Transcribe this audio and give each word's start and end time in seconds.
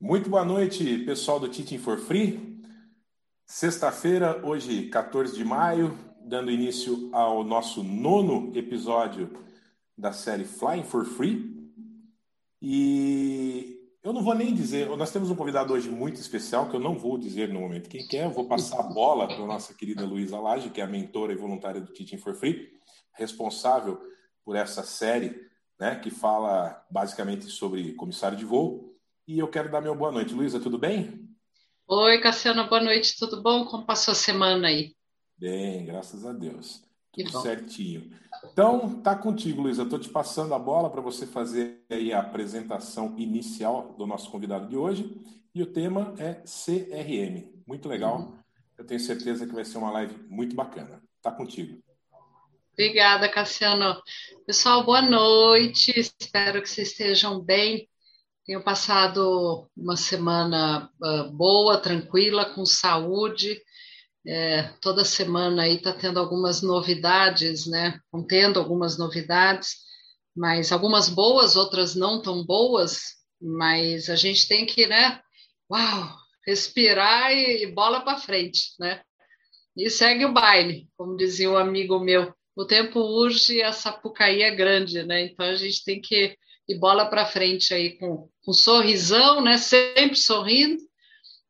Muito 0.00 0.30
boa 0.30 0.44
noite, 0.44 0.98
pessoal 0.98 1.40
do 1.40 1.48
Teaching 1.48 1.78
for 1.78 1.98
Free. 1.98 2.62
Sexta-feira, 3.44 4.46
hoje, 4.46 4.88
14 4.90 5.34
de 5.34 5.44
maio, 5.44 5.98
dando 6.20 6.52
início 6.52 7.10
ao 7.12 7.42
nosso 7.42 7.82
nono 7.82 8.56
episódio 8.56 9.28
da 9.96 10.12
série 10.12 10.44
Flying 10.44 10.84
for 10.84 11.04
Free. 11.04 11.68
E 12.62 13.76
eu 14.00 14.12
não 14.12 14.22
vou 14.22 14.36
nem 14.36 14.54
dizer, 14.54 14.88
nós 14.96 15.10
temos 15.10 15.30
um 15.30 15.34
convidado 15.34 15.74
hoje 15.74 15.90
muito 15.90 16.20
especial 16.20 16.70
que 16.70 16.76
eu 16.76 16.80
não 16.80 16.96
vou 16.96 17.18
dizer 17.18 17.48
no 17.52 17.58
momento 17.58 17.90
quem 17.90 18.06
quer, 18.06 18.18
é, 18.18 18.24
eu 18.26 18.30
vou 18.30 18.46
passar 18.46 18.78
a 18.78 18.84
bola 18.84 19.26
para 19.26 19.42
a 19.42 19.46
nossa 19.48 19.74
querida 19.74 20.06
Luísa 20.06 20.38
Lage, 20.38 20.70
que 20.70 20.80
é 20.80 20.84
a 20.84 20.86
mentora 20.86 21.32
e 21.32 21.36
voluntária 21.36 21.80
do 21.80 21.92
Teaching 21.92 22.18
for 22.18 22.36
Free, 22.36 22.70
responsável 23.14 24.00
por 24.44 24.54
essa 24.54 24.84
série, 24.84 25.34
né, 25.76 25.96
que 25.96 26.08
fala 26.08 26.86
basicamente 26.88 27.46
sobre 27.46 27.94
comissário 27.94 28.38
de 28.38 28.44
voo 28.44 28.87
e 29.28 29.38
eu 29.38 29.46
quero 29.46 29.70
dar 29.70 29.82
meu 29.82 29.94
boa 29.94 30.10
noite. 30.10 30.32
Luísa, 30.32 30.58
tudo 30.58 30.78
bem? 30.78 31.28
Oi, 31.86 32.18
Cassiano, 32.18 32.66
boa 32.66 32.80
noite, 32.80 33.14
tudo 33.18 33.42
bom? 33.42 33.66
Como 33.66 33.84
passou 33.84 34.12
a 34.12 34.14
semana 34.14 34.68
aí? 34.68 34.96
Bem, 35.36 35.84
graças 35.84 36.24
a 36.24 36.32
Deus. 36.32 36.82
Tudo 37.12 37.42
certinho. 37.42 38.10
Então, 38.50 39.02
tá 39.02 39.14
contigo, 39.14 39.60
Luísa. 39.60 39.82
Estou 39.82 39.98
te 39.98 40.08
passando 40.08 40.54
a 40.54 40.58
bola 40.58 40.88
para 40.88 41.02
você 41.02 41.26
fazer 41.26 41.84
aí 41.90 42.10
a 42.10 42.20
apresentação 42.20 43.14
inicial 43.18 43.94
do 43.98 44.06
nosso 44.06 44.30
convidado 44.30 44.66
de 44.66 44.76
hoje. 44.76 45.14
E 45.54 45.62
o 45.62 45.66
tema 45.66 46.14
é 46.18 46.42
CRM. 46.46 47.52
Muito 47.66 47.86
legal. 47.86 48.20
Uhum. 48.20 48.38
Eu 48.78 48.86
tenho 48.86 49.00
certeza 49.00 49.46
que 49.46 49.54
vai 49.54 49.64
ser 49.64 49.76
uma 49.76 49.90
live 49.90 50.16
muito 50.28 50.56
bacana. 50.56 51.02
Tá 51.20 51.30
contigo. 51.30 51.78
Obrigada, 52.72 53.28
Cassiano. 53.28 54.00
Pessoal, 54.46 54.84
boa 54.84 55.02
noite. 55.02 55.92
Espero 55.98 56.62
que 56.62 56.70
vocês 56.70 56.92
estejam 56.92 57.40
bem. 57.40 57.88
Tenho 58.48 58.62
passado 58.62 59.68
uma 59.76 59.94
semana 59.94 60.90
uh, 61.02 61.30
boa, 61.36 61.76
tranquila, 61.76 62.46
com 62.46 62.64
saúde. 62.64 63.60
É, 64.26 64.62
toda 64.80 65.04
semana 65.04 65.64
aí 65.64 65.74
está 65.74 65.92
tendo 65.92 66.18
algumas 66.18 66.62
novidades, 66.62 67.66
né? 67.66 68.00
Contendo 68.10 68.58
algumas 68.58 68.96
novidades, 68.96 69.76
mas 70.34 70.72
algumas 70.72 71.10
boas, 71.10 71.56
outras 71.56 71.94
não 71.94 72.22
tão 72.22 72.42
boas. 72.42 73.16
Mas 73.38 74.08
a 74.08 74.16
gente 74.16 74.48
tem 74.48 74.64
que, 74.64 74.86
né? 74.86 75.20
Uau, 75.70 76.16
respirar 76.46 77.30
e, 77.30 77.64
e 77.64 77.66
bola 77.74 78.00
para 78.00 78.16
frente, 78.16 78.70
né? 78.80 79.02
E 79.76 79.90
segue 79.90 80.24
o 80.24 80.32
baile, 80.32 80.88
como 80.96 81.18
dizia 81.18 81.50
um 81.50 81.58
amigo 81.58 82.00
meu. 82.00 82.32
O 82.56 82.64
tempo 82.64 82.98
urge 82.98 83.56
e 83.56 83.62
a 83.62 83.72
sapucaí 83.72 84.40
é 84.40 84.56
grande, 84.56 85.02
né? 85.02 85.26
Então 85.26 85.44
a 85.44 85.54
gente 85.54 85.84
tem 85.84 86.00
que 86.00 86.34
ir 86.68 86.78
bola 86.78 87.06
para 87.06 87.26
frente 87.26 87.72
aí 87.72 87.98
com 87.98 88.28
um 88.46 88.52
sorrisão, 88.52 89.40
né? 89.40 89.56
Sempre 89.56 90.16
sorrindo 90.16 90.88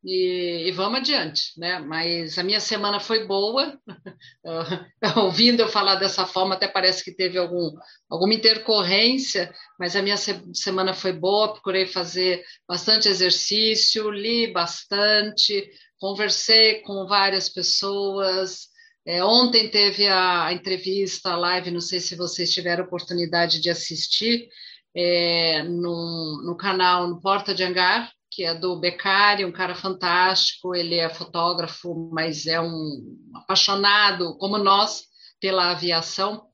e, 0.03 0.67
e, 0.67 0.71
vamos 0.71 0.99
adiante, 0.99 1.51
né? 1.57 1.77
Mas 1.79 2.37
a 2.37 2.43
minha 2.43 2.61
semana 2.61 3.01
foi 3.01 3.25
boa. 3.25 3.77
Ouvindo 5.17 5.59
eu 5.59 5.67
falar 5.67 5.95
dessa 5.95 6.25
forma, 6.25 6.55
até 6.55 6.69
parece 6.69 7.03
que 7.03 7.11
teve 7.11 7.37
algum, 7.37 7.71
alguma 8.09 8.33
intercorrência, 8.33 9.53
mas 9.77 9.97
a 9.97 10.01
minha 10.01 10.15
se 10.15 10.41
semana 10.53 10.93
foi 10.93 11.11
boa. 11.11 11.51
Procurei 11.51 11.85
fazer 11.85 12.45
bastante 12.65 13.09
exercício, 13.09 14.09
li 14.09 14.47
bastante, 14.53 15.69
conversei 15.99 16.75
com 16.81 17.05
várias 17.05 17.49
pessoas. 17.49 18.69
É, 19.05 19.23
ontem 19.23 19.69
teve 19.69 20.07
a, 20.07 20.45
a 20.45 20.53
entrevista, 20.53 21.31
a 21.31 21.37
live, 21.37 21.71
não 21.71 21.81
sei 21.81 21.99
se 21.99 22.15
vocês 22.15 22.53
tiveram 22.53 22.85
oportunidade 22.85 23.59
de 23.59 23.69
assistir, 23.69 24.47
é, 24.95 25.63
no, 25.63 26.41
no 26.45 26.55
canal 26.55 27.07
no 27.07 27.21
Porta 27.21 27.53
de 27.53 27.63
Hangar, 27.63 28.11
que 28.31 28.43
é 28.43 28.53
do 28.53 28.79
Beccari, 28.79 29.45
um 29.45 29.51
cara 29.51 29.75
fantástico, 29.75 30.75
ele 30.75 30.95
é 30.95 31.09
fotógrafo, 31.09 32.09
mas 32.13 32.45
é 32.45 32.61
um 32.61 33.17
apaixonado, 33.35 34.37
como 34.37 34.57
nós, 34.57 35.03
pela 35.39 35.71
aviação. 35.71 36.45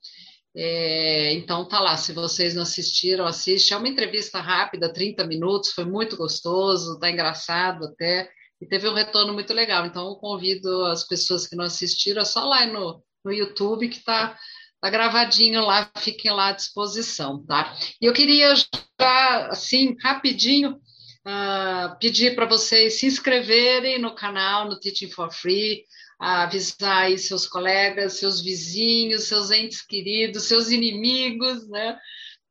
É, 0.58 1.34
então 1.34 1.68
tá 1.68 1.82
lá, 1.82 1.98
se 1.98 2.14
vocês 2.14 2.56
não 2.56 2.64
assistiram, 2.64 3.26
assiste. 3.26 3.74
É 3.74 3.78
uma 3.78 3.90
entrevista 3.90 4.40
rápida, 4.40 4.92
30 4.92 5.26
minutos, 5.28 5.72
foi 5.72 5.84
muito 5.84 6.16
gostoso, 6.16 6.98
tá 7.00 7.12
engraçado 7.12 7.86
até, 7.86 8.30
e 8.62 8.66
teve 8.66 8.88
um 8.88 8.94
retorno 8.94 9.34
muito 9.34 9.54
legal. 9.54 9.86
Então 9.86 10.08
eu 10.08 10.16
convido 10.16 10.86
as 10.86 11.06
pessoas 11.06 11.46
que 11.46 11.58
não 11.58 11.66
assistiram, 11.66 12.22
é 12.22 12.26
só 12.26 12.46
lá 12.46 12.66
no, 12.66 13.04
no 13.24 13.34
YouTube 13.34 13.90
que 13.90 14.02
tá 14.04 14.38
Tá 14.86 14.92
gravadinho 14.92 15.62
lá, 15.62 15.90
fiquem 15.98 16.32
lá 16.32 16.50
à 16.50 16.52
disposição, 16.52 17.44
tá? 17.44 17.76
E 18.00 18.06
eu 18.06 18.14
queria 18.14 18.54
já, 18.56 19.48
assim, 19.48 19.96
rapidinho, 20.00 20.74
uh, 20.74 21.98
pedir 22.00 22.36
para 22.36 22.46
vocês 22.46 23.00
se 23.00 23.08
inscreverem 23.08 23.98
no 23.98 24.14
canal, 24.14 24.70
no 24.70 24.80
Teaching 24.80 25.10
for 25.10 25.34
Free, 25.34 25.86
avisar 26.20 27.06
aí 27.06 27.18
seus 27.18 27.48
colegas, 27.48 28.20
seus 28.20 28.40
vizinhos, 28.40 29.24
seus 29.24 29.50
entes 29.50 29.82
queridos, 29.82 30.44
seus 30.44 30.70
inimigos, 30.70 31.68
né? 31.68 31.98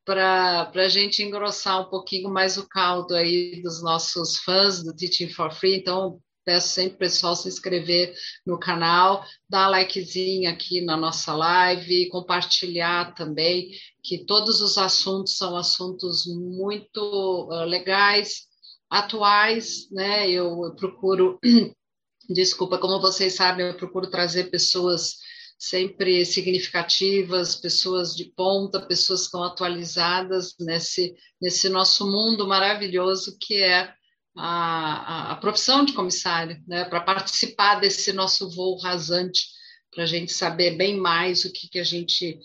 Para 0.04 0.72
a 0.74 0.88
gente 0.88 1.22
engrossar 1.22 1.82
um 1.82 1.88
pouquinho 1.88 2.28
mais 2.30 2.56
o 2.58 2.68
caldo 2.68 3.14
aí 3.14 3.62
dos 3.62 3.80
nossos 3.80 4.38
fãs 4.38 4.82
do 4.82 4.92
Teaching 4.92 5.28
for 5.28 5.52
Free. 5.52 5.76
Então, 5.76 6.18
Peço 6.44 6.68
sempre 6.68 6.98
pessoal 6.98 7.34
se 7.34 7.48
inscrever 7.48 8.14
no 8.46 8.58
canal, 8.58 9.24
dar 9.48 9.68
likezinho 9.68 10.50
aqui 10.50 10.80
na 10.82 10.96
nossa 10.96 11.34
live, 11.34 12.08
compartilhar 12.10 13.14
também, 13.14 13.70
que 14.02 14.24
todos 14.26 14.60
os 14.60 14.76
assuntos 14.76 15.36
são 15.36 15.56
assuntos 15.56 16.26
muito 16.26 17.48
uh, 17.50 17.64
legais, 17.64 18.42
atuais, 18.90 19.90
né? 19.90 20.30
Eu, 20.30 20.64
eu 20.64 20.74
procuro, 20.76 21.38
desculpa, 22.28 22.78
como 22.78 23.00
vocês 23.00 23.34
sabem, 23.34 23.66
eu 23.66 23.76
procuro 23.76 24.10
trazer 24.10 24.50
pessoas 24.50 25.16
sempre 25.58 26.24
significativas, 26.26 27.56
pessoas 27.56 28.14
de 28.14 28.26
ponta, 28.36 28.80
pessoas 28.80 29.20
que 29.20 29.26
estão 29.26 29.42
atualizadas 29.42 30.54
nesse, 30.60 31.14
nesse 31.40 31.68
nosso 31.68 32.06
mundo 32.06 32.46
maravilhoso 32.46 33.36
que 33.40 33.62
é 33.62 33.92
a, 34.36 35.32
a, 35.32 35.36
profissão 35.36 35.84
de 35.84 35.92
comissário, 35.92 36.62
né, 36.66 36.84
para 36.84 37.00
participar 37.00 37.76
desse 37.76 38.12
nosso 38.12 38.50
voo 38.50 38.76
rasante, 38.78 39.48
para 39.90 40.04
a 40.04 40.06
gente 40.06 40.32
saber 40.32 40.76
bem 40.76 40.96
mais 40.96 41.44
o 41.44 41.52
que, 41.52 41.68
que 41.68 41.78
a 41.78 41.84
gente 41.84 42.38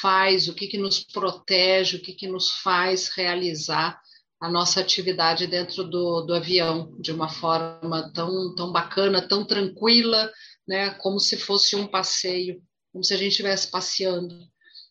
faz, 0.00 0.48
o 0.48 0.54
que, 0.54 0.66
que 0.66 0.78
nos 0.78 1.00
protege, 1.00 1.96
o 1.96 2.00
que, 2.00 2.14
que 2.14 2.26
nos 2.26 2.50
faz 2.50 3.08
realizar 3.08 4.00
a 4.40 4.50
nossa 4.50 4.80
atividade 4.80 5.46
dentro 5.46 5.84
do, 5.84 6.22
do 6.22 6.34
avião 6.34 6.96
de 7.00 7.12
uma 7.12 7.28
forma 7.28 8.10
tão, 8.12 8.54
tão 8.54 8.72
bacana, 8.72 9.26
tão 9.26 9.44
tranquila, 9.44 10.30
né, 10.66 10.90
como 10.94 11.18
se 11.18 11.36
fosse 11.36 11.76
um 11.76 11.86
passeio, 11.86 12.62
como 12.92 13.04
se 13.04 13.12
a 13.12 13.16
gente 13.16 13.30
estivesse 13.30 13.70
passeando. 13.70 14.34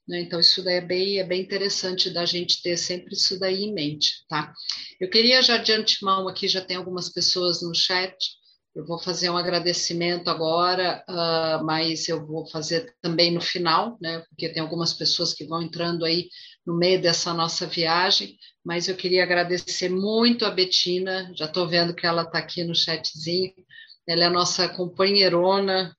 Né? 0.07 0.21
Então, 0.21 0.39
isso 0.39 0.63
daí 0.63 0.75
é 0.75 0.81
bem, 0.81 1.19
é 1.19 1.23
bem 1.23 1.41
interessante 1.41 2.09
da 2.09 2.25
gente 2.25 2.61
ter 2.61 2.77
sempre 2.77 3.13
isso 3.13 3.39
daí 3.39 3.63
em 3.63 3.73
mente, 3.73 4.23
tá? 4.29 4.53
Eu 4.99 5.09
queria 5.09 5.41
já 5.41 5.57
de 5.57 5.71
antemão 5.71 6.27
aqui, 6.27 6.47
já 6.47 6.61
tem 6.61 6.77
algumas 6.77 7.09
pessoas 7.09 7.61
no 7.61 7.73
chat, 7.73 8.15
eu 8.75 8.85
vou 8.85 8.99
fazer 8.99 9.29
um 9.29 9.37
agradecimento 9.37 10.29
agora, 10.29 11.03
uh, 11.09 11.63
mas 11.63 12.09
eu 12.09 12.25
vou 12.25 12.45
fazer 12.49 12.93
também 13.01 13.31
no 13.31 13.39
final, 13.39 13.97
né? 14.01 14.21
Porque 14.29 14.49
tem 14.49 14.61
algumas 14.61 14.93
pessoas 14.93 15.33
que 15.33 15.45
vão 15.45 15.61
entrando 15.61 16.03
aí 16.03 16.27
no 16.65 16.77
meio 16.77 17.01
dessa 17.01 17.33
nossa 17.33 17.65
viagem, 17.65 18.37
mas 18.63 18.89
eu 18.89 18.95
queria 18.95 19.23
agradecer 19.23 19.87
muito 19.89 20.45
a 20.45 20.51
Betina, 20.51 21.31
já 21.35 21.45
estou 21.45 21.67
vendo 21.67 21.95
que 21.95 22.05
ela 22.05 22.23
está 22.23 22.39
aqui 22.39 22.63
no 22.63 22.75
chatzinho, 22.75 23.53
ela 24.07 24.23
é 24.23 24.27
a 24.27 24.31
nossa 24.31 24.67
companheirona, 24.67 25.95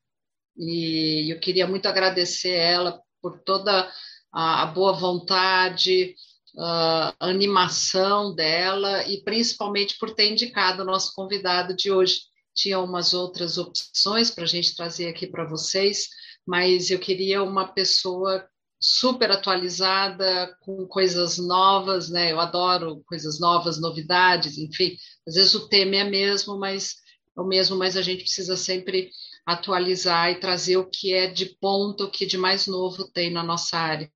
e 0.59 1.33
eu 1.33 1.41
queria 1.41 1.66
muito 1.66 1.87
agradecer 1.87 2.50
ela 2.50 3.00
por 3.27 3.41
toda 3.41 3.91
a, 4.33 4.63
a 4.63 4.67
boa 4.67 4.93
vontade, 4.93 6.15
a 6.57 7.13
animação 7.19 8.33
dela 8.33 9.05
e 9.09 9.21
principalmente 9.25 9.99
por 9.99 10.15
ter 10.15 10.31
indicado 10.31 10.83
o 10.83 10.87
nosso 10.87 11.13
convidado 11.13 11.75
de 11.75 11.91
hoje. 11.91 12.21
Tinha 12.55 12.78
umas 12.78 13.13
outras 13.13 13.59
opções 13.59 14.31
para 14.31 14.45
a 14.45 14.47
gente 14.47 14.77
trazer 14.77 15.09
aqui 15.09 15.27
para 15.27 15.45
vocês, 15.45 16.09
mas 16.47 16.89
eu 16.89 17.01
queria 17.01 17.43
uma 17.43 17.67
pessoa 17.67 18.47
super 18.81 19.33
atualizada, 19.33 20.57
com 20.61 20.87
coisas 20.87 21.37
novas, 21.39 22.09
né? 22.09 22.31
Eu 22.31 22.39
adoro 22.39 23.03
coisas 23.09 23.41
novas, 23.41 23.81
novidades, 23.81 24.57
enfim. 24.57 24.97
Às 25.27 25.34
vezes 25.34 25.55
o 25.55 25.69
tema 25.69 25.97
é 25.97 26.05
mesmo, 26.05 26.57
mas 26.59 26.95
é 27.37 27.41
o 27.41 27.45
mesmo, 27.45 27.77
mas 27.77 27.97
a 27.97 28.03
gente 28.03 28.22
precisa 28.22 28.57
sempre 28.57 29.11
atualizar 29.47 30.33
e 30.33 30.41
trazer 30.41 30.77
o 30.77 30.91
que 30.91 31.15
é 31.15 31.28
de 31.28 31.47
ponto, 31.60 32.04
o 32.04 32.10
que 32.10 32.27
de 32.27 32.37
mais 32.37 32.66
novo 32.66 33.09
tem 33.09 33.31
na 33.31 33.45
nossa 33.45 33.78
área. 33.78 34.10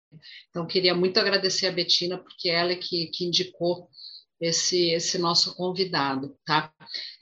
Então, 0.48 0.66
queria 0.66 0.94
muito 0.94 1.20
agradecer 1.20 1.68
a 1.68 1.72
Betina, 1.72 2.18
porque 2.18 2.50
ela 2.50 2.72
é 2.72 2.76
que, 2.76 3.06
que 3.06 3.24
indicou 3.24 3.88
esse, 4.40 4.90
esse 4.90 5.18
nosso 5.18 5.54
convidado, 5.54 6.36
tá? 6.44 6.72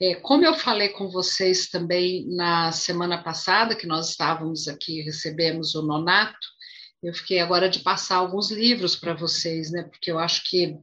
É, 0.01 0.15
como 0.15 0.43
eu 0.43 0.55
falei 0.55 0.89
com 0.89 1.09
vocês 1.09 1.69
também 1.69 2.25
na 2.29 2.71
semana 2.71 3.21
passada, 3.21 3.75
que 3.75 3.85
nós 3.85 4.09
estávamos 4.09 4.67
aqui, 4.67 5.01
recebemos 5.01 5.75
o 5.75 5.83
Nonato, 5.83 6.47
eu 7.03 7.13
fiquei 7.13 7.39
agora 7.39 7.69
de 7.69 7.79
passar 7.79 8.17
alguns 8.17 8.49
livros 8.49 8.95
para 8.95 9.13
vocês, 9.13 9.71
né? 9.71 9.83
Porque 9.83 10.11
eu 10.11 10.17
acho 10.17 10.49
que 10.49 10.77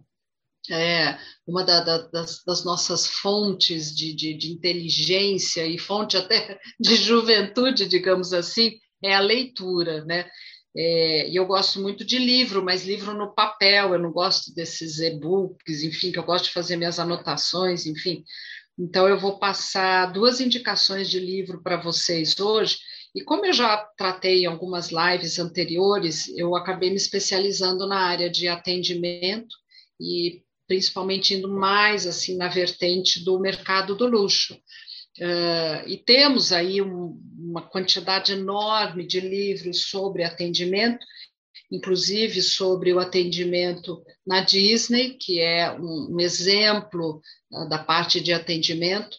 é, 0.70 1.18
uma 1.46 1.64
da, 1.64 1.80
da, 1.80 1.98
das, 2.08 2.42
das, 2.44 2.64
nossas 2.64 3.06
fontes 3.06 3.94
de, 3.94 4.14
de, 4.14 4.34
de, 4.34 4.52
inteligência 4.52 5.66
e 5.66 5.78
fonte 5.78 6.16
até 6.16 6.58
de 6.80 6.96
juventude, 6.96 7.86
digamos 7.86 8.32
assim, 8.32 8.72
é 9.02 9.14
a 9.14 9.20
leitura, 9.20 10.04
né? 10.04 10.28
É, 10.78 11.30
e 11.30 11.36
eu 11.36 11.46
gosto 11.46 11.80
muito 11.80 12.04
de 12.04 12.18
livro, 12.18 12.62
mas 12.62 12.84
livro 12.84 13.14
no 13.14 13.34
papel, 13.34 13.94
eu 13.94 13.98
não 13.98 14.12
gosto 14.12 14.54
desses 14.54 14.98
e-books, 14.98 15.82
enfim, 15.82 16.12
que 16.12 16.18
eu 16.18 16.24
gosto 16.24 16.46
de 16.46 16.52
fazer 16.52 16.76
minhas 16.76 16.98
anotações, 16.98 17.86
enfim. 17.86 18.22
Então, 18.78 19.08
eu 19.08 19.18
vou 19.18 19.38
passar 19.38 20.12
duas 20.12 20.38
indicações 20.38 21.08
de 21.08 21.18
livro 21.18 21.62
para 21.62 21.80
vocês 21.80 22.38
hoje. 22.38 22.76
E 23.14 23.24
como 23.24 23.46
eu 23.46 23.52
já 23.54 23.78
tratei 23.96 24.42
em 24.42 24.46
algumas 24.46 24.90
lives 24.90 25.38
anteriores, 25.38 26.28
eu 26.36 26.54
acabei 26.54 26.90
me 26.90 26.96
especializando 26.96 27.86
na 27.86 27.98
área 27.98 28.28
de 28.28 28.46
atendimento 28.46 29.56
e 29.98 30.42
principalmente 30.66 31.34
indo 31.34 31.48
mais 31.48 32.06
assim 32.06 32.36
na 32.36 32.48
vertente 32.48 33.24
do 33.24 33.38
mercado 33.38 33.94
do 33.94 34.06
luxo. 34.06 34.54
Uh, 35.18 35.88
e 35.88 35.96
temos 35.96 36.52
aí 36.52 36.82
um, 36.82 37.18
uma 37.38 37.62
quantidade 37.62 38.32
enorme 38.32 39.06
de 39.06 39.18
livros 39.18 39.84
sobre 39.84 40.22
atendimento, 40.22 41.04
inclusive 41.72 42.42
sobre 42.42 42.92
o 42.92 42.98
atendimento 42.98 44.02
na 44.26 44.42
Disney, 44.42 45.16
que 45.18 45.40
é 45.40 45.72
um, 45.72 46.14
um 46.14 46.20
exemplo 46.20 47.22
uh, 47.50 47.68
da 47.68 47.78
parte 47.78 48.20
de 48.20 48.32
atendimento, 48.32 49.16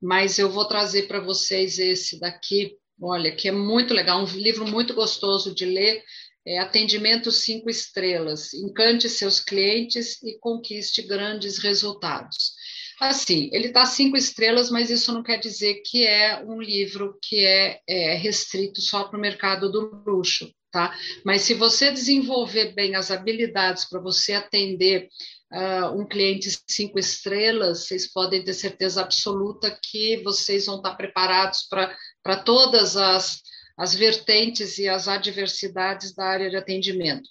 mas 0.00 0.38
eu 0.38 0.50
vou 0.50 0.66
trazer 0.66 1.08
para 1.08 1.20
vocês 1.20 1.78
esse 1.78 2.20
daqui, 2.20 2.76
olha, 3.00 3.34
que 3.34 3.48
é 3.48 3.52
muito 3.52 3.94
legal, 3.94 4.22
um 4.22 4.26
livro 4.26 4.66
muito 4.66 4.92
gostoso 4.92 5.54
de 5.54 5.64
ler, 5.64 6.04
é 6.48 6.58
Atendimento 6.58 7.30
Cinco 7.30 7.68
Estrelas, 7.68 8.54
encante 8.54 9.06
seus 9.06 9.38
clientes 9.38 10.22
e 10.22 10.38
conquiste 10.38 11.02
grandes 11.02 11.58
resultados. 11.58 12.54
Assim, 12.98 13.50
ele 13.52 13.68
está 13.68 13.84
cinco 13.84 14.16
estrelas, 14.16 14.70
mas 14.70 14.90
isso 14.90 15.12
não 15.12 15.22
quer 15.22 15.38
dizer 15.38 15.82
que 15.84 16.06
é 16.06 16.42
um 16.42 16.60
livro 16.60 17.16
que 17.22 17.44
é, 17.44 17.80
é 17.86 18.14
restrito 18.14 18.80
só 18.80 19.04
para 19.04 19.18
o 19.18 19.20
mercado 19.20 19.70
do 19.70 20.02
luxo, 20.06 20.50
tá? 20.72 20.96
Mas 21.22 21.42
se 21.42 21.52
você 21.52 21.92
desenvolver 21.92 22.74
bem 22.74 22.96
as 22.96 23.10
habilidades 23.10 23.84
para 23.84 24.00
você 24.00 24.32
atender 24.32 25.08
uh, 25.52 26.00
um 26.00 26.08
cliente 26.08 26.48
cinco 26.66 26.98
estrelas, 26.98 27.86
vocês 27.86 28.10
podem 28.10 28.42
ter 28.42 28.54
certeza 28.54 29.02
absoluta 29.02 29.78
que 29.82 30.16
vocês 30.24 30.64
vão 30.64 30.78
estar 30.78 30.96
preparados 30.96 31.68
para 32.22 32.36
todas 32.38 32.96
as 32.96 33.42
as 33.78 33.94
vertentes 33.94 34.78
e 34.78 34.88
as 34.88 35.06
adversidades 35.06 36.12
da 36.12 36.24
área 36.24 36.50
de 36.50 36.56
atendimento. 36.56 37.28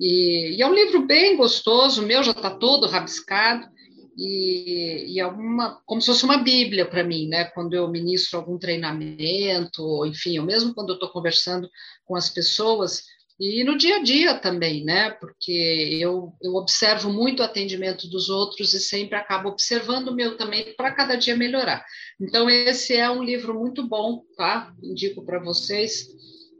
E, 0.00 0.56
e 0.56 0.62
é 0.62 0.66
um 0.66 0.74
livro 0.74 1.06
bem 1.06 1.36
gostoso, 1.36 2.02
o 2.02 2.06
meu 2.06 2.22
já 2.22 2.30
está 2.30 2.50
todo 2.50 2.86
rabiscado, 2.86 3.68
e, 4.16 5.14
e, 5.14 5.20
é 5.20 5.26
uma, 5.26 5.80
como 5.86 6.00
se 6.00 6.08
fosse 6.08 6.24
uma 6.24 6.38
bíblia 6.38 6.84
para 6.84 7.04
mim, 7.04 7.28
né? 7.28 7.44
Quando 7.44 7.74
eu 7.74 7.88
ministro 7.88 8.38
algum 8.38 8.58
treinamento, 8.58 10.04
enfim, 10.04 10.38
ou 10.38 10.44
mesmo 10.44 10.74
quando 10.74 10.90
eu 10.90 10.94
estou 10.94 11.10
conversando 11.10 11.68
com 12.04 12.16
as 12.16 12.28
pessoas, 12.28 13.04
e 13.40 13.64
no 13.64 13.78
dia 13.78 13.96
a 13.96 14.02
dia 14.02 14.34
também, 14.34 14.84
né? 14.84 15.12
Porque 15.12 15.98
eu, 15.98 16.34
eu 16.42 16.54
observo 16.56 17.10
muito 17.10 17.40
o 17.40 17.42
atendimento 17.42 18.06
dos 18.06 18.28
outros 18.28 18.74
e 18.74 18.78
sempre 18.78 19.16
acabo 19.16 19.48
observando 19.48 20.08
o 20.08 20.14
meu 20.14 20.36
também 20.36 20.74
para 20.74 20.92
cada 20.92 21.16
dia 21.16 21.34
melhorar. 21.34 21.82
Então, 22.20 22.50
esse 22.50 22.94
é 22.94 23.10
um 23.10 23.22
livro 23.22 23.58
muito 23.58 23.88
bom, 23.88 24.22
tá? 24.36 24.70
Indico 24.82 25.24
para 25.24 25.38
vocês. 25.38 26.06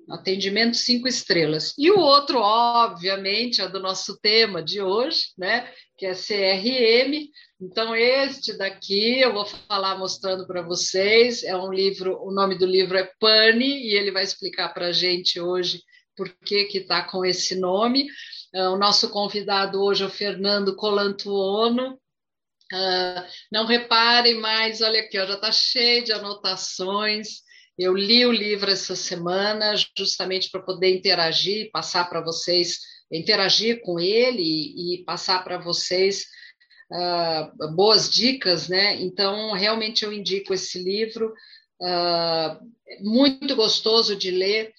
Atendimento 0.09 0.75
cinco 0.75 1.06
estrelas. 1.06 1.75
E 1.77 1.91
o 1.91 1.99
outro, 1.99 2.38
obviamente, 2.38 3.61
é 3.61 3.69
do 3.69 3.79
nosso 3.79 4.19
tema 4.19 4.62
de 4.62 4.81
hoje, 4.81 5.25
né? 5.37 5.71
Que 5.99 6.06
é 6.06 6.15
CRM. 6.15 7.29
Então, 7.61 7.94
este 7.94 8.56
daqui 8.56 9.21
eu 9.21 9.35
vou 9.35 9.44
falar 9.44 9.99
mostrando 9.99 10.47
para 10.47 10.62
vocês. 10.62 11.44
É 11.44 11.55
um 11.55 11.71
livro, 11.71 12.19
o 12.23 12.32
nome 12.32 12.56
do 12.56 12.65
livro 12.65 12.97
é 12.97 13.06
Pane, 13.21 13.87
e 13.87 13.94
ele 13.94 14.11
vai 14.11 14.25
explicar 14.25 14.71
para 14.73 14.87
a 14.87 14.93
gente 14.93 15.38
hoje 15.38 15.82
por 16.20 16.28
que 16.44 16.69
está 16.75 17.02
com 17.02 17.25
esse 17.25 17.55
nome. 17.55 18.06
Uh, 18.55 18.75
o 18.75 18.76
nosso 18.76 19.08
convidado 19.08 19.82
hoje 19.82 20.02
é 20.02 20.06
o 20.06 20.11
Fernando 20.11 20.76
Colantuono. 20.76 21.94
Uh, 22.70 23.25
não 23.50 23.64
reparem 23.64 24.38
mais, 24.38 24.82
olha 24.82 25.00
aqui, 25.00 25.19
ó, 25.19 25.25
já 25.25 25.34
está 25.34 25.50
cheio 25.50 26.05
de 26.05 26.12
anotações. 26.12 27.40
Eu 27.78 27.96
li 27.96 28.26
o 28.26 28.32
livro 28.32 28.70
essa 28.70 28.94
semana 28.94 29.75
justamente 29.96 30.50
para 30.50 30.61
poder 30.61 30.94
interagir, 30.94 31.70
passar 31.72 32.05
para 32.11 32.20
vocês, 32.20 32.81
interagir 33.11 33.81
com 33.81 33.99
ele 33.99 34.43
e, 34.43 34.96
e 34.96 35.05
passar 35.05 35.43
para 35.43 35.56
vocês 35.56 36.26
uh, 36.93 37.75
boas 37.75 38.11
dicas, 38.11 38.69
né? 38.69 38.94
Então, 39.00 39.52
realmente 39.52 40.05
eu 40.05 40.12
indico 40.12 40.52
esse 40.52 40.82
livro, 40.82 41.32
muito 43.00 43.56
gostoso 43.56 44.14
de 44.14 44.31
ler. 44.31 44.75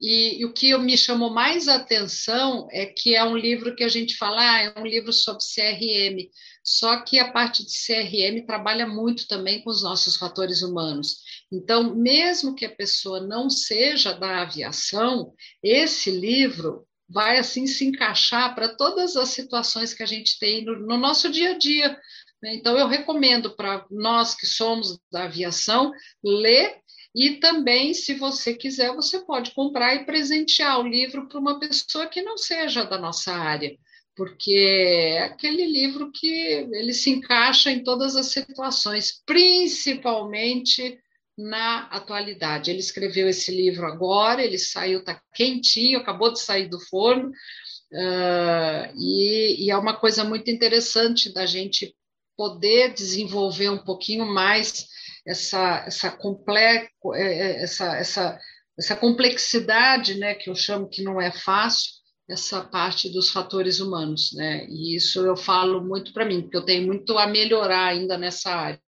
E, 0.00 0.40
e, 0.40 0.44
o 0.44 0.52
que 0.52 0.76
me 0.78 0.96
chamou 0.96 1.28
mais 1.28 1.66
atenção 1.66 2.68
é 2.70 2.86
que 2.86 3.16
é 3.16 3.24
um 3.24 3.36
livro 3.36 3.74
que 3.74 3.82
a 3.82 3.88
gente 3.88 4.16
fala, 4.16 4.40
ah, 4.40 4.62
é 4.62 4.80
um 4.80 4.86
livro 4.86 5.12
sobre 5.12 5.42
CRM, 5.42 6.30
só 6.62 7.00
que 7.00 7.18
a 7.18 7.32
parte 7.32 7.64
de 7.64 7.72
CRM 7.72 8.46
trabalha 8.46 8.86
muito 8.86 9.26
também 9.26 9.62
com 9.62 9.70
os 9.70 9.82
nossos 9.82 10.16
fatores 10.16 10.62
humanos. 10.62 11.16
Então, 11.50 11.96
mesmo 11.96 12.54
que 12.54 12.64
a 12.64 12.70
pessoa 12.70 13.20
não 13.20 13.50
seja 13.50 14.12
da 14.12 14.42
aviação, 14.42 15.34
esse 15.62 16.10
livro 16.10 16.86
vai 17.08 17.38
assim 17.38 17.66
se 17.66 17.86
encaixar 17.86 18.54
para 18.54 18.68
todas 18.68 19.16
as 19.16 19.30
situações 19.30 19.94
que 19.94 20.02
a 20.02 20.06
gente 20.06 20.38
tem 20.38 20.64
no, 20.64 20.78
no 20.78 20.96
nosso 20.96 21.30
dia 21.30 21.52
a 21.52 21.58
dia. 21.58 21.98
Né? 22.42 22.54
Então, 22.54 22.78
eu 22.78 22.86
recomendo 22.86 23.56
para 23.56 23.84
nós 23.90 24.34
que 24.34 24.46
somos 24.46 24.98
da 25.10 25.24
aviação 25.24 25.90
ler 26.22 26.76
e 27.14 27.36
também, 27.40 27.94
se 27.94 28.14
você 28.14 28.54
quiser, 28.54 28.94
você 28.94 29.20
pode 29.20 29.52
comprar 29.52 29.94
e 29.94 30.04
presentear 30.04 30.80
o 30.80 30.86
livro 30.86 31.26
para 31.26 31.38
uma 31.38 31.58
pessoa 31.58 32.06
que 32.06 32.22
não 32.22 32.36
seja 32.36 32.84
da 32.84 32.98
nossa 32.98 33.32
área, 33.32 33.76
porque 34.14 34.54
é 34.54 35.24
aquele 35.24 35.64
livro 35.66 36.12
que 36.12 36.28
ele 36.72 36.92
se 36.92 37.10
encaixa 37.10 37.70
em 37.70 37.82
todas 37.82 38.14
as 38.14 38.26
situações, 38.26 39.22
principalmente 39.24 40.98
na 41.36 41.84
atualidade. 41.86 42.70
Ele 42.70 42.80
escreveu 42.80 43.28
esse 43.28 43.54
livro 43.54 43.86
agora, 43.86 44.44
ele 44.44 44.58
saiu, 44.58 44.98
está 44.98 45.20
quentinho, 45.34 45.98
acabou 45.98 46.32
de 46.32 46.40
sair 46.40 46.68
do 46.68 46.80
forno, 46.80 47.28
uh, 47.28 48.92
e, 48.96 49.64
e 49.64 49.70
é 49.70 49.76
uma 49.76 49.96
coisa 49.96 50.24
muito 50.24 50.50
interessante 50.50 51.32
da 51.32 51.46
gente 51.46 51.94
poder 52.36 52.92
desenvolver 52.92 53.70
um 53.70 53.78
pouquinho 53.78 54.26
mais 54.26 54.88
essa 55.28 55.84
essa 55.86 56.10
complexo, 56.10 57.14
é, 57.14 57.22
é, 57.22 57.62
essa, 57.62 57.96
essa, 57.96 58.40
essa 58.78 58.96
complexidade, 58.96 60.14
né, 60.16 60.34
que 60.34 60.48
eu 60.48 60.54
chamo 60.54 60.88
que 60.88 61.02
não 61.02 61.20
é 61.20 61.30
fácil, 61.30 61.98
essa 62.28 62.62
parte 62.62 63.08
dos 63.08 63.30
fatores 63.30 63.80
humanos, 63.80 64.32
né? 64.34 64.66
E 64.68 64.94
isso 64.94 65.24
eu 65.24 65.34
falo 65.34 65.82
muito 65.82 66.12
para 66.12 66.26
mim, 66.26 66.42
porque 66.42 66.58
eu 66.58 66.64
tenho 66.64 66.86
muito 66.86 67.16
a 67.16 67.26
melhorar 67.26 67.86
ainda 67.86 68.18
nessa 68.18 68.50
área. 68.54 68.80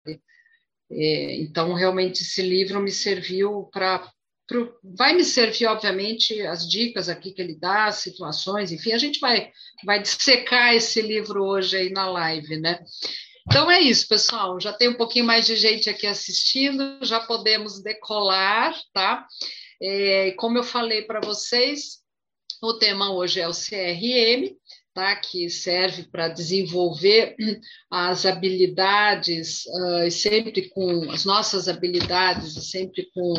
É, 0.92 1.36
então, 1.36 1.74
realmente, 1.74 2.22
esse 2.22 2.42
livro 2.42 2.82
me 2.82 2.92
serviu 2.92 3.70
para 3.72 4.06
vai 4.98 5.14
me 5.14 5.24
servir, 5.24 5.68
obviamente, 5.68 6.42
as 6.42 6.68
dicas 6.68 7.08
aqui 7.08 7.32
que 7.32 7.42
ele 7.42 7.56
dá, 7.56 7.86
as 7.86 7.98
situações, 7.98 8.72
enfim, 8.72 8.94
a 8.94 8.98
gente 8.98 9.20
vai, 9.20 9.52
vai 9.86 10.02
dissecar 10.02 10.74
esse 10.74 11.02
livro 11.04 11.44
hoje 11.44 11.78
aí 11.78 11.92
na 11.92 12.10
live, 12.10 12.58
né? 12.58 12.80
Então 13.48 13.70
é 13.70 13.80
isso, 13.82 14.08
pessoal. 14.08 14.60
Já 14.60 14.74
tem 14.74 14.90
um 14.90 14.98
pouquinho 14.98 15.26
mais 15.26 15.46
de 15.46 15.56
gente 15.56 15.90
aqui 15.90 16.06
assistindo, 16.06 17.00
já 17.02 17.20
podemos 17.20 17.82
decolar, 17.82 18.76
tá? 18.94 19.26
É, 19.82 20.32
como 20.32 20.58
eu 20.58 20.64
falei 20.64 21.04
para 21.04 21.22
vocês, 21.22 22.00
o 22.62 22.74
tema 22.74 23.14
hoje 23.14 23.40
é 23.40 23.48
o 23.48 23.54
CRM, 23.54 24.56
tá? 24.94 25.16
Que 25.16 25.50
serve 25.50 26.04
para 26.04 26.28
desenvolver 26.28 27.36
as 27.90 28.26
habilidades, 28.26 29.66
uh, 29.66 30.12
sempre 30.12 30.70
com 30.70 31.10
as 31.12 31.24
nossas 31.24 31.68
habilidades, 31.68 32.70
sempre 32.70 33.10
com, 33.14 33.34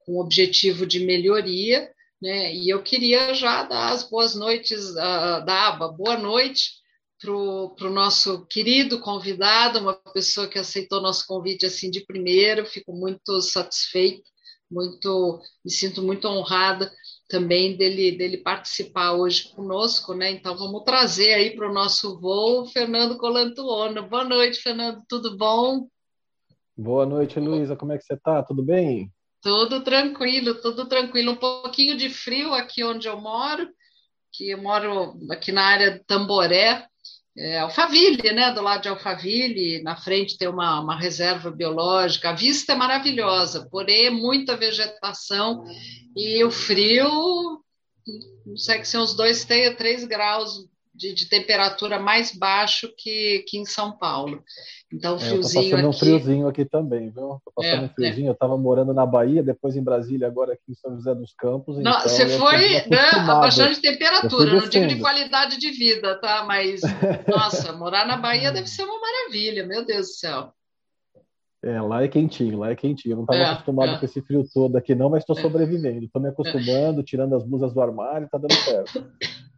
com 0.00 0.18
objetivo 0.18 0.86
de 0.86 1.00
melhoria, 1.00 1.90
né? 2.20 2.54
E 2.54 2.68
eu 2.68 2.82
queria 2.82 3.32
já 3.34 3.62
dar 3.62 3.92
as 3.92 4.08
boas 4.08 4.34
noites 4.34 4.90
uh, 4.90 5.44
da 5.44 5.68
aba. 5.68 5.88
Boa 5.88 6.18
noite 6.18 6.85
para 7.20 7.32
o 7.32 7.90
nosso 7.90 8.46
querido 8.46 9.00
convidado, 9.00 9.78
uma 9.78 9.94
pessoa 9.94 10.48
que 10.48 10.58
aceitou 10.58 11.00
nosso 11.00 11.26
convite 11.26 11.64
assim 11.64 11.90
de 11.90 12.04
primeiro, 12.04 12.66
fico 12.66 12.92
muito 12.92 13.40
satisfeita, 13.40 14.22
muito, 14.70 15.40
me 15.64 15.70
sinto 15.70 16.02
muito 16.02 16.28
honrada 16.28 16.92
também 17.28 17.76
dele, 17.76 18.12
dele 18.12 18.38
participar 18.38 19.12
hoje 19.12 19.48
conosco, 19.54 20.14
né? 20.14 20.30
Então 20.30 20.56
vamos 20.56 20.84
trazer 20.84 21.34
aí 21.34 21.56
para 21.56 21.68
o 21.68 21.72
nosso 21.72 22.20
voo 22.20 22.66
Fernando 22.66 23.16
Colantuono. 23.16 24.08
Boa 24.08 24.24
noite, 24.24 24.60
Fernando, 24.60 25.02
tudo 25.08 25.36
bom? 25.36 25.88
Boa 26.76 27.06
noite, 27.06 27.40
Luísa, 27.40 27.74
como 27.74 27.92
é 27.92 27.98
que 27.98 28.04
você 28.04 28.14
está? 28.14 28.42
Tudo 28.42 28.62
bem? 28.62 29.10
Tudo 29.40 29.82
tranquilo, 29.82 30.60
tudo 30.60 30.86
tranquilo. 30.86 31.32
Um 31.32 31.36
pouquinho 31.36 31.96
de 31.96 32.10
frio 32.10 32.52
aqui 32.52 32.84
onde 32.84 33.08
eu 33.08 33.20
moro, 33.20 33.68
que 34.32 34.50
eu 34.50 34.60
moro 34.60 35.16
aqui 35.30 35.52
na 35.52 35.64
área 35.64 35.92
de 35.92 36.04
Tamboré, 36.04 36.86
é, 37.38 37.58
Alphaville, 37.58 38.32
né? 38.32 38.50
Do 38.52 38.62
lado 38.62 38.82
de 38.82 38.88
Alphaville, 38.88 39.82
na 39.82 39.96
frente 39.96 40.38
tem 40.38 40.48
uma, 40.48 40.80
uma 40.80 40.96
reserva 40.98 41.50
biológica. 41.50 42.30
A 42.30 42.34
vista 42.34 42.72
é 42.72 42.76
maravilhosa, 42.76 43.68
porém 43.70 44.06
é 44.06 44.10
muita 44.10 44.56
vegetação 44.56 45.64
e 46.16 46.42
o 46.44 46.50
frio, 46.50 47.62
não 48.46 48.56
sei 48.56 48.78
que 48.78 48.88
são 48.88 49.02
uns 49.02 49.14
dois, 49.14 49.44
três 49.44 50.04
graus 50.04 50.66
de, 50.96 51.14
de, 51.14 51.28
temperatura 51.28 51.98
mais 51.98 52.34
baixo 52.34 52.92
que, 52.96 53.44
que 53.46 53.58
em 53.58 53.64
São 53.64 53.96
Paulo. 53.96 54.42
Então, 54.92 55.18
friozinho 55.18 55.34
é, 55.34 55.36
eu 55.36 55.42
tô 55.42 55.48
passando 55.48 55.74
aqui... 55.74 55.86
um 55.86 55.92
friozinho 55.92 56.48
aqui 56.48 56.64
também, 56.64 57.10
viu? 57.10 57.40
Tô 57.44 57.52
passando 57.54 57.82
é, 57.82 57.84
um 57.84 57.88
friozinho. 57.88 58.26
É. 58.26 58.30
Eu 58.30 58.34
estava 58.34 58.56
morando 58.56 58.94
na 58.94 59.04
Bahia, 59.04 59.42
depois 59.42 59.76
em 59.76 59.82
Brasília, 59.82 60.26
agora 60.26 60.54
aqui 60.54 60.62
em 60.70 60.74
São 60.74 60.94
José 60.96 61.14
dos 61.14 61.34
Campos. 61.34 61.76
Não, 61.78 61.98
então 61.98 62.08
você 62.08 62.28
foi 62.38 62.68
né, 62.88 63.10
abaixando 63.12 63.74
de 63.74 63.80
temperatura, 63.80 64.52
não 64.52 64.68
digo 64.68 64.86
de 64.86 64.98
qualidade 64.98 65.58
de 65.58 65.70
vida, 65.70 66.18
tá? 66.20 66.44
Mas, 66.44 66.80
nossa, 67.28 67.72
morar 67.72 68.06
na 68.06 68.16
Bahia 68.16 68.52
deve 68.52 68.68
ser 68.68 68.84
uma 68.84 68.98
maravilha, 69.00 69.66
meu 69.66 69.84
Deus 69.84 70.06
do 70.06 70.12
céu. 70.14 70.52
É, 71.64 71.80
lá 71.80 72.02
é 72.02 72.08
quentinho, 72.08 72.58
lá 72.58 72.70
é 72.70 72.76
quentinho. 72.76 73.12
Eu 73.12 73.16
não 73.16 73.24
estava 73.24 73.40
é, 73.40 73.44
acostumado 73.46 73.92
é. 73.92 73.98
com 73.98 74.04
esse 74.04 74.20
frio 74.22 74.44
todo 74.52 74.76
aqui, 74.76 74.94
não, 74.94 75.10
mas 75.10 75.22
estou 75.22 75.36
é. 75.36 75.42
sobrevivendo. 75.42 76.04
Estou 76.04 76.22
me 76.22 76.28
acostumando, 76.28 77.02
tirando 77.02 77.34
as 77.34 77.44
blusas 77.44 77.72
do 77.72 77.80
armário, 77.80 78.26
está 78.26 78.38
dando 78.38 78.54
certo. 78.54 79.10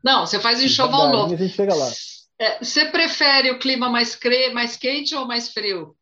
Não, 0.02 0.24
você 0.24 0.38
faz 0.38 0.62
enxoval 0.62 1.10
novo. 1.10 1.34
A 1.34 1.36
gente 1.36 1.52
chega 1.52 1.74
lá. 1.74 1.88
É, 2.40 2.62
você 2.62 2.86
prefere 2.86 3.50
o 3.50 3.58
clima 3.58 3.90
mais, 3.90 4.14
cre... 4.14 4.50
mais 4.52 4.76
quente 4.76 5.14
ou 5.14 5.26
mais 5.26 5.48
frio? 5.52 5.96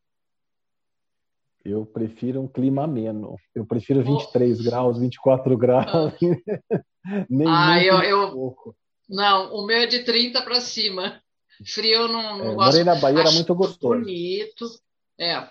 Eu 1.65 1.85
prefiro 1.85 2.41
um 2.41 2.47
clima 2.47 2.83
ameno. 2.83 3.35
Eu 3.53 3.65
prefiro 3.65 4.03
23 4.03 4.59
oh. 4.59 4.63
graus, 4.63 4.99
24 4.99 5.57
graus. 5.57 5.85
Ah. 5.93 6.13
Nem 7.29 7.47
ah, 7.47 7.83
eu, 7.83 7.99
eu... 8.01 8.31
Pouco. 8.31 8.75
Não, 9.09 9.53
o 9.53 9.65
meu 9.65 9.77
é 9.77 9.85
de 9.85 10.03
30 10.03 10.41
para 10.43 10.61
cima. 10.61 11.21
Frio 11.65 12.07
não, 12.07 12.37
não 12.37 12.51
é, 12.51 12.55
gosto. 12.55 12.71
Morei 12.71 12.83
na 12.83 12.95
Bahia, 12.95 13.19
Acho 13.19 13.27
era 13.27 13.35
muito 13.35 13.55
gostoso. 13.55 13.99
Bonito. 13.99 14.65
É, 15.19 15.47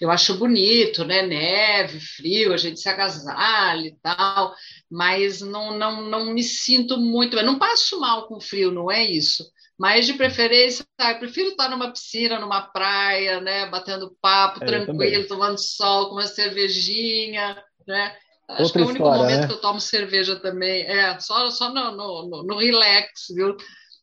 eu 0.00 0.10
acho 0.10 0.36
bonito, 0.36 1.02
né? 1.02 1.22
Neve, 1.22 1.98
frio, 1.98 2.52
a 2.52 2.58
gente 2.58 2.78
se 2.78 2.88
agasalha 2.88 3.86
e 3.86 3.96
tal, 4.02 4.54
mas 4.90 5.40
não, 5.40 5.78
não, 5.78 6.02
não 6.02 6.26
me 6.26 6.42
sinto 6.42 6.98
muito. 6.98 7.36
Eu 7.36 7.44
não 7.44 7.58
passo 7.58 7.98
mal 7.98 8.26
com 8.26 8.38
frio, 8.38 8.70
não 8.70 8.90
é 8.90 9.02
isso. 9.02 9.44
Mas 9.78 10.06
de 10.06 10.14
preferência, 10.14 10.84
tá, 10.96 11.12
eu 11.12 11.18
prefiro 11.20 11.50
estar 11.50 11.70
numa 11.70 11.90
piscina, 11.90 12.38
numa 12.38 12.60
praia, 12.60 13.40
né? 13.40 13.66
Batendo 13.70 14.14
papo, 14.20 14.62
é, 14.62 14.66
tranquilo, 14.66 15.26
tomando 15.26 15.58
sol, 15.58 16.08
com 16.08 16.16
uma 16.16 16.26
cervejinha, 16.26 17.62
né? 17.86 18.14
Acho 18.48 18.62
Outra 18.62 18.72
que 18.72 18.78
é 18.78 18.82
o 18.82 18.88
único 18.88 19.04
história, 19.04 19.22
momento 19.22 19.40
né? 19.40 19.46
que 19.46 19.52
eu 19.52 19.60
tomo 19.60 19.80
cerveja 19.80 20.36
também. 20.36 20.82
É, 20.82 21.18
só, 21.20 21.50
só 21.50 21.72
no, 21.72 21.92
no, 21.92 22.42
no 22.42 22.56
relax, 22.58 23.26
viu? 23.34 23.56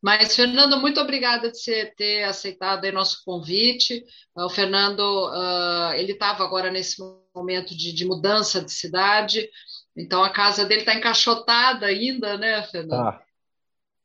Mas, 0.06 0.36
Fernando, 0.36 0.80
muito 0.80 1.02
obrigada 1.02 1.52
de 1.52 1.58
você 1.58 1.92
ter 1.98 2.26
aceitado 2.26 2.86
nosso 2.92 3.24
convite. 3.26 4.06
O 4.36 4.52
Fernando, 4.52 5.00
uh, 5.00 5.94
ele 5.96 6.12
estava 6.12 6.44
agora 6.44 6.70
nesse 6.70 7.02
momento 7.36 7.76
de, 7.76 7.92
de, 7.92 8.06
mudança 8.06 8.64
de 8.64 8.72
cidade, 8.72 9.50
então 9.98 10.24
a 10.24 10.30
casa 10.30 10.64
dele 10.64 10.82
está 10.82 10.94
encaixotada 10.94 11.88
ainda, 11.88 12.38
né, 12.38 12.62
Fernando? 12.68 13.04
Tá. 13.04 13.24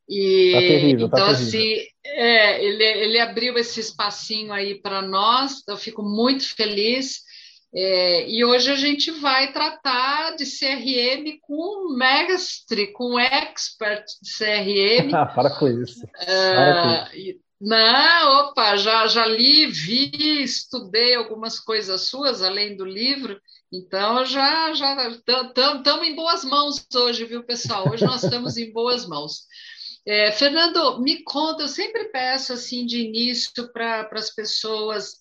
E, 0.09 0.51
tá 0.53 0.59
terrível, 0.59 1.07
tá 1.07 1.17
então, 1.17 1.35
terrível. 1.35 1.47
assim, 1.47 1.87
é, 2.03 2.65
ele, 2.65 2.83
ele 2.83 3.19
abriu 3.19 3.55
esse 3.59 3.79
espacinho 3.79 4.51
aí 4.51 4.81
para 4.81 5.03
nós, 5.03 5.61
eu 5.67 5.77
fico 5.77 6.01
muito 6.01 6.55
feliz. 6.55 7.21
É, 7.73 8.29
e 8.29 8.43
hoje 8.43 8.69
a 8.69 8.75
gente 8.75 9.11
vai 9.11 9.53
tratar 9.53 10.35
de 10.35 10.43
CRM 10.45 11.39
com 11.41 11.95
mestre, 11.95 12.87
com 12.87 13.17
expert 13.17 14.05
de 14.21 14.37
CRM. 14.37 15.11
Para 15.33 15.49
com 15.57 15.67
isso. 15.67 16.05
Para 16.25 17.09
com 17.09 17.17
isso. 17.17 17.39
Não, 17.61 18.39
opa, 18.39 18.75
já, 18.75 19.05
já 19.05 19.23
li, 19.23 19.67
vi, 19.67 20.41
estudei 20.41 21.13
algumas 21.13 21.59
coisas 21.59 22.09
suas, 22.09 22.41
além 22.41 22.75
do 22.75 22.83
livro, 22.83 23.39
então 23.71 24.25
já 24.25 24.73
já 24.73 25.07
estamos 25.07 26.07
em 26.07 26.15
boas 26.15 26.43
mãos 26.43 26.83
hoje, 26.93 27.23
viu, 27.23 27.43
pessoal? 27.43 27.87
Hoje 27.87 28.03
nós 28.03 28.23
estamos 28.23 28.57
em 28.57 28.73
boas 28.73 29.07
mãos. 29.07 29.43
É, 30.07 30.31
Fernando, 30.31 30.99
me 31.01 31.23
conta, 31.23 31.61
eu 31.61 31.67
sempre 31.67 32.05
peço 32.05 32.51
assim 32.51 32.83
de 32.83 32.99
início 32.99 33.71
para 33.71 34.09
as 34.11 34.33
pessoas 34.33 35.20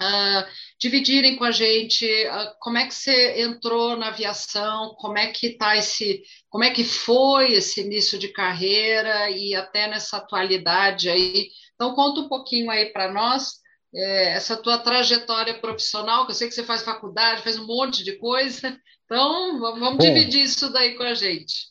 uh, 0.00 0.46
dividirem 0.78 1.36
com 1.36 1.44
a 1.44 1.50
gente 1.50 2.06
uh, 2.06 2.54
como 2.60 2.78
é 2.78 2.86
que 2.86 2.94
você 2.94 3.40
entrou 3.42 3.96
na 3.96 4.08
aviação, 4.08 4.94
como 4.98 5.18
é 5.18 5.28
que 5.28 5.50
tá 5.50 5.76
esse, 5.76 6.22
como 6.48 6.64
é 6.64 6.70
que 6.70 6.84
foi 6.84 7.52
esse 7.52 7.80
início 7.80 8.18
de 8.18 8.28
carreira 8.28 9.30
e 9.30 9.54
até 9.54 9.88
nessa 9.88 10.18
atualidade 10.18 11.08
aí. 11.08 11.48
Então 11.74 11.94
conta 11.94 12.20
um 12.20 12.28
pouquinho 12.28 12.70
aí 12.70 12.86
para 12.92 13.12
nós 13.12 13.58
é, 13.94 14.34
essa 14.34 14.56
tua 14.56 14.78
trajetória 14.78 15.60
profissional, 15.60 16.24
que 16.24 16.32
eu 16.32 16.34
sei 16.34 16.48
que 16.48 16.54
você 16.54 16.64
faz 16.64 16.82
faculdade, 16.82 17.42
faz 17.42 17.58
um 17.58 17.66
monte 17.66 18.04
de 18.04 18.18
coisa. 18.18 18.78
Então 19.04 19.58
vamos 19.58 19.96
Bom, 19.96 19.98
dividir 19.98 20.44
isso 20.44 20.70
daí 20.72 20.94
com 20.96 21.02
a 21.02 21.14
gente. 21.14 21.68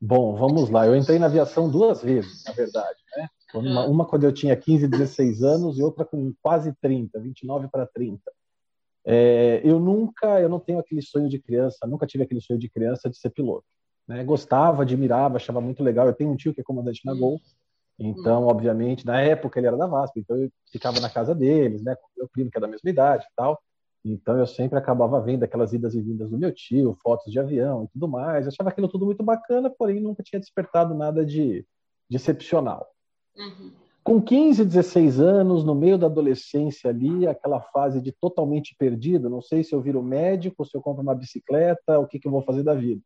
Bom, 0.00 0.36
vamos 0.36 0.68
lá. 0.68 0.86
Eu 0.86 0.94
entrei 0.94 1.18
na 1.18 1.26
aviação 1.26 1.70
duas 1.70 2.02
vezes, 2.02 2.44
na 2.44 2.52
verdade. 2.52 2.98
Né? 3.16 3.28
Uma, 3.54 3.86
uma, 3.86 4.04
quando 4.04 4.24
eu 4.24 4.32
tinha 4.32 4.56
15, 4.56 4.88
16 4.88 5.42
anos 5.42 5.78
e 5.78 5.82
outra 5.82 6.04
com 6.04 6.32
quase 6.42 6.72
30, 6.80 7.20
29 7.20 7.68
para 7.68 7.86
30. 7.86 8.20
É, 9.06 9.60
eu 9.62 9.78
nunca, 9.78 10.40
eu 10.40 10.48
não 10.48 10.58
tenho 10.58 10.78
aquele 10.78 11.02
sonho 11.02 11.28
de 11.28 11.38
criança, 11.38 11.86
nunca 11.86 12.06
tive 12.06 12.24
aquele 12.24 12.40
sonho 12.40 12.58
de 12.58 12.68
criança 12.68 13.08
de 13.08 13.16
ser 13.16 13.30
piloto. 13.30 13.64
Né? 14.08 14.24
Gostava, 14.24 14.82
admirava, 14.82 15.36
achava 15.36 15.60
muito 15.60 15.82
legal. 15.82 16.06
Eu 16.06 16.14
tenho 16.14 16.30
um 16.30 16.36
tio 16.36 16.54
que 16.54 16.60
é 16.60 16.64
comandante 16.64 17.02
na 17.04 17.14
Gol, 17.14 17.40
então, 17.98 18.46
obviamente, 18.46 19.06
na 19.06 19.20
época 19.20 19.58
ele 19.58 19.66
era 19.66 19.76
da 19.76 19.86
VASP, 19.86 20.20
então 20.20 20.36
eu 20.36 20.50
ficava 20.70 21.00
na 21.00 21.08
casa 21.08 21.34
deles, 21.34 21.82
né, 21.82 21.94
com 21.94 22.08
meu 22.16 22.28
primo 22.28 22.50
que 22.50 22.58
é 22.58 22.60
da 22.60 22.66
mesma 22.66 22.90
idade 22.90 23.24
e 23.24 23.34
tal. 23.36 23.60
Então 24.04 24.36
eu 24.38 24.46
sempre 24.46 24.78
acabava 24.78 25.20
vendo 25.20 25.44
aquelas 25.44 25.72
idas 25.72 25.94
e 25.94 26.02
vindas 26.02 26.30
do 26.30 26.36
meu 26.38 26.52
tio, 26.52 26.96
fotos 27.02 27.32
de 27.32 27.38
avião 27.38 27.84
e 27.84 27.88
tudo 27.88 28.06
mais. 28.08 28.44
Eu 28.44 28.52
achava 28.52 28.68
aquilo 28.68 28.88
tudo 28.88 29.06
muito 29.06 29.22
bacana, 29.22 29.70
porém 29.70 30.00
nunca 30.00 30.22
tinha 30.22 30.40
despertado 30.40 30.94
nada 30.94 31.24
de, 31.24 31.64
de 32.10 32.16
excepcional. 32.16 32.86
Uhum. 33.36 33.72
Com 34.04 34.20
15, 34.20 34.66
16 34.66 35.18
anos, 35.18 35.64
no 35.64 35.74
meio 35.74 35.96
da 35.96 36.06
adolescência 36.06 36.90
ali, 36.90 37.26
aquela 37.26 37.60
fase 37.60 38.02
de 38.02 38.12
totalmente 38.12 38.74
perdido, 38.78 39.30
não 39.30 39.40
sei 39.40 39.64
se 39.64 39.74
eu 39.74 39.80
viro 39.80 40.02
médico, 40.02 40.64
se 40.64 40.76
eu 40.76 40.82
compro 40.82 41.02
uma 41.02 41.14
bicicleta, 41.14 41.98
o 41.98 42.06
que, 42.06 42.18
que 42.18 42.28
eu 42.28 42.32
vou 42.32 42.42
fazer 42.42 42.62
da 42.62 42.74
vida. 42.74 43.00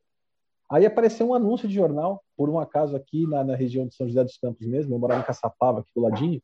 Aí 0.70 0.84
apareceu 0.84 1.28
um 1.28 1.34
anúncio 1.34 1.68
de 1.68 1.74
jornal, 1.74 2.22
por 2.36 2.50
um 2.50 2.58
acaso 2.58 2.96
aqui 2.96 3.26
na, 3.28 3.44
na 3.44 3.54
região 3.54 3.86
de 3.86 3.94
São 3.94 4.08
José 4.08 4.24
dos 4.24 4.36
Campos 4.36 4.66
mesmo, 4.66 4.92
eu 4.92 4.98
morava 4.98 5.20
em 5.20 5.24
Caçapava, 5.24 5.80
aqui 5.80 5.90
do 5.94 6.02
ladinho. 6.02 6.42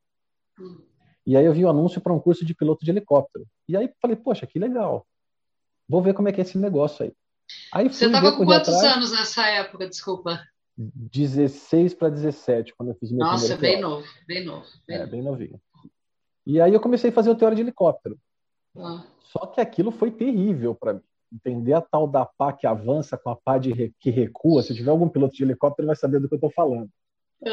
E 1.26 1.36
aí 1.36 1.44
eu 1.44 1.52
vi 1.52 1.64
o 1.64 1.66
um 1.66 1.70
anúncio 1.70 2.00
para 2.00 2.12
um 2.12 2.20
curso 2.20 2.44
de 2.44 2.54
piloto 2.54 2.84
de 2.84 2.90
helicóptero. 2.90 3.44
E 3.68 3.76
aí 3.76 3.90
falei, 4.00 4.16
poxa, 4.16 4.46
que 4.46 4.58
legal. 4.58 5.04
Vou 5.88 6.00
ver 6.00 6.14
como 6.14 6.28
é 6.28 6.32
que 6.32 6.40
é 6.40 6.44
esse 6.44 6.56
negócio 6.56 7.04
aí. 7.04 7.12
aí 7.72 7.88
Você 7.88 8.06
estava 8.06 8.32
com 8.36 8.44
quantos 8.44 8.72
atrás, 8.72 8.96
anos 8.96 9.12
nessa 9.12 9.46
época, 9.46 9.88
desculpa? 9.88 10.40
16 10.76 11.94
para 11.94 12.08
17, 12.08 12.74
quando 12.74 12.90
eu 12.90 12.94
fiz 12.96 13.10
meu 13.10 13.20
Nossa, 13.20 13.56
bem 13.56 13.80
novo, 13.80 14.06
bem 14.26 14.44
novo. 14.44 14.66
Bem 14.86 14.96
é, 14.96 14.98
novo. 15.00 15.10
bem 15.10 15.22
novinho. 15.22 15.60
E 16.46 16.60
aí 16.60 16.74
eu 16.74 16.80
comecei 16.80 17.10
a 17.10 17.12
fazer 17.12 17.30
o 17.30 17.34
teoria 17.34 17.56
de 17.56 17.62
helicóptero. 17.62 18.18
Ah. 18.76 19.04
Só 19.20 19.46
que 19.46 19.60
aquilo 19.60 19.90
foi 19.90 20.10
terrível 20.10 20.74
para 20.74 20.94
mim. 20.94 21.00
Entender 21.32 21.72
a 21.72 21.80
tal 21.80 22.06
da 22.06 22.24
pá 22.24 22.52
que 22.52 22.66
avança 22.66 23.16
com 23.16 23.30
a 23.30 23.36
pá 23.36 23.58
de 23.58 23.92
que 23.98 24.10
recua. 24.10 24.62
Se 24.62 24.74
tiver 24.74 24.90
algum 24.90 25.08
piloto 25.08 25.34
de 25.34 25.42
helicóptero, 25.42 25.86
vai 25.86 25.96
saber 25.96 26.20
do 26.20 26.28
que 26.28 26.34
eu 26.34 26.36
estou 26.36 26.50
falando. 26.50 26.88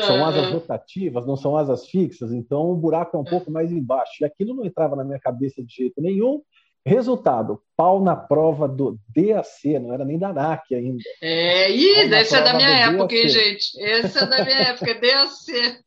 São 0.05 0.25
asas 0.25 0.51
rotativas, 0.51 1.25
não 1.25 1.35
são 1.35 1.57
asas 1.57 1.85
fixas, 1.85 2.31
então 2.31 2.71
o 2.71 2.75
buraco 2.75 3.17
é 3.17 3.19
um 3.19 3.25
pouco 3.25 3.51
mais 3.51 3.71
embaixo. 3.71 4.13
E 4.21 4.25
aquilo 4.25 4.53
não 4.53 4.65
entrava 4.65 4.95
na 4.95 5.03
minha 5.03 5.19
cabeça 5.19 5.61
de 5.63 5.73
jeito 5.73 5.99
nenhum. 6.01 6.41
Resultado, 6.85 7.61
pau 7.77 8.01
na 8.01 8.15
prova 8.15 8.67
do 8.67 8.97
DAC, 9.15 9.77
não 9.79 9.93
era 9.93 10.03
nem 10.03 10.17
da 10.17 10.29
ANAC 10.29 10.73
ainda. 10.73 11.03
É, 11.21 11.69
ih, 11.69 12.11
essa 12.13 12.37
é 12.37 12.43
da 12.43 12.55
minha 12.55 12.69
época, 12.69 13.13
hein, 13.13 13.29
gente? 13.29 13.79
Essa 13.79 14.23
é 14.23 14.25
da 14.25 14.43
minha 14.43 14.57
época, 14.57 14.95
DAC. 14.95 15.79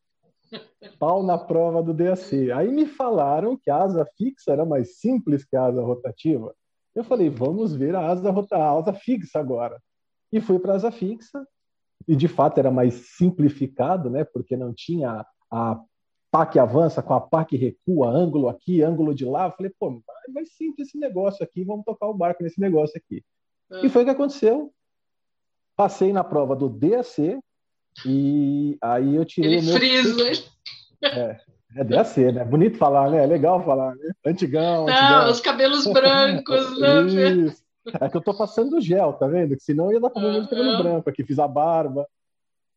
Pau 0.99 1.25
na 1.25 1.37
prova 1.37 1.83
do 1.83 1.93
DAC. 1.93 2.53
Aí 2.53 2.69
me 2.69 2.87
falaram 2.87 3.57
que 3.57 3.71
a 3.71 3.83
asa 3.83 4.07
fixa 4.17 4.53
era 4.53 4.65
mais 4.65 4.99
simples 4.99 5.45
que 5.45 5.57
a 5.57 5.65
asa 5.65 5.83
rotativa. 5.83 6.55
Eu 6.95 7.03
falei, 7.03 7.29
vamos 7.29 7.75
ver 7.75 7.97
a 7.97 8.07
asa, 8.07 8.31
rota... 8.31 8.57
a 8.57 8.79
asa 8.79 8.93
fixa 8.93 9.41
agora. 9.41 9.81
E 10.33 10.41
fui 10.41 10.61
para 10.61 10.75
a 10.75 10.77
asa 10.77 10.93
fixa, 10.93 11.45
e 12.07 12.15
de 12.15 12.29
fato 12.29 12.59
era 12.59 12.71
mais 12.71 12.95
simplificado, 13.17 14.09
né? 14.09 14.23
Porque 14.23 14.57
não 14.57 14.73
tinha 14.73 15.27
a 15.51 15.81
pá 16.35 16.45
que 16.45 16.59
avança 16.59 17.01
com 17.01 17.15
a 17.15 17.45
que 17.45 17.57
recua, 17.57 18.09
ângulo 18.09 18.49
aqui, 18.49 18.83
ângulo 18.83 19.15
de 19.15 19.25
lá. 19.25 19.47
Eu 19.47 19.53
falei, 19.53 19.73
pô, 19.79 20.03
vai 20.35 20.45
simples 20.45 20.89
esse 20.89 20.99
negócio 20.99 21.45
aqui, 21.45 21.63
vamos 21.63 21.85
tocar 21.85 22.09
o 22.09 22.15
barco 22.15 22.43
nesse 22.43 22.61
negócio 22.61 22.97
aqui. 22.97 23.23
É. 23.71 23.87
E 23.87 23.89
foi 23.89 24.03
o 24.03 24.05
que 24.05 24.11
aconteceu. 24.11 24.73
Passei 25.77 26.13
na 26.13 26.25
prova 26.25 26.57
do 26.57 26.69
DAC 26.69 27.39
e 28.05 28.77
aí 28.83 29.15
eu 29.15 29.25
tirei 29.25 29.59
Ele 29.59 29.63
meu. 29.63 29.77
Frisa. 29.77 30.45
É, 31.05 31.41
é 31.77 31.85
DAC, 31.85 32.33
né? 32.33 32.45
Bonito 32.45 32.79
falar, 32.79 33.13
né? 33.13 33.23
É 33.23 33.27
legal 33.27 33.65
falar, 33.65 33.95
né? 33.95 34.11
Antigão. 34.27 34.87
Não, 34.87 34.93
antigão. 34.93 35.31
os 35.31 35.41
cabelos 35.41 35.87
brancos, 35.87 36.67
né? 36.81 37.03
Isso. 37.47 37.63
É 38.01 38.09
que 38.09 38.17
eu 38.17 38.21
tô 38.21 38.35
passando 38.35 38.81
gel, 38.81 39.13
tá 39.13 39.29
vendo? 39.29 39.55
Que 39.55 39.63
senão 39.63 39.93
ia 39.93 40.01
dar 40.01 40.11
problema 40.11 40.41
de 40.41 40.49
cabelo 40.49 40.79
branco 40.79 41.09
aqui, 41.09 41.23
fiz 41.23 41.39
a 41.39 41.47
barba. 41.47 42.09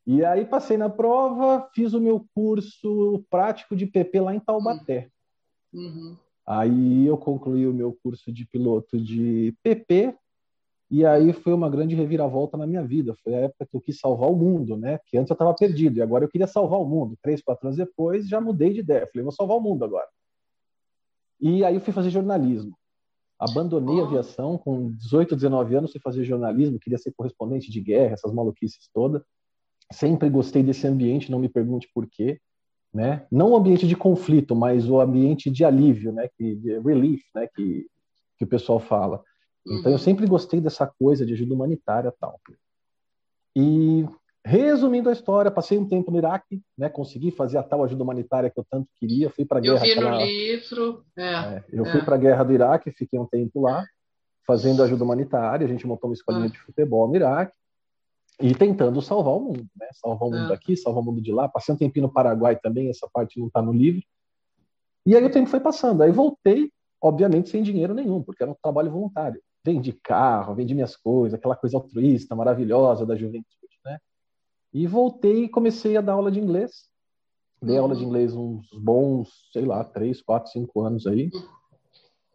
E 0.08 0.24
aí 0.24 0.46
passei 0.46 0.78
na 0.78 0.90
prova, 0.90 1.70
fiz 1.76 1.94
o 1.94 2.00
meu 2.00 2.26
curso 2.34 3.26
prático 3.30 3.76
de 3.76 3.86
PP 3.86 4.22
lá 4.22 4.34
em 4.34 4.40
Taubaté. 4.40 5.10
Uhum. 5.74 6.16
Aí 6.46 7.06
eu 7.06 7.18
concluí 7.18 7.68
o 7.68 7.74
meu 7.74 7.92
curso 8.02 8.32
de 8.32 8.46
piloto 8.46 8.98
de 8.98 9.54
PP 9.62 10.16
e 10.90 11.06
aí 11.06 11.34
foi 11.34 11.52
uma 11.52 11.70
grande 11.70 11.94
reviravolta 11.94 12.56
na 12.56 12.66
minha 12.66 12.82
vida. 12.82 13.14
Foi 13.22 13.36
a 13.36 13.40
época 13.40 13.68
que 13.70 13.76
eu 13.76 13.82
quis 13.82 14.00
salvar 14.00 14.30
o 14.32 14.36
mundo, 14.38 14.78
né? 14.78 14.98
Que 15.08 15.18
antes 15.18 15.30
eu 15.30 15.34
estava 15.34 15.54
perdido 15.54 15.98
e 15.98 16.02
agora 16.02 16.24
eu 16.24 16.30
queria 16.30 16.48
salvar 16.48 16.80
o 16.80 16.86
mundo. 16.86 17.18
Três, 17.22 17.42
quatro 17.42 17.68
anos 17.68 17.76
depois 17.76 18.30
já 18.30 18.40
mudei 18.40 18.72
de 18.72 18.80
ideia. 18.80 19.06
Falei, 19.08 19.24
vou 19.24 19.34
salvar 19.34 19.58
o 19.58 19.62
mundo 19.62 19.84
agora. 19.84 20.08
E 21.42 21.66
aí 21.66 21.76
eu 21.76 21.82
fui 21.82 21.92
fazer 21.92 22.12
jornalismo. 22.12 22.78
Abandonei 23.38 24.00
a 24.00 24.06
aviação 24.06 24.58
com 24.58 24.90
18, 24.94 25.36
19 25.36 25.76
anos, 25.76 25.92
fui 25.92 26.00
fazer 26.00 26.24
jornalismo, 26.24 26.80
queria 26.80 26.98
ser 26.98 27.12
correspondente 27.12 27.70
de 27.70 27.82
guerra, 27.82 28.14
essas 28.14 28.34
maluquices 28.34 28.90
todas. 28.94 29.22
Sempre 29.92 30.30
gostei 30.30 30.62
desse 30.64 30.86
ambiente, 30.88 31.32
não 31.32 31.40
me 31.40 31.50
pergunte 31.50 31.90
por 31.94 32.08
quê, 32.08 32.40
né? 32.94 33.26
Não 33.32 33.52
o 33.52 33.56
ambiente 33.56 33.88
de 33.88 33.96
conflito, 33.96 34.56
mas 34.56 34.90
o 34.90 35.00
ambiente 35.00 35.50
de 35.50 35.64
alívio, 35.64 36.12
né? 36.12 36.30
Que 36.38 36.56
de 36.56 36.80
relief, 36.80 37.24
né? 37.34 37.48
Que 37.48 37.88
que 38.38 38.44
o 38.44 38.48
pessoal 38.48 38.80
fala. 38.80 39.24
Então 39.66 39.92
eu 39.92 39.92
uhum. 39.94 39.98
sempre 39.98 40.28
gostei 40.28 40.62
dessa 40.62 40.86
coisa 40.86 41.26
de 41.26 41.34
ajuda 41.34 41.56
humanitária, 41.56 42.14
tal. 42.20 42.40
E 43.56 44.06
Resumindo 44.48 45.10
a 45.10 45.12
história, 45.12 45.52
passei 45.52 45.78
um 45.78 45.86
tempo 45.86 46.10
no 46.10 46.20
Iraque, 46.20 46.62
né? 46.78 46.88
Consegui 46.88 47.32
fazer 47.32 47.58
a 47.58 47.64
tal 47.64 47.84
ajuda 47.84 48.02
humanitária 48.02 48.50
que 48.50 48.58
eu 48.58 48.66
tanto 48.72 48.88
queria. 48.98 49.30
Fui 49.30 49.44
para 49.44 49.58
a 49.58 49.62
guerra. 49.62 49.76
Eu 49.76 49.82
vi 49.82 49.92
aquela... 49.92 50.12
no 50.12 50.26
livro. 50.26 51.06
É, 51.18 51.34
é, 51.34 51.64
eu 51.70 51.86
é. 51.86 51.92
fui 51.92 52.02
para 52.02 52.16
a 52.16 52.18
guerra 52.18 52.46
do 52.46 52.54
Iraque, 52.54 52.90
fiquei 52.92 53.20
um 53.20 53.26
tempo 53.26 53.60
lá, 53.60 53.86
fazendo 54.46 54.82
ajuda 54.82 55.04
humanitária. 55.04 55.66
A 55.66 55.68
gente 55.68 55.86
montou 55.86 56.10
uma 56.10 56.14
escolinha 56.14 56.46
ah. 56.46 56.50
de 56.50 56.60
futebol 56.60 57.10
no 57.10 57.16
Iraque 57.18 57.58
e 58.40 58.54
tentando 58.54 59.02
salvar 59.02 59.36
o 59.36 59.40
mundo, 59.40 59.66
né? 59.76 59.88
Salvar 59.94 60.28
o 60.28 60.32
mundo 60.32 60.48
daqui, 60.50 60.74
ah. 60.74 60.78
salvar 60.78 61.02
o 61.02 61.06
mundo 61.06 61.22
de 61.22 61.32
lá. 61.32 61.48
Passei 61.48 61.74
um 61.74 61.78
tempinho 61.78 62.08
no 62.08 62.14
Paraguai 62.14 62.56
também. 62.56 62.90
Essa 62.90 63.10
parte 63.12 63.40
não 63.40 63.48
está 63.48 63.62
no 63.62 63.74
livro. 63.74 64.02
E 65.06 65.16
aí 65.16 65.24
o 65.24 65.32
tempo 65.32 65.50
foi 65.50 65.60
passando. 65.60 66.04
Aí 66.04 66.12
voltei, 66.12 66.72
obviamente 67.02 67.50
sem 67.50 67.64
dinheiro 67.64 67.94
nenhum, 67.94 68.22
porque 68.22 68.44
era 68.44 68.52
um 68.52 68.56
trabalho 68.62 68.92
voluntário. 68.92 69.42
Vendi 69.66 69.92
carro, 69.92 70.56
vendi 70.56 70.74
minhas 70.74 70.96
coisas, 70.96 71.38
aquela 71.38 71.56
coisa 71.56 71.78
altruísta, 71.78 72.36
maravilhosa 72.36 73.06
da 73.06 73.16
juventude. 73.16 73.58
E 74.74 74.86
voltei 74.86 75.46
e 75.46 75.50
comecei 75.50 75.98
a 75.98 76.02
dar 76.02 76.14
aula 76.14 76.32
de 76.32 76.40
inglês. 76.40 76.90
Dei 77.62 77.78
aula 77.78 77.96
de 77.96 78.02
uhum. 78.02 78.10
inglês 78.10 78.36
uns 78.36 78.68
bons, 78.74 79.50
sei 79.52 79.66
lá, 79.66 79.84
três, 79.84 80.22
quatro, 80.22 80.52
cinco 80.52 80.82
anos 80.82 81.08
aí. 81.08 81.32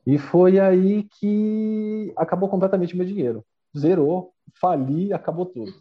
E 0.05 0.19
foi 0.19 0.59
aí 0.59 1.05
que 1.05 2.13
acabou 2.17 2.49
completamente 2.49 2.97
meu 2.97 3.07
dinheiro. 3.07 3.45
Zerou, 3.79 4.33
fali, 4.61 5.13
acabou 5.13 5.47
tudo. 5.47 5.73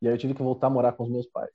E 0.00 0.08
aí 0.08 0.14
eu 0.14 0.18
tive 0.18 0.34
que 0.34 0.42
voltar 0.42 0.66
a 0.68 0.70
morar 0.70 0.92
com 0.92 1.04
os 1.04 1.10
meus 1.10 1.26
pais. 1.26 1.52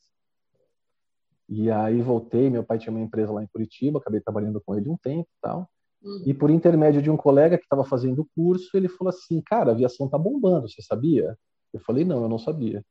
E 1.47 1.69
aí 1.69 2.01
voltei, 2.01 2.49
meu 2.49 2.63
pai 2.63 2.79
tinha 2.79 2.91
uma 2.91 3.03
empresa 3.03 3.31
lá 3.31 3.43
em 3.43 3.47
Curitiba, 3.47 3.99
acabei 3.99 4.21
trabalhando 4.21 4.61
com 4.65 4.75
ele 4.75 4.89
um 4.89 4.97
tempo 4.97 5.27
e 5.29 5.41
tal. 5.41 5.69
Uhum. 6.01 6.23
E 6.25 6.33
por 6.33 6.49
intermédio 6.49 7.01
de 7.01 7.11
um 7.11 7.17
colega 7.17 7.57
que 7.57 7.63
estava 7.63 7.83
fazendo 7.83 8.21
o 8.21 8.27
curso, 8.35 8.69
ele 8.75 8.87
falou 8.87 9.09
assim: 9.09 9.41
Cara, 9.41 9.71
a 9.71 9.73
aviação 9.73 10.09
tá 10.09 10.17
bombando, 10.17 10.69
você 10.69 10.81
sabia? 10.81 11.37
Eu 11.73 11.79
falei: 11.81 12.05
Não, 12.05 12.23
eu 12.23 12.29
não 12.29 12.39
sabia. 12.39 12.83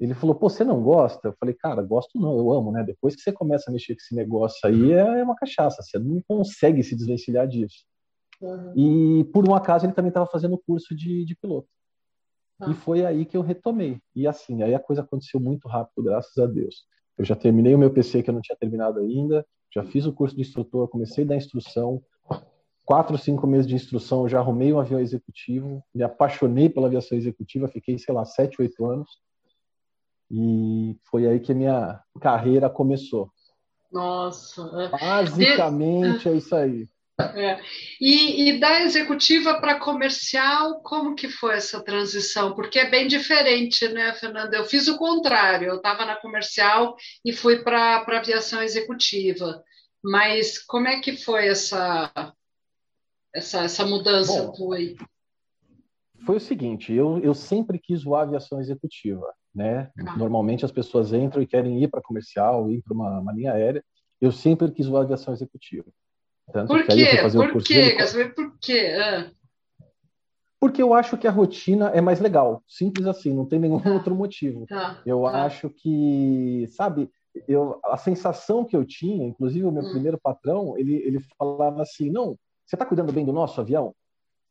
Ele 0.00 0.14
falou, 0.14 0.34
pô, 0.34 0.48
você 0.48 0.64
não 0.64 0.82
gosta? 0.82 1.28
Eu 1.28 1.34
falei, 1.38 1.54
cara, 1.54 1.82
gosto 1.82 2.18
não, 2.18 2.38
eu 2.38 2.50
amo, 2.50 2.72
né? 2.72 2.82
Depois 2.82 3.14
que 3.14 3.20
você 3.20 3.30
começa 3.30 3.70
a 3.70 3.72
mexer 3.72 3.94
com 3.94 4.00
esse 4.00 4.14
negócio 4.14 4.58
aí, 4.64 4.92
é 4.92 5.22
uma 5.22 5.36
cachaça, 5.36 5.82
você 5.82 5.98
não 5.98 6.22
consegue 6.26 6.82
se 6.82 6.96
desvencilhar 6.96 7.46
disso. 7.46 7.84
Uhum. 8.40 8.72
E 9.20 9.24
por 9.24 9.46
um 9.46 9.54
acaso 9.54 9.84
ele 9.84 9.92
também 9.92 10.08
estava 10.08 10.26
fazendo 10.26 10.54
o 10.54 10.58
curso 10.58 10.96
de, 10.96 11.26
de 11.26 11.36
piloto. 11.36 11.68
Uhum. 12.60 12.70
E 12.70 12.74
foi 12.74 13.04
aí 13.04 13.24
que 13.24 13.36
eu 13.36 13.42
retomei. 13.42 14.00
E 14.14 14.26
assim, 14.26 14.62
aí 14.62 14.74
a 14.74 14.80
coisa 14.80 15.02
aconteceu 15.02 15.40
muito 15.40 15.68
rápido, 15.68 16.04
graças 16.04 16.36
a 16.38 16.46
Deus. 16.46 16.84
Eu 17.16 17.24
já 17.24 17.34
terminei 17.36 17.74
o 17.74 17.78
meu 17.78 17.90
PC 17.90 18.22
que 18.22 18.30
eu 18.30 18.34
não 18.34 18.40
tinha 18.40 18.56
terminado 18.56 18.98
ainda, 19.00 19.46
já 19.72 19.84
fiz 19.84 20.06
o 20.06 20.12
curso 20.12 20.34
de 20.34 20.42
instrutor, 20.42 20.88
comecei 20.88 21.24
a 21.24 21.28
dar 21.28 21.36
instrução. 21.36 22.02
Quatro, 22.84 23.16
cinco 23.16 23.46
meses 23.46 23.66
de 23.66 23.74
instrução, 23.74 24.22
eu 24.22 24.28
já 24.28 24.40
arrumei 24.40 24.72
um 24.72 24.80
avião 24.80 24.98
executivo, 24.98 25.82
me 25.94 26.02
apaixonei 26.02 26.68
pela 26.68 26.88
aviação 26.88 27.16
executiva, 27.16 27.68
fiquei, 27.68 27.98
sei 27.98 28.12
lá, 28.12 28.24
sete, 28.24 28.60
oito 28.60 28.84
anos 28.84 29.08
e 30.30 30.96
foi 31.10 31.26
aí 31.26 31.40
que 31.40 31.50
a 31.50 31.54
minha 31.54 32.00
carreira 32.20 32.70
começou. 32.70 33.30
Nossa. 33.90 34.62
É. 34.80 34.88
Basicamente 34.88 36.28
é 36.28 36.36
isso 36.36 36.54
aí. 36.54 36.88
É. 37.36 37.60
E, 38.00 38.48
e, 38.48 38.60
da 38.60 38.82
executiva 38.82 39.60
para 39.60 39.78
comercial, 39.78 40.80
como 40.82 41.14
que 41.14 41.28
foi 41.28 41.54
essa 41.54 41.82
transição? 41.82 42.54
Porque 42.54 42.78
é 42.78 42.90
bem 42.90 43.06
diferente, 43.06 43.88
né, 43.88 44.12
Fernanda? 44.14 44.56
Eu 44.56 44.64
fiz 44.64 44.88
o 44.88 44.96
contrário, 44.96 45.68
eu 45.68 45.76
estava 45.76 46.04
na 46.04 46.16
comercial 46.16 46.96
e 47.24 47.32
fui 47.32 47.62
para 47.62 48.04
a 48.06 48.18
aviação 48.18 48.62
executiva. 48.62 49.62
Mas 50.02 50.58
como 50.58 50.88
é 50.88 51.00
que 51.00 51.16
foi 51.16 51.48
essa, 51.48 52.10
essa, 53.34 53.64
essa 53.64 53.84
mudança 53.84 54.44
Bom, 54.44 54.52
tua 54.52 54.76
aí? 54.76 54.96
Foi 56.24 56.36
o 56.36 56.40
seguinte, 56.40 56.92
eu, 56.92 57.18
eu 57.22 57.34
sempre 57.34 57.78
quis 57.78 58.02
voar 58.02 58.22
aviação 58.22 58.60
executiva 58.60 59.26
né? 59.54 59.90
Ah. 59.98 60.16
Normalmente 60.16 60.64
as 60.64 60.72
pessoas 60.72 61.12
entram 61.12 61.42
e 61.42 61.46
querem 61.46 61.82
ir 61.82 61.88
para 61.88 62.02
comercial, 62.02 62.70
ir 62.70 62.82
para 62.82 62.94
uma, 62.94 63.20
uma, 63.20 63.32
linha 63.32 63.52
aérea. 63.52 63.84
Eu 64.20 64.32
sempre 64.32 64.70
quis 64.70 64.86
voar 64.86 65.02
aviação 65.02 65.34
executiva. 65.34 65.86
Tanto 66.52 66.68
por 66.68 66.86
quê? 66.86 67.06
Por 67.52 67.62
quê? 67.62 67.96
De... 67.96 68.24
Por 68.34 68.58
quê? 68.60 68.96
Ah. 68.98 69.30
Porque 70.60 70.82
eu 70.82 70.92
acho 70.92 71.16
que 71.16 71.26
a 71.26 71.30
rotina 71.30 71.88
é 71.88 72.00
mais 72.00 72.20
legal. 72.20 72.62
Simples 72.68 73.06
assim, 73.06 73.32
não 73.32 73.46
tem 73.46 73.58
nenhum 73.58 73.80
tá. 73.80 73.90
outro 73.90 74.14
motivo. 74.14 74.66
Tá. 74.66 75.00
Eu 75.06 75.22
tá. 75.22 75.44
acho 75.44 75.70
que, 75.70 76.66
sabe, 76.72 77.10
eu, 77.48 77.80
a 77.84 77.96
sensação 77.96 78.64
que 78.64 78.76
eu 78.76 78.84
tinha, 78.84 79.26
inclusive 79.26 79.64
o 79.64 79.72
meu 79.72 79.82
hum. 79.82 79.90
primeiro 79.90 80.18
patrão, 80.18 80.76
ele, 80.76 80.96
ele 80.96 81.20
falava 81.38 81.80
assim, 81.82 82.10
não, 82.10 82.36
você 82.66 82.76
está 82.76 82.84
cuidando 82.84 83.12
bem 83.12 83.24
do 83.24 83.32
nosso 83.32 83.60
avião? 83.60 83.94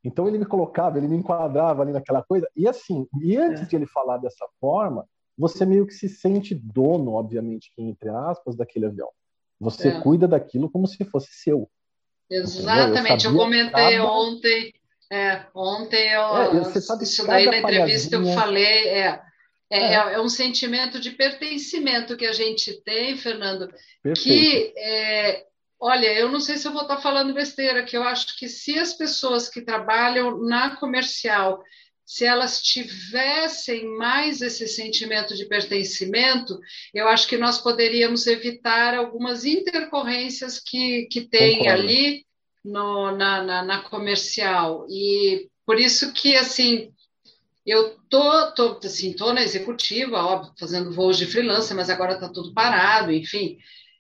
Então 0.04 0.28
ele 0.28 0.38
me 0.38 0.46
colocava, 0.46 0.98
ele 0.98 1.08
me 1.08 1.18
enquadrava 1.18 1.84
ali 1.84 1.92
naquela 1.92 2.24
coisa. 2.24 2.50
E 2.56 2.68
assim, 2.68 3.08
e 3.22 3.38
antes 3.38 3.64
é. 3.64 3.66
de 3.66 3.76
ele 3.76 3.86
falar 3.86 4.18
dessa 4.18 4.48
forma, 4.60 5.06
você 5.38 5.66
meio 5.66 5.86
que 5.86 5.94
se 5.94 6.10
sente 6.10 6.56
dono, 6.56 7.14
obviamente, 7.14 7.72
entre 7.78 8.10
aspas, 8.10 8.56
daquele 8.56 8.88
avião. 8.88 9.10
Você 9.60 9.90
é. 9.90 10.02
cuida 10.02 10.28
daquilo 10.28 10.70
como 10.70 10.88
se 10.88 11.04
fosse 11.06 11.30
seu. 11.32 11.70
Exatamente. 12.30 13.26
Eu, 13.26 13.32
eu, 13.32 13.38
comentei 13.38 13.98
cada... 13.98 14.06
ontem. 14.06 14.74
É, 15.12 15.42
ontem 15.56 16.14
eu, 16.14 16.38
é, 16.38 17.02
isso 17.02 17.26
daí 17.26 17.46
na 17.46 17.58
entrevista 17.58 18.16
eu 18.16 18.26
falei. 18.34 18.90
É, 18.90 19.22
é, 19.72 19.80
é, 19.80 19.94
é, 19.94 20.22
um 20.22 20.30
sentimento 20.30 21.00
de 21.00 21.12
pertencimento 21.12 22.18
que 22.18 22.26
a 22.26 22.34
gente 22.34 22.74
tem, 22.84 23.16
Fernando, 23.18 23.72
Perfeito. 24.02 24.24
que 24.24 24.74
é, 24.78 25.46
Olha, 25.82 26.12
eu 26.14 26.30
não 26.30 26.42
sei 26.42 26.58
se 26.58 26.68
eu 26.68 26.74
vou 26.74 26.82
estar 26.82 26.98
falando 26.98 27.34
besteira, 27.34 27.84
que 27.84 27.96
eu 27.96 28.04
acho 28.04 28.38
que 28.38 28.50
se 28.50 28.78
as 28.78 28.94
pessoas 28.94 29.48
que 29.48 29.62
trabalham 29.62 30.38
na 30.42 30.76
comercial, 30.76 31.64
se 32.10 32.26
elas 32.26 32.60
tivessem 32.60 33.86
mais 33.86 34.42
esse 34.42 34.68
sentimento 34.68 35.36
de 35.36 35.46
pertencimento, 35.46 36.60
eu 36.92 37.08
acho 37.08 37.28
que 37.28 37.38
nós 37.38 37.60
poderíamos 37.60 38.26
evitar 38.26 38.96
algumas 38.96 39.46
intercorrências 39.46 40.60
que, 40.60 41.06
que 41.12 41.22
tem 41.22 41.60
Concordo. 41.60 41.84
ali 41.84 42.26
no, 42.66 43.16
na, 43.16 43.44
na, 43.44 43.62
na, 43.64 43.82
comercial. 43.84 44.88
E 44.90 45.48
por 45.64 45.80
isso 45.80 46.12
que, 46.12 46.36
assim, 46.36 46.92
eu 47.64 47.96
tô, 48.10 48.54
tô, 48.54 48.80
assim, 48.84 49.14
tô 49.14 49.32
na 49.32 49.44
executiva, 49.44 50.18
óbvio, 50.18 50.52
fazendo 50.60 50.92
voos 50.92 51.16
de 51.16 51.28
freelancer, 51.28 51.78
mas 51.78 51.92
agora 51.92 52.16
está 52.16 52.28
tudo 52.28 52.56
parado, 52.56 53.12
enfim. 53.12 53.60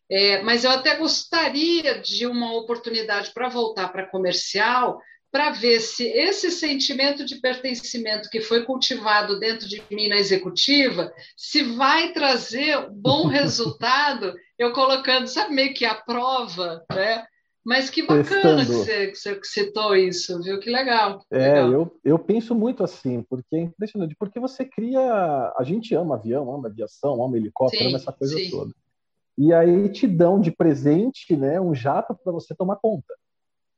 É, 0.09 0.41
mas 0.41 0.63
eu 0.63 0.71
até 0.71 0.95
gostaria 0.95 1.99
de 1.99 2.25
uma 2.25 2.55
oportunidade 2.55 3.31
para 3.35 3.49
voltar 3.49 3.89
para 3.89 4.09
comercial, 4.09 4.99
para 5.31 5.51
ver 5.51 5.79
se 5.79 6.07
esse 6.07 6.51
sentimento 6.51 7.25
de 7.25 7.39
pertencimento 7.39 8.29
que 8.29 8.41
foi 8.41 8.63
cultivado 8.63 9.39
dentro 9.39 9.67
de 9.67 9.81
mim 9.91 10.07
na 10.07 10.17
executiva, 10.17 11.11
se 11.37 11.63
vai 11.63 12.11
trazer 12.13 12.89
bom 12.91 13.27
resultado, 13.29 14.33
eu 14.57 14.73
colocando, 14.73 15.27
sabe, 15.27 15.53
meio 15.53 15.73
que 15.73 15.85
a 15.85 15.95
prova, 15.95 16.83
né? 16.91 17.25
Mas 17.63 17.89
que 17.89 18.01
bacana 18.01 18.65
que 18.65 18.71
você, 18.71 19.07
que 19.07 19.15
você, 19.15 19.39
citou 19.43 19.95
isso, 19.95 20.41
viu? 20.41 20.59
Que 20.59 20.71
legal. 20.71 21.23
É, 21.29 21.61
legal. 21.61 21.71
Eu, 21.71 21.99
eu 22.03 22.17
penso 22.17 22.55
muito 22.55 22.83
assim, 22.83 23.21
porque 23.29 23.55
é 23.55 23.59
impressionante, 23.59 24.15
porque 24.17 24.39
você 24.39 24.65
cria. 24.65 25.01
A 25.55 25.63
gente 25.63 25.93
ama 25.93 26.15
avião, 26.15 26.51
ama 26.51 26.69
aviação, 26.69 27.23
ama 27.23 27.37
helicóptero, 27.37 27.83
sim, 27.83 27.89
ama 27.89 27.97
essa 27.97 28.13
coisa 28.13 28.35
sim. 28.35 28.49
toda 28.49 28.71
e 29.39 29.53
aí 29.53 29.87
te 29.87 30.05
dão 30.05 30.41
de 30.41 30.51
presente 30.51 31.33
né, 31.33 31.61
um 31.61 31.73
jato 31.73 32.13
para 32.13 32.33
você 32.33 32.53
tomar 32.53 32.75
conta. 32.75 33.13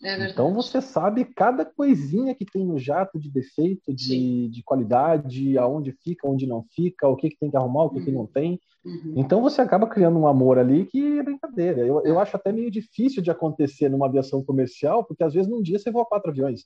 É 0.04 0.30
então 0.30 0.54
você 0.54 0.82
sabe 0.82 1.26
cada 1.26 1.64
coisinha 1.64 2.34
que 2.34 2.46
tem 2.46 2.66
no 2.66 2.80
jato 2.80 3.20
de 3.20 3.30
defeito, 3.30 3.94
de, 3.94 4.50
de 4.50 4.64
qualidade, 4.64 5.58
aonde 5.58 5.92
fica, 5.92 6.28
onde 6.28 6.48
não 6.48 6.64
fica, 6.74 7.08
o 7.08 7.16
que, 7.16 7.30
que 7.30 7.38
tem 7.38 7.52
que 7.52 7.58
arrumar, 7.58 7.84
o 7.84 7.90
que, 7.92 8.00
uhum. 8.00 8.06
que 8.06 8.12
não 8.12 8.26
tem. 8.26 8.60
Uhum. 8.84 9.14
Então 9.16 9.42
você 9.42 9.62
acaba 9.62 9.88
criando 9.88 10.18
um 10.18 10.26
amor 10.26 10.58
ali 10.58 10.86
que 10.86 11.20
é 11.20 11.24
brincadeira. 11.24 11.82
Eu, 11.82 12.02
eu 12.04 12.20
acho 12.20 12.36
até 12.36 12.52
meio 12.52 12.72
difícil 12.72 13.22
de 13.22 13.30
acontecer 13.30 13.90
numa 13.90 14.08
aviação 14.08 14.44
comercial, 14.44 15.04
porque 15.04 15.24
às 15.24 15.34
vezes 15.34 15.50
num 15.50 15.62
dia 15.62 15.78
você 15.78 15.92
voa 15.92 16.06
quatro 16.06 16.32
aviões. 16.32 16.66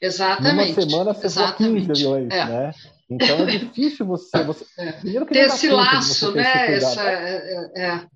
Exatamente. 0.00 0.72
Numa 0.72 0.88
semana 0.88 1.14
você 1.14 1.26
exatamente. 1.26 1.86
voa 1.86 1.94
15 1.94 2.06
aviões, 2.06 2.30
é. 2.32 2.44
né? 2.44 2.72
Então 3.08 3.40
é 3.40 3.46
difícil 3.46 4.06
você. 4.06 4.42
você... 4.42 4.64
É. 4.78 4.92
Primeiro 4.92 5.26
que 5.26 5.34
ter 5.34 5.40
esse 5.40 5.68
laço, 5.68 6.32
né? 6.32 6.74
Essa, 6.74 7.02
é, 7.08 7.70
é, 7.76 7.82
é, 7.82 8.06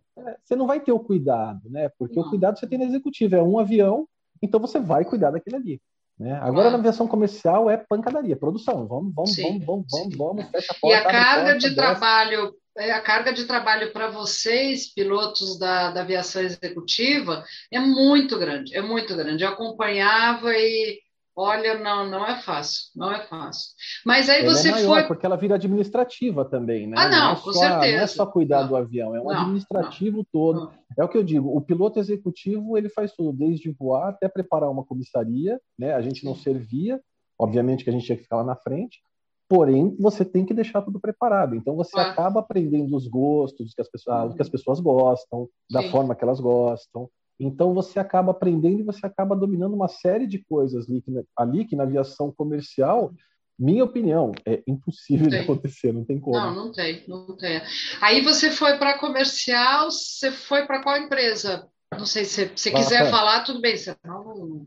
Você 0.43 0.55
não 0.55 0.67
vai 0.67 0.81
ter 0.81 0.93
o 0.93 1.01
cuidado, 1.01 1.69
né? 1.69 1.91
Porque 1.99 2.19
não. 2.19 2.27
o 2.27 2.31
cuidado 2.31 2.59
você 2.59 2.67
tem 2.67 2.79
na 2.79 2.85
executiva, 2.85 3.37
é 3.37 3.43
um 3.43 3.59
avião, 3.59 4.07
então 4.41 4.61
você 4.61 4.79
vai 4.79 5.05
cuidar 5.05 5.31
daquele 5.31 5.57
ali. 5.57 5.83
Né? 6.19 6.39
Agora, 6.41 6.71
na 6.71 6.79
aviação 6.79 7.09
comercial, 7.09 7.69
é 7.69 7.77
pancadaria, 7.77 8.37
produção. 8.37 8.87
Vamos, 8.87 9.13
vamos, 9.15 9.37
vamos, 9.37 9.65
vamos, 9.65 9.87
vamos, 9.91 10.17
vamos, 10.17 10.51
fecha 10.51 10.73
a 10.73 10.77
porta. 10.81 10.97
E 10.97 11.01
a 11.01 11.03
carga 11.03 11.43
porta, 11.43 11.59
de 11.59 11.65
desce. 11.67 11.75
trabalho, 11.75 12.55
a 12.79 13.01
carga 13.01 13.33
de 13.33 13.45
trabalho 13.45 13.93
para 13.93 14.11
vocês, 14.11 14.93
pilotos 14.95 15.59
da, 15.59 15.91
da 15.91 16.03
aviação 16.03 16.43
executiva, 16.43 17.45
é 17.73 17.81
muito 17.81 18.39
grande, 18.39 18.77
é 18.77 18.81
muito 18.81 19.17
grande. 19.17 19.43
Eu 19.43 19.51
acompanhava 19.51 20.53
e 20.55 21.01
Olha, 21.37 21.79
não, 21.79 22.09
não 22.09 22.25
é 22.25 22.41
fácil, 22.41 22.91
não 22.95 23.13
é 23.13 23.27
fácil. 23.27 23.73
Mas 24.07 24.29
aí 24.29 24.45
ela 24.45 24.55
você 24.55 24.69
é 24.69 24.71
maior, 24.73 24.87
foi. 24.87 25.03
Porque 25.09 25.27
ela 25.27 25.37
vira 25.37 25.57
administrativa 25.57 26.45
também, 26.45 26.87
né? 26.87 26.95
Ah, 26.97 27.09
não, 27.09 27.19
não 27.19 27.33
é 27.33 27.35
com 27.35 27.53
só, 27.53 27.61
certeza. 27.61 27.97
Não 27.97 28.05
é 28.05 28.07
só 28.07 28.27
cuidar 28.27 28.63
não. 28.63 28.69
do 28.69 28.77
avião, 28.77 29.17
é 29.17 29.21
um 29.21 29.25
não, 29.25 29.31
administrativo 29.31 30.25
todo. 30.33 30.71
É 30.97 31.03
o 31.03 31.09
que 31.09 31.19
eu 31.19 31.25
digo, 31.25 31.55
o 31.55 31.61
piloto 31.61 31.99
executivo 31.99 32.79
ele 32.79 32.89
faz 32.89 33.13
tudo, 33.13 33.37
desde 33.37 33.71
voar 33.73 34.11
até 34.11 34.29
preparar 34.29 34.71
uma 34.71 34.85
comissaria, 34.85 35.61
né? 35.77 35.93
A 35.95 36.01
gente 36.01 36.25
não 36.25 36.37
servia, 36.37 37.01
obviamente 37.37 37.83
que 37.83 37.91
a 37.91 37.93
gente 37.93 38.07
tinha 38.07 38.17
que 38.17 38.23
ficar 38.23 38.37
lá 38.37 38.45
na 38.45 38.55
frente, 38.55 39.01
porém 39.49 39.97
você 39.99 40.25
tem 40.25 40.47
que 40.47 40.55
deixar 40.55 40.83
tudo 40.83 41.01
preparado. 41.01 41.57
Então 41.57 41.75
você 41.75 41.99
ah. 41.99 42.11
acaba 42.11 42.41
aprendendo 42.41 42.95
os 42.97 43.09
gostos 43.09 43.75
que 43.75 43.83
as 43.83 43.91
pessoas, 43.91 44.31
uhum. 44.31 44.37
que 44.37 44.43
as 44.43 44.49
pessoas 44.49 44.79
gostam, 44.79 45.49
da 45.69 45.83
Sim. 45.83 45.91
forma 45.91 46.15
que 46.15 46.23
elas 46.23 46.39
gostam. 46.39 47.09
Então 47.39 47.75
você 47.75 47.99
acaba 47.99 48.31
aprendendo 48.31 48.81
e 48.81 48.85
você 48.85 49.05
acaba 49.05 49.35
dominando 49.35 49.75
uma 49.75 49.89
série 49.89 50.27
de 50.27 50.39
coisas 50.39 50.89
ali 50.89 51.03
que, 51.03 51.13
ali, 51.37 51.65
que 51.65 51.77
na 51.77 51.83
aviação 51.83 52.33
comercial, 52.33 53.13
minha 53.59 53.85
opinião, 53.85 54.33
é 54.47 54.63
impossível 54.67 55.29
de 55.29 55.37
acontecer, 55.37 55.93
não 55.93 56.05
tem 56.05 56.19
como. 56.21 56.37
Não, 56.37 56.55
não 56.55 56.73
tem, 56.73 57.05
não 57.09 57.37
tem. 57.37 57.61
Aí 58.01 58.23
você 58.23 58.51
foi 58.51 58.79
para 58.79 58.99
comercial, 58.99 59.91
você 59.91 60.31
foi 60.31 60.67
para 60.67 60.83
qual 60.83 60.97
empresa? 60.97 61.69
Não 61.93 62.07
sei 62.07 62.25
se 62.25 62.47
você 62.47 62.71
quiser 62.71 63.11
falar, 63.11 63.45
tudo 63.45 63.61
bem. 63.61 63.77
Você 63.77 63.97
não, 64.05 64.67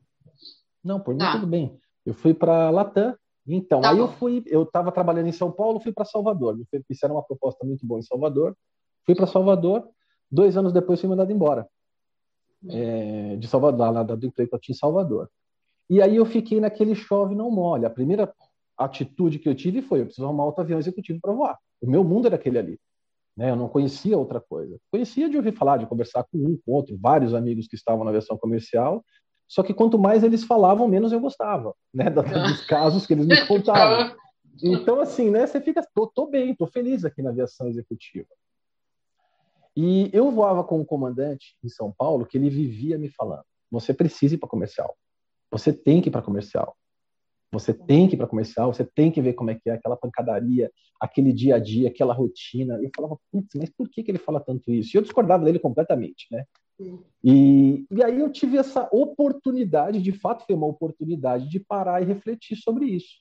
não 0.84 0.99
por 0.99 1.13
mim 1.13 1.19
tá. 1.19 1.34
tudo 1.34 1.47
bem. 1.47 1.77
Eu 2.06 2.13
fui 2.13 2.34
para 2.34 2.69
Latam. 2.69 3.15
Então, 3.49 3.80
tá 3.80 3.91
aí 3.91 3.95
bom. 3.95 4.03
eu 4.03 4.08
fui, 4.10 4.43
eu 4.47 4.63
estava 4.63 4.91
trabalhando 4.91 5.27
em 5.27 5.32
São 5.32 5.49
Paulo, 5.49 5.80
fui 5.80 5.93
para 5.93 6.03
Salvador. 6.03 6.58
Me 6.58 6.65
fizeram 6.86 7.15
uma 7.15 7.23
proposta 7.23 7.65
muito 7.65 7.86
boa 7.86 7.99
em 7.99 8.03
Salvador. 8.03 8.56
Fui 9.06 9.15
para 9.15 9.25
Salvador. 9.25 9.88
Dois 10.30 10.58
anos 10.58 10.73
depois 10.73 10.99
fui 10.99 11.10
mandado 11.10 11.32
embora 11.32 11.65
é, 12.70 13.36
de 13.36 13.48
Salvador, 13.48 13.91
lá 13.91 14.04
do 14.04 14.26
emprego 14.26 14.50
que 14.50 14.56
eu 14.56 14.60
tinha 14.60 14.74
em 14.74 14.78
Salvador. 14.78 15.30
E 15.89 16.02
aí 16.02 16.15
eu 16.15 16.26
fiquei 16.26 16.60
naquele 16.60 16.96
chove 16.96 17.36
não 17.36 17.50
molha. 17.50 17.88
A 17.88 17.91
primeira 17.91 18.34
atitude 18.78 19.39
que 19.39 19.48
eu 19.48 19.56
tive 19.56 19.82
foi: 19.82 20.02
eu 20.02 20.06
preciso 20.06 20.26
arrumar 20.26 20.46
outro 20.46 20.62
avião 20.62 20.80
executivo 20.80 21.20
para 21.22 21.34
voar. 21.34 21.58
O 21.82 21.89
meu 21.89 22.04
mundo 22.04 22.28
era 22.28 22.36
aquele 22.36 22.60
ali. 22.60 22.80
Né? 23.36 23.52
Eu 23.52 23.56
não 23.56 23.70
conhecia 23.70 24.17
outra 24.17 24.41
coisa. 24.41 24.78
Conhecia 24.91 25.30
de 25.30 25.38
ouvir 25.38 25.54
falar, 25.54 25.78
de 25.78 25.86
conversar 25.86 26.24
com 26.24 26.38
um, 26.38 26.60
com 26.65 26.72
outro, 26.72 26.98
vários 27.00 27.34
amigos 27.34 27.67
que 27.67 27.76
estavam 27.76 28.04
na 28.04 28.10
aviação 28.10 28.38
comercial. 28.38 29.04
Só 29.48 29.63
que 29.63 29.74
quanto 29.74 29.98
mais 29.98 30.24
eles 30.24 30.43
falavam, 30.43 30.88
menos 30.88 31.13
eu 31.13 31.20
gostava, 31.20 31.74
né? 31.93 32.10
Dos 32.12 32.65
casos 32.65 33.06
que 33.06 33.13
eles 33.13 33.26
me 33.26 33.46
contavam. 33.46 34.15
Então, 34.62 35.00
assim, 35.00 35.30
né? 35.30 35.46
Você 35.46 35.62
fica, 35.62 35.88
tô, 35.93 36.08
tô 36.08 36.28
bem, 36.28 36.56
tô 36.56 36.65
feliz 36.67 37.06
aqui 37.06 37.22
na 37.22 37.30
aviação 37.30 37.67
executiva. 37.67 38.28
E 39.80 40.10
eu 40.12 40.32
voava 40.32 40.63
com 40.63 40.80
um 40.80 40.84
comandante 40.84 41.56
em 41.63 41.70
São 41.70 41.94
Paulo 41.96 42.26
que 42.26 42.36
ele 42.36 42.50
vivia 42.50 42.98
me 42.98 43.10
falando: 43.10 43.44
você 43.70 43.94
precisa 43.94 44.34
ir 44.34 44.40
para 44.40 44.50
comercial. 44.50 44.98
Você 45.52 45.72
tem 45.72 46.02
que 46.02 46.10
ir 46.10 46.12
para 46.12 46.24
comercial. 46.24 46.76
Você 47.52 47.76
tem 47.76 48.08
que 48.08 48.16
ir 48.16 48.18
para 48.18 48.28
comercial, 48.28 48.74
você 48.74 48.84
tem 48.84 49.10
que 49.12 49.22
ver 49.22 49.34
como 49.34 49.52
é 49.52 49.56
que 49.56 49.70
é 49.70 49.74
aquela 49.74 49.96
pancadaria, 49.96 50.70
aquele 51.00 51.32
dia 51.32 51.56
a 51.56 51.60
dia, 51.60 51.90
aquela 51.90 52.12
rotina. 52.12 52.78
Eu 52.82 52.90
falava, 52.94 53.18
putz, 53.32 53.54
mas 53.56 53.70
por 53.70 53.88
que, 53.88 54.04
que 54.04 54.10
ele 54.10 54.18
fala 54.18 54.40
tanto 54.40 54.72
isso? 54.72 54.94
E 54.94 54.98
eu 54.98 55.02
discordava 55.02 55.46
dele 55.46 55.60
completamente, 55.60 56.28
né? 56.32 56.44
E, 57.24 57.86
e 57.90 58.04
aí 58.04 58.20
eu 58.20 58.32
tive 58.32 58.58
essa 58.58 58.90
oportunidade, 58.92 60.02
de 60.02 60.12
fato 60.12 60.44
foi 60.46 60.56
uma 60.56 60.68
oportunidade 60.68 61.48
de 61.48 61.60
parar 61.60 62.02
e 62.02 62.06
refletir 62.06 62.58
sobre 62.58 62.86
isso. 62.86 63.20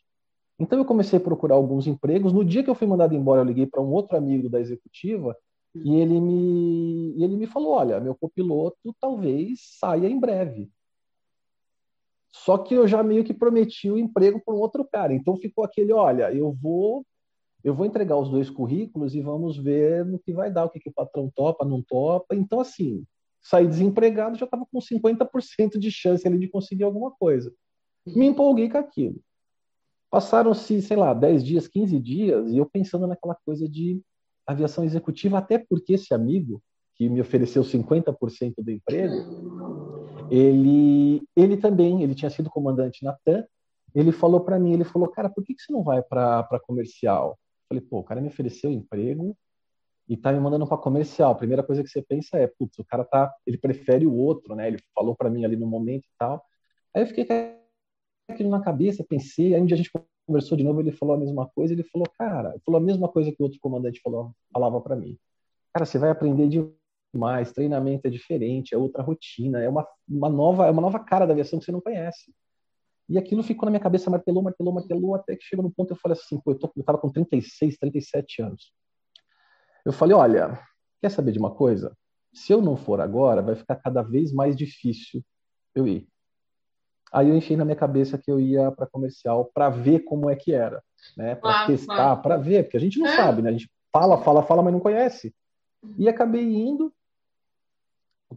Então 0.59 0.79
eu 0.79 0.85
comecei 0.87 1.19
a 1.19 1.23
procurar 1.23 1.55
alguns 1.55 1.87
empregos. 1.87 2.33
No 2.33 2.45
dia 2.45 2.64
que 2.64 2.71
eu 2.71 2.75
fui 2.75 2.87
mandado 2.87 3.14
embora, 3.14 3.42
eu 3.42 3.47
liguei 3.47 3.66
para 3.66 3.83
um 3.83 3.92
outro 3.92 4.16
amigo 4.16 4.49
da 4.49 4.59
executiva 4.59 5.37
e 5.85 5.95
ele 5.97 6.21
me, 6.21 7.15
e 7.17 7.25
ele 7.25 7.37
me 7.37 7.47
falou: 7.47 7.73
olha, 7.73 8.01
meu 8.01 8.15
copiloto 8.15 8.95
talvez 9.01 9.61
saia 9.79 10.09
em 10.09 10.19
breve. 10.19 10.71
Só 12.31 12.59
que 12.59 12.75
eu 12.75 12.87
já 12.87 13.03
meio 13.03 13.25
que 13.25 13.33
prometi 13.33 13.91
o 13.91 13.99
emprego 13.99 14.41
para 14.45 14.55
um 14.55 14.59
outro 14.59 14.85
cara. 14.85 15.15
Então 15.15 15.37
ficou 15.37 15.65
aquele: 15.65 15.93
olha, 15.93 16.33
eu 16.33 16.53
vou 16.53 17.05
eu 17.65 17.75
vou 17.75 17.85
entregar 17.85 18.17
os 18.17 18.29
dois 18.29 18.49
currículos 18.49 19.15
e 19.15 19.21
vamos 19.21 19.57
ver 19.57 20.05
no 20.05 20.21
que 20.21 20.33
vai 20.33 20.53
dar, 20.53 20.67
o 20.67 20.71
que, 20.71 20.79
que 20.79 20.89
o 20.89 20.93
patrão 20.93 21.29
topa, 21.35 21.65
não 21.65 21.83
topa. 21.83 22.37
Então, 22.37 22.61
assim, 22.61 23.05
saí 23.43 23.67
desempregado, 23.67 24.39
já 24.39 24.45
estava 24.45 24.65
com 24.71 24.79
50% 24.79 25.77
de 25.77 25.91
chance 25.91 26.27
ali 26.29 26.39
de 26.39 26.49
conseguir 26.49 26.85
alguma 26.85 27.11
coisa. 27.11 27.53
Me 28.07 28.27
empolguei 28.27 28.71
com 28.71 28.79
aquilo. 28.79 29.21
Passaram-se, 30.09 30.81
sei 30.81 30.97
lá, 30.97 31.12
10 31.12 31.45
dias, 31.45 31.67
15 31.67 31.99
dias, 31.99 32.53
e 32.53 32.59
eu 32.59 32.67
pensando 32.67 33.07
naquela 33.07 33.35
coisa 33.45 33.69
de 33.69 34.01
aviação 34.46 34.85
executiva, 34.85 35.38
até 35.38 35.59
porque 35.59 35.94
esse 35.94 36.14
amigo, 36.14 36.62
que 36.94 37.09
me 37.09 37.20
ofereceu 37.20 37.62
50% 37.62 38.54
do 38.59 38.70
emprego, 38.70 40.26
ele, 40.30 41.22
ele 41.37 41.56
também, 41.56 42.02
ele 42.02 42.14
tinha 42.14 42.30
sido 42.30 42.48
comandante 42.48 43.04
na 43.04 43.12
TAM, 43.24 43.44
ele 43.94 44.12
falou 44.12 44.40
para 44.40 44.59
mim, 44.59 44.72
ele 44.72 44.85
falou, 44.85 45.09
cara, 45.09 45.28
por 45.28 45.44
que, 45.44 45.54
que 45.54 45.62
você 45.62 45.72
não 45.72 45.82
vai 45.82 46.02
para 46.02 46.61
comercial? 46.66 47.30
Eu 47.30 47.68
falei, 47.68 47.80
pô, 47.82 47.98
o 47.98 48.04
cara 48.04 48.20
me 48.20 48.28
ofereceu 48.28 48.70
emprego 48.70 49.37
e 50.09 50.16
tá 50.16 50.32
me 50.32 50.38
mandando 50.38 50.66
para 50.66 50.76
comercial. 50.76 51.32
A 51.32 51.37
primeira 51.37 51.62
coisa 51.62 51.82
que 51.82 51.88
você 51.88 52.02
pensa 52.02 52.38
é, 52.38 52.46
putz, 52.46 52.78
o 52.78 52.85
cara 52.85 53.04
tá, 53.04 53.32
ele 53.46 53.59
prefere 53.59 54.06
o 54.06 54.14
outro, 54.14 54.54
né? 54.54 54.68
Ele 54.68 54.78
falou 54.94 55.16
para 55.16 55.30
mim 55.30 55.44
ali 55.44 55.56
no 55.56 55.66
momento 55.66 56.04
e 56.04 56.18
tal. 56.18 56.44
Aí 56.94 57.02
eu 57.02 57.06
fiquei 57.06 57.24
com 57.24 57.56
aquilo 58.28 58.50
na 58.50 58.61
cabeça, 58.61 59.04
pensei, 59.09 59.54
aí 59.54 59.61
um 59.61 59.66
dia 59.66 59.74
a 59.74 59.78
gente 59.78 59.90
conversou 60.27 60.59
de 60.59 60.65
novo, 60.65 60.81
ele 60.81 60.93
falou 60.93 61.15
a 61.15 61.19
mesma 61.19 61.47
coisa, 61.49 61.73
ele 61.73 61.85
falou, 61.85 62.07
cara, 62.19 62.55
falou 62.65 62.81
a 62.81 62.85
mesma 62.85 63.09
coisa 63.09 63.31
que 63.31 63.41
o 63.41 63.45
outro 63.45 63.59
comandante 63.61 64.01
falou, 64.01 64.33
falava 64.53 64.81
para 64.81 64.97
mim. 64.97 65.17
Cara, 65.73 65.87
você 65.87 65.99
vai 65.99 66.11
aprender 66.11 66.49
demais, 67.15 67.53
treinamento 67.53 68.07
é 68.07 68.11
diferente, 68.11 68.75
é 68.75 68.79
outra 68.79 69.03
rotina, 69.03 69.62
é 69.62 69.69
uma, 69.69 69.87
uma 70.09 70.29
nova, 70.29 70.67
é 70.67 70.71
uma 70.71 70.83
nova 70.83 70.99
cara 70.99 71.27
da 71.27 71.33
aviação 71.33 71.59
que 71.59 71.65
você 71.65 71.73
não 71.73 71.81
conhece. 71.81 72.35
E 73.09 73.17
aquilo 73.17 73.43
ficou 73.43 73.67
na 73.67 73.71
minha 73.71 73.81
cabeça, 73.81 74.11
martelou, 74.11 74.43
martelou, 74.43 74.73
martelou, 74.73 75.15
até 75.15 75.37
que 75.37 75.45
chegou 75.45 75.62
no 75.62 75.71
ponto 75.71 75.93
eu 75.93 75.97
falei 75.97 76.19
assim, 76.19 76.41
pô, 76.41 76.51
eu, 76.51 76.59
tô, 76.59 76.73
eu 76.77 76.83
tava 76.83 76.99
com 76.99 77.09
36, 77.09 77.79
37 77.79 78.43
anos. 78.43 78.73
Eu 79.85 79.93
falei, 79.93 80.17
olha, 80.17 80.59
quer 81.01 81.11
saber 81.11 81.31
de 81.31 81.39
uma 81.39 81.55
coisa? 81.55 81.97
Se 82.35 82.53
eu 82.53 82.61
não 82.61 82.77
for 82.77 83.01
agora, 83.01 83.41
vai 83.41 83.55
ficar 83.55 83.77
cada 83.77 84.03
vez 84.03 84.33
mais 84.33 84.57
difícil 84.57 85.25
eu 85.75 85.87
ir. 85.87 86.09
Aí 87.12 87.29
eu 87.29 87.37
enchei 87.37 87.57
na 87.57 87.64
minha 87.64 87.77
cabeça 87.77 88.19
que 88.19 88.31
eu 88.31 88.40
ia 88.40 88.71
para 88.73 88.87
comercial 88.87 89.51
para 89.55 89.69
ver 89.69 90.01
como 90.01 90.29
é 90.29 90.37
que 90.37 90.53
era, 90.53 90.83
né? 91.16 91.35
Para 91.35 91.62
ah, 91.62 91.66
testar, 91.66 92.12
ah. 92.12 92.16
para 92.16 92.37
ver, 92.37 92.64
porque 92.64 92.77
a 92.77 92.81
gente 92.81 92.99
não 92.99 93.07
é. 93.07 93.16
sabe, 93.16 93.42
né? 93.42 93.51
A 93.51 93.53
gente 93.53 93.71
fala, 93.92 94.19
fala, 94.19 94.42
fala, 94.42 94.62
mas 94.62 94.73
não 94.73 94.81
conhece. 94.81 95.35
E 95.97 96.09
acabei 96.09 96.42
indo, 96.42 96.92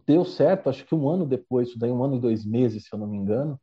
deu 0.05 0.23
certo, 0.23 0.69
acho 0.69 0.86
que 0.86 0.93
um 0.93 1.10
ano 1.10 1.25
depois, 1.25 1.69
isso 1.69 1.79
daí 1.79 1.91
um 1.91 2.03
ano 2.03 2.15
e 2.15 2.19
dois 2.19 2.45
meses, 2.45 2.84
se 2.86 2.93
eu 2.93 2.99
não 2.99 3.08
me 3.08 3.17
engano, 3.17 3.60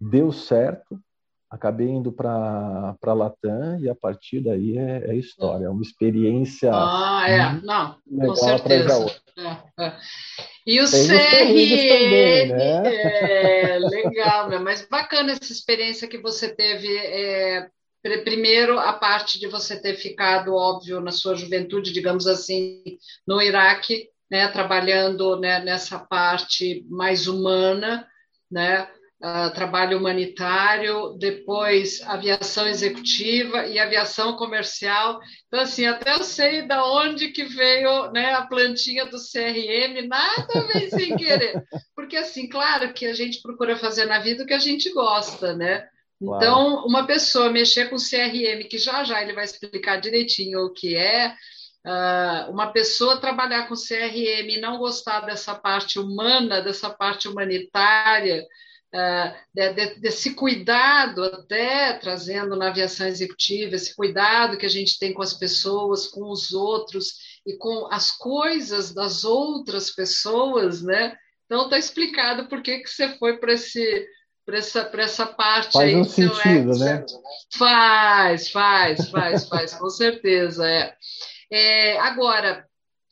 deu 0.00 0.32
certo. 0.32 1.00
Acabei 1.48 1.88
indo 1.88 2.12
para 2.12 2.94
para 3.00 3.12
Latam 3.12 3.80
e 3.80 3.88
a 3.88 3.94
partir 3.94 4.40
daí 4.40 4.78
é, 4.78 5.10
é, 5.10 5.16
história, 5.16 5.66
é 5.66 5.68
uma 5.68 5.82
experiência. 5.82 6.70
Ah, 6.72 7.24
é, 7.28 7.60
não, 7.60 7.96
com 8.06 8.36
certeza. 8.36 9.20
É, 9.36 9.84
é. 9.84 9.96
E 10.66 10.80
o 10.80 10.90
Tem 10.90 11.06
CRM, 11.06 12.52
né? 12.52 12.82
é, 12.84 13.78
legal, 13.78 14.60
mas 14.60 14.86
bacana 14.88 15.32
essa 15.32 15.52
experiência 15.52 16.08
que 16.08 16.18
você 16.18 16.54
teve. 16.54 16.96
É, 16.96 17.68
primeiro, 18.24 18.78
a 18.78 18.92
parte 18.92 19.38
de 19.38 19.46
você 19.46 19.80
ter 19.80 19.94
ficado, 19.94 20.54
óbvio, 20.54 21.00
na 21.00 21.10
sua 21.10 21.34
juventude, 21.34 21.92
digamos 21.92 22.26
assim, 22.26 22.82
no 23.26 23.42
Iraque, 23.42 24.08
né, 24.30 24.48
trabalhando 24.48 25.38
né, 25.38 25.60
nessa 25.62 25.98
parte 25.98 26.86
mais 26.88 27.26
humana, 27.26 28.06
né, 28.50 28.88
uh, 29.22 29.52
trabalho 29.54 29.98
humanitário, 29.98 31.16
depois 31.18 32.00
aviação 32.02 32.66
executiva 32.66 33.66
e 33.66 33.78
aviação 33.78 34.36
comercial. 34.36 35.20
Então, 35.46 35.60
assim, 35.60 35.86
até 35.86 36.14
eu 36.14 36.24
sei 36.24 36.62
da 36.66 36.84
onde 36.84 37.28
que 37.28 37.44
veio 37.44 38.10
né, 38.12 38.34
a 38.34 38.42
plantinha 38.42 39.04
do 39.06 39.18
CRM, 39.18 40.06
nada 40.08 40.66
vem 40.72 40.88
sem 40.90 41.16
querer. 41.16 41.62
Porque, 41.94 42.16
assim, 42.16 42.48
claro 42.48 42.92
que 42.92 43.06
a 43.06 43.12
gente 43.12 43.42
procura 43.42 43.76
fazer 43.76 44.06
na 44.06 44.18
vida 44.18 44.42
o 44.42 44.46
que 44.46 44.54
a 44.54 44.58
gente 44.58 44.92
gosta, 44.92 45.54
né? 45.54 45.86
Então, 46.22 46.84
uma 46.86 47.06
pessoa 47.06 47.50
mexer 47.50 47.88
com 47.88 47.96
CRM, 47.96 48.68
que 48.68 48.76
já 48.76 49.04
já 49.04 49.22
ele 49.22 49.32
vai 49.32 49.44
explicar 49.44 50.00
direitinho 50.00 50.60
o 50.60 50.72
que 50.72 50.94
é, 50.94 51.34
Uh, 51.82 52.50
uma 52.50 52.70
pessoa 52.72 53.18
trabalhar 53.18 53.66
com 53.66 53.74
CRM 53.74 54.50
e 54.50 54.60
não 54.60 54.76
gostar 54.76 55.20
dessa 55.20 55.54
parte 55.54 55.98
humana, 55.98 56.60
dessa 56.60 56.90
parte 56.90 57.26
humanitária, 57.26 58.44
uh, 58.94 60.00
desse 60.00 60.34
cuidado 60.34 61.24
até 61.24 61.94
trazendo 61.94 62.56
na 62.56 62.68
aviação 62.68 63.06
executiva, 63.06 63.74
esse 63.74 63.94
cuidado 63.94 64.56
que 64.56 64.66
a 64.66 64.70
gente 64.70 64.98
tem 64.98 65.12
com 65.12 65.22
as 65.22 65.34
pessoas, 65.34 66.06
com 66.06 66.30
os 66.30 66.52
outros 66.52 67.14
e 67.46 67.56
com 67.56 67.88
as 67.90 68.10
coisas 68.10 68.92
das 68.92 69.24
outras 69.24 69.90
pessoas, 69.90 70.82
né? 70.82 71.16
Então 71.46 71.64
está 71.64 71.78
explicado 71.78 72.48
por 72.48 72.62
que, 72.62 72.78
que 72.78 72.88
você 72.88 73.16
foi 73.18 73.38
para 73.38 73.52
esse 73.52 74.06
para 74.44 74.58
essa, 74.58 74.90
essa 74.94 75.26
parte 75.26 75.72
faz 75.72 75.88
aí 75.88 75.96
um 75.96 76.04
sentido, 76.04 76.76
né? 76.78 77.04
Faz, 77.56 78.50
faz, 78.50 79.08
faz, 79.08 79.48
faz, 79.48 79.74
com 79.74 79.88
certeza. 79.88 80.68
É. 80.68 80.96
é. 81.52 81.98
agora, 82.00 82.66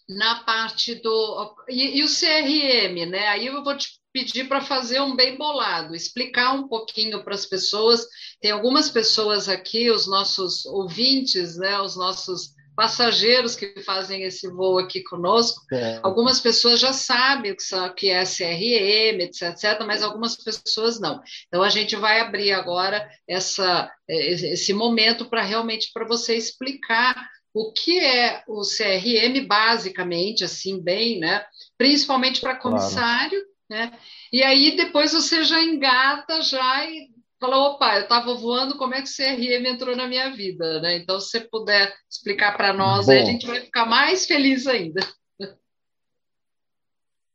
na 0.09 0.41
parte 0.41 0.97
do. 0.97 1.55
E, 1.69 2.01
e, 2.01 2.05
o 2.05 2.09
CRM, 2.09 3.09
né? 3.09 3.29
Aí 3.29 3.47
eu 3.47 3.63
vou 3.63 3.77
te 3.77 3.89
pedir 4.19 4.49
para 4.49 4.61
fazer 4.61 5.01
um 5.01 5.15
bem 5.15 5.37
bolado, 5.37 5.95
explicar 5.95 6.53
um 6.53 6.67
pouquinho 6.67 7.23
para 7.23 7.35
as 7.35 7.47
pessoas. 7.47 8.05
Tem 8.41 8.51
algumas 8.51 8.91
pessoas 8.91 9.49
aqui, 9.49 9.91
os 9.91 10.09
nossos 10.09 10.67
ouvintes, 10.67 11.57
né? 11.57 11.81
Os 11.81 11.97
nossos 11.97 12.57
passageiros 12.75 13.55
que 13.55 13.81
fazem 13.83 14.23
esse 14.23 14.49
voo 14.49 14.79
aqui 14.79 15.03
conosco. 15.03 15.63
É. 15.73 16.01
Algumas 16.03 16.41
pessoas 16.41 16.81
já 16.81 16.93
sabem 16.93 17.53
o 17.53 17.95
que 17.95 18.09
é 18.09 18.25
CRM, 18.25 19.21
etc, 19.21 19.51
etc, 19.51 19.85
mas 19.87 20.03
algumas 20.03 20.37
pessoas 20.37 21.01
não. 21.01 21.21
Então 21.47 21.63
a 21.63 21.69
gente 21.69 21.95
vai 21.97 22.21
abrir 22.21 22.53
agora 22.53 23.09
essa, 23.27 23.91
esse 24.09 24.73
momento 24.73 25.29
para 25.29 25.43
realmente 25.43 25.91
para 25.93 26.07
você 26.07 26.35
explicar 26.37 27.29
o 27.55 27.73
que 27.73 27.99
é 27.99 28.43
o 28.47 28.63
CRM 28.63 29.47
basicamente, 29.47 30.45
assim 30.45 30.81
bem, 30.81 31.19
né? 31.19 31.45
Principalmente 31.77 32.41
para 32.41 32.57
comissário, 32.57 33.31
claro. 33.31 33.58
Né? 33.69 33.93
E 34.33 34.43
aí 34.43 34.77
depois 34.77 35.13
você 35.13 35.45
já 35.45 35.63
engata 35.63 36.41
já 36.43 36.85
e 36.89 37.11
falou, 37.41 37.73
opa, 37.73 37.97
eu 37.97 38.03
estava 38.03 38.35
voando, 38.35 38.77
como 38.77 38.95
é 38.95 39.03
que 39.03 39.09
o 39.09 39.13
CRM 39.15 39.67
entrou 39.67 39.95
na 39.95 40.09
minha 40.09 40.31
vida, 40.35 40.81
né? 40.81 40.97
Então, 40.97 41.21
se 41.21 41.31
você 41.31 41.41
puder 41.41 41.95
explicar 42.11 42.57
para 42.57 42.73
nós, 42.73 43.09
aí 43.09 43.21
a 43.21 43.25
gente 43.25 43.47
vai 43.47 43.61
ficar 43.61 43.87
mais 43.87 44.27
feliz 44.27 44.67
ainda. 44.67 45.01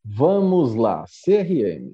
Vamos 0.03 0.75
lá, 0.75 1.05
CRM. 1.05 1.93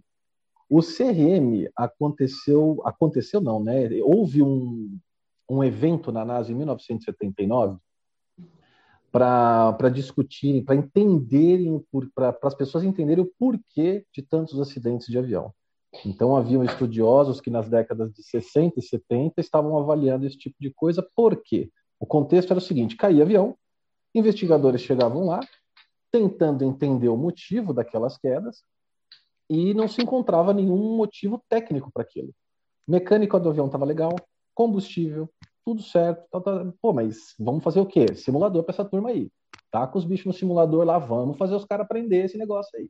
O 0.68 0.82
CRM 0.82 1.70
aconteceu, 1.76 2.82
aconteceu 2.84 3.42
não, 3.42 3.64
né? 3.64 3.90
Houve 4.04 4.42
um, 4.42 4.98
um 5.50 5.64
evento 5.64 6.12
na 6.12 6.26
NASA 6.26 6.52
em 6.52 6.56
1979 6.56 7.78
para 9.12 9.90
discutirem, 9.94 10.64
para 10.64 10.76
entenderem, 10.76 11.84
para 12.14 12.38
as 12.44 12.56
pessoas 12.56 12.84
entenderem 12.84 13.24
o 13.24 13.32
porquê 13.38 14.06
de 14.14 14.22
tantos 14.22 14.60
acidentes 14.60 15.08
de 15.08 15.18
avião. 15.18 15.54
Então, 16.06 16.36
haviam 16.36 16.64
estudiosos 16.64 17.42
que 17.42 17.50
nas 17.50 17.68
décadas 17.68 18.14
de 18.14 18.22
60 18.22 18.80
e 18.80 18.82
70 18.84 19.42
estavam 19.42 19.78
avaliando 19.78 20.28
esse 20.28 20.38
tipo 20.38 20.56
de 20.60 20.72
coisa. 20.72 21.06
Por 21.16 21.42
quê? 21.44 21.72
O 22.00 22.06
contexto 22.06 22.52
era 22.52 22.60
o 22.60 22.62
seguinte: 22.62 22.96
caía 22.96 23.24
avião, 23.24 23.56
investigadores 24.14 24.82
chegavam 24.82 25.26
lá, 25.26 25.40
tentando 26.12 26.64
entender 26.64 27.10
o 27.10 27.18
motivo 27.18 27.74
daquelas 27.74 28.18
quedas, 28.18 28.64
e 29.50 29.74
não 29.74 29.88
se 29.88 30.02
encontrava 30.02 30.54
nenhum 30.54 30.96
motivo 30.96 31.44
técnico 31.50 31.92
para 31.92 32.04
aquilo. 32.04 32.32
Mecânico 32.88 33.40
do 33.40 33.50
avião 33.50 33.66
estava 33.66 33.86
legal, 33.86 34.16
combustível, 34.54 35.28
tudo 35.70 35.84
certo. 35.84 36.28
Tá, 36.32 36.42
tá. 36.42 36.74
Pô, 36.82 36.94
mas 36.94 37.36
vamos 37.40 37.64
fazer 37.64 37.80
o 37.80 37.86
quê? 37.86 38.16
Simulador 38.16 38.64
para 38.64 38.74
essa 38.74 38.86
turma 38.86 39.10
aí. 39.10 39.32
Tá 39.72 39.86
com 39.86 40.00
os 40.00 40.06
bichos 40.06 40.26
no 40.26 40.34
simulador 40.34 40.84
lá, 40.84 40.98
vamos 40.98 41.38
fazer 41.38 41.56
os 41.56 41.66
caras 41.66 41.86
aprender 41.86 42.26
esse 42.26 42.38
negócio 42.38 42.72
aí. 42.78 42.90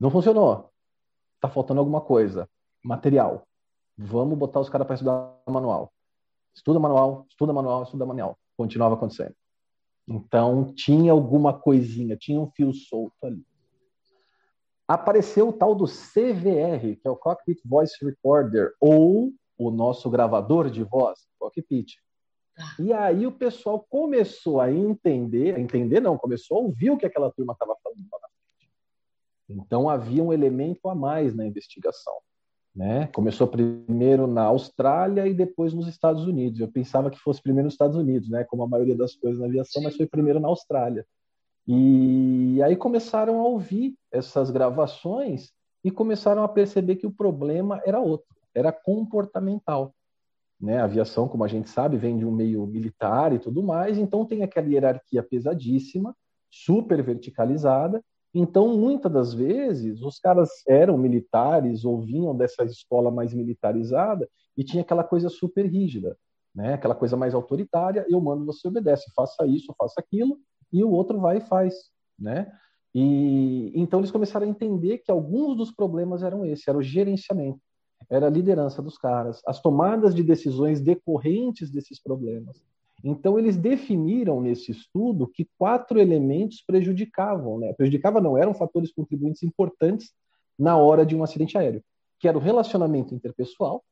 Não 0.00 0.10
funcionou 0.10 0.70
está 1.40 1.48
faltando 1.48 1.80
alguma 1.80 2.02
coisa. 2.02 2.48
Material. 2.84 3.46
Vamos 3.96 4.38
botar 4.38 4.60
os 4.60 4.68
caras 4.68 4.86
para 4.86 4.94
estudar 4.94 5.34
manual. 5.48 5.92
Estuda 6.54 6.78
manual, 6.78 7.26
estuda 7.28 7.52
manual, 7.52 7.82
estuda 7.82 8.06
manual. 8.06 8.38
Continuava 8.56 8.94
acontecendo. 8.94 9.34
Então, 10.06 10.72
tinha 10.74 11.12
alguma 11.12 11.58
coisinha, 11.58 12.16
tinha 12.16 12.40
um 12.40 12.50
fio 12.50 12.72
solto 12.72 13.14
ali. 13.22 13.44
Apareceu 14.86 15.48
o 15.48 15.52
tal 15.52 15.74
do 15.74 15.84
CVR, 15.84 16.96
que 16.96 17.06
é 17.06 17.10
o 17.10 17.16
Cockpit 17.16 17.60
Voice 17.64 18.04
Recorder, 18.04 18.72
ou 18.80 19.32
o 19.66 19.70
nosso 19.70 20.08
gravador 20.10 20.70
de 20.70 20.82
voz, 20.82 21.20
cockpit. 21.38 21.96
Tá. 22.54 22.76
E 22.78 22.92
aí 22.92 23.26
o 23.26 23.32
pessoal 23.32 23.84
começou 23.88 24.60
a 24.60 24.70
entender, 24.70 25.54
a 25.54 25.60
entender 25.60 26.00
não, 26.00 26.18
começou 26.18 26.58
a 26.58 26.60
ouvir 26.60 26.90
o 26.90 26.96
que 26.96 27.06
aquela 27.06 27.30
turma 27.30 27.52
estava 27.52 27.76
falando 27.82 28.00
então 29.50 29.88
havia 29.88 30.22
um 30.22 30.32
elemento 30.32 30.88
a 30.88 30.94
mais 30.94 31.34
na 31.34 31.46
investigação. 31.46 32.14
Né? 32.74 33.08
Começou 33.08 33.48
primeiro 33.48 34.28
na 34.28 34.44
Austrália 34.44 35.26
e 35.26 35.34
depois 35.34 35.74
nos 35.74 35.88
Estados 35.88 36.24
Unidos. 36.24 36.60
Eu 36.60 36.70
pensava 36.70 37.10
que 37.10 37.18
fosse 37.18 37.42
primeiro 37.42 37.66
nos 37.66 37.74
Estados 37.74 37.96
Unidos, 37.96 38.30
né? 38.30 38.44
como 38.44 38.62
a 38.62 38.68
maioria 38.68 38.96
das 38.96 39.14
coisas 39.16 39.40
na 39.40 39.46
aviação, 39.46 39.82
mas 39.82 39.96
foi 39.96 40.06
primeiro 40.06 40.38
na 40.38 40.48
Austrália. 40.48 41.04
E 41.66 42.60
aí 42.62 42.76
começaram 42.76 43.40
a 43.40 43.44
ouvir 43.44 43.94
essas 44.10 44.50
gravações 44.50 45.52
e 45.84 45.90
começaram 45.90 46.42
a 46.42 46.48
perceber 46.48 46.96
que 46.96 47.06
o 47.06 47.12
problema 47.12 47.80
era 47.84 48.00
outro, 48.00 48.34
era 48.54 48.72
comportamental. 48.72 49.94
Né? 50.60 50.78
A 50.78 50.84
aviação, 50.84 51.26
como 51.26 51.44
a 51.44 51.48
gente 51.48 51.70
sabe, 51.70 51.96
vem 51.96 52.18
de 52.18 52.24
um 52.26 52.32
meio 52.32 52.66
militar 52.66 53.32
e 53.32 53.38
tudo 53.38 53.62
mais, 53.62 53.98
então 53.98 54.26
tem 54.26 54.42
aquela 54.42 54.68
hierarquia 54.68 55.22
pesadíssima, 55.22 56.14
super 56.50 57.02
verticalizada, 57.02 58.02
então, 58.32 58.76
muitas 58.76 59.12
das 59.12 59.34
vezes, 59.34 60.02
os 60.02 60.18
caras 60.18 60.50
eram 60.66 60.96
militares 60.96 61.84
ou 61.84 62.00
vinham 62.00 62.36
dessa 62.36 62.62
escola 62.64 63.10
mais 63.10 63.34
militarizada 63.34 64.28
e 64.56 64.62
tinha 64.62 64.82
aquela 64.82 65.02
coisa 65.02 65.28
super 65.28 65.66
rígida, 65.66 66.16
né? 66.54 66.74
aquela 66.74 66.94
coisa 66.94 67.16
mais 67.16 67.34
autoritária, 67.34 68.06
eu 68.08 68.20
mando, 68.20 68.46
você 68.46 68.68
obedece, 68.68 69.10
faça 69.16 69.44
isso, 69.46 69.74
faça 69.76 69.94
aquilo, 69.98 70.38
e 70.72 70.84
o 70.84 70.90
outro 70.90 71.18
vai 71.18 71.38
e 71.38 71.40
faz. 71.40 71.74
Né? 72.16 72.50
E 72.94 73.72
então 73.74 74.00
eles 74.00 74.10
começaram 74.10 74.46
a 74.46 74.50
entender 74.50 74.98
que 74.98 75.10
alguns 75.10 75.56
dos 75.56 75.70
problemas 75.70 76.22
eram 76.22 76.44
esse, 76.44 76.68
era 76.68 76.78
o 76.78 76.82
gerenciamento, 76.82 77.60
era 78.08 78.26
a 78.26 78.30
liderança 78.30 78.82
dos 78.82 78.98
caras, 78.98 79.40
as 79.46 79.60
tomadas 79.60 80.14
de 80.14 80.22
decisões 80.22 80.80
decorrentes 80.80 81.70
desses 81.70 82.02
problemas. 82.02 82.60
Então, 83.02 83.38
eles 83.38 83.56
definiram 83.56 84.40
nesse 84.40 84.70
estudo 84.70 85.26
que 85.26 85.48
quatro 85.58 85.98
elementos 85.98 86.62
prejudicavam, 86.66 87.58
né? 87.58 87.72
Prejudicava 87.72 88.20
não, 88.20 88.36
eram 88.36 88.52
fatores 88.52 88.92
contribuintes 88.92 89.42
importantes 89.42 90.12
na 90.58 90.76
hora 90.76 91.06
de 91.06 91.16
um 91.16 91.22
acidente 91.22 91.56
aéreo, 91.56 91.82
que 92.18 92.28
era 92.28 92.36
o 92.36 92.40
relacionamento 92.40 93.14
interpessoal, 93.14 93.82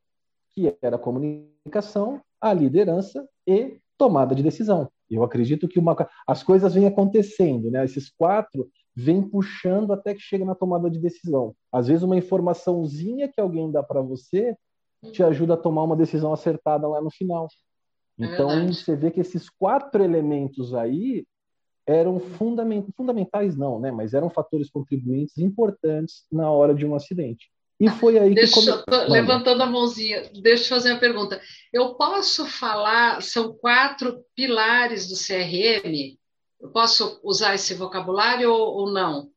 que 0.55 0.77
era 0.83 0.97
a 0.97 0.99
comunicação, 0.99 2.21
a 2.41 2.53
liderança 2.53 3.27
e 3.47 3.79
tomada 3.97 4.35
de 4.35 4.43
decisão. 4.43 4.91
Eu 5.11 5.25
acredito 5.25 5.67
que 5.67 5.79
uma, 5.79 5.97
as 6.27 6.43
coisas 6.43 6.75
vêm 6.75 6.87
acontecendo, 6.87 7.71
né? 7.71 7.85
Esses 7.85 8.11
quatro 8.11 8.69
vêm 9.01 9.23
puxando 9.23 9.93
até 9.93 10.13
que 10.13 10.21
chega 10.21 10.45
na 10.45 10.57
tomada 10.57 10.91
de 10.91 10.99
decisão. 10.99 11.55
Às 11.73 11.87
vezes, 11.87 12.03
uma 12.03 12.17
informaçãozinha 12.17 13.29
que 13.29 13.41
alguém 13.41 13.71
dá 13.71 13.81
para 13.81 14.01
você 14.01 14.57
te 15.13 15.23
ajuda 15.23 15.55
a 15.55 15.57
tomar 15.57 15.85
uma 15.85 15.95
decisão 15.95 16.33
acertada 16.33 16.89
lá 16.89 17.01
no 17.01 17.09
final. 17.09 17.47
É 18.19 18.25
então, 18.27 18.51
é 18.51 18.67
você 18.67 18.97
vê 18.97 19.13
que 19.13 19.21
esses 19.21 19.49
quatro 19.49 20.03
elementos 20.03 20.75
aí 20.75 21.25
eram 21.87 22.19
fundamentais, 22.19 23.57
não, 23.57 23.79
né? 23.79 23.93
Mas 23.93 24.15
eram 24.15 24.29
fatores 24.29 24.69
contribuintes 24.69 25.39
importantes 25.39 26.25
na 26.31 26.51
hora 26.51 26.75
de 26.75 26.85
um 26.85 26.97
acidente. 26.97 27.49
E 27.79 27.89
foi 27.89 28.19
aí 28.19 28.35
deixa, 28.35 28.61
que 28.61 28.85
come... 28.85 29.09
levantando 29.09 29.63
a 29.63 29.67
mãozinha, 29.67 30.29
deixa 30.43 30.65
eu 30.65 30.69
fazer 30.71 30.91
uma 30.91 30.99
pergunta. 30.99 31.41
Eu 31.73 31.95
posso 31.95 32.45
falar, 32.47 33.23
são 33.23 33.53
quatro 33.53 34.25
pilares 34.35 35.07
do 35.07 35.15
CRM? 35.15 36.18
Eu 36.61 36.71
posso 36.71 37.21
usar 37.23 37.55
esse 37.55 37.75
vocabulário 37.75 38.53
ou, 38.53 38.79
ou 38.79 38.91
não? 38.93 39.31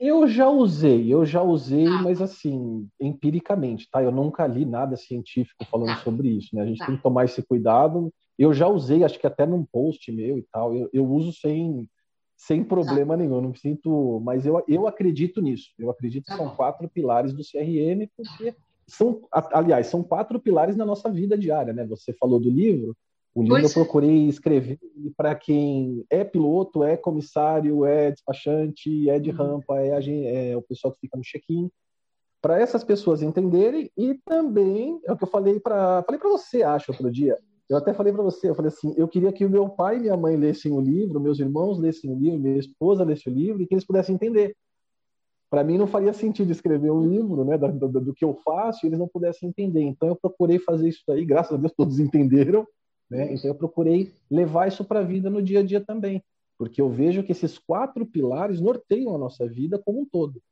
Eu 0.00 0.28
já 0.28 0.48
usei, 0.48 1.12
eu 1.12 1.26
já 1.26 1.42
usei, 1.42 1.86
ah. 1.86 2.02
mas 2.02 2.22
assim, 2.22 2.88
empiricamente, 3.00 3.88
tá? 3.90 4.00
Eu 4.02 4.12
nunca 4.12 4.46
li 4.46 4.64
nada 4.64 4.96
científico 4.96 5.64
falando 5.64 5.90
ah. 5.90 5.96
sobre 5.96 6.28
isso, 6.28 6.54
né? 6.54 6.62
A 6.62 6.66
gente 6.66 6.82
ah. 6.82 6.86
tem 6.86 6.96
que 6.96 7.02
tomar 7.02 7.24
esse 7.24 7.42
cuidado. 7.42 8.12
Eu 8.38 8.54
já 8.54 8.68
usei, 8.68 9.02
acho 9.02 9.18
que 9.18 9.26
até 9.26 9.44
num 9.44 9.64
post 9.64 10.12
meu 10.12 10.38
e 10.38 10.46
tal, 10.52 10.72
eu, 10.72 10.88
eu 10.92 11.04
uso 11.04 11.32
sem, 11.32 11.88
sem 12.36 12.62
problema 12.62 13.16
nenhum, 13.16 13.40
não 13.40 13.50
me 13.50 13.58
sinto. 13.58 14.20
Mas 14.20 14.46
eu, 14.46 14.62
eu 14.68 14.86
acredito 14.86 15.42
nisso. 15.42 15.70
Eu 15.76 15.90
acredito 15.90 16.26
que 16.26 16.36
são 16.36 16.54
quatro 16.54 16.88
pilares 16.88 17.32
do 17.32 17.42
CRM, 17.42 18.08
porque 18.16 18.54
são, 18.86 19.26
aliás, 19.52 19.88
são 19.88 20.04
quatro 20.04 20.38
pilares 20.38 20.76
na 20.76 20.86
nossa 20.86 21.10
vida 21.10 21.36
diária, 21.36 21.72
né? 21.72 21.84
Você 21.86 22.12
falou 22.12 22.38
do 22.38 22.48
livro, 22.48 22.96
o 23.40 23.42
livro 23.42 23.60
pois. 23.60 23.76
eu 23.76 23.82
procurei 23.82 24.28
escrever 24.28 24.78
para 25.16 25.34
quem 25.34 26.04
é 26.10 26.24
piloto, 26.24 26.82
é 26.82 26.96
comissário, 26.96 27.84
é 27.84 28.10
despachante, 28.10 29.08
é 29.08 29.18
de 29.18 29.30
uhum. 29.30 29.36
rampa, 29.36 29.80
é, 29.80 30.50
é 30.50 30.56
o 30.56 30.62
pessoal 30.62 30.92
que 30.92 31.00
fica 31.00 31.16
no 31.16 31.22
check-in, 31.22 31.70
para 32.40 32.60
essas 32.60 32.84
pessoas 32.84 33.22
entenderem 33.22 33.90
e 33.96 34.14
também 34.24 35.00
é 35.04 35.12
o 35.12 35.16
que 35.16 35.24
eu 35.24 35.28
falei 35.28 35.58
para 35.58 36.02
falei 36.04 36.20
para 36.20 36.30
você, 36.30 36.62
acho 36.62 36.92
outro 36.92 37.10
dia. 37.10 37.36
Eu 37.68 37.76
até 37.76 37.92
falei 37.92 38.12
para 38.12 38.22
você, 38.22 38.48
eu 38.48 38.54
falei 38.54 38.68
assim, 38.68 38.94
eu 38.96 39.06
queria 39.06 39.30
que 39.30 39.44
o 39.44 39.50
meu 39.50 39.68
pai 39.68 39.96
e 39.96 40.00
minha 40.00 40.16
mãe 40.16 40.36
lessem 40.36 40.72
o 40.72 40.80
livro, 40.80 41.20
meus 41.20 41.38
irmãos 41.38 41.78
lessem 41.78 42.10
o 42.10 42.18
livro, 42.18 42.38
minha 42.38 42.56
esposa 42.56 43.04
lesse 43.04 43.28
o 43.28 43.32
livro 43.32 43.60
e 43.60 43.66
que 43.66 43.74
eles 43.74 43.84
pudessem 43.84 44.14
entender. 44.14 44.56
para 45.50 45.64
mim 45.64 45.76
não 45.76 45.86
faria 45.86 46.12
sentido 46.12 46.50
escrever 46.50 46.90
um 46.90 47.06
livro 47.06 47.44
né, 47.44 47.58
do, 47.58 47.88
do, 47.88 48.00
do, 48.00 48.14
que 48.14 48.24
eu 48.24 48.34
faço 48.44 48.84
e 48.84 48.88
eles 48.88 48.98
não 48.98 49.08
pudessem 49.08 49.48
entender. 49.48 49.82
Então 49.82 50.08
eu 50.08 50.16
procurei 50.16 50.58
fazer 50.58 50.88
isso 50.88 51.02
aí, 51.10 51.24
graças 51.24 51.52
a 51.52 51.56
Deus 51.56 51.72
todos 51.76 51.98
entenderam, 52.00 52.66
né? 53.10 53.32
Então 53.32 53.50
eu 53.50 53.54
procurei 53.54 54.12
levar 54.30 54.68
isso 54.68 54.84
para 54.84 55.00
a 55.00 55.04
vida 55.04 55.30
no 55.30 55.42
dia 55.42 55.60
a 55.60 55.62
dia 55.62 55.80
também, 55.80 56.22
porque 56.58 56.80
eu 56.80 56.90
vejo 56.90 57.22
que 57.22 57.32
esses 57.32 57.58
quatro 57.58 58.04
pilares 58.04 58.60
norteiam 58.60 59.14
a 59.14 59.18
nossa 59.18 59.46
vida 59.46 59.78
como 59.78 60.00
um 60.00 60.04
todo. 60.04 60.42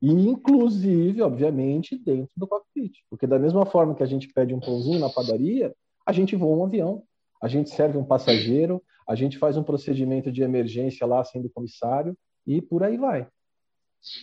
E 0.00 0.10
inclusive, 0.10 1.22
obviamente, 1.22 1.98
dentro 1.98 2.30
do 2.36 2.46
cockpit, 2.46 3.00
porque 3.10 3.26
da 3.26 3.38
mesma 3.38 3.66
forma 3.66 3.94
que 3.94 4.02
a 4.02 4.06
gente 4.06 4.28
pede 4.28 4.54
um 4.54 4.60
pãozinho 4.60 5.00
na 5.00 5.10
padaria, 5.10 5.74
a 6.06 6.12
gente 6.12 6.36
voa 6.36 6.56
um 6.56 6.64
avião, 6.64 7.02
a 7.42 7.48
gente 7.48 7.70
serve 7.70 7.98
um 7.98 8.04
passageiro, 8.04 8.82
a 9.08 9.14
gente 9.14 9.38
faz 9.38 9.56
um 9.56 9.62
procedimento 9.62 10.30
de 10.30 10.42
emergência 10.42 11.06
lá 11.06 11.24
sendo 11.24 11.50
comissário 11.50 12.16
e 12.46 12.62
por 12.62 12.84
aí 12.84 12.96
vai. 12.96 13.26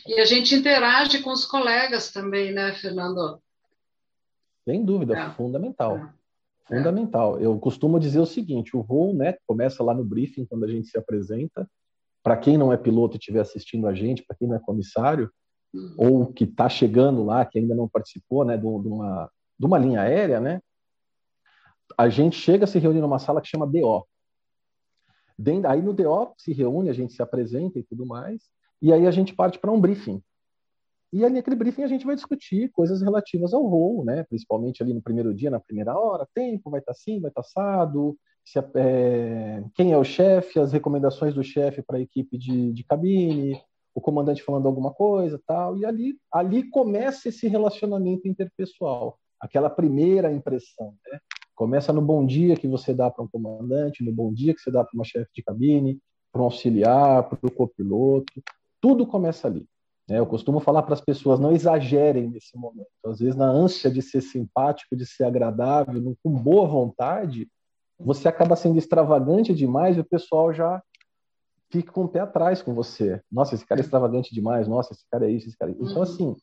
E 0.08 0.20
a 0.20 0.26
gente 0.26 0.56
interage 0.56 1.22
com 1.22 1.32
os 1.32 1.46
colegas 1.46 2.12
também, 2.12 2.54
né, 2.54 2.74
Fernando? 2.76 3.42
Sem 4.64 4.84
dúvida, 4.84 5.18
é. 5.18 5.30
fundamental. 5.32 5.98
É. 5.98 6.25
Fundamental. 6.68 7.40
Eu 7.40 7.58
costumo 7.60 8.00
dizer 8.00 8.20
o 8.20 8.26
seguinte: 8.26 8.76
o 8.76 8.82
voo, 8.82 9.14
né, 9.14 9.36
começa 9.46 9.84
lá 9.84 9.94
no 9.94 10.04
briefing 10.04 10.46
quando 10.46 10.66
a 10.66 10.68
gente 10.68 10.88
se 10.88 10.98
apresenta. 10.98 11.70
Para 12.24 12.38
quem 12.38 12.58
não 12.58 12.74
é 12.74 12.78
piloto 12.78 13.16
e 13.16 13.20
estiver 13.20 13.42
assistindo 13.42 13.88
a 13.88 13.94
gente, 13.94 14.24
para 14.26 14.36
quem 14.36 14.48
não 14.48 14.56
é 14.56 14.60
comissário, 14.60 15.30
uhum. 15.72 15.96
ou 15.98 16.34
que 16.34 16.44
está 16.44 16.68
chegando 16.68 17.24
lá, 17.24 17.46
que 17.46 17.60
ainda 17.60 17.76
não 17.76 17.88
participou, 17.88 18.44
né, 18.44 18.58
de 18.58 18.66
uma, 18.66 19.30
de 19.60 19.66
uma 19.66 19.78
linha 19.78 20.02
aérea, 20.02 20.40
né, 20.40 20.60
a 21.98 22.10
gente 22.10 22.36
chega, 22.36 22.66
se 22.66 22.80
reúne 22.80 23.00
numa 23.00 23.20
sala 23.20 23.42
que 23.42 23.48
chama 23.48 23.68
DO. 23.68 24.08
Aí 25.68 25.82
no 25.82 25.94
DO 25.94 26.34
se 26.38 26.54
reúne, 26.54 26.90
a 26.90 26.94
gente 26.94 27.14
se 27.14 27.22
apresenta 27.22 27.78
e 27.78 27.84
tudo 27.84 28.06
mais, 28.06 28.42
e 28.82 28.92
aí 28.92 29.06
a 29.06 29.12
gente 29.12 29.36
parte 29.36 29.60
para 29.60 29.72
um 29.72 29.80
briefing. 29.80 30.22
E 31.14 31.24
ali 31.24 31.36
naquele 31.36 31.56
briefing 31.56 31.84
a 31.84 31.88
gente 31.88 32.06
vai 32.06 32.16
discutir 32.16 32.72
coisas 32.72 33.02
relativas 33.02 33.54
ao 33.54 33.70
voo, 33.70 34.04
né? 34.04 34.24
Principalmente 34.24 34.84
ali 34.84 34.94
no 34.94 35.02
primeiro 35.02 35.34
dia, 35.34 35.50
na 35.50 35.60
primeira 35.60 35.98
hora, 35.98 36.28
tempo, 36.34 36.70
vai 36.70 36.80
estar 36.80 36.94
tá 36.94 36.98
assim, 37.00 37.20
vai 37.20 37.30
estar 37.30 37.42
tá 37.42 37.48
assado, 37.48 38.18
se, 38.44 38.60
é, 38.76 39.64
quem 39.74 39.92
é 39.92 39.98
o 39.98 40.04
chefe, 40.04 40.60
as 40.60 40.72
recomendações 40.72 41.34
do 41.34 41.44
chefe 41.44 41.82
para 41.82 41.98
a 41.98 42.02
equipe 42.02 42.38
de, 42.38 42.72
de 42.72 42.84
cabine, 42.84 43.60
o 43.94 44.02
comandante 44.02 44.44
falando 44.44 44.68
alguma 44.68 44.94
coisa, 44.94 45.42
tal. 45.48 45.78
E 45.78 45.86
ali, 45.86 46.16
ali 46.32 46.70
começa 46.70 47.30
esse 47.30 47.48
relacionamento 47.48 48.28
interpessoal, 48.28 49.18
aquela 49.40 49.70
primeira 49.70 50.32
impressão, 50.32 50.94
né? 51.10 51.20
Começa 51.56 51.94
no 51.94 52.02
bom 52.02 52.26
dia 52.26 52.58
que 52.58 52.68
você 52.68 52.94
dá 52.94 53.10
para 53.10 53.24
um 53.24 53.28
comandante, 53.30 54.04
no 54.04 54.12
bom 54.12 54.34
dia 54.34 54.54
que 54.54 54.60
você 54.60 54.70
dá 54.70 54.84
para 54.84 54.94
uma 54.94 55.06
chefe 55.06 55.30
de 55.34 55.42
cabine, 55.42 56.00
para 56.30 56.42
um 56.42 56.46
auxiliar, 56.46 57.24
para 57.30 57.40
o 57.42 57.52
copiloto. 57.52 58.44
Tudo 58.82 59.08
começa 59.08 59.48
ali. 59.48 59.66
Né? 60.08 60.20
Eu 60.20 60.26
costumo 60.26 60.60
falar 60.60 60.84
para 60.84 60.94
as 60.94 61.02
pessoas, 61.02 61.40
não 61.40 61.52
exagerem 61.52 62.30
nesse 62.30 62.58
momento. 62.58 62.88
Às 63.06 63.20
vezes, 63.20 63.36
na 63.36 63.48
ânsia 63.48 63.90
de 63.90 64.02
ser 64.02 64.22
simpático, 64.22 64.96
de 64.96 65.06
ser 65.06 65.24
agradável, 65.24 66.16
com 66.24 66.32
boa 66.32 66.68
vontade, 66.68 67.48
você 68.00 68.28
acaba 68.28 68.56
sendo 68.56 68.78
extravagante 68.78 69.54
demais 69.54 69.98
e 69.98 70.02
o 70.02 70.06
pessoal 70.06 70.54
já 70.54 70.82
fica 71.72 71.92
com 71.92 72.04
o 72.04 72.08
pé 72.08 72.20
atrás 72.20 72.62
com 72.62 72.74
você. 72.74 73.22
Nossa, 73.32 73.56
esse 73.56 73.66
cara 73.66 73.82
é 73.82 73.84
extravagante 73.84 74.34
demais. 74.34 74.68
Nossa, 74.68 74.94
esse 74.94 75.04
cara 75.10 75.28
é 75.28 75.32
isso, 75.32 75.48
esse 75.48 75.58
cara 75.58 75.72
é 75.72 75.76
isso. 75.76 75.92
Então, 75.92 76.04
assim, 76.04 76.36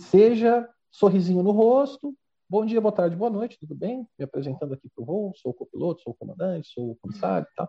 seja 0.00 0.68
sorrisinho 0.90 1.42
no 1.42 1.50
rosto. 1.50 2.14
Bom 2.48 2.64
dia, 2.64 2.80
boa 2.80 2.92
tarde, 2.92 3.14
boa 3.14 3.30
noite, 3.30 3.58
tudo 3.58 3.74
bem? 3.74 4.06
Me 4.18 4.24
apresentando 4.24 4.72
aqui 4.72 4.88
para 4.94 5.02
o 5.02 5.04
voo, 5.04 5.32
sou 5.36 5.50
o 5.50 5.54
copiloto, 5.54 6.02
sou 6.02 6.12
o 6.12 6.16
comandante, 6.16 6.68
sou 6.68 6.92
o 6.92 6.96
comissário 6.96 7.46
tal. 7.54 7.68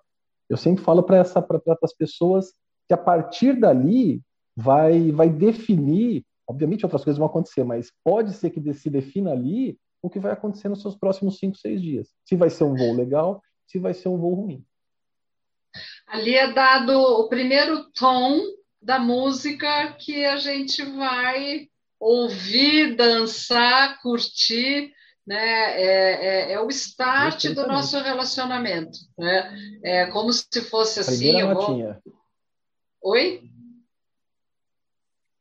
Eu 0.50 0.56
sempre 0.56 0.84
falo 0.84 1.04
para 1.04 1.22
as 1.22 1.94
pessoas 1.94 2.54
que 2.88 2.94
a 2.94 2.98
partir 2.98 3.60
dali 3.60 4.22
vai, 4.60 5.12
vai 5.12 5.30
definir, 5.30 6.26
obviamente 6.48 6.86
outras 6.86 7.04
coisas 7.04 7.18
vão 7.18 7.28
acontecer, 7.28 7.64
mas 7.64 7.92
pode 8.04 8.34
ser 8.34 8.50
que 8.50 8.74
se 8.74 8.90
defina 8.90 9.32
ali 9.32 9.78
o 10.02 10.10
que 10.10 10.20
vai 10.20 10.34
acontecer 10.34 10.68
nos 10.68 10.82
seus 10.82 10.96
próximos 10.96 11.38
cinco, 11.38 11.58
seis 11.58 11.82
dias. 11.82 12.10
Se 12.26 12.36
vai 12.36 12.50
ser 12.50 12.66
um 12.66 12.76
voo 12.76 12.94
legal, 12.94 13.42
se 13.66 13.80
vai 13.80 13.94
ser 13.94 14.10
um 14.10 14.18
voo 14.18 14.34
ruim. 14.34 14.66
Ali 16.08 16.36
é 16.36 16.52
dado 16.52 16.92
o 16.92 17.30
primeiro 17.30 17.90
tom 17.92 18.40
da 18.82 19.00
música 19.00 19.94
que 19.94 20.26
a 20.26 20.38
gente 20.38 20.84
vai 20.84 21.68
ouvir, 22.00 22.96
dançar, 22.96 24.02
curtir, 24.02 24.92
né? 25.28 25.82
É, 25.82 26.26
é, 26.26 26.52
é 26.54 26.60
o 26.60 26.70
start 26.70 27.50
do 27.50 27.68
nosso 27.68 27.98
relacionamento, 28.00 28.98
né? 29.18 29.56
É 29.84 30.06
como 30.08 30.34
se 30.34 30.62
fosse 30.70 31.02
assim. 31.02 31.32
Primeira 31.32 31.54
notinha. 31.54 32.02
Vou... 32.04 33.14
Oi? 33.14 33.49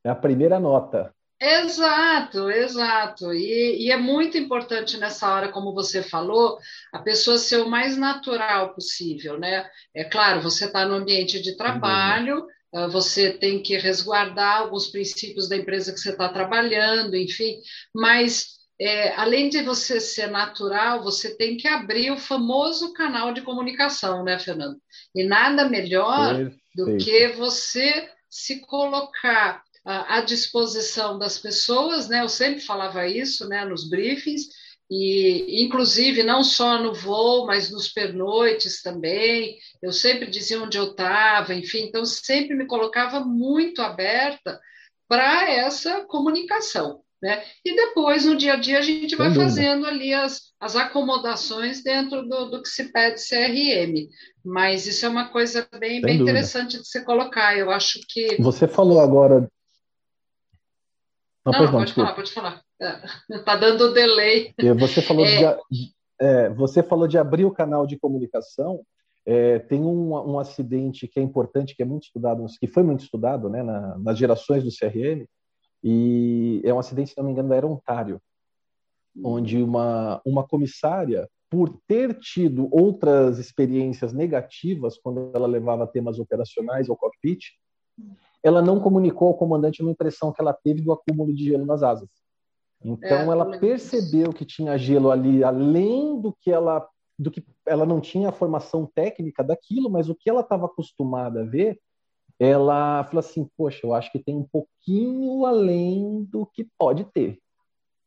É 0.09 0.11
a 0.11 0.15
primeira 0.15 0.59
nota. 0.59 1.15
Exato, 1.39 2.51
exato. 2.51 3.35
E, 3.35 3.85
e, 3.85 3.91
é 3.93 3.97
muito 3.99 4.39
importante 4.39 4.97
nessa 4.97 5.31
hora, 5.31 5.53
como 5.53 5.75
você 5.75 6.03
falou, 6.03 6.59
a 6.91 6.99
pessoa 6.99 7.37
ser 7.37 7.59
o 7.61 7.69
mais 7.69 7.99
natural 7.99 8.73
possível, 8.73 9.39
né? 9.39 9.69
É 9.95 10.05
claro, 10.05 10.41
você 10.41 10.65
está 10.65 10.87
no 10.87 10.95
ambiente 10.95 11.43
de 11.43 11.59
trabalho, 11.59 12.47
uhum. 12.73 12.89
você 12.89 13.31
tem 13.31 13.63
que 13.63 13.77
resguardar 13.77 14.63
alguns 14.63 14.89
princípios 14.89 15.47
da 15.47 15.59
empresa 15.59 15.93
que 15.93 16.01
você 16.01 16.11
está 16.11 16.31
trabalhando, 16.31 17.15
enfim, 17.15 17.59
mas 17.95 18.57
é, 18.81 19.15
além 19.15 19.51
de 19.51 19.63
você 19.63 20.01
ser 20.01 20.29
natural, 20.29 21.05
você 21.05 21.37
tem 21.37 21.59
que 21.59 21.69
abrir 21.69 22.11
o 22.13 22.19
famoso 22.19 22.95
canal 22.95 23.35
de 23.35 23.43
comunicação, 23.43 24.25
né, 24.25 24.39
Fernando? 24.39 24.79
E 25.15 25.23
nada 25.23 25.69
melhor 25.69 26.35
Perfeito. 26.35 26.61
do 26.75 26.97
que 26.97 27.29
você 27.29 28.09
se 28.31 28.61
colocar 28.61 29.63
à 29.89 30.21
disposição 30.21 31.19
das 31.19 31.39
pessoas, 31.39 32.09
né? 32.09 32.21
Eu 32.23 32.29
sempre 32.29 32.61
falava 32.61 33.07
isso, 33.07 33.49
né, 33.49 33.65
nos 33.65 33.89
briefings, 33.89 34.43
e 34.91 35.65
inclusive 35.65 36.23
não 36.23 36.45
só 36.45 36.83
no 36.83 36.93
voo, 36.93 37.47
mas 37.47 37.71
nos 37.71 37.89
pernoites 37.89 38.83
também. 38.83 39.57
Eu 39.83 39.93
sempre 39.93 40.31
dizia 40.31 40.63
onde 40.63 40.77
eu 40.77 40.91
estava, 40.91 41.55
enfim, 41.55 41.85
então 41.85 42.05
sempre 42.05 42.55
me 42.55 42.67
colocava 42.67 43.21
muito 43.21 43.81
aberta 43.81 44.61
para 45.09 45.51
essa 45.51 46.05
comunicação. 46.05 47.01
Né? 47.21 47.43
E 47.65 47.75
depois, 47.75 48.25
no 48.25 48.37
dia 48.37 48.53
a 48.53 48.57
dia, 48.57 48.79
a 48.79 48.83
gente 48.83 49.17
vai 49.17 49.35
fazendo 49.35 49.87
ali 49.87 50.15
as, 50.15 50.53
as 50.61 50.77
acomodações 50.77 51.83
dentro 51.83 52.23
do, 52.29 52.51
do 52.51 52.63
que 52.63 52.69
se 52.69 52.93
pede 52.93 53.21
CRM. 53.21 54.07
Mas 54.45 54.87
isso 54.87 55.05
é 55.05 55.09
uma 55.09 55.29
coisa 55.29 55.67
bem, 55.81 56.01
bem 56.01 56.21
interessante 56.21 56.79
de 56.79 56.87
se 56.87 57.05
colocar. 57.05 57.59
Eu 57.59 57.71
acho 57.73 57.99
que. 58.09 58.41
Você 58.41 58.69
falou 58.69 59.01
agora 59.01 59.49
não, 61.53 61.63
não 61.65 61.71
pode 61.73 61.93
falar, 61.93 62.15
pode 62.15 62.33
falar. 62.33 62.63
Está 63.31 63.53
é, 63.53 63.59
dando 63.59 63.93
delay. 63.93 64.55
Você 64.79 65.03
falou, 65.03 65.25
é... 65.25 65.57
de, 65.71 65.93
é, 66.21 66.49
você 66.51 66.83
falou 66.83 67.07
de 67.07 67.19
abrir 67.19 67.45
o 67.45 67.51
canal 67.51 67.87
de 67.87 67.99
comunicação. 67.99 68.83
É, 69.27 69.59
tem 69.59 69.83
um, 69.83 70.15
um, 70.15 70.39
acidente 70.39 71.07
que 71.07 71.21
é 71.21 71.23
importante, 71.23 71.77
que 71.77 71.83
é 71.83 71.85
muito 71.85 72.05
estudado, 72.05 72.47
que 72.59 72.67
foi 72.67 72.83
muito 72.83 73.05
estudado 73.05 73.51
né, 73.51 73.63
na, 73.63 73.99
nas 73.99 74.17
gerações 74.17 74.65
do 74.65 74.71
CRM, 74.71 75.27
e 75.85 76.63
é 76.65 76.73
um 76.73 76.79
acidente, 76.79 77.11
se 77.11 77.19
não 77.19 77.25
me 77.25 77.33
engano, 77.33 77.51
da 77.51 77.55
Aerontário, 77.55 78.21
onde 79.23 79.63
uma, 79.63 80.21
uma 80.25 80.47
comissária, 80.47 81.29
por 81.51 81.79
ter 81.87 82.15
tido 82.19 82.69
outras 82.71 83.39
experiências 83.39 84.13
negativas 84.13 84.99
quando 84.99 85.31
ela 85.35 85.47
levava 85.47 85.87
temas 85.87 86.19
operacionais 86.19 86.89
ao 86.89 86.97
cockpit, 86.97 87.53
ela 88.43 88.63
não 88.63 88.81
comunicou 88.81 89.29
ao 89.29 89.35
comandante 89.35 89.83
uma 89.83 89.91
impressão 89.91 90.33
que 90.33 90.41
ela 90.41 90.53
teve 90.53 90.81
do 90.81 90.93
acúmulo 90.93 91.35
de 91.35 91.45
gelo 91.45 91.67
nas 91.67 91.83
asas. 91.83 92.09
Então 92.83 93.31
é, 93.31 93.35
ela 93.35 93.59
percebeu 93.59 94.33
que 94.33 94.45
tinha 94.45 94.79
gelo 94.79 95.11
ali, 95.11 95.43
além 95.43 96.21
do 96.21 96.33
que 96.41 96.51
ela 96.51 96.87
do 97.19 97.33
que 97.33 97.45
ela 97.67 97.85
não 97.85 98.01
tinha 98.01 98.29
a 98.29 98.33
formação 98.33 98.87
técnica 98.95 99.43
daquilo, 99.43 99.91
mas 99.91 100.09
o 100.09 100.15
que 100.15 100.31
ela 100.31 100.41
estava 100.41 100.67
acostumada 100.67 101.41
a 101.41 101.45
ver, 101.45 101.81
ela 102.39 103.03
falou 103.05 103.19
assim: 103.19 103.49
"Poxa, 103.57 103.85
eu 103.85 103.93
acho 103.93 104.13
que 104.13 104.21
tem 104.21 104.37
um 104.37 104.47
pouquinho 104.47 105.45
além 105.45 106.23
do 106.25 106.47
que 106.47 106.69
pode 106.79 107.05
ter". 107.07 107.41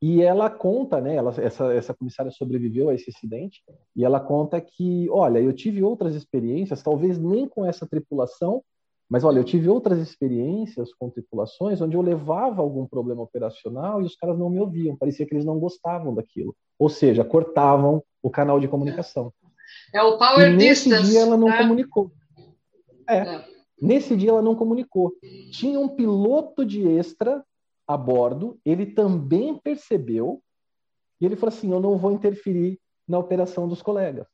E 0.02 0.22
ela 0.22 0.50
conta, 0.50 1.00
né? 1.00 1.16
Ela, 1.16 1.32
essa, 1.38 1.72
essa 1.74 1.94
comissária 1.94 2.32
sobreviveu 2.32 2.90
a 2.90 2.96
esse 2.96 3.12
acidente 3.12 3.62
e 3.96 4.04
ela 4.04 4.20
conta 4.20 4.60
que, 4.60 5.08
olha, 5.12 5.40
eu 5.40 5.54
tive 5.54 5.84
outras 5.84 6.16
experiências, 6.16 6.82
talvez 6.82 7.20
nem 7.20 7.48
com 7.48 7.64
essa 7.64 7.86
tripulação, 7.86 8.64
mas 9.12 9.26
olha, 9.26 9.40
eu 9.40 9.44
tive 9.44 9.68
outras 9.68 10.00
experiências 10.00 10.94
com 10.94 11.10
tripulações 11.10 11.82
onde 11.82 11.98
eu 11.98 12.02
levava 12.02 12.62
algum 12.62 12.88
problema 12.88 13.22
operacional 13.22 14.02
e 14.02 14.06
os 14.06 14.16
caras 14.16 14.40
não 14.40 14.50
me 14.50 14.58
ouviam, 14.58 14.96
parecia 14.96 15.26
que 15.26 15.34
eles 15.34 15.44
não 15.44 15.60
gostavam 15.60 16.16
daquilo. 16.16 16.56
Ou 16.80 16.88
seja, 16.88 17.26
cortavam 17.26 18.02
o 18.24 18.30
canal 18.30 18.58
de 18.58 18.70
comunicação. 18.70 19.34
É 19.94 20.02
o 20.02 20.18
power 20.18 20.50
e 20.50 20.56
nesse 20.56 20.88
distance. 20.88 21.12
dia 21.12 21.20
ela 21.24 21.36
não 21.36 21.50
né? 21.50 21.58
comunicou. 21.58 22.10
É, 23.06 23.18
é. 23.18 23.46
Nesse 23.82 24.16
dia 24.16 24.30
ela 24.30 24.42
não 24.42 24.56
comunicou. 24.56 25.14
Tinha 25.52 25.78
um 25.78 25.90
piloto 25.90 26.66
de 26.66 26.88
extra 26.88 27.44
a 27.86 27.98
bordo, 27.98 28.62
ele 28.64 28.86
também 28.86 29.58
percebeu 29.58 30.42
e 31.20 31.26
ele 31.26 31.36
falou 31.36 31.54
assim: 31.54 31.70
"Eu 31.70 31.82
não 31.82 31.98
vou 31.98 32.14
interferir 32.14 32.80
na 33.06 33.20
operação 33.20 33.68
dos 33.68 33.82
colegas". 33.82 34.26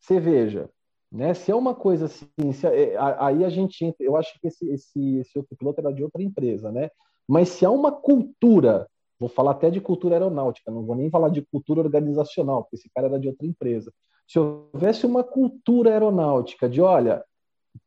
Você 0.00 0.18
veja, 0.18 0.70
Né? 1.14 1.32
Se 1.32 1.52
é 1.52 1.54
uma 1.54 1.76
coisa 1.76 2.06
assim, 2.06 2.52
se, 2.52 2.66
é, 2.66 2.96
aí 3.20 3.44
a 3.44 3.48
gente 3.48 3.84
entra, 3.84 4.04
eu 4.04 4.16
acho 4.16 4.32
que 4.40 4.48
esse, 4.48 4.68
esse, 4.68 5.18
esse 5.18 5.38
outro 5.38 5.56
piloto 5.56 5.80
era 5.80 5.92
de 5.92 6.02
outra 6.02 6.20
empresa, 6.20 6.72
né? 6.72 6.90
Mas 7.28 7.50
se 7.50 7.64
há 7.64 7.70
uma 7.70 7.92
cultura, 7.92 8.88
vou 9.16 9.28
falar 9.28 9.52
até 9.52 9.70
de 9.70 9.80
cultura 9.80 10.16
aeronáutica, 10.16 10.72
não 10.72 10.84
vou 10.84 10.96
nem 10.96 11.08
falar 11.08 11.28
de 11.28 11.40
cultura 11.40 11.80
organizacional, 11.80 12.64
porque 12.64 12.74
esse 12.74 12.90
cara 12.92 13.06
era 13.06 13.20
de 13.20 13.28
outra 13.28 13.46
empresa. 13.46 13.92
Se 14.26 14.40
houvesse 14.40 15.06
uma 15.06 15.22
cultura 15.22 15.92
aeronáutica 15.92 16.68
de, 16.68 16.80
olha, 16.80 17.24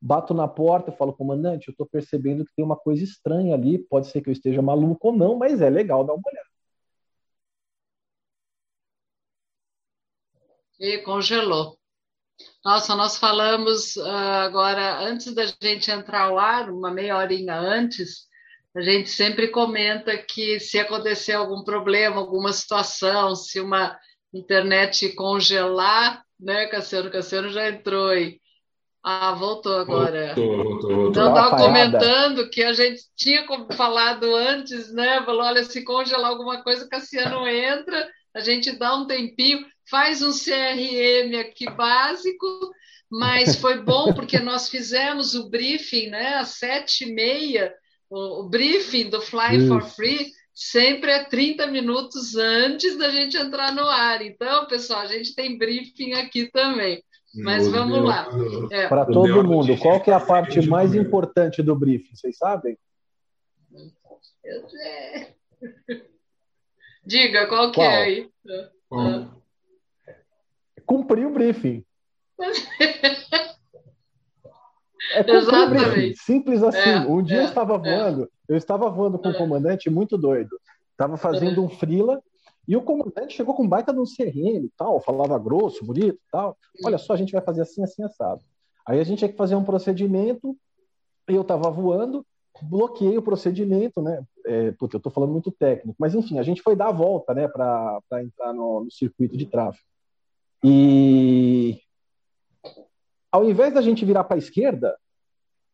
bato 0.02 0.34
na 0.34 0.48
porta 0.48 0.90
e 0.90 0.96
falo, 0.96 1.12
comandante, 1.12 1.68
eu 1.68 1.74
estou 1.74 1.86
percebendo 1.86 2.46
que 2.46 2.56
tem 2.56 2.64
uma 2.64 2.78
coisa 2.78 3.04
estranha 3.04 3.56
ali, 3.56 3.78
pode 3.78 4.08
ser 4.08 4.22
que 4.22 4.30
eu 4.30 4.34
esteja 4.34 4.62
maluco 4.62 5.10
ou 5.10 5.14
não, 5.14 5.38
mas 5.38 5.60
é 5.60 5.70
legal 5.70 6.06
dar 6.06 6.14
uma 6.14 6.24
olhada. 6.26 6.48
E 10.80 11.00
congelou. 11.00 11.78
Nossa, 12.64 12.96
nós 12.96 13.18
falamos 13.18 13.96
uh, 13.96 14.08
agora, 14.44 15.00
antes 15.00 15.34
da 15.34 15.46
gente 15.46 15.90
entrar 15.90 16.24
ao 16.24 16.38
ar, 16.38 16.70
uma 16.70 16.92
meia 16.92 17.18
horinha 17.18 17.56
antes, 17.56 18.28
a 18.76 18.82
gente 18.82 19.10
sempre 19.10 19.48
comenta 19.48 20.16
que 20.18 20.60
se 20.60 20.78
acontecer 20.78 21.34
algum 21.34 21.64
problema, 21.64 22.18
alguma 22.18 22.54
situação, 22.54 23.36
se 23.36 23.60
uma 23.60 23.98
internet 24.34 25.10
congelar, 25.16 26.22
né, 26.40 26.68
Cassiano? 26.68 27.10
Cassiano 27.10 27.50
já 27.50 27.70
entrou 27.70 28.10
aí. 28.10 28.40
Ah, 29.04 29.34
voltou 29.34 29.78
agora. 29.78 30.36
Voltou, 30.36 30.58
voltou, 30.58 30.90
voltou. 30.90 31.10
Então, 31.10 31.30
estava 31.30 31.58
comentando 31.58 32.50
que 32.50 32.62
a 32.62 32.74
gente 32.74 33.02
tinha 33.16 33.46
falado 33.72 34.36
antes, 34.36 34.94
né? 34.94 35.24
Falou, 35.24 35.44
olha, 35.44 35.64
se 35.64 35.84
congelar 35.84 36.30
alguma 36.30 36.62
coisa, 36.62 36.88
Cassiano 36.90 37.48
entra, 37.48 38.08
a 38.38 38.40
gente 38.40 38.72
dá 38.72 38.96
um 38.96 39.08
tempinho, 39.08 39.66
faz 39.90 40.22
um 40.22 40.32
CRM 40.32 41.40
aqui 41.40 41.66
básico, 41.72 42.48
mas 43.10 43.56
foi 43.56 43.82
bom 43.82 44.14
porque 44.14 44.40
nós 44.40 44.70
fizemos 44.70 45.34
o 45.34 45.50
briefing, 45.50 46.10
né? 46.10 46.36
Às 46.36 46.50
sete 46.50 47.06
e 47.06 47.14
meia, 47.14 47.74
o, 48.10 48.42
o 48.42 48.50
briefing 48.50 49.10
do 49.10 49.22
Fly 49.22 49.58
Isso. 49.58 49.68
for 49.68 49.82
Free 49.82 50.32
sempre 50.54 51.12
é 51.12 51.24
30 51.24 51.68
minutos 51.68 52.36
antes 52.36 52.98
da 52.98 53.10
gente 53.10 53.38
entrar 53.38 53.74
no 53.74 53.88
ar. 53.88 54.22
Então, 54.22 54.68
pessoal, 54.68 55.02
a 55.02 55.08
gente 55.08 55.34
tem 55.36 55.58
briefing 55.58 56.14
aqui 56.14 56.52
também. 56.52 57.04
Mas 57.36 57.68
vamos 57.68 58.04
lá. 58.04 58.28
É. 58.72 58.88
Para 58.88 59.06
todo 59.06 59.44
mundo, 59.44 59.78
qual 59.78 60.02
que 60.02 60.10
é 60.10 60.14
a 60.14 60.20
parte 60.20 60.66
mais 60.68 60.96
importante 60.96 61.62
do 61.62 61.76
briefing? 61.76 62.16
Vocês 62.16 62.38
sabem? 62.38 62.78
É. 64.84 65.28
Diga, 67.08 67.48
qual 67.48 67.72
que 67.72 67.80
é 67.80 67.86
qual? 67.86 67.94
é 67.96 68.04
aí? 68.04 68.30
Ah. 68.92 69.28
Cumprir 70.86 71.26
o 71.26 71.32
briefing. 71.32 71.86
É 75.14 75.32
Exatamente. 75.32 76.18
Simples 76.20 76.62
assim. 76.62 76.78
É, 76.90 77.00
um 77.00 77.24
dia 77.24 77.38
é, 77.38 77.40
eu 77.44 77.46
estava 77.46 77.76
é. 77.76 77.78
voando, 77.78 78.30
eu 78.50 78.58
estava 78.58 78.90
voando 78.90 79.18
com 79.18 79.30
um 79.30 79.32
é. 79.32 79.38
comandante 79.38 79.90
muito 79.90 80.18
doido. 80.18 80.60
Estava 80.92 81.16
fazendo 81.16 81.64
um 81.64 81.70
frila 81.70 82.22
e 82.68 82.76
o 82.76 82.82
comandante 82.82 83.38
chegou 83.38 83.56
com 83.56 83.66
baita 83.66 83.94
de 83.94 84.00
um 84.00 84.06
serreno 84.06 84.66
e 84.66 84.72
tal, 84.76 85.00
falava 85.00 85.40
grosso, 85.40 85.86
bonito 85.86 86.16
e 86.16 86.32
tal. 86.32 86.58
Olha 86.84 86.98
só, 86.98 87.14
a 87.14 87.18
gente 87.18 87.32
vai 87.32 87.42
fazer 87.42 87.62
assim, 87.62 87.82
assim, 87.84 88.04
assado. 88.04 88.42
Aí 88.86 89.00
a 89.00 89.04
gente 89.06 89.20
tinha 89.20 89.32
que 89.32 89.38
fazer 89.38 89.56
um 89.56 89.64
procedimento, 89.64 90.58
eu 91.26 91.42
estava 91.42 91.70
voando, 91.72 92.26
bloqueei 92.64 93.18
o 93.18 93.22
procedimento, 93.22 94.02
né? 94.02 94.22
É, 94.48 94.70
eu 94.70 94.88
estou 94.98 95.12
falando 95.12 95.32
muito 95.32 95.52
técnico, 95.52 95.96
mas 96.00 96.16
enfim, 96.16 96.40
a 96.40 96.44
gente 96.44 96.62
foi 96.62 96.76
dar 96.76 96.88
a 96.88 96.94
volta, 96.94 97.34
né, 97.34 97.48
para 97.48 98.02
entrar 98.24 98.54
no, 98.54 98.86
no 98.86 98.92
circuito 98.92 99.38
de 99.38 99.46
tráfego. 99.46 99.84
E 100.64 101.80
ao 103.32 103.44
invés 103.44 103.74
da 103.74 103.82
gente 103.82 104.06
virar 104.06 104.24
para 104.24 104.36
a 104.36 104.40
esquerda, 104.40 104.98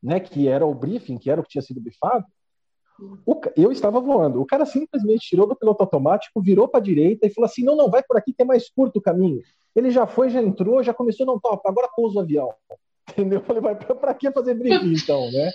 né, 0.01 0.19
que 0.19 0.47
era 0.47 0.65
o 0.65 0.73
briefing, 0.73 1.17
que 1.17 1.29
era 1.29 1.39
o 1.39 1.43
que 1.43 1.51
tinha 1.51 1.61
sido 1.61 1.79
bifado, 1.79 2.25
o, 3.25 3.39
eu 3.55 3.71
estava 3.71 3.99
voando. 3.99 4.41
O 4.41 4.45
cara 4.45 4.65
simplesmente 4.65 5.27
tirou 5.27 5.47
do 5.47 5.55
piloto 5.55 5.83
automático, 5.83 6.41
virou 6.41 6.67
para 6.67 6.79
a 6.79 6.83
direita 6.83 7.25
e 7.25 7.29
falou 7.29 7.45
assim: 7.45 7.63
não, 7.63 7.75
não, 7.75 7.89
vai 7.89 8.03
por 8.03 8.17
aqui 8.17 8.33
que 8.33 8.41
é 8.41 8.45
mais 8.45 8.69
curto 8.69 8.97
o 8.97 9.01
caminho. 9.01 9.41
Ele 9.75 9.89
já 9.89 10.05
foi, 10.05 10.29
já 10.29 10.41
entrou, 10.41 10.83
já 10.83 10.93
começou, 10.93 11.25
não, 11.25 11.39
topa, 11.39 11.69
agora 11.69 11.89
pousa 11.95 12.17
o 12.17 12.21
avião. 12.21 12.53
Entendeu? 13.09 13.39
Eu 13.39 13.45
falei, 13.45 13.61
vai 13.61 13.75
para 13.75 14.13
que 14.13 14.31
fazer 14.31 14.53
briefing 14.53 14.93
então, 14.93 15.31
né? 15.31 15.51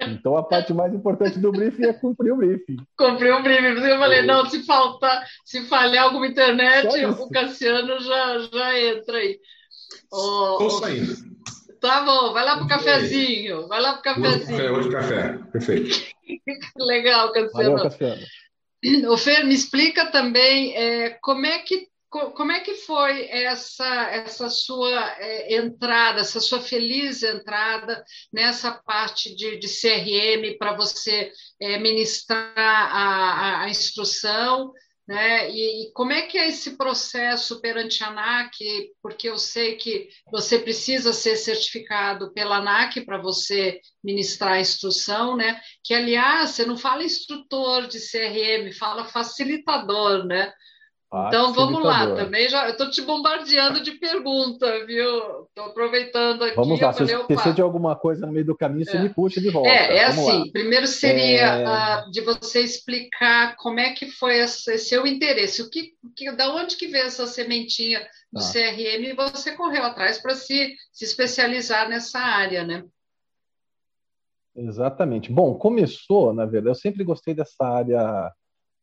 Então 0.00 0.36
a 0.36 0.42
parte 0.42 0.72
mais 0.72 0.92
importante 0.94 1.38
do 1.38 1.52
briefing 1.52 1.84
é 1.84 1.92
cumprir 1.92 2.32
o 2.32 2.36
briefing. 2.36 2.76
Cumprir 2.96 3.34
o 3.34 3.42
briefing. 3.42 3.86
Eu 3.86 3.98
falei, 3.98 4.22
não, 4.22 4.46
se 4.46 4.64
faltar, 4.64 5.26
se 5.44 5.62
falhar 5.66 6.04
alguma 6.04 6.26
internet, 6.26 7.04
o 7.04 7.28
Cassiano 7.28 8.00
já, 8.00 8.38
já 8.52 8.78
entra 8.78 9.18
aí. 9.18 9.38
Estou 10.04 10.66
oh, 10.66 10.70
saindo. 10.70 11.14
Tá 11.80 12.02
bom, 12.02 12.32
vai 12.32 12.44
lá 12.44 12.58
pro 12.58 12.68
cafezinho. 12.68 13.66
Vai 13.68 13.80
lá 13.80 13.94
pro 13.94 14.02
cafezinho. 14.02 14.74
Hoje 14.74 14.90
café, 14.90 15.38
perfeito. 15.50 15.98
Legal, 16.78 17.32
Cassiano. 17.32 17.76
Valeu, 17.76 17.82
Cassiano. 17.82 18.22
O 19.10 19.16
Fer, 19.16 19.44
me 19.44 19.54
explica 19.54 20.10
também 20.10 20.74
é, 20.74 21.10
como 21.20 21.44
é 21.44 21.58
que 21.58 21.89
como 22.10 22.50
é 22.50 22.60
que 22.60 22.74
foi 22.74 23.28
essa, 23.30 24.10
essa 24.10 24.50
sua 24.50 25.16
é, 25.18 25.54
entrada, 25.54 26.20
essa 26.20 26.40
sua 26.40 26.60
feliz 26.60 27.22
entrada 27.22 28.04
nessa 28.32 28.72
parte 28.72 29.34
de, 29.34 29.58
de 29.58 29.68
CRM 29.68 30.58
para 30.58 30.74
você 30.74 31.32
é, 31.60 31.78
ministrar 31.78 32.52
a, 32.56 33.62
a, 33.62 33.70
instrução? 33.70 34.72
Né? 35.06 35.50
E, 35.50 35.84
e, 35.84 35.92
como 35.92 36.12
é 36.12 36.22
que 36.22 36.36
é 36.36 36.48
esse 36.48 36.76
processo 36.76 37.60
perante 37.60 38.02
a 38.02 38.08
ANAC? 38.08 38.58
Porque 39.00 39.28
eu 39.28 39.38
sei 39.38 39.76
que 39.76 40.08
você 40.30 40.58
precisa 40.58 41.12
ser 41.12 41.36
certificado 41.36 42.32
pela 42.32 42.56
ANAC 42.56 43.04
para 43.04 43.18
você 43.18 43.80
ministrar 44.02 44.54
a 44.54 44.60
instrução, 44.60 45.36
né? 45.36 45.60
Que, 45.82 45.94
aliás, 45.94 46.50
você 46.50 46.64
não 46.64 46.76
fala 46.76 47.04
instrutor 47.04 47.86
de 47.86 47.98
CRM, 47.98 48.72
fala 48.72 49.04
facilitador, 49.04 50.24
né? 50.26 50.52
Então 51.12 51.52
vamos 51.52 51.82
lá, 51.82 52.14
também 52.14 52.48
já 52.48 52.68
estou 52.68 52.88
te 52.88 53.02
bombardeando 53.02 53.82
de 53.82 53.92
pergunta, 53.92 54.86
viu? 54.86 55.44
Estou 55.48 55.64
aproveitando 55.64 56.44
aqui. 56.44 56.54
Vamos 56.54 56.78
lá, 56.78 56.92
se 56.92 57.02
eu 57.02 57.22
esquecer 57.22 57.52
de 57.52 57.60
alguma 57.60 57.96
coisa 57.96 58.24
no 58.24 58.32
meio 58.32 58.46
do 58.46 58.56
caminho, 58.56 58.84
você 58.84 58.96
é. 58.96 59.00
me 59.00 59.08
puxa 59.08 59.40
de 59.40 59.50
volta. 59.50 59.68
É, 59.68 59.96
é 59.96 60.04
assim. 60.04 60.38
Lá. 60.38 60.44
Primeiro 60.52 60.86
seria 60.86 61.46
é... 61.46 61.66
uh, 62.06 62.10
de 62.12 62.20
você 62.20 62.60
explicar 62.60 63.56
como 63.56 63.80
é 63.80 63.90
que 63.92 64.06
foi 64.06 64.38
esse 64.38 64.78
seu 64.78 65.04
interesse, 65.04 65.62
o 65.62 65.68
que, 65.68 65.94
que, 66.14 66.30
da 66.30 66.54
onde 66.54 66.76
que 66.76 66.86
veio 66.86 67.06
essa 67.06 67.26
sementinha 67.26 68.00
do 68.32 68.40
ah. 68.40 68.52
CRM 68.52 69.04
e 69.06 69.12
você 69.12 69.56
correu 69.56 69.82
atrás 69.82 70.22
para 70.22 70.36
se, 70.36 70.76
se 70.92 71.04
especializar 71.04 71.88
nessa 71.88 72.20
área, 72.20 72.64
né? 72.64 72.84
Exatamente. 74.54 75.32
Bom, 75.32 75.54
começou, 75.54 76.32
na 76.32 76.44
verdade, 76.44 76.68
eu 76.68 76.80
sempre 76.80 77.02
gostei 77.02 77.34
dessa 77.34 77.64
área 77.64 78.30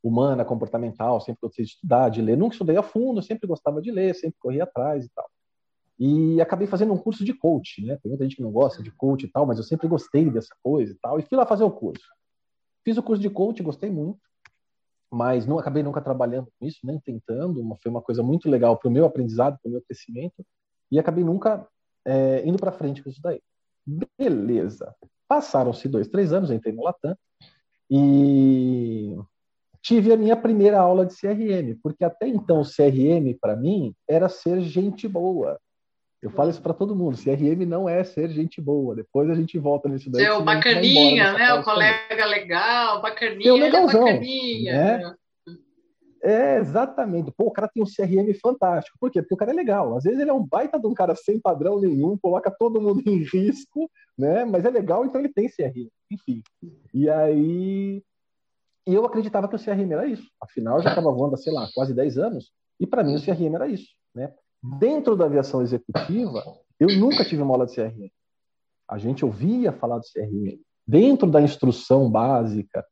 humana, 0.04 0.46
comportamental, 0.46 1.20
sempre 1.20 1.40
gostei 1.42 1.66
de 1.66 1.72
estudar, 1.72 2.10
de 2.10 2.22
ler. 2.22 2.38
Nunca 2.38 2.54
estudei 2.54 2.78
a 2.78 2.84
fundo, 2.84 3.22
sempre 3.22 3.48
gostava 3.48 3.82
de 3.82 3.92
ler, 3.92 4.16
sempre 4.16 4.38
corria 4.40 4.64
atrás 4.64 5.06
e 5.06 5.10
tal. 5.10 5.30
E 6.00 6.40
acabei 6.40 6.68
fazendo 6.68 6.94
um 6.94 6.98
curso 6.98 7.26
de 7.26 7.34
coach, 7.34 7.84
né? 7.84 7.98
Tem 8.02 8.10
muita 8.10 8.24
gente 8.24 8.36
que 8.36 8.44
não 8.44 8.52
gosta 8.52 8.84
de 8.84 8.92
coach 8.92 9.24
e 9.24 9.32
tal, 9.32 9.46
mas 9.46 9.58
eu 9.58 9.64
sempre 9.64 9.88
gostei 9.88 10.30
dessa 10.30 10.56
coisa 10.64 10.92
e 10.92 10.96
tal. 10.96 11.20
E 11.20 11.24
fui 11.24 11.38
lá 11.38 11.46
fazer 11.46 11.64
o 11.64 11.72
curso. 11.72 12.06
Fiz 12.86 12.98
o 12.98 13.04
curso 13.04 13.22
de 13.22 13.30
coach, 13.30 13.64
gostei 13.64 13.90
muito, 13.90 14.20
mas 15.12 15.48
não 15.48 15.58
acabei 15.58 15.82
nunca 15.82 16.02
trabalhando 16.02 16.52
com 16.58 16.66
isso, 16.66 16.80
nem 16.84 17.00
tentando. 17.00 17.60
Uma, 17.60 17.76
foi 17.78 17.90
uma 17.90 18.02
coisa 18.02 18.22
muito 18.22 18.50
legal 18.50 18.78
para 18.78 18.88
o 18.88 18.92
meu 18.92 19.06
aprendizado, 19.06 19.58
para 19.62 19.70
o 19.70 19.72
meu 19.72 19.82
crescimento. 19.82 20.46
E 20.92 21.00
acabei 21.00 21.24
nunca 21.24 21.68
é, 22.06 22.48
indo 22.48 22.58
para 22.58 22.72
frente 22.72 23.02
com 23.02 23.10
isso 23.10 23.22
daí. 23.22 23.42
Beleza. 24.18 24.96
Passaram-se 25.28 25.88
dois, 25.90 26.08
três 26.08 26.32
anos, 26.32 26.52
entrei 26.52 26.74
no 26.74 26.84
Latam 26.84 27.18
e 27.90 29.18
tive 29.88 30.12
a 30.12 30.18
minha 30.18 30.36
primeira 30.36 30.80
aula 30.80 31.06
de 31.06 31.16
CRM, 31.16 31.80
porque 31.82 32.04
até 32.04 32.28
então 32.28 32.60
o 32.60 32.66
CRM 32.66 33.34
para 33.40 33.56
mim 33.56 33.94
era 34.08 34.28
ser 34.28 34.60
gente 34.60 35.08
boa. 35.08 35.58
Eu 36.22 36.30
falo 36.30 36.50
isso 36.50 36.62
para 36.62 36.74
todo 36.74 36.96
mundo, 36.96 37.18
CRM 37.18 37.66
não 37.66 37.88
é 37.88 38.04
ser 38.04 38.30
gente 38.30 38.60
boa. 38.60 38.94
Depois 38.96 39.30
a 39.30 39.36
gente 39.36 39.58
volta 39.58 39.88
nisso 39.88 40.12
daí. 40.12 40.26
Seu 40.26 40.44
bacaninha, 40.44 41.32
né? 41.34 41.54
O 41.54 41.64
colega 41.64 42.06
também. 42.10 42.28
legal, 42.28 43.02
bacaninha, 43.02 43.44
Seu 43.44 43.56
legalzão, 43.56 44.08
é 44.08 44.14
bacaninha. 44.14 44.74
Né? 44.74 45.16
É, 46.22 46.58
exatamente. 46.58 47.32
Pô, 47.32 47.46
o 47.46 47.52
cara 47.52 47.70
tem 47.70 47.82
um 47.82 47.86
CRM 47.86 48.34
fantástico. 48.42 48.98
Por 49.00 49.10
quê? 49.10 49.22
Porque 49.22 49.36
o 49.36 49.38
cara 49.38 49.52
é 49.52 49.56
legal. 49.56 49.96
Às 49.96 50.04
vezes 50.04 50.20
ele 50.20 50.32
é 50.32 50.34
um 50.34 50.46
baita 50.46 50.78
de 50.78 50.88
um 50.88 50.94
cara 50.94 51.16
sem 51.16 51.40
padrão 51.40 51.80
nenhum, 51.80 52.18
coloca 52.18 52.52
todo 52.52 52.82
mundo 52.82 53.02
em 53.06 53.24
risco, 53.24 53.90
né? 54.18 54.44
Mas 54.44 54.66
é 54.66 54.70
legal, 54.70 55.06
então 55.06 55.22
ele 55.22 55.32
tem 55.32 55.48
CRM. 55.48 55.88
Enfim. 56.12 56.42
E 56.94 57.10
aí 57.10 58.04
e 58.88 58.94
eu 58.94 59.06
acreditava 59.06 59.48
que 59.48 59.56
o 59.56 59.60
CRM 59.60 59.92
era 59.92 60.08
isso. 60.08 60.28
Afinal, 60.42 60.78
eu 60.78 60.84
já 60.84 60.90
estava 60.90 61.12
voando 61.12 61.38
sei 61.38 61.52
lá, 61.52 61.68
quase 61.74 61.94
10 61.94 62.18
anos. 62.18 62.52
E 62.80 62.88
para 62.88 63.04
mim 63.04 63.16
o 63.16 63.22
CRM 63.22 63.54
era 63.54 63.68
isso. 63.68 63.90
Né? 64.16 64.34
Dentro 64.80 65.16
da 65.16 65.26
aviação 65.26 65.62
executiva, 65.62 66.44
eu 66.80 66.88
nunca 66.98 67.26
tive 67.26 67.42
uma 67.42 67.54
aula 67.54 67.66
de 67.66 67.76
CRM. 67.76 68.10
A 68.88 68.98
gente 68.98 69.26
ouvia 69.26 69.74
falar 69.74 69.98
do 69.98 70.06
CRM. 70.06 70.60
Dentro 70.88 71.30
da 71.30 71.42
instrução 71.42 72.10
básica, 72.10 72.86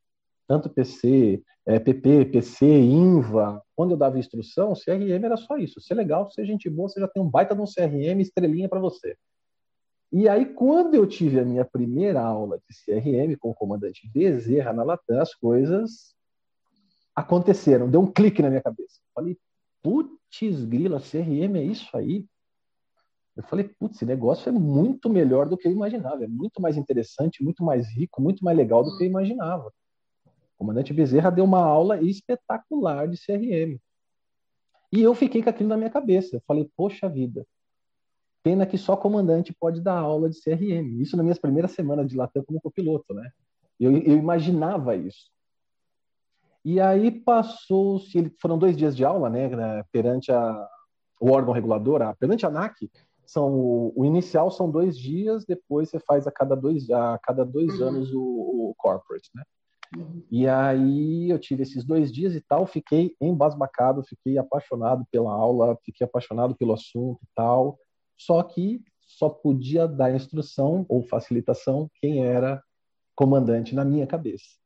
tanto 0.48 0.70
PC, 0.70 1.42
é, 1.66 1.80
PP, 1.80 2.26
PC, 2.26 2.66
INVA, 2.66 3.62
quando 3.76 3.92
eu 3.92 3.98
dava 3.98 4.20
instrução, 4.20 4.74
CRM 4.74 5.24
era 5.24 5.38
só 5.38 5.58
isso. 5.58 5.80
Ser 5.80 5.94
legal, 5.94 6.30
ser 6.30 6.46
gente 6.46 6.70
boa, 6.70 6.90
você 6.90 7.00
já 7.00 7.08
tem 7.08 7.24
um 7.24 7.30
baita 7.30 7.56
de 7.56 7.62
um 7.62 7.66
CRM 7.66 8.20
estrelinha 8.20 8.68
para 8.68 8.80
você. 8.80 9.16
E 10.18 10.30
aí, 10.30 10.46
quando 10.46 10.96
eu 10.96 11.06
tive 11.06 11.42
a 11.42 11.44
minha 11.44 11.66
primeira 11.66 12.22
aula 12.22 12.58
de 12.58 12.74
CRM 12.86 13.36
com 13.38 13.50
o 13.50 13.54
comandante 13.54 14.10
Bezerra 14.10 14.72
na 14.72 14.82
Latam, 14.82 15.20
as 15.20 15.36
coisas 15.36 16.16
aconteceram, 17.14 17.92
deu 17.92 18.00
um 18.00 18.10
clique 18.10 18.42
na 18.42 18.48
minha 18.48 18.62
cabeça. 18.62 19.02
Falei, 19.14 19.38
putz, 19.84 20.64
grila, 20.64 21.02
CRM 21.02 21.58
é 21.58 21.64
isso 21.66 21.90
aí? 21.98 22.26
Eu 23.36 23.44
falei, 23.44 23.68
putz, 23.78 23.98
esse 23.98 24.06
negócio 24.06 24.48
é 24.48 24.54
muito 24.54 25.10
melhor 25.10 25.50
do 25.50 25.58
que 25.58 25.68
eu 25.68 25.72
imaginava, 25.74 26.24
é 26.24 26.28
muito 26.30 26.62
mais 26.62 26.78
interessante, 26.78 27.44
muito 27.44 27.62
mais 27.62 27.86
rico, 27.90 28.22
muito 28.22 28.42
mais 28.42 28.58
legal 28.58 28.86
do 28.86 28.98
que 28.98 29.04
eu 29.04 29.08
imaginava. 29.10 29.68
O 30.26 30.60
comandante 30.60 30.94
Bezerra 30.94 31.30
deu 31.30 31.44
uma 31.44 31.60
aula 31.60 32.02
espetacular 32.02 33.10
de 33.10 33.18
CRM. 33.18 33.78
E 34.94 35.02
eu 35.02 35.14
fiquei 35.14 35.44
com 35.44 35.50
aquilo 35.50 35.68
na 35.68 35.76
minha 35.76 35.90
cabeça. 35.90 36.38
Eu 36.38 36.42
falei, 36.48 36.72
poxa 36.74 37.10
vida, 37.10 37.46
pena 38.46 38.68
que 38.68 38.78
só 38.78 38.96
comandante 38.96 39.52
pode 39.60 39.82
dar 39.82 39.98
aula 39.98 40.30
de 40.30 40.40
CRM. 40.40 41.02
Isso 41.02 41.18
nas 41.18 41.26
minhas 41.26 41.40
primeiras 41.40 41.72
semanas 41.72 42.08
de 42.08 42.16
Latam 42.16 42.44
como 42.46 42.62
copiloto, 42.62 43.12
né? 43.12 43.28
Eu, 43.80 43.92
eu 43.92 44.16
imaginava 44.16 44.96
isso. 44.96 45.32
E 46.64 46.80
aí 46.80 47.10
passou-se, 47.10 48.32
foram 48.40 48.60
dois 48.60 48.78
dias 48.78 48.96
de 48.96 49.04
aula, 49.04 49.32
né, 49.32 49.84
perante 49.92 50.32
a, 50.32 50.68
o 51.20 51.32
órgão 51.32 51.54
regulador, 51.54 52.04
a, 52.04 52.16
perante 52.16 52.46
a 52.46 52.50
ANAC, 52.50 52.90
são 53.26 53.92
o 53.96 54.06
inicial 54.06 54.52
são 54.52 54.70
dois 54.70 54.98
dias, 54.98 55.44
depois 55.46 55.90
você 55.90 56.00
faz 56.00 56.28
a 56.28 56.32
cada 56.32 56.56
dois 56.56 56.90
a 56.92 57.20
cada 57.24 57.44
dois 57.44 57.80
uhum. 57.80 57.88
anos 57.88 58.14
o, 58.14 58.22
o, 58.22 58.76
corporate, 58.78 59.30
né? 59.34 59.44
Uhum. 59.98 60.24
E 60.32 60.48
aí 60.48 61.30
eu 61.30 61.40
tive 61.40 61.64
esses 61.64 61.84
dois 61.84 62.12
dias 62.12 62.36
e 62.36 62.42
tal, 62.42 62.68
fiquei 62.68 63.16
embasbacado, 63.20 64.04
fiquei 64.04 64.38
apaixonado 64.38 65.04
pela 65.12 65.32
aula, 65.32 65.78
fiquei 65.84 66.06
apaixonado 66.06 66.56
pelo 66.56 66.74
assunto 66.74 67.20
e 67.24 67.28
tal. 67.36 67.80
Só 68.18 68.42
que 68.44 68.84
só 69.02 69.30
podia 69.30 69.88
dar 69.88 70.14
instrução 70.14 70.86
ou 70.90 71.04
facilitação 71.04 71.90
quem 71.96 72.26
era 72.26 72.64
comandante 73.16 73.74
na 73.74 73.86
minha 73.86 74.08
cabeça. 74.08 74.58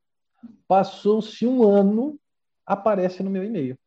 Passou-se 0.67 1.45
um 1.45 1.63
ano, 1.63 2.19
aparece 2.65 3.21
no 3.21 3.29
meu 3.29 3.43
e-mail 3.43 3.77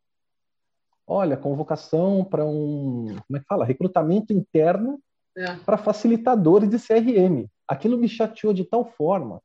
olha, 1.06 1.36
convocação 1.36 2.24
para 2.24 2.44
um, 2.44 3.06
como 3.26 3.36
é 3.36 3.40
que 3.40 3.46
fala? 3.46 3.64
Recrutamento 3.64 4.32
interno 4.32 5.00
é. 5.36 5.56
para 5.56 5.76
facilitadores 5.76 6.68
de 6.68 6.78
CRM. 6.78 7.46
Aquilo 7.68 7.98
me 7.98 8.08
chateou 8.08 8.52
de 8.52 8.64
tal 8.64 8.84
forma. 8.84 9.40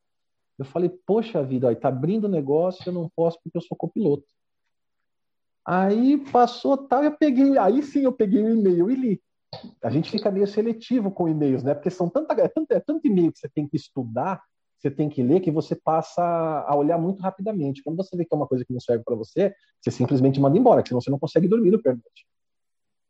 Eu 0.57 0.65
falei, 0.65 0.89
poxa 0.89 1.43
vida, 1.43 1.71
está 1.71 1.89
abrindo 1.89 2.27
negócio, 2.27 2.83
eu 2.87 2.93
não 2.93 3.09
posso 3.15 3.39
porque 3.43 3.57
eu 3.57 3.61
sou 3.61 3.77
copiloto. 3.77 4.25
Aí 5.65 6.17
passou 6.31 6.77
tal, 6.77 7.03
eu 7.03 7.15
peguei, 7.15 7.57
aí 7.57 7.83
sim 7.83 8.03
eu 8.03 8.13
peguei 8.13 8.41
o 8.41 8.49
e-mail 8.49 8.89
e 8.89 8.95
li. 8.95 9.21
A 9.83 9.89
gente 9.89 10.11
fica 10.11 10.29
meio 10.29 10.47
seletivo 10.47 11.11
com 11.11 11.27
e-mails, 11.27 11.63
né? 11.63 11.73
Porque 11.73 11.89
são 11.89 12.09
tanta, 12.09 12.33
é 12.33 12.47
tanto, 12.47 12.71
é 12.71 12.79
tanto 12.79 13.07
e-mail 13.07 13.31
que 13.31 13.39
você 13.39 13.49
tem 13.49 13.67
que 13.67 13.77
estudar 13.77 14.41
você 14.79 14.91
tem 14.91 15.09
que 15.09 15.23
ler 15.23 15.39
que 15.39 15.51
você 15.51 15.75
passa 15.75 16.21
a 16.21 16.75
olhar 16.75 16.97
muito 16.97 17.21
rapidamente. 17.21 17.81
Quando 17.81 17.97
você 17.97 18.15
vê 18.15 18.23
que 18.23 18.33
é 18.33 18.37
uma 18.37 18.47
coisa 18.47 18.63
que 18.63 18.71
não 18.71 18.79
serve 18.79 19.03
para 19.03 19.15
você, 19.15 19.53
você 19.81 19.89
simplesmente 19.89 20.39
manda 20.39 20.57
embora, 20.57 20.83
senão 20.85 21.01
você 21.01 21.09
não 21.09 21.19
consegue 21.19 21.47
dormir 21.47 21.71
no 21.71 21.81
pernoite. 21.81 22.27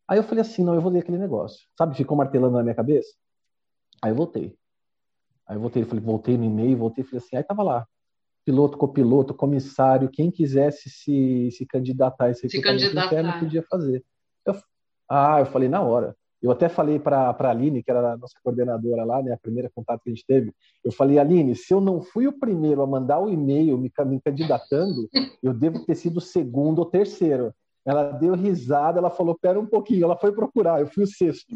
Aí 0.08 0.18
eu 0.18 0.24
falei 0.24 0.42
assim, 0.42 0.64
não, 0.64 0.74
eu 0.74 0.82
vou 0.82 0.92
ler 0.92 1.00
aquele 1.00 1.18
negócio. 1.18 1.68
Sabe, 1.78 1.96
ficou 1.96 2.16
martelando 2.16 2.56
na 2.56 2.64
minha 2.64 2.76
cabeça. 2.76 3.10
Aí 4.02 4.12
eu 4.12 4.16
voltei. 4.16 4.58
Aí 5.46 5.58
eu 5.58 5.60
voltei, 5.60 5.84
falei, 5.84 6.04
voltei 6.04 6.38
no 6.38 6.46
e-mail, 6.46 6.78
voltei, 6.78 7.04
falei 7.04 7.18
assim, 7.18 7.36
aí 7.36 7.44
tava 7.44 7.64
lá, 7.64 7.86
piloto, 8.46 8.78
copiloto, 8.78 9.34
comissário, 9.34 10.10
quem 10.10 10.32
quisesse 10.32 10.90
se, 10.90 11.50
se 11.52 11.66
candidatar 11.66 12.26
a 12.26 12.30
esse 12.32 12.48
recrutamento 12.48 12.98
interno 12.98 13.40
podia 13.40 13.64
fazer. 13.64 14.06
Eu, 14.46 14.56
ah, 15.10 15.40
eu 15.42 15.46
falei 15.46 15.68
na 15.68 15.82
hora. 15.82 16.16
Eu 16.42 16.52
até 16.52 16.70
falei 16.70 17.00
para 17.00 17.30
a 17.30 17.50
Aline, 17.50 17.82
que 17.82 17.90
era 17.90 18.14
a 18.14 18.18
nossa 18.18 18.36
coordenadora 18.44 19.04
lá, 19.04 19.24
né, 19.24 19.34
a 19.34 19.38
primeira 19.38 19.72
contato 19.74 20.04
que 20.04 20.10
a 20.10 20.14
gente 20.14 20.26
teve, 20.26 20.54
eu 20.84 20.92
falei, 20.92 21.18
Aline, 21.18 21.56
se 21.56 21.74
eu 21.74 21.82
não 21.82 22.02
fui 22.02 22.28
o 22.28 22.38
primeiro 22.38 22.82
a 22.82 22.88
mandar 22.88 23.20
o 23.20 23.30
e-mail 23.30 23.78
me, 23.78 23.92
me 24.06 24.22
candidatando, 24.22 25.10
eu 25.42 25.54
devo 25.54 25.84
ter 25.86 25.96
sido 25.96 26.18
o 26.18 26.22
segundo 26.22 26.80
ou 26.80 26.86
terceiro. 26.86 27.54
Ela 27.84 28.12
deu 28.12 28.36
risada, 28.36 29.00
ela 29.00 29.10
falou, 29.10 29.38
pera 29.40 29.60
um 29.60 29.66
pouquinho, 29.66 30.04
ela 30.04 30.18
foi 30.18 30.32
procurar, 30.32 30.80
eu 30.80 30.88
fui 30.88 31.04
o 31.04 31.08
sexto. 31.08 31.56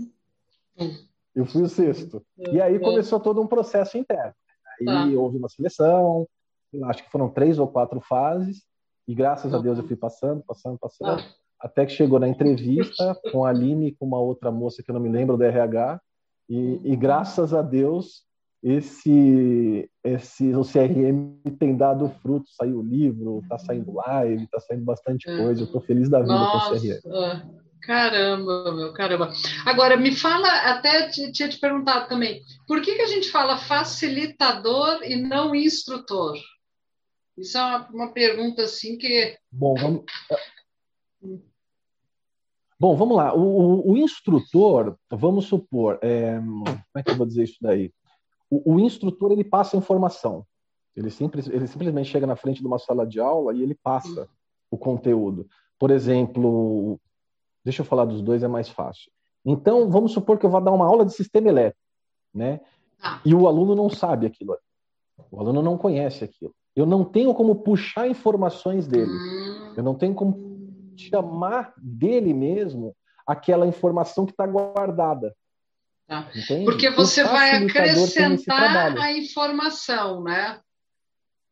Eu 1.36 1.46
fui 1.46 1.62
o 1.62 1.70
sexto. 1.70 2.24
E 2.38 2.60
aí 2.60 2.80
começou 2.80 3.20
todo 3.20 3.42
um 3.42 3.48
processo 3.48 3.98
interno. 3.98 4.34
Aí 4.80 4.86
tá. 4.86 5.06
houve 5.20 5.38
uma 5.38 5.50
seleção, 5.50 6.28
acho 6.86 7.04
que 7.04 7.12
foram 7.12 7.30
três 7.30 7.60
ou 7.60 7.68
quatro 7.68 8.00
fases, 8.00 8.66
e 9.08 9.14
graças 9.14 9.54
a 9.54 9.60
Deus 9.60 9.78
eu 9.78 9.88
fui 9.88 9.96
passando, 9.96 10.44
passando, 10.44 10.78
passando. 10.80 11.22
Até 11.62 11.86
que 11.86 11.94
chegou 11.94 12.20
na 12.20 12.28
entrevista 12.28 13.16
com 13.32 13.46
a 13.46 13.50
Aline 13.50 13.90
e 13.90 13.96
com 13.96 14.06
uma 14.06 14.20
outra 14.20 14.52
moça 14.52 14.82
que 14.82 14.90
eu 14.90 14.94
não 14.94 15.02
me 15.02 15.10
lembro 15.10 15.38
do 15.38 15.44
RH, 15.44 16.02
e, 16.50 16.82
e 16.84 16.96
graças 16.96 17.54
a 17.54 17.62
Deus 17.62 18.24
esse, 18.64 19.90
esse 20.04 20.54
o 20.54 20.62
CRM 20.62 21.40
tem 21.58 21.76
dado 21.76 22.10
fruto, 22.22 22.50
saiu 22.52 22.80
o 22.80 22.84
livro, 22.84 23.40
está 23.44 23.58
saindo 23.58 23.94
live, 23.94 24.44
está 24.44 24.60
saindo 24.60 24.84
bastante 24.84 25.30
é. 25.30 25.38
coisa, 25.38 25.62
eu 25.62 25.66
estou 25.66 25.82
feliz 25.82 26.10
da 26.10 26.20
vida 26.20 26.34
Nossa. 26.34 26.70
com 26.70 26.76
o 26.76 26.80
CRM. 26.80 27.62
Caramba, 27.82 28.72
meu, 28.76 28.94
caramba. 28.94 29.32
Agora, 29.66 29.98
me 29.98 30.16
fala, 30.16 30.48
até 30.70 31.10
tinha 31.10 31.50
te 31.50 31.60
perguntado 31.60 32.08
também, 32.08 32.42
por 32.68 32.80
que, 32.82 32.94
que 32.96 33.02
a 33.02 33.08
gente 33.08 33.32
fala 33.32 33.58
facilitador 33.58 35.02
e 35.04 35.16
não 35.16 35.56
instrutor? 35.56 36.38
Isso 37.36 37.58
é 37.58 37.62
uma, 37.62 37.90
uma 37.90 38.14
pergunta 38.14 38.62
assim 38.62 38.98
que. 39.00 39.36
Bom, 39.52 39.74
vamos, 39.74 40.04
Bom, 42.82 42.96
vamos 42.96 43.16
lá. 43.16 43.32
O, 43.32 43.42
o, 43.42 43.92
o 43.92 43.98
instrutor, 43.98 44.98
vamos 45.08 45.46
supor, 45.46 46.00
é, 46.02 46.40
como 46.40 46.82
é 46.98 47.04
que 47.04 47.12
eu 47.12 47.16
vou 47.16 47.28
dizer 47.28 47.44
isso 47.44 47.58
daí? 47.62 47.94
O, 48.50 48.74
o, 48.74 48.80
instrutor 48.80 49.32
ele 49.32 49.44
passa 49.44 49.78
informação. 49.78 50.44
Ele, 50.96 51.12
simples, 51.12 51.48
ele 51.48 51.68
simplesmente 51.68 52.10
chega 52.10 52.26
na 52.26 52.36
frente 52.36 52.60
de 52.60 52.66
uma 52.66 52.80
sala 52.80 53.06
de 53.06 53.20
aula 53.20 53.54
e 53.54 53.62
ele 53.62 53.76
passa 53.76 54.28
o 54.72 54.80
conteúdo. 54.80 55.46
Por 55.78 55.92
exemplo, 55.92 57.00
deixa 57.64 57.84
eu 57.84 57.86
falar 57.86 58.06
dos 58.06 58.20
dois, 58.20 58.42
é 58.42 58.48
mais 58.48 58.68
fácil. 58.68 59.12
Então, 59.46 59.88
vamos 59.88 60.12
supor 60.12 60.40
que 60.40 60.46
eu 60.48 60.50
vou 60.50 60.60
dar 60.60 60.72
uma 60.72 60.88
aula 60.88 61.06
de 61.06 61.14
sistema 61.14 61.50
elétrico, 61.50 61.86
né? 62.34 62.62
Ah. 63.00 63.22
E 63.24 63.36
o 63.36 63.48
aluno 63.48 63.76
não 63.76 63.92
sabe 63.92 64.26
aquilo. 64.26 64.58
O 65.30 65.40
aluno 65.40 65.62
não 65.62 65.78
conhece 65.78 66.24
aquilo. 66.24 66.52
Eu 66.76 66.88
não 66.88 67.06
tenho 67.06 67.32
como 67.36 67.58
puxar 67.58 68.08
informações 68.08 68.88
dele. 68.88 69.12
Hum. 69.12 69.74
Eu 69.78 69.84
não 69.84 69.94
tenho 69.94 70.16
como 70.16 70.61
chamar 70.96 71.74
dele 71.78 72.34
mesmo 72.34 72.96
aquela 73.26 73.66
informação 73.66 74.26
que 74.26 74.32
está 74.32 74.46
guardada. 74.46 75.36
Tá. 76.08 76.30
Porque 76.66 76.90
você 76.90 77.24
vai 77.24 77.64
acrescentar 77.64 78.98
a 78.98 79.14
informação, 79.14 80.24
né? 80.24 80.60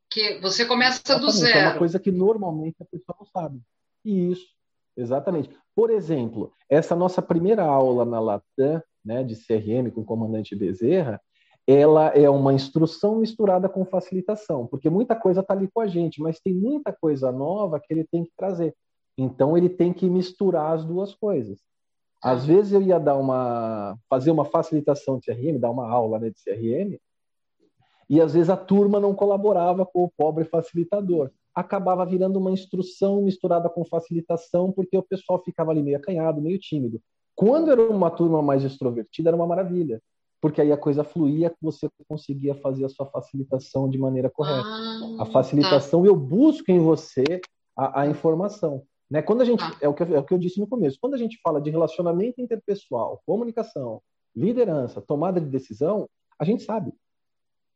Que 0.09 0.39
você 0.41 0.65
começa 0.65 1.01
exatamente, 1.05 1.25
do 1.25 1.31
zero. 1.31 1.59
É 1.59 1.69
uma 1.69 1.77
coisa 1.77 1.99
que 1.99 2.11
normalmente 2.11 2.75
a 2.81 2.85
pessoa 2.85 3.15
não 3.19 3.25
sabe. 3.25 3.61
Isso, 4.03 4.47
exatamente. 4.97 5.49
Por 5.75 5.89
exemplo, 5.89 6.51
essa 6.67 6.95
nossa 6.95 7.21
primeira 7.21 7.63
aula 7.63 8.03
na 8.03 8.19
Latam, 8.19 8.81
né, 9.05 9.23
de 9.23 9.35
CRM 9.35 9.89
com 9.93 10.01
o 10.01 10.05
comandante 10.05 10.55
Bezerra, 10.55 11.21
ela 11.65 12.07
é 12.07 12.29
uma 12.29 12.51
instrução 12.51 13.19
misturada 13.19 13.69
com 13.69 13.85
facilitação, 13.85 14.65
porque 14.65 14.89
muita 14.89 15.15
coisa 15.15 15.41
está 15.41 15.53
ali 15.53 15.69
com 15.71 15.79
a 15.79 15.87
gente, 15.87 16.19
mas 16.19 16.39
tem 16.39 16.53
muita 16.53 16.91
coisa 16.91 17.31
nova 17.31 17.79
que 17.79 17.93
ele 17.93 18.03
tem 18.11 18.25
que 18.25 18.31
trazer. 18.35 18.75
Então 19.21 19.57
ele 19.57 19.67
tem 19.67 19.91
que 19.91 20.09
misturar 20.09 20.73
as 20.73 20.85
duas 20.85 21.13
coisas. 21.13 21.59
Às 22.21 22.45
vezes 22.45 22.71
eu 22.71 22.81
ia 22.81 22.99
dar 22.99 23.17
uma 23.17 23.97
fazer 24.09 24.31
uma 24.31 24.45
facilitação 24.45 25.19
de 25.19 25.25
CRM, 25.25 25.59
dar 25.59 25.71
uma 25.71 25.89
aula 25.89 26.19
né, 26.19 26.29
de 26.29 26.41
CRM, 26.41 26.97
e 28.09 28.19
às 28.19 28.33
vezes 28.33 28.49
a 28.49 28.57
turma 28.57 28.99
não 28.99 29.13
colaborava 29.13 29.85
com 29.85 30.03
o 30.03 30.11
pobre 30.17 30.45
facilitador. 30.45 31.31
Acabava 31.53 32.05
virando 32.05 32.39
uma 32.39 32.51
instrução 32.51 33.21
misturada 33.21 33.69
com 33.69 33.83
facilitação, 33.85 34.71
porque 34.71 34.97
o 34.97 35.03
pessoal 35.03 35.41
ficava 35.43 35.71
ali 35.71 35.83
meio 35.83 35.97
acanhado, 35.97 36.41
meio 36.41 36.57
tímido. 36.57 37.01
Quando 37.35 37.71
era 37.71 37.81
uma 37.81 38.09
turma 38.09 38.41
mais 38.41 38.63
extrovertida, 38.63 39.29
era 39.29 39.35
uma 39.35 39.47
maravilha, 39.47 40.01
porque 40.41 40.61
aí 40.61 40.71
a 40.71 40.77
coisa 40.77 41.03
fluía, 41.03 41.53
você 41.61 41.89
conseguia 42.07 42.55
fazer 42.55 42.85
a 42.85 42.89
sua 42.89 43.05
facilitação 43.05 43.89
de 43.89 43.97
maneira 43.97 44.29
correta. 44.29 44.65
Ah, 44.65 45.17
a 45.19 45.25
facilitação, 45.25 46.01
tá. 46.01 46.07
eu 46.07 46.15
busco 46.15 46.71
em 46.71 46.79
você 46.79 47.41
a, 47.77 48.01
a 48.01 48.07
informação. 48.07 48.83
Né? 49.09 49.21
Quando 49.21 49.41
a 49.41 49.45
gente 49.45 49.63
ah. 49.63 49.75
é, 49.81 49.87
o 49.87 49.93
que, 49.93 50.03
eu, 50.03 50.15
é 50.15 50.19
o 50.19 50.23
que 50.23 50.33
eu 50.33 50.37
disse 50.37 50.59
no 50.59 50.67
começo, 50.67 50.97
quando 51.01 51.15
a 51.15 51.17
gente 51.17 51.39
fala 51.41 51.61
de 51.61 51.69
relacionamento 51.69 52.41
interpessoal, 52.41 53.21
comunicação, 53.25 54.01
liderança, 54.35 55.01
tomada 55.01 55.41
de 55.41 55.47
decisão, 55.47 56.07
a 56.37 56.45
gente 56.45 56.63
sabe, 56.63 56.93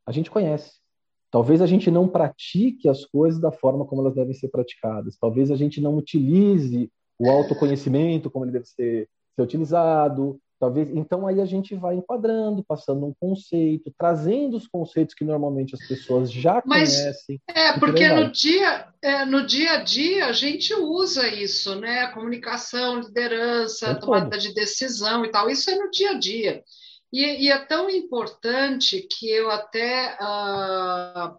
a 0.05 0.11
gente 0.11 0.29
conhece. 0.29 0.83
Talvez 1.31 1.61
a 1.61 1.65
gente 1.65 1.89
não 1.89 2.07
pratique 2.07 2.87
as 2.87 3.05
coisas 3.05 3.41
da 3.41 3.51
forma 3.51 3.85
como 3.85 4.01
elas 4.01 4.13
devem 4.13 4.35
ser 4.35 4.49
praticadas. 4.49 5.17
Talvez 5.17 5.49
a 5.49 5.55
gente 5.55 5.81
não 5.81 5.95
utilize 5.97 6.91
o 7.17 7.27
autoconhecimento 7.27 8.29
como 8.29 8.45
ele 8.45 8.51
deve 8.51 8.65
ser, 8.65 9.09
ser 9.35 9.41
utilizado. 9.41 10.39
Talvez, 10.63 10.89
então 10.91 11.27
aí 11.27 11.41
a 11.41 11.45
gente 11.45 11.75
vai 11.75 11.95
enquadrando, 11.95 12.63
passando 12.63 13.05
um 13.05 13.13
conceito, 13.19 13.93
trazendo 13.97 14.55
os 14.55 14.65
conceitos 14.65 15.13
que 15.13 15.25
normalmente 15.25 15.75
as 15.75 15.85
pessoas 15.85 16.31
já 16.31 16.63
Mas, 16.65 16.95
conhecem. 16.95 17.41
É, 17.49 17.77
porque 17.77 18.07
no 18.07 18.31
dia, 18.31 18.87
é, 19.01 19.25
no 19.25 19.45
dia 19.45 19.73
a 19.73 19.83
dia 19.83 20.27
a 20.27 20.31
gente 20.31 20.73
usa 20.73 21.27
isso, 21.27 21.75
né? 21.75 22.07
Comunicação, 22.13 23.01
liderança, 23.01 23.87
é 23.87 23.95
tomada 23.95 24.37
de 24.37 24.53
decisão 24.53 25.25
e 25.25 25.31
tal. 25.31 25.49
Isso 25.49 25.69
é 25.69 25.75
no 25.75 25.91
dia 25.91 26.11
a 26.11 26.17
dia. 26.17 26.63
E, 27.11 27.45
e 27.45 27.51
é 27.51 27.57
tão 27.65 27.89
importante 27.89 29.05
que 29.11 29.29
eu 29.29 29.51
até 29.51 30.17
uh, 30.21 31.35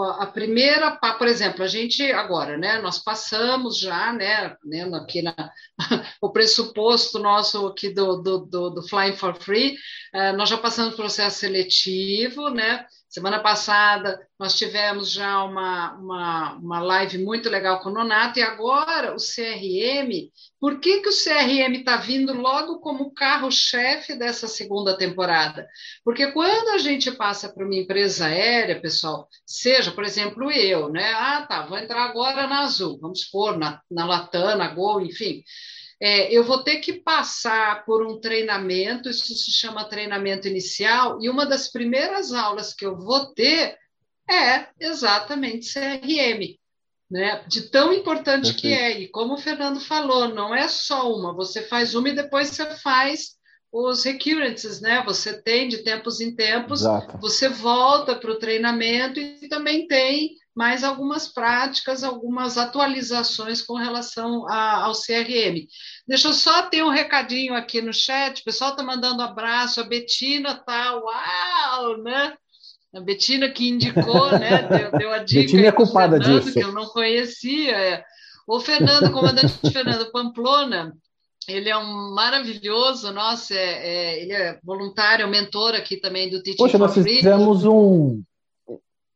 a 0.00 0.26
primeira, 0.26 0.96
por 1.18 1.26
exemplo, 1.26 1.62
a 1.62 1.66
gente 1.66 2.02
agora, 2.12 2.56
né, 2.56 2.80
nós 2.80 2.98
passamos 2.98 3.78
já, 3.78 4.12
né, 4.12 4.56
né 4.64 4.84
aqui 4.96 5.20
na, 5.20 5.34
o 6.20 6.30
pressuposto 6.30 7.18
nosso 7.18 7.66
aqui 7.66 7.90
do, 7.90 8.22
do, 8.22 8.38
do, 8.38 8.70
do 8.70 8.88
Flying 8.88 9.16
for 9.16 9.34
Free, 9.34 9.76
uh, 10.14 10.36
nós 10.36 10.48
já 10.48 10.56
passamos 10.56 10.94
processo 10.94 11.40
seletivo, 11.40 12.48
né, 12.48 12.86
Semana 13.12 13.40
passada 13.40 14.26
nós 14.38 14.54
tivemos 14.56 15.12
já 15.12 15.44
uma, 15.44 15.92
uma, 15.96 16.54
uma 16.54 16.80
live 16.80 17.18
muito 17.18 17.50
legal 17.50 17.78
com 17.80 17.90
o 17.90 17.92
Nonato, 17.92 18.38
e 18.38 18.42
agora 18.42 19.14
o 19.14 19.18
CRM, 19.18 20.30
por 20.58 20.80
que, 20.80 21.02
que 21.02 21.10
o 21.10 21.12
CRM 21.12 21.74
está 21.74 21.98
vindo 21.98 22.32
logo 22.32 22.80
como 22.80 23.12
carro-chefe 23.12 24.14
dessa 24.14 24.48
segunda 24.48 24.96
temporada? 24.96 25.68
Porque 26.02 26.32
quando 26.32 26.70
a 26.70 26.78
gente 26.78 27.12
passa 27.12 27.52
para 27.52 27.66
uma 27.66 27.76
empresa 27.76 28.28
aérea, 28.28 28.80
pessoal, 28.80 29.28
seja, 29.44 29.92
por 29.92 30.04
exemplo, 30.04 30.50
eu, 30.50 30.88
né? 30.88 31.12
Ah, 31.12 31.44
tá, 31.46 31.66
vou 31.66 31.76
entrar 31.76 32.04
agora 32.04 32.46
na 32.46 32.60
Azul, 32.60 32.98
vamos 32.98 33.24
supor, 33.24 33.58
na, 33.58 33.78
na 33.90 34.06
Latam, 34.06 34.56
na 34.56 34.68
Gol, 34.68 35.02
enfim 35.02 35.44
é, 36.04 36.36
eu 36.36 36.42
vou 36.42 36.64
ter 36.64 36.78
que 36.78 36.94
passar 36.94 37.84
por 37.84 38.04
um 38.04 38.18
treinamento, 38.18 39.08
isso 39.08 39.32
se 39.36 39.52
chama 39.52 39.84
treinamento 39.84 40.48
inicial, 40.48 41.22
e 41.22 41.30
uma 41.30 41.46
das 41.46 41.70
primeiras 41.70 42.32
aulas 42.32 42.74
que 42.74 42.84
eu 42.84 42.98
vou 42.98 43.32
ter 43.32 43.78
é 44.28 44.66
exatamente 44.80 45.72
CRM, 45.72 46.58
né? 47.08 47.44
De 47.46 47.70
tão 47.70 47.92
importante 47.92 48.52
Perfeito. 48.52 48.60
que 48.60 48.72
é. 48.72 49.00
E 49.00 49.08
como 49.10 49.34
o 49.34 49.38
Fernando 49.38 49.78
falou, 49.78 50.26
não 50.26 50.52
é 50.52 50.66
só 50.66 51.08
uma, 51.14 51.32
você 51.32 51.62
faz 51.62 51.94
uma 51.94 52.08
e 52.08 52.16
depois 52.16 52.48
você 52.48 52.66
faz 52.78 53.36
os 53.70 54.02
recurrences, 54.02 54.80
né? 54.80 55.04
Você 55.06 55.40
tem 55.40 55.68
de 55.68 55.84
tempos 55.84 56.20
em 56.20 56.34
tempos, 56.34 56.80
Exato. 56.80 57.16
você 57.18 57.48
volta 57.48 58.16
para 58.16 58.32
o 58.32 58.38
treinamento 58.40 59.20
e 59.20 59.48
também 59.48 59.86
tem 59.86 60.34
mais 60.54 60.84
algumas 60.84 61.28
práticas, 61.28 62.04
algumas 62.04 62.58
atualizações 62.58 63.62
com 63.62 63.74
relação 63.74 64.46
a, 64.48 64.84
ao 64.84 64.92
CRM. 64.92 65.66
Deixa 66.06 66.28
eu 66.28 66.32
só 66.32 66.62
ter 66.62 66.84
um 66.84 66.90
recadinho 66.90 67.54
aqui 67.54 67.80
no 67.80 67.92
chat, 67.92 68.40
o 68.40 68.44
pessoal 68.44 68.70
está 68.70 68.82
mandando 68.82 69.22
abraço, 69.22 69.80
a 69.80 69.84
Betina 69.84 70.54
tá, 70.54 70.94
uau, 70.96 72.02
né? 72.02 72.34
A 72.94 73.00
Betina 73.00 73.48
que 73.48 73.68
indicou, 73.68 74.30
né? 74.38 74.68
Deu, 74.68 74.90
deu 74.92 75.12
a 75.12 75.18
dica. 75.18 75.40
Betina 75.40 75.68
é 75.68 75.72
culpada 75.72 76.18
Fernando, 76.18 76.42
disso. 76.42 76.52
Que 76.52 76.64
eu 76.64 76.72
não 76.72 76.86
conhecia. 76.86 77.74
É. 77.74 78.04
O 78.46 78.60
Fernando, 78.60 79.10
comandante 79.10 79.54
Fernando 79.72 80.12
Pamplona, 80.12 80.92
ele 81.48 81.70
é 81.70 81.76
um 81.76 82.14
maravilhoso, 82.14 83.10
nossa, 83.12 83.54
é, 83.54 83.58
é, 83.58 84.22
ele 84.22 84.32
é 84.32 84.58
voluntário, 84.62 85.26
mentor 85.28 85.74
aqui 85.74 85.96
também 85.96 86.28
do 86.28 86.42
Teaching 86.42 86.58
Poxa, 86.58 86.78
nós 86.78 86.92
fizemos 86.92 87.64
um, 87.64 88.22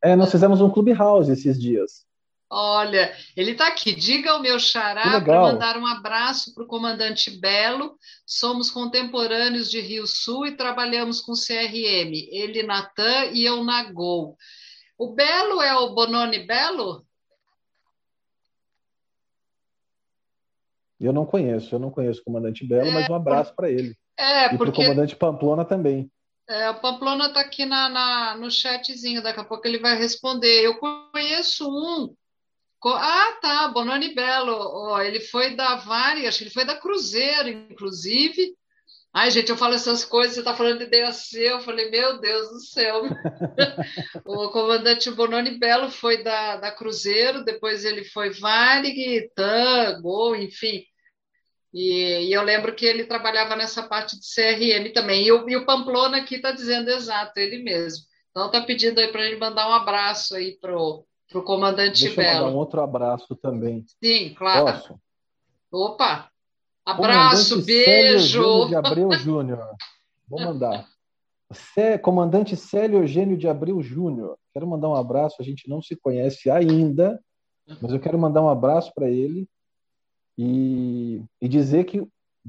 é, 0.07 0.17
nós 0.17 0.31
fizemos 0.31 0.61
um 0.61 0.71
Clubhouse 0.71 1.31
esses 1.31 1.61
dias. 1.61 2.07
Olha, 2.49 3.13
ele 3.37 3.53
está 3.53 3.67
aqui. 3.67 3.93
Diga 3.95 4.31
ao 4.31 4.41
meu 4.41 4.59
xará 4.61 5.21
para 5.21 5.41
mandar 5.41 5.77
um 5.77 5.87
abraço 5.87 6.55
para 6.55 6.63
o 6.63 6.67
comandante 6.67 7.31
Belo. 7.31 7.97
Somos 8.25 8.71
contemporâneos 8.71 9.69
de 9.69 9.81
Rio 9.81 10.07
Sul 10.07 10.47
e 10.47 10.57
trabalhamos 10.57 11.21
com 11.21 11.33
CRM. 11.33 12.13
Ele, 12.31 12.63
Natan 12.63 13.27
e 13.33 13.45
eu 13.45 13.65
na 13.65 13.91
Gol. 13.91 14.37
O 14.97 15.13
Belo 15.13 15.61
é 15.61 15.75
o 15.77 15.93
Bononi 15.93 16.47
Belo? 16.47 17.05
Eu 20.99 21.13
não 21.13 21.27
conheço, 21.27 21.75
eu 21.75 21.79
não 21.79 21.91
conheço 21.91 22.21
o 22.21 22.25
comandante 22.25 22.67
Belo, 22.67 22.89
é, 22.89 22.93
mas 22.93 23.11
um 23.11 23.15
abraço 23.15 23.55
para 23.55 23.71
ele. 23.71 23.95
É, 24.19 24.47
e 24.47 24.57
porque... 24.57 24.57
para 24.57 24.69
o 24.71 24.73
comandante 24.73 25.17
Pamplona 25.17 25.65
também. 25.65 26.11
É, 26.49 26.71
o 26.71 26.81
Pamplona 26.81 27.27
está 27.27 27.41
aqui 27.41 27.67
na, 27.67 27.89
na, 27.89 28.37
no 28.37 28.51
chatzinho, 28.51 29.23
daqui 29.23 29.41
a 29.41 29.45
pouco 29.45 29.67
ele 29.67 29.79
vai 29.79 29.97
responder. 29.97 30.65
Eu 30.65 30.79
conheço 30.79 31.69
um. 31.69 32.15
Ah, 32.85 33.39
tá, 33.43 33.69
Bononi 33.69 34.15
Belo. 34.15 34.55
Oh, 34.55 35.01
ele 35.01 35.19
foi 35.19 35.57
da 35.57 35.77
que 35.77 36.45
ele 36.45 36.51
foi 36.51 36.65
da 36.65 36.77
Cruzeiro, 36.77 37.49
inclusive. 37.49 38.55
Ai, 39.19 39.31
gente, 39.31 39.49
eu 39.49 39.57
falo 39.57 39.73
essas 39.75 40.05
coisas, 40.05 40.35
você 40.35 40.41
está 40.41 40.55
falando 40.55 40.81
de 40.81 40.91
DAC, 40.91 41.37
eu 41.37 41.63
falei, 41.63 41.91
meu 41.91 42.21
Deus 42.21 42.51
do 42.51 42.61
céu. 42.61 43.03
o 44.27 44.51
comandante 44.51 45.11
Bononi 45.11 45.59
Belo 45.59 45.91
foi 45.91 46.23
da, 46.23 46.59
da 46.59 46.71
Cruzeiro, 46.71 47.43
depois 47.43 47.83
ele 47.87 48.05
foi 48.05 48.29
Varig, 48.29 49.31
TAM, 49.35 50.03
Gol, 50.03 50.37
enfim. 50.37 50.85
E, 51.77 52.29
e, 52.29 52.33
eu 52.33 52.43
lembro 52.43 52.74
que 52.74 52.87
ele 52.87 53.05
trabalhava 53.05 53.55
nessa 53.55 53.83
parte 53.83 54.18
de 54.18 54.24
CRM 54.24 54.95
também. 54.95 55.27
E 55.27 55.31
o, 55.31 55.47
e 55.47 55.55
o 55.59 55.66
Pamplona 55.66 56.16
aqui 56.16 56.37
está 56.37 56.51
dizendo 56.51 56.89
exato, 56.89 57.39
ele 57.39 57.62
mesmo. 57.62 58.03
Então 58.31 58.47
está 58.47 58.62
pedindo 58.62 58.99
aí 58.99 59.09
para 59.09 59.27
ele 59.27 59.37
mandar 59.37 59.68
um 59.68 59.74
abraço 59.74 60.35
aí 60.35 60.57
para 60.59 60.74
o 60.74 61.05
comandante 61.45 62.05
Deixa 62.05 62.16
Belo. 62.16 62.45
mandar 62.47 62.57
um 62.57 62.59
outro 62.59 62.81
abraço 62.81 63.37
também. 63.37 63.85
Sim, 64.03 64.33
claro. 64.33 64.64
Posso? 64.64 65.01
Opa! 65.70 66.31
Abraço, 66.83 67.51
comandante 67.51 67.66
beijo! 67.66 68.43
Célio 68.43 68.68
de 68.68 68.74
Abreu 68.74 69.12
Júnior. 69.20 69.77
Vou 70.27 70.41
mandar. 70.41 70.87
Cé, 71.53 71.99
comandante 71.99 72.57
Célio 72.57 73.01
Eugênio 73.01 73.37
de 73.37 73.49
Abreu 73.49 73.83
Júnior. 73.83 74.39
Quero 74.55 74.66
mandar 74.66 74.89
um 74.89 74.97
abraço. 74.97 75.37
A 75.41 75.45
gente 75.45 75.68
não 75.68 75.83
se 75.83 75.95
conhece 75.95 76.49
ainda, 76.49 77.20
mas 77.83 77.93
eu 77.93 78.01
quero 78.01 78.18
mandar 78.18 78.41
um 78.41 78.49
abraço 78.49 78.91
para 78.95 79.11
ele 79.11 79.47
e, 80.39 81.22
e 81.41 81.49
dizer 81.49 81.84
que 81.84 82.07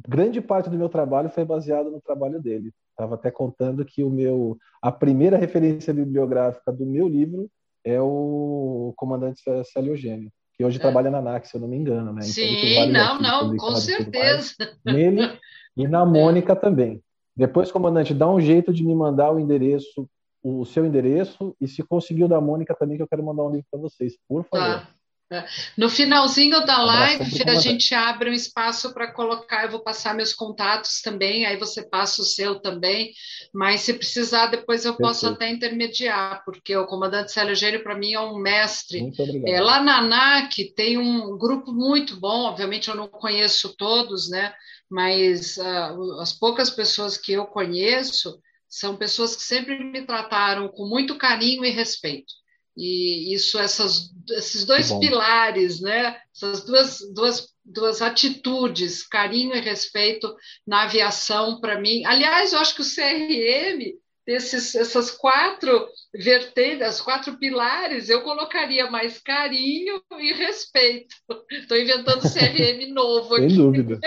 grande 0.08 0.42
parte 0.42 0.70
do 0.70 0.78
meu 0.78 0.90
trabalho 0.90 1.30
foi 1.30 1.46
baseado 1.46 1.90
no 1.90 2.02
trabalho 2.02 2.42
dele. 2.42 2.72
Estava 2.92 3.16
até 3.16 3.32
contando 3.32 3.86
que 3.86 4.04
o 4.04 4.10
meu 4.10 4.58
a 4.82 4.92
primeira 4.92 5.38
referência 5.38 5.94
bibliográfica 5.94 6.72
do 6.72 6.86
meu 6.86 7.08
livro 7.08 7.50
é 7.84 8.02
o 8.02 8.94
comandante 8.96 9.42
Célio 9.72 9.94
Eugênio, 9.94 10.32
que 10.56 10.64
hoje 10.64 10.78
é. 10.78 10.82
trabalha 10.82 11.10
na 11.10 11.22
NAC, 11.22 11.48
se 11.48 11.56
eu 11.56 11.62
não 11.62 11.68
me 11.68 11.78
engano, 11.78 12.12
né? 12.12 12.22
Então, 12.22 12.34
Sim, 12.34 12.92
não, 12.92 13.22
não, 13.22 13.56
com 13.56 13.76
certeza. 13.76 14.54
Nele 14.86 15.40
e 15.76 15.88
na 15.88 16.04
Mônica 16.06 16.54
é. 16.54 16.56
também. 16.56 17.02
Depois, 17.36 17.72
comandante, 17.72 18.14
dá 18.14 18.28
um 18.28 18.42
jeito 18.42 18.74
de 18.74 18.84
me 18.84 18.96
mandar 18.96 19.32
o 19.32 19.40
endereço, 19.40 20.10
o 20.44 20.66
seu 20.66 20.86
endereço, 20.86 21.56
e 21.62 21.68
se 21.68 21.84
conseguiu 21.84 22.28
da 22.28 22.42
Mônica 22.42 22.76
também, 22.76 22.98
que 22.98 23.04
eu 23.04 23.08
quero 23.08 23.24
mandar 23.24 23.44
um 23.44 23.52
link 23.52 23.66
para 23.70 23.80
vocês, 23.80 24.18
por 24.28 24.44
favor. 24.44 24.82
Tá. 24.82 24.90
No 25.78 25.90
finalzinho 25.90 26.66
da 26.66 26.82
live, 26.82 27.44
a 27.50 27.56
gente 27.56 27.94
abre 27.94 28.30
um 28.30 28.34
espaço 28.34 28.94
para 28.94 29.12
colocar. 29.12 29.66
Eu 29.66 29.72
vou 29.72 29.82
passar 29.82 30.16
meus 30.16 30.34
contatos 30.34 31.02
também, 31.02 31.46
aí 31.46 31.58
você 31.58 31.84
passa 31.84 32.22
o 32.22 32.26
seu 32.26 32.60
também. 32.60 33.12
Mas 33.54 33.82
se 33.82 33.94
precisar, 33.94 34.48
depois 34.48 34.86
eu 34.86 34.96
posso 34.96 35.22
Perfeito. 35.22 35.36
até 35.36 35.50
intermediar, 35.52 36.44
porque 36.46 36.76
o 36.76 36.88
comandante 36.88 37.34
Célio 37.34 37.56
Gênio, 37.56 37.84
para 37.84 37.98
mim, 37.98 38.14
é 38.14 38.20
um 38.22 38.38
mestre. 38.38 39.12
É, 39.46 39.60
lá 39.60 39.82
na 39.82 40.00
ANAC 40.00 40.74
tem 40.76 40.98
um 40.98 41.38
grupo 41.38 41.74
muito 41.74 42.18
bom, 42.18 42.46
obviamente 42.46 42.88
eu 42.88 42.96
não 42.96 43.08
conheço 43.08 43.76
todos, 43.76 44.30
né? 44.30 44.54
Mas 44.90 45.58
uh, 45.58 46.22
as 46.22 46.32
poucas 46.32 46.70
pessoas 46.70 47.18
que 47.18 47.34
eu 47.34 47.46
conheço 47.46 48.40
são 48.70 48.96
pessoas 48.96 49.36
que 49.36 49.44
sempre 49.44 49.78
me 49.84 50.06
trataram 50.06 50.70
com 50.70 50.88
muito 50.88 51.18
carinho 51.18 51.66
e 51.66 51.70
respeito. 51.70 52.34
E 52.78 53.34
isso, 53.34 53.58
essas, 53.58 54.12
esses 54.30 54.64
dois 54.64 54.92
pilares, 54.92 55.82
né? 55.82 56.16
essas 56.36 56.64
duas, 56.64 57.00
duas, 57.14 57.48
duas 57.66 58.02
atitudes, 58.02 59.02
carinho 59.02 59.56
e 59.56 59.60
respeito 59.60 60.36
na 60.66 60.84
aviação, 60.84 61.60
para 61.60 61.82
mim. 61.82 62.06
Aliás, 62.06 62.54
eu 62.54 62.60
acho 62.60 62.76
que 62.76 62.82
o 62.82 62.86
CRM 62.86 63.98
esses, 64.28 64.76
essas 64.76 65.10
quatro 65.10 65.88
vertentes, 66.14 67.00
quatro 67.00 67.38
pilares, 67.38 68.10
eu 68.10 68.22
colocaria 68.22 68.92
mais 68.92 69.20
carinho 69.20 70.02
e 70.20 70.34
respeito. 70.34 71.16
Estou 71.50 71.78
inventando 71.78 72.22
CRM 72.22 72.88
novo 72.94 73.36
aqui. 73.36 73.50
Sem 73.50 73.58
dúvida. 73.58 74.00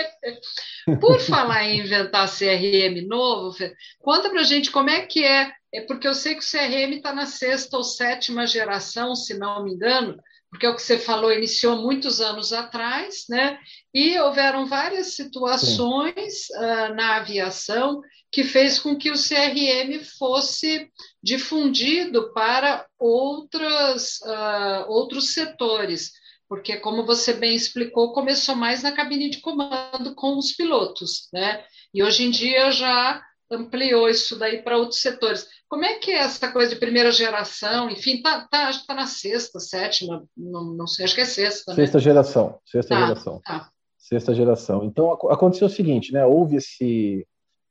Por 0.99 1.19
falar 1.19 1.67
em 1.67 1.79
inventar 1.79 2.29
CRM 2.29 3.01
novo, 3.07 3.57
conta 3.99 4.29
para 4.29 4.41
a 4.41 4.45
gente 4.45 4.69
como 4.69 4.91
é 4.91 5.01
que 5.01 5.25
é. 5.25 5.51
É 5.73 5.81
porque 5.81 6.07
eu 6.07 6.13
sei 6.13 6.35
que 6.35 6.43
o 6.43 6.49
CRM 6.49 6.97
está 6.97 7.13
na 7.13 7.25
sexta 7.25 7.77
ou 7.77 7.83
sétima 7.83 8.45
geração, 8.45 9.15
se 9.15 9.37
não 9.37 9.63
me 9.63 9.73
engano, 9.73 10.17
porque 10.49 10.65
é 10.65 10.69
o 10.69 10.75
que 10.75 10.81
você 10.81 10.99
falou, 10.99 11.31
iniciou 11.31 11.77
muitos 11.77 12.19
anos 12.19 12.51
atrás, 12.51 13.23
né? 13.29 13.57
E 13.93 14.19
houveram 14.19 14.65
várias 14.65 15.15
situações 15.15 16.49
uh, 16.49 16.93
na 16.93 17.15
aviação 17.15 18.01
que 18.29 18.43
fez 18.43 18.77
com 18.77 18.97
que 18.97 19.09
o 19.09 19.15
CRM 19.15 20.03
fosse 20.19 20.89
difundido 21.23 22.33
para 22.33 22.85
outras, 22.99 24.19
uh, 24.25 24.89
outros 24.89 25.33
setores, 25.33 26.11
porque, 26.49 26.75
como 26.77 27.05
você 27.05 27.31
bem 27.31 27.55
explicou, 27.55 28.11
começou 28.11 28.53
mais 28.53 28.83
na 28.83 28.91
cabine 28.91 29.29
de 29.29 29.39
comando 29.39 30.13
com 30.15 30.37
os 30.37 30.51
pilotos, 30.51 31.29
né? 31.31 31.63
E 31.93 32.03
hoje 32.03 32.25
em 32.25 32.29
dia 32.29 32.71
já 32.71 33.23
ampliou 33.51 34.07
isso 34.07 34.37
daí 34.39 34.61
para 34.61 34.77
outros 34.77 35.01
setores. 35.01 35.47
Como 35.67 35.85
é 35.85 35.99
que 35.99 36.11
é 36.11 36.19
essa 36.19 36.51
coisa 36.51 36.73
de 36.73 36.79
primeira 36.79 37.11
geração? 37.11 37.89
Enfim, 37.89 38.21
tá, 38.21 38.47
tá, 38.49 38.71
tá 38.87 38.93
na 38.93 39.05
sexta, 39.05 39.59
sétima, 39.59 40.23
não, 40.35 40.73
não 40.73 40.87
sei, 40.87 41.05
acho 41.05 41.15
que 41.15 41.21
é 41.21 41.25
sexta. 41.25 41.71
Né? 41.71 41.75
Sexta 41.75 41.99
geração, 41.99 42.59
sexta 42.65 42.95
tá, 42.95 43.07
geração. 43.07 43.41
Tá. 43.43 43.69
Sexta 43.97 44.33
geração. 44.33 44.83
Então 44.83 45.11
aconteceu 45.11 45.67
o 45.67 45.69
seguinte, 45.69 46.11
né? 46.11 46.25
Houve 46.25 46.57
esse 46.57 47.27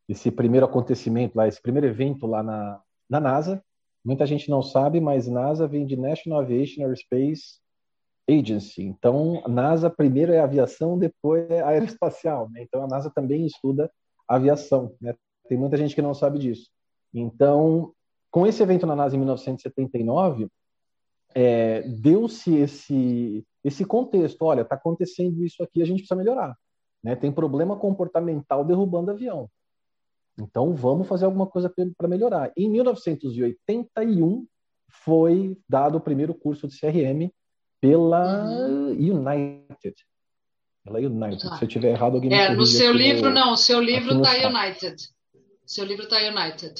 esse 0.08 0.30
primeiro 0.30 0.66
acontecimento 0.66 1.36
lá, 1.36 1.46
esse 1.46 1.62
primeiro 1.62 1.86
evento 1.86 2.26
lá 2.26 2.42
na, 2.42 2.80
na 3.08 3.20
NASA. 3.20 3.62
Muita 4.04 4.26
gente 4.26 4.50
não 4.50 4.60
sabe, 4.60 5.00
mas 5.00 5.28
NASA 5.28 5.68
vem 5.68 5.86
de 5.86 5.96
National 5.96 6.40
Aviation 6.40 6.82
Aerospace 6.82 7.60
Agency. 8.28 8.82
Então, 8.82 9.42
NASA 9.46 9.88
primeiro 9.88 10.32
é 10.32 10.40
aviação, 10.40 10.98
depois 10.98 11.48
é 11.50 11.62
aeroespacial. 11.62 12.48
Né? 12.50 12.62
Então, 12.62 12.82
a 12.82 12.88
NASA 12.88 13.10
também 13.10 13.46
estuda 13.46 13.90
aviação. 14.26 14.96
Né? 15.00 15.14
Tem 15.50 15.58
muita 15.58 15.76
gente 15.76 15.96
que 15.96 16.00
não 16.00 16.14
sabe 16.14 16.38
disso. 16.38 16.70
Então, 17.12 17.92
com 18.30 18.46
esse 18.46 18.62
evento 18.62 18.86
na 18.86 18.94
NASA 18.94 19.16
em 19.16 19.18
1979, 19.18 20.46
é, 21.34 21.82
deu-se 21.82 22.54
esse, 22.54 23.44
esse 23.64 23.84
contexto. 23.84 24.42
Olha, 24.42 24.60
está 24.60 24.76
acontecendo 24.76 25.44
isso 25.44 25.60
aqui, 25.60 25.82
a 25.82 25.84
gente 25.84 25.98
precisa 25.98 26.14
melhorar. 26.14 26.56
Né? 27.02 27.16
Tem 27.16 27.32
problema 27.32 27.76
comportamental 27.76 28.64
derrubando 28.64 29.10
avião. 29.10 29.50
Então, 30.38 30.72
vamos 30.72 31.08
fazer 31.08 31.24
alguma 31.24 31.48
coisa 31.48 31.68
para 31.98 32.06
melhorar. 32.06 32.52
Em 32.56 32.70
1981, 32.70 34.46
foi 34.88 35.58
dado 35.68 35.98
o 35.98 36.00
primeiro 36.00 36.32
curso 36.32 36.68
de 36.68 36.78
CRM 36.78 37.28
pela 37.80 38.44
uhum. 38.44 38.90
United. 38.90 39.96
Pela 40.84 41.00
United. 41.00 41.44
Ah. 41.48 41.56
Se 41.56 41.64
eu 41.64 41.68
tiver 41.68 41.90
errado, 41.90 42.14
alguém 42.14 42.32
é, 42.32 42.50
me 42.50 42.56
No 42.56 42.66
seu 42.66 42.92
livro, 42.92 43.30
não. 43.30 43.54
O 43.54 43.56
seu 43.56 43.80
livro 43.80 44.22
está 44.22 44.48
United. 44.48 45.10
Seu 45.70 45.84
livro 45.84 46.02
está 46.02 46.16
United. 46.16 46.74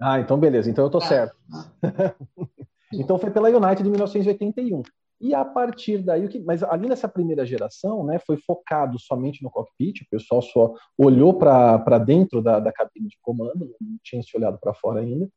Ah, 0.00 0.18
então 0.18 0.40
beleza. 0.40 0.70
Então 0.70 0.84
eu 0.84 0.88
estou 0.88 1.00
tá. 1.02 1.06
certo. 1.06 1.36
Ah. 1.52 1.70
então 2.90 3.18
foi 3.18 3.30
pela 3.30 3.50
United 3.50 3.82
de 3.82 3.90
1981. 3.90 4.82
E 5.20 5.34
a 5.34 5.44
partir 5.44 5.98
daí, 5.98 6.26
mas 6.42 6.62
ali 6.62 6.88
nessa 6.88 7.06
primeira 7.06 7.44
geração, 7.44 8.02
né, 8.02 8.18
foi 8.26 8.38
focado 8.38 8.98
somente 8.98 9.42
no 9.42 9.50
cockpit, 9.50 10.00
o 10.00 10.08
pessoal 10.08 10.40
só 10.40 10.72
olhou 10.96 11.34
para 11.34 11.98
dentro 11.98 12.40
da, 12.40 12.58
da 12.58 12.72
cabine 12.72 13.08
de 13.08 13.18
comando, 13.20 13.76
não 13.78 13.98
tinha 14.02 14.22
se 14.22 14.34
olhado 14.34 14.58
para 14.58 14.72
fora 14.72 15.00
ainda, 15.00 15.28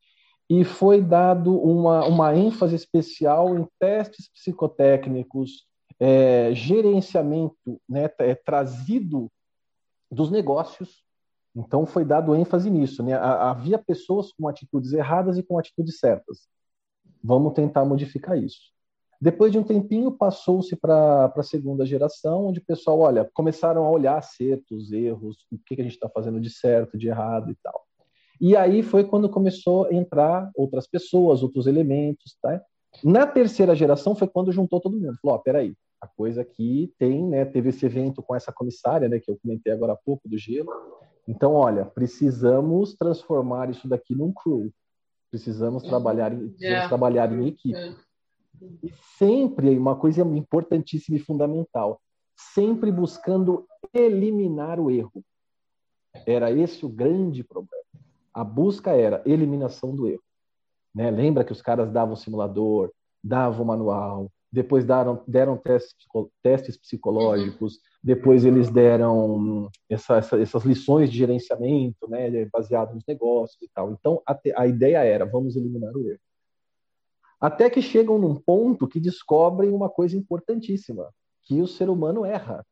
e 0.50 0.64
foi 0.64 1.02
dado 1.02 1.62
uma, 1.62 2.06
uma 2.06 2.34
ênfase 2.34 2.74
especial 2.74 3.60
em 3.60 3.68
testes 3.78 4.32
psicotécnicos, 4.32 5.66
é, 6.00 6.54
gerenciamento 6.54 7.82
né, 7.90 8.10
é, 8.20 8.34
trazido 8.34 9.30
dos 10.10 10.32
negócios. 10.32 11.03
Então 11.56 11.86
foi 11.86 12.04
dado 12.04 12.36
ênfase 12.36 12.70
nisso. 12.70 13.04
Né? 13.04 13.14
Havia 13.14 13.78
pessoas 13.78 14.32
com 14.32 14.48
atitudes 14.48 14.94
erradas 14.94 15.38
e 15.38 15.44
com 15.44 15.58
atitudes 15.58 16.00
certas. 16.00 16.48
Vamos 17.24 17.54
tentar 17.54 17.86
modificar 17.86 18.38
isso. 18.38 18.74
Depois 19.22 19.54
de 19.54 19.58
um 19.58 19.64
tempinho, 19.64 20.12
passou-se 20.12 20.76
para 20.76 21.32
a 21.34 21.44
segunda 21.44 21.86
geração, 21.86 22.48
onde 22.48 22.60
o 22.60 22.66
pessoal, 22.66 23.00
olha, 23.00 23.30
começaram 23.34 23.86
a 23.86 23.90
olhar 23.90 24.18
acertos, 24.18 24.92
erros, 24.92 25.38
o 25.50 25.58
que, 25.58 25.78
que 25.78 25.82
a 25.82 25.86
gente 25.86 25.94
está 25.94 26.10
fazendo 26.10 26.42
de 26.42 26.50
certo, 26.50 26.98
de 26.98 27.08
errado 27.08 27.50
e 27.50 27.56
tal. 27.64 27.86
E 28.42 28.58
aí 28.58 28.84
foi 28.84 29.06
quando 29.06 29.30
começou 29.30 29.86
a 29.86 29.94
entrar 29.94 30.52
outras 30.54 30.86
pessoas, 30.86 31.42
outros 31.42 31.68
elementos, 31.68 32.38
tá? 32.42 32.62
Na 33.02 33.26
terceira 33.26 33.74
geração 33.74 34.14
foi 34.14 34.28
quando 34.28 34.52
juntou 34.52 34.82
todo 34.82 35.00
mundo. 35.00 35.18
Falou, 35.22 35.38
ó, 35.38 35.40
oh, 35.40 35.42
peraí, 35.42 35.74
a 36.02 36.08
coisa 36.08 36.42
aqui 36.42 36.94
tem, 37.00 37.26
né, 37.26 37.46
teve 37.46 37.70
esse 37.70 37.86
evento 37.86 38.22
com 38.22 38.36
essa 38.36 38.52
comissária, 38.52 39.08
né, 39.08 39.20
que 39.20 39.32
eu 39.32 39.40
comentei 39.42 39.72
agora 39.72 39.94
há 39.94 39.96
pouco, 39.96 40.28
do 40.28 40.38
gelo. 40.38 40.70
Então, 41.28 41.54
olha, 41.54 41.86
precisamos 41.86 42.96
transformar 42.96 43.70
isso 43.70 43.88
daqui 43.88 44.14
num 44.14 44.34
crew. 44.34 44.72
Precisamos 45.32 45.84
trabalhar, 45.84 46.32
em, 46.34 46.38
precisamos 46.38 46.62
yeah. 46.62 46.88
trabalhar 46.88 47.32
em 47.32 47.48
equipe. 47.48 47.78
Yeah. 47.78 47.98
E 48.84 48.94
sempre, 49.18 49.78
uma 49.78 49.96
coisa 49.96 50.22
importantíssima 50.22 51.18
e 51.18 51.22
fundamental, 51.22 52.00
sempre 52.36 52.92
buscando 52.92 53.66
eliminar 53.94 54.80
o 54.80 54.92
erro. 54.92 55.24
Era 56.26 56.52
esse 56.52 56.86
o 56.86 56.90
grande 56.90 57.44
problema. 57.44 57.84
A 58.34 58.44
busca 58.44 58.92
era 58.92 59.24
eliminação 59.26 59.96
do 59.96 60.08
erro. 60.08 60.24
Né? 60.94 61.10
Lembra 61.10 61.44
que 61.44 61.52
os 61.52 61.62
caras 61.62 61.92
davam 61.92 62.16
simulador, 62.16 62.92
davam 63.24 63.66
manual, 63.66 64.30
depois 64.54 64.86
deram, 64.86 65.24
deram 65.28 65.58
testes, 65.58 66.06
testes 66.44 66.78
psicológicos, 66.78 67.80
depois 68.04 68.46
eles 68.46 68.70
deram 68.70 69.68
essa, 69.90 70.18
essa, 70.18 70.40
essas 70.40 70.64
lições 70.64 71.12
de 71.12 71.18
gerenciamento, 71.18 72.08
né, 72.08 72.46
baseado 72.54 72.94
nos 72.94 73.04
negócios 73.08 73.60
e 73.64 73.68
tal. 73.74 73.92
Então, 73.92 74.22
a, 74.28 74.40
a 74.58 74.68
ideia 74.68 75.04
era, 75.04 75.26
vamos 75.26 75.56
eliminar 75.56 75.92
o 75.98 76.08
erro. 76.08 76.20
Até 77.42 77.68
que 77.68 77.82
chegam 77.82 78.20
num 78.20 78.36
ponto 78.36 78.88
que 78.88 79.00
descobrem 79.00 79.72
uma 79.72 79.90
coisa 79.90 80.16
importantíssima, 80.16 81.12
que 81.42 81.60
o 81.60 81.68
ser 81.68 81.90
humano 81.90 82.24
erra. 82.24 82.64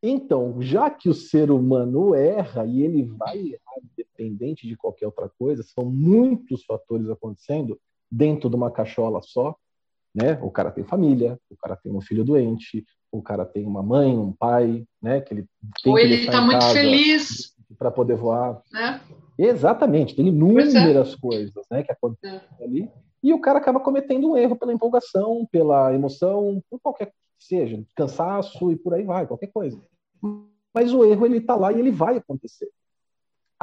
Então, 0.00 0.62
já 0.62 0.88
que 0.88 1.08
o 1.08 1.14
ser 1.14 1.50
humano 1.50 2.14
erra 2.14 2.64
e 2.66 2.82
ele 2.82 3.02
vai 3.02 3.38
errar 3.38 3.80
dependente 3.96 4.64
de 4.64 4.76
qualquer 4.76 5.06
outra 5.06 5.28
coisa, 5.28 5.64
são 5.64 5.84
muitos 5.84 6.64
fatores 6.64 7.10
acontecendo 7.10 7.80
dentro 8.08 8.48
de 8.48 8.54
uma 8.54 8.70
cachola 8.70 9.20
só, 9.20 9.56
né? 10.14 10.38
O 10.42 10.50
cara 10.50 10.70
tem 10.70 10.84
família, 10.84 11.38
o 11.50 11.56
cara 11.56 11.76
tem 11.76 11.92
um 11.92 12.00
filho 12.00 12.24
doente, 12.24 12.84
o 13.10 13.22
cara 13.22 13.44
tem 13.44 13.64
uma 13.64 13.82
mãe, 13.82 14.16
um 14.16 14.32
pai, 14.32 14.84
né? 15.02 15.20
Que 15.20 15.34
ele 15.34 15.46
tem 15.82 15.92
Ou 15.92 15.98
ele 15.98 16.16
está 16.16 16.40
muito 16.40 16.64
feliz 16.66 17.54
para 17.78 17.90
poder 17.90 18.16
voar. 18.16 18.62
Né? 18.72 19.00
Exatamente, 19.38 20.14
tem 20.14 20.26
é. 20.26 20.28
inúmeras 20.28 21.14
é. 21.14 21.16
coisas, 21.20 21.64
né? 21.70 21.82
Que 21.82 21.92
acontecem 21.92 22.48
é. 22.60 22.64
ali 22.64 22.90
e 23.24 23.32
o 23.32 23.40
cara 23.40 23.58
acaba 23.58 23.80
cometendo 23.80 24.30
um 24.30 24.36
erro 24.36 24.54
pela 24.54 24.74
empolgação, 24.74 25.48
pela 25.50 25.94
emoção, 25.94 26.62
por 26.68 26.78
qualquer 26.78 27.06
que 27.06 27.14
seja, 27.38 27.82
cansaço 27.96 28.70
e 28.70 28.76
por 28.76 28.92
aí 28.92 29.02
vai, 29.02 29.26
qualquer 29.26 29.46
coisa. 29.46 29.80
Mas 30.74 30.92
o 30.92 31.02
erro 31.06 31.24
ele 31.24 31.38
está 31.38 31.56
lá 31.56 31.72
e 31.72 31.78
ele 31.78 31.90
vai 31.90 32.18
acontecer. 32.18 32.68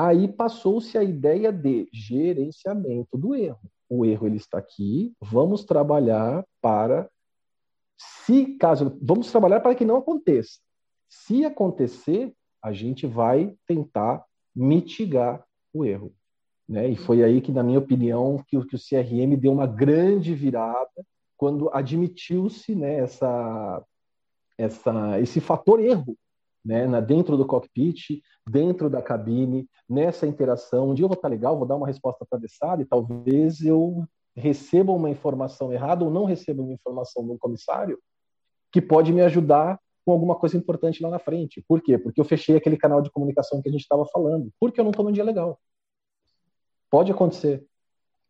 Aí 0.04 0.28
passou-se 0.28 0.97
a 0.97 1.04
ideia 1.04 1.54
de 1.54 1.88
gerenciamento 1.93 3.16
do 3.16 3.36
erro. 3.36 3.62
O 3.88 4.04
erro 4.04 4.26
ele 4.26 4.38
está 4.38 4.58
aqui, 4.58 5.14
vamos 5.22 5.64
trabalhar 5.64 6.43
para 6.60 7.08
se 7.95 8.58
caso 8.58 8.97
vamos 8.99 9.30
trabalhar 9.30 9.60
para 9.60 9.76
que 9.76 9.86
não 9.86 9.97
aconteça. 9.97 10.60
Se 11.08 11.45
acontecer, 11.45 12.34
a 12.64 12.74
gente 12.74 13.06
vai 13.06 13.56
tentar 13.68 14.26
mitigar 14.56 15.45
o 15.72 15.86
erro. 15.86 16.12
Né? 16.68 16.89
E 16.89 16.95
foi 16.95 17.24
aí 17.24 17.39
que, 17.39 17.52
na 17.52 17.62
minha 17.62 17.78
opinião, 17.78 18.43
que, 18.47 18.60
que 18.66 18.76
o 18.76 18.80
CRM 18.80 19.38
deu 19.38 19.52
uma 19.52 19.68
grande 19.68 20.34
virada 20.34 21.06
quando 21.38 21.70
admitiu-se 21.72 22.74
né, 22.74 22.95
essa, 22.95 23.86
essa, 24.58 25.20
esse 25.20 25.39
fator 25.39 25.80
erro 25.80 26.18
né, 26.64 26.88
na, 26.88 26.99
dentro 26.99 27.38
do 27.38 27.45
cockpit, 27.45 28.22
dentro 28.47 28.89
da 28.89 29.01
cabine, 29.01 29.68
nessa 29.89 30.28
interação. 30.28 30.89
Um 30.89 30.93
dia 30.93 31.05
eu 31.05 31.09
vou 31.09 31.16
estar 31.16 31.28
legal, 31.28 31.57
vou 31.57 31.68
dar 31.68 31.76
uma 31.76 31.88
resposta 31.88 32.24
atravessada 32.24 32.82
e 32.82 32.86
talvez 32.86 33.62
eu 33.62 34.05
receba 34.36 34.91
uma 34.91 35.09
informação 35.09 35.74
errada 35.74 36.05
ou 36.05 36.12
não 36.12 36.26
receba 36.26 36.62
uma 36.62 36.74
informação 36.74 37.24
de 37.26 37.32
um 37.32 37.38
comissário 37.38 37.99
que 38.72 38.82
pode 38.82 39.12
me 39.12 39.22
ajudar 39.22 39.80
com 40.05 40.12
alguma 40.12 40.36
coisa 40.36 40.57
importante 40.57 41.03
lá 41.03 41.09
na 41.09 41.20
frente. 41.20 41.64
Por 41.68 41.82
quê? 41.82 41.97
Porque 41.97 42.20
eu 42.20 42.26
fechei 42.26 42.55
aquele 42.55 42.78
canal 42.78 43.01
de 43.01 43.12
comunicação 43.12 43.62
que 43.62 43.70
a 43.70 43.72
gente 43.72 43.82
estava 43.82 44.05
falando. 44.05 44.51
Porque 44.59 44.80
eu 44.80 44.84
não 44.84 44.91
estou 44.91 45.05
num 45.05 45.12
dia 45.12 45.24
legal. 45.24 45.59
Pode 46.89 47.12
acontecer. 47.12 47.66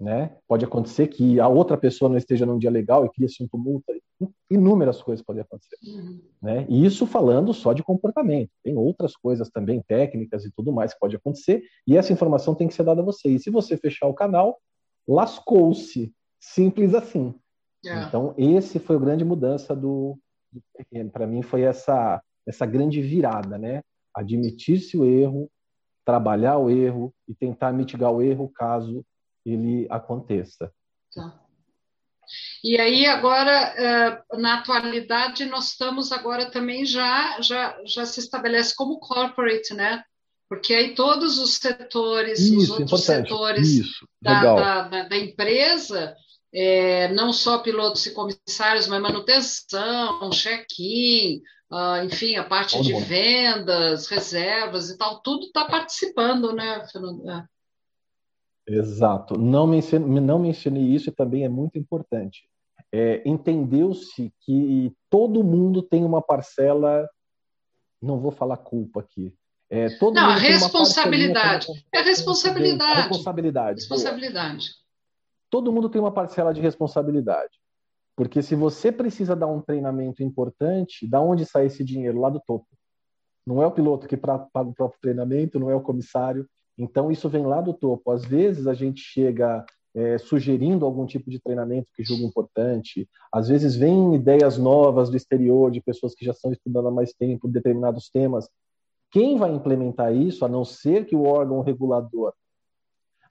Né? 0.02 0.36
Pode 0.48 0.66
acontecer 0.66 1.10
que 1.10 1.40
a 1.40 1.48
outra 1.48 1.78
pessoa 1.78 2.10
não 2.10 2.18
esteja 2.18 2.44
num 2.44 2.58
dia 2.58 2.72
legal 2.72 3.06
e 3.06 3.10
cria-se 3.12 3.44
um 3.44 3.48
tumulto. 3.48 3.86
Inúmeras 4.50 5.00
coisas 5.00 5.24
podem 5.24 5.44
acontecer. 5.44 5.78
Uhum. 5.86 6.20
Né? 6.42 6.66
E 6.68 6.84
isso 6.84 7.06
falando 7.06 7.54
só 7.54 7.72
de 7.72 7.84
comportamento. 7.84 8.50
Tem 8.64 8.76
outras 8.76 9.16
coisas 9.16 9.52
também, 9.52 9.80
técnicas 9.88 10.44
e 10.44 10.52
tudo 10.52 10.74
mais 10.74 10.92
que 10.92 11.00
pode 11.00 11.16
acontecer. 11.16 11.62
E 11.86 11.96
essa 11.96 12.12
informação 12.12 12.56
tem 12.56 12.68
que 12.68 12.74
ser 12.74 12.82
dada 12.82 13.00
a 13.02 13.06
você. 13.06 13.30
E 13.30 13.40
se 13.40 13.52
você 13.52 13.78
fechar 13.78 14.08
o 14.08 14.14
canal, 14.14 14.60
lascou-se. 15.08 16.12
Simples 16.40 16.96
assim. 16.96 17.36
Yeah. 17.86 18.06
É. 18.06 18.08
Então, 18.08 18.34
esse 18.40 18.80
foi 18.80 18.96
a 18.96 19.00
grande 19.00 19.24
mudança 19.24 19.76
do, 19.76 20.18
do 20.52 21.12
Para 21.12 21.28
mim, 21.28 21.44
foi 21.44 21.62
essa, 21.62 22.20
essa 22.48 22.66
grande 22.66 23.04
virada, 23.04 23.56
né? 23.60 23.84
Admitir-se 24.16 24.98
o 24.98 25.06
erro, 25.06 25.48
trabalhar 26.04 26.58
o 26.58 26.72
erro 26.72 27.14
e 27.28 27.36
tentar 27.36 27.72
mitigar 27.72 28.12
o 28.12 28.20
erro 28.20 28.50
caso 28.50 29.06
ele 29.46 29.88
aconteça. 29.90 30.72
Tá. 31.14 31.40
E 32.64 32.80
aí 32.80 33.06
agora 33.06 33.52
eh, 33.52 34.24
na 34.38 34.60
atualidade 34.60 35.46
nós 35.46 35.72
estamos 35.72 36.12
agora 36.12 36.50
também 36.50 36.86
já 36.86 37.42
já 37.42 37.78
já 37.86 38.06
se 38.06 38.20
estabelece 38.20 38.76
como 38.76 39.00
corporate, 39.00 39.74
né? 39.74 40.04
Porque 40.48 40.74
aí 40.74 40.96
todos 40.96 41.38
os 41.40 41.56
setores, 41.56 42.40
isso, 42.40 42.58
os 42.58 42.70
outros 42.72 43.04
setores 43.06 43.70
isso, 43.70 44.06
da, 44.22 44.84
da, 44.84 45.04
da, 45.04 45.18
empresa, 45.18 46.14
é, 46.54 47.08
não 47.14 47.32
só 47.32 47.60
pilotos 47.60 48.06
e 48.06 48.14
comissários, 48.14 48.86
mas 48.86 49.02
manutenção, 49.02 50.30
check-in, 50.32 51.42
uh, 51.72 52.04
enfim, 52.04 52.36
a 52.36 52.44
parte 52.44 52.76
Todo 52.76 52.84
de 52.84 52.92
mundo. 52.92 53.06
vendas, 53.06 54.08
reservas 54.08 54.90
e 54.90 54.98
tal, 54.98 55.22
tudo 55.22 55.46
está 55.46 55.64
participando, 55.64 56.52
né, 56.52 56.86
Fernando? 56.92 57.24
É. 58.68 58.74
Exato. 58.74 59.38
Não 59.38 59.68
mencionei, 59.68 60.22
não 60.22 60.40
mencionei 60.40 60.84
isso 60.84 61.10
e 61.10 61.14
também 61.14 61.44
é 61.44 61.50
muito 61.50 61.78
importante. 61.78 62.50
É, 62.92 63.22
Entendeu-se 63.28 64.34
que 64.42 64.94
todo 65.10 65.44
mundo 65.44 65.82
tem 65.82 66.04
uma 66.04 66.22
parcela, 66.22 67.10
não 68.02 68.20
vou 68.20 68.32
falar 68.32 68.58
culpa 68.58 69.00
aqui, 69.00 69.34
É, 69.70 69.90
todo 69.98 70.16
Não, 70.16 70.32
a 70.32 70.36
responsabilidade. 70.36 71.68
É 71.94 72.02
responsabilidade. 72.02 73.08
Responsabilidade. 73.08 73.80
Responsabilidade. 73.80 74.70
Todo 75.50 75.72
mundo 75.72 75.90
tem 75.90 76.02
uma 76.02 76.12
parcela 76.12 76.54
de 76.54 76.60
responsabilidade. 76.60 77.62
Porque 78.16 78.42
se 78.42 78.54
você 78.54 78.92
precisa 78.92 79.34
dar 79.34 79.48
um 79.48 79.62
treinamento 79.62 80.22
importante, 80.22 81.08
da 81.08 81.22
onde 81.22 81.46
sai 81.46 81.68
esse 81.68 81.86
dinheiro? 81.86 82.20
Lá 82.20 82.30
do 82.30 82.42
topo. 82.42 82.68
Não 83.48 83.64
é 83.64 83.66
o 83.66 83.72
piloto 83.72 84.08
que 84.08 84.18
paga 84.18 84.50
o 84.54 84.74
próprio 84.74 85.00
treinamento, 85.02 85.58
não 85.58 85.72
é 85.72 85.76
o 85.76 85.82
comissário. 85.82 86.48
Então, 86.82 87.12
isso 87.12 87.30
vem 87.30 87.46
lá 87.46 87.62
do 87.62 87.76
topo. 87.76 88.10
Às 88.10 88.26
vezes, 88.26 88.66
a 88.66 88.74
gente 88.74 89.02
chega 89.02 89.64
é, 89.94 90.18
sugerindo 90.18 90.84
algum 90.84 91.06
tipo 91.06 91.30
de 91.30 91.40
treinamento 91.40 91.92
que 91.94 92.04
julga 92.04 92.24
importante. 92.24 93.08
Às 93.32 93.50
vezes, 93.50 93.76
vem 93.76 94.16
ideias 94.16 94.58
novas 94.58 95.08
do 95.08 95.16
exterior, 95.16 95.70
de 95.70 95.80
pessoas 95.80 96.16
que 96.16 96.26
já 96.26 96.32
estão 96.32 96.52
estudando 96.52 96.88
há 96.88 96.92
mais 96.92 97.14
tempo 97.14 97.48
determinados 97.48 98.10
temas. 98.10 98.50
Quem 99.12 99.38
vai 99.38 99.54
implementar 99.54 100.12
isso, 100.12 100.44
a 100.44 100.50
não 100.50 100.66
ser 100.66 101.06
que 101.06 101.16
o 101.16 101.24
órgão 101.24 101.62
regulador 101.62 102.34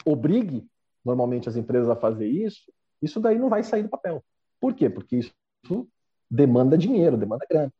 obrigue 0.07 0.65
normalmente 1.05 1.49
as 1.49 1.57
empresas 1.57 1.89
a 1.89 1.97
fazer 1.97 2.29
isso, 2.29 2.71
isso 3.03 3.19
daí 3.19 3.37
não 3.37 3.49
vai 3.49 3.65
sair 3.65 3.83
do 3.83 3.89
papel. 3.89 4.23
Por 4.61 4.75
quê? 4.75 4.89
Porque 4.89 5.17
isso 5.17 5.89
demanda 6.31 6.79
dinheiro, 6.79 7.17
demanda 7.17 7.45
grana. 7.51 7.73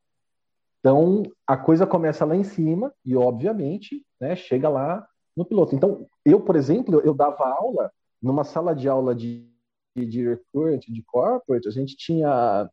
Então, 0.81 1.23
a 1.47 1.57
coisa 1.57 1.87
começa 1.87 2.25
lá 2.25 2.35
em 2.35 2.43
cima 2.43 2.93
e, 3.05 3.15
obviamente, 3.15 4.05
né, 4.19 4.35
chega 4.35 4.69
lá 4.69 5.07
no 5.41 5.47
piloto. 5.47 5.75
Então, 5.75 6.07
eu, 6.25 6.41
por 6.41 6.55
exemplo, 6.55 7.01
eu 7.01 7.15
dava 7.15 7.49
aula 7.49 7.91
numa 8.23 8.45
sala 8.45 8.75
de 8.75 8.89
aula 8.89 9.15
de, 9.15 9.49
de, 9.97 10.05
de 10.07 10.29
recruit, 10.29 10.93
de 10.93 11.03
corporate, 11.03 11.67
a 11.67 11.71
gente 11.71 11.97
tinha 11.97 12.71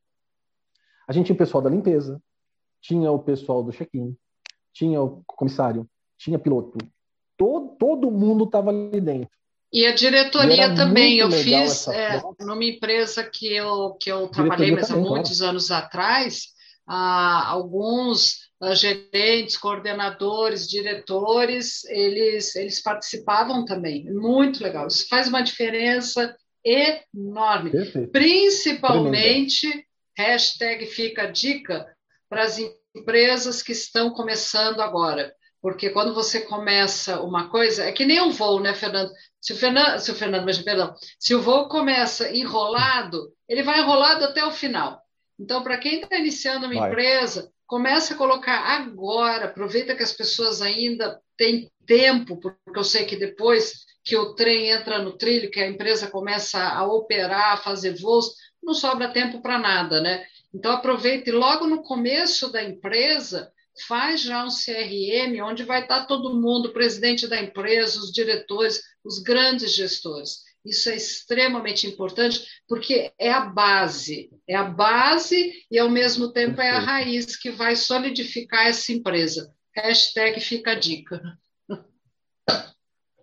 a 1.07 1.13
gente 1.13 1.27
tinha 1.27 1.35
o 1.35 1.37
pessoal 1.37 1.63
da 1.63 1.69
limpeza, 1.69 2.21
tinha 2.81 3.09
o 3.09 3.19
pessoal 3.19 3.63
do 3.63 3.71
check-in, 3.71 4.15
tinha 4.73 5.01
o 5.01 5.23
comissário, 5.25 5.89
tinha 6.17 6.37
piloto. 6.37 6.77
Todo, 7.37 7.77
todo 7.77 8.11
mundo 8.11 8.43
estava 8.43 8.71
ali 8.71 8.99
dentro. 8.99 9.29
E 9.71 9.85
a 9.85 9.95
diretoria 9.95 10.67
e 10.67 10.75
também. 10.75 11.17
Eu 11.17 11.31
fiz 11.31 11.87
é, 11.87 12.21
numa 12.41 12.63
empresa 12.63 13.23
que 13.23 13.53
eu, 13.55 13.93
que 13.93 14.11
eu 14.11 14.27
trabalhei, 14.27 14.71
mas 14.71 14.91
há 14.91 14.97
muitos 14.97 15.37
claro. 15.37 15.51
anos 15.51 15.71
atrás, 15.71 16.47
ah, 16.85 17.47
alguns 17.47 18.46
gerentes, 18.73 19.57
coordenadores, 19.57 20.67
diretores, 20.67 21.83
eles, 21.85 22.55
eles 22.55 22.81
participavam 22.81 23.65
também. 23.65 24.05
Muito 24.11 24.63
legal. 24.63 24.87
Isso 24.87 25.07
faz 25.07 25.27
uma 25.27 25.41
diferença 25.41 26.35
enorme. 26.63 27.71
Perfeito. 27.71 28.11
Principalmente, 28.11 29.67
Tremenda. 29.67 29.87
hashtag 30.17 30.85
fica 30.87 31.23
a 31.23 31.31
dica 31.31 31.85
para 32.29 32.43
as 32.43 32.59
empresas 32.95 33.61
que 33.61 33.71
estão 33.71 34.09
começando 34.09 34.81
agora. 34.81 35.33
Porque 35.61 35.89
quando 35.89 36.13
você 36.13 36.41
começa 36.41 37.21
uma 37.21 37.49
coisa, 37.49 37.85
é 37.85 37.91
que 37.91 38.05
nem 38.05 38.21
um 38.21 38.31
voo, 38.31 38.59
né, 38.59 38.73
Fernando? 38.73 39.11
Se 39.41 39.53
o 39.53 39.55
Fernando, 39.55 39.99
se 39.99 40.11
o 40.11 40.15
Fernando, 40.15 40.45
mas, 40.45 40.57
perdão, 40.59 40.93
se 41.19 41.33
o 41.33 41.41
voo 41.41 41.67
começa 41.67 42.35
enrolado, 42.35 43.31
ele 43.49 43.63
vai 43.63 43.79
enrolado 43.79 44.23
até 44.23 44.45
o 44.45 44.51
final. 44.51 45.01
Então, 45.39 45.63
para 45.63 45.77
quem 45.77 46.01
está 46.01 46.17
iniciando 46.17 46.65
uma 46.65 46.75
vai. 46.75 46.89
empresa, 46.89 47.51
comece 47.65 48.13
a 48.13 48.17
colocar 48.17 48.59
agora, 48.59 49.45
aproveita 49.45 49.95
que 49.95 50.03
as 50.03 50.13
pessoas 50.13 50.61
ainda 50.61 51.19
têm 51.37 51.69
tempo, 51.85 52.37
porque 52.37 52.57
eu 52.79 52.83
sei 52.83 53.05
que 53.05 53.15
depois 53.15 53.85
que 54.03 54.15
o 54.15 54.33
trem 54.33 54.69
entra 54.69 54.99
no 54.99 55.17
trilho, 55.17 55.51
que 55.51 55.59
a 55.59 55.67
empresa 55.67 56.07
começa 56.07 56.59
a 56.59 56.85
operar, 56.85 57.53
a 57.53 57.57
fazer 57.57 57.99
voos, 57.99 58.33
não 58.63 58.73
sobra 58.73 59.11
tempo 59.11 59.41
para 59.41 59.59
nada, 59.59 60.01
né? 60.01 60.25
Então, 60.53 60.71
aproveite 60.71 61.29
logo 61.29 61.67
no 61.67 61.83
começo 61.83 62.51
da 62.51 62.63
empresa, 62.63 63.51
faz 63.85 64.21
já 64.21 64.43
um 64.43 64.49
CRM, 64.49 65.41
onde 65.43 65.63
vai 65.63 65.81
estar 65.81 66.05
todo 66.05 66.33
mundo, 66.33 66.69
o 66.69 66.73
presidente 66.73 67.27
da 67.27 67.39
empresa, 67.39 67.99
os 67.99 68.11
diretores, 68.11 68.81
os 69.03 69.19
grandes 69.19 69.75
gestores. 69.75 70.46
Isso 70.67 70.89
é 70.89 70.95
extremamente 70.97 71.87
importante, 71.87 72.45
porque 72.67 73.13
é 73.17 73.31
a 73.31 73.45
base, 73.45 74.29
é 74.45 74.53
a 74.53 74.65
base 74.65 75.53
e, 75.71 75.79
ao 75.79 75.89
mesmo 75.89 76.33
tempo, 76.33 76.59
é 76.59 76.69
a 76.69 76.79
raiz 76.79 77.37
que 77.37 77.49
vai 77.49 77.75
solidificar 77.75 78.67
essa 78.67 78.91
empresa. 78.91 79.53
Hashtag 79.73 80.41
fica 80.41 80.71
a 80.71 80.75
dica. 80.75 81.21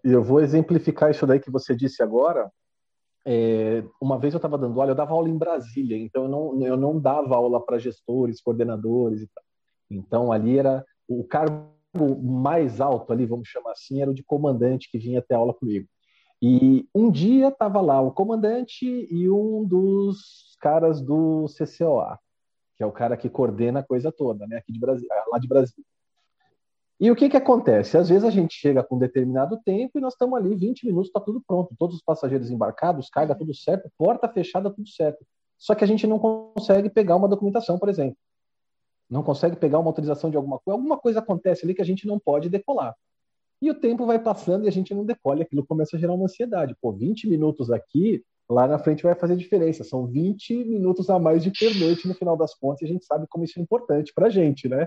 E 0.02 0.10
eu 0.10 0.22
vou 0.22 0.40
exemplificar 0.40 1.10
isso 1.10 1.26
daí 1.26 1.38
que 1.38 1.50
você 1.50 1.74
disse 1.74 2.02
agora, 2.02 2.50
é, 3.26 3.82
uma 4.00 4.18
vez 4.18 4.32
eu 4.32 4.38
estava 4.38 4.56
dando 4.56 4.78
aula, 4.78 4.92
eu 4.92 4.96
dava 4.96 5.12
aula 5.12 5.28
em 5.28 5.36
Brasília, 5.36 5.96
então 5.96 6.24
eu 6.24 6.28
não, 6.28 6.66
eu 6.66 6.76
não 6.76 7.00
dava 7.00 7.34
aula 7.34 7.64
para 7.64 7.78
gestores, 7.78 8.40
coordenadores 8.40 9.22
e 9.22 9.26
tal. 9.34 9.44
Então 9.90 10.32
ali 10.32 10.58
era 10.58 10.84
o 11.08 11.24
cargo 11.24 11.74
mais 12.22 12.80
alto 12.80 13.12
ali, 13.12 13.24
vamos 13.24 13.48
chamar 13.48 13.72
assim, 13.72 14.02
era 14.02 14.10
o 14.10 14.14
de 14.14 14.22
comandante 14.22 14.90
que 14.90 14.98
vinha 14.98 15.22
ter 15.22 15.34
aula 15.34 15.54
comigo. 15.54 15.88
E 16.46 16.86
um 16.94 17.10
dia 17.10 17.48
estava 17.48 17.80
lá 17.80 18.02
o 18.02 18.12
comandante 18.12 18.84
e 18.86 19.30
um 19.30 19.64
dos 19.64 20.54
caras 20.60 21.00
do 21.00 21.46
CCOA, 21.46 22.18
que 22.76 22.82
é 22.82 22.86
o 22.86 22.92
cara 22.92 23.16
que 23.16 23.30
coordena 23.30 23.80
a 23.80 23.82
coisa 23.82 24.12
toda, 24.12 24.46
né, 24.46 24.58
aqui 24.58 24.70
de 24.70 24.78
Brasil, 24.78 25.08
lá 25.32 25.38
de 25.38 25.48
Brasília. 25.48 25.86
E 27.00 27.10
o 27.10 27.16
que, 27.16 27.30
que 27.30 27.36
acontece? 27.38 27.96
Às 27.96 28.10
vezes 28.10 28.24
a 28.24 28.30
gente 28.30 28.52
chega 28.56 28.84
com 28.84 28.96
um 28.96 28.98
determinado 28.98 29.58
tempo 29.64 29.96
e 29.96 30.02
nós 30.02 30.12
estamos 30.12 30.38
ali 30.38 30.54
20 30.54 30.84
minutos, 30.84 31.08
está 31.08 31.18
tudo 31.18 31.42
pronto, 31.46 31.74
todos 31.78 31.96
os 31.96 32.02
passageiros 32.02 32.50
embarcados, 32.50 33.08
carga 33.08 33.34
tudo 33.34 33.54
certo, 33.54 33.90
porta 33.96 34.28
fechada, 34.28 34.70
tudo 34.70 34.86
certo. 34.86 35.24
Só 35.56 35.74
que 35.74 35.82
a 35.82 35.86
gente 35.86 36.06
não 36.06 36.18
consegue 36.18 36.90
pegar 36.90 37.16
uma 37.16 37.26
documentação, 37.26 37.78
por 37.78 37.88
exemplo. 37.88 38.18
Não 39.08 39.22
consegue 39.22 39.56
pegar 39.56 39.78
uma 39.78 39.88
autorização 39.88 40.28
de 40.28 40.36
alguma 40.36 40.58
coisa. 40.58 40.78
Alguma 40.78 40.98
coisa 40.98 41.20
acontece 41.20 41.64
ali 41.64 41.74
que 41.74 41.80
a 41.80 41.86
gente 41.86 42.06
não 42.06 42.18
pode 42.18 42.50
decolar. 42.50 42.94
E 43.64 43.70
o 43.70 43.74
tempo 43.74 44.04
vai 44.04 44.18
passando 44.18 44.66
e 44.66 44.68
a 44.68 44.70
gente 44.70 44.92
não 44.92 45.06
decola, 45.06 45.38
e 45.38 45.42
aquilo 45.42 45.64
começa 45.64 45.96
a 45.96 45.98
gerar 45.98 46.12
uma 46.12 46.26
ansiedade. 46.26 46.76
Pô, 46.82 46.92
20 46.92 47.26
minutos 47.26 47.70
aqui, 47.70 48.22
lá 48.46 48.68
na 48.68 48.78
frente 48.78 49.02
vai 49.02 49.14
fazer 49.14 49.36
diferença. 49.36 49.82
São 49.82 50.06
20 50.06 50.66
minutos 50.66 51.08
a 51.08 51.18
mais 51.18 51.42
de 51.42 51.50
pernoite 51.50 52.06
no 52.06 52.12
final 52.12 52.36
das 52.36 52.54
contas, 52.54 52.82
e 52.82 52.84
a 52.84 52.88
gente 52.88 53.06
sabe 53.06 53.26
como 53.26 53.42
isso 53.42 53.58
é 53.58 53.62
importante 53.62 54.12
para 54.14 54.26
a 54.26 54.28
gente, 54.28 54.68
né? 54.68 54.86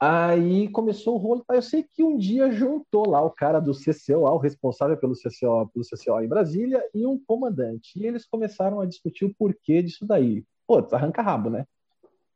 Aí 0.00 0.66
começou 0.70 1.16
o 1.16 1.18
rolo. 1.18 1.44
Tá? 1.46 1.54
Eu 1.54 1.60
sei 1.60 1.82
que 1.82 2.02
um 2.02 2.16
dia 2.16 2.50
juntou 2.50 3.06
lá 3.06 3.20
o 3.20 3.30
cara 3.30 3.60
do 3.60 3.72
CCOA, 3.72 4.30
o 4.30 4.38
responsável 4.38 4.96
pelo 4.96 5.12
CCOA, 5.12 5.68
pelo 5.68 5.84
CCOA 5.84 6.24
em 6.24 6.28
Brasília, 6.28 6.82
e 6.94 7.04
um 7.04 7.22
comandante. 7.22 7.98
E 7.98 8.06
eles 8.06 8.24
começaram 8.24 8.80
a 8.80 8.86
discutir 8.86 9.26
o 9.26 9.34
porquê 9.34 9.82
disso 9.82 10.06
daí. 10.06 10.42
Pô, 10.66 10.78
arranca 10.90 11.20
rabo, 11.20 11.50
né? 11.50 11.66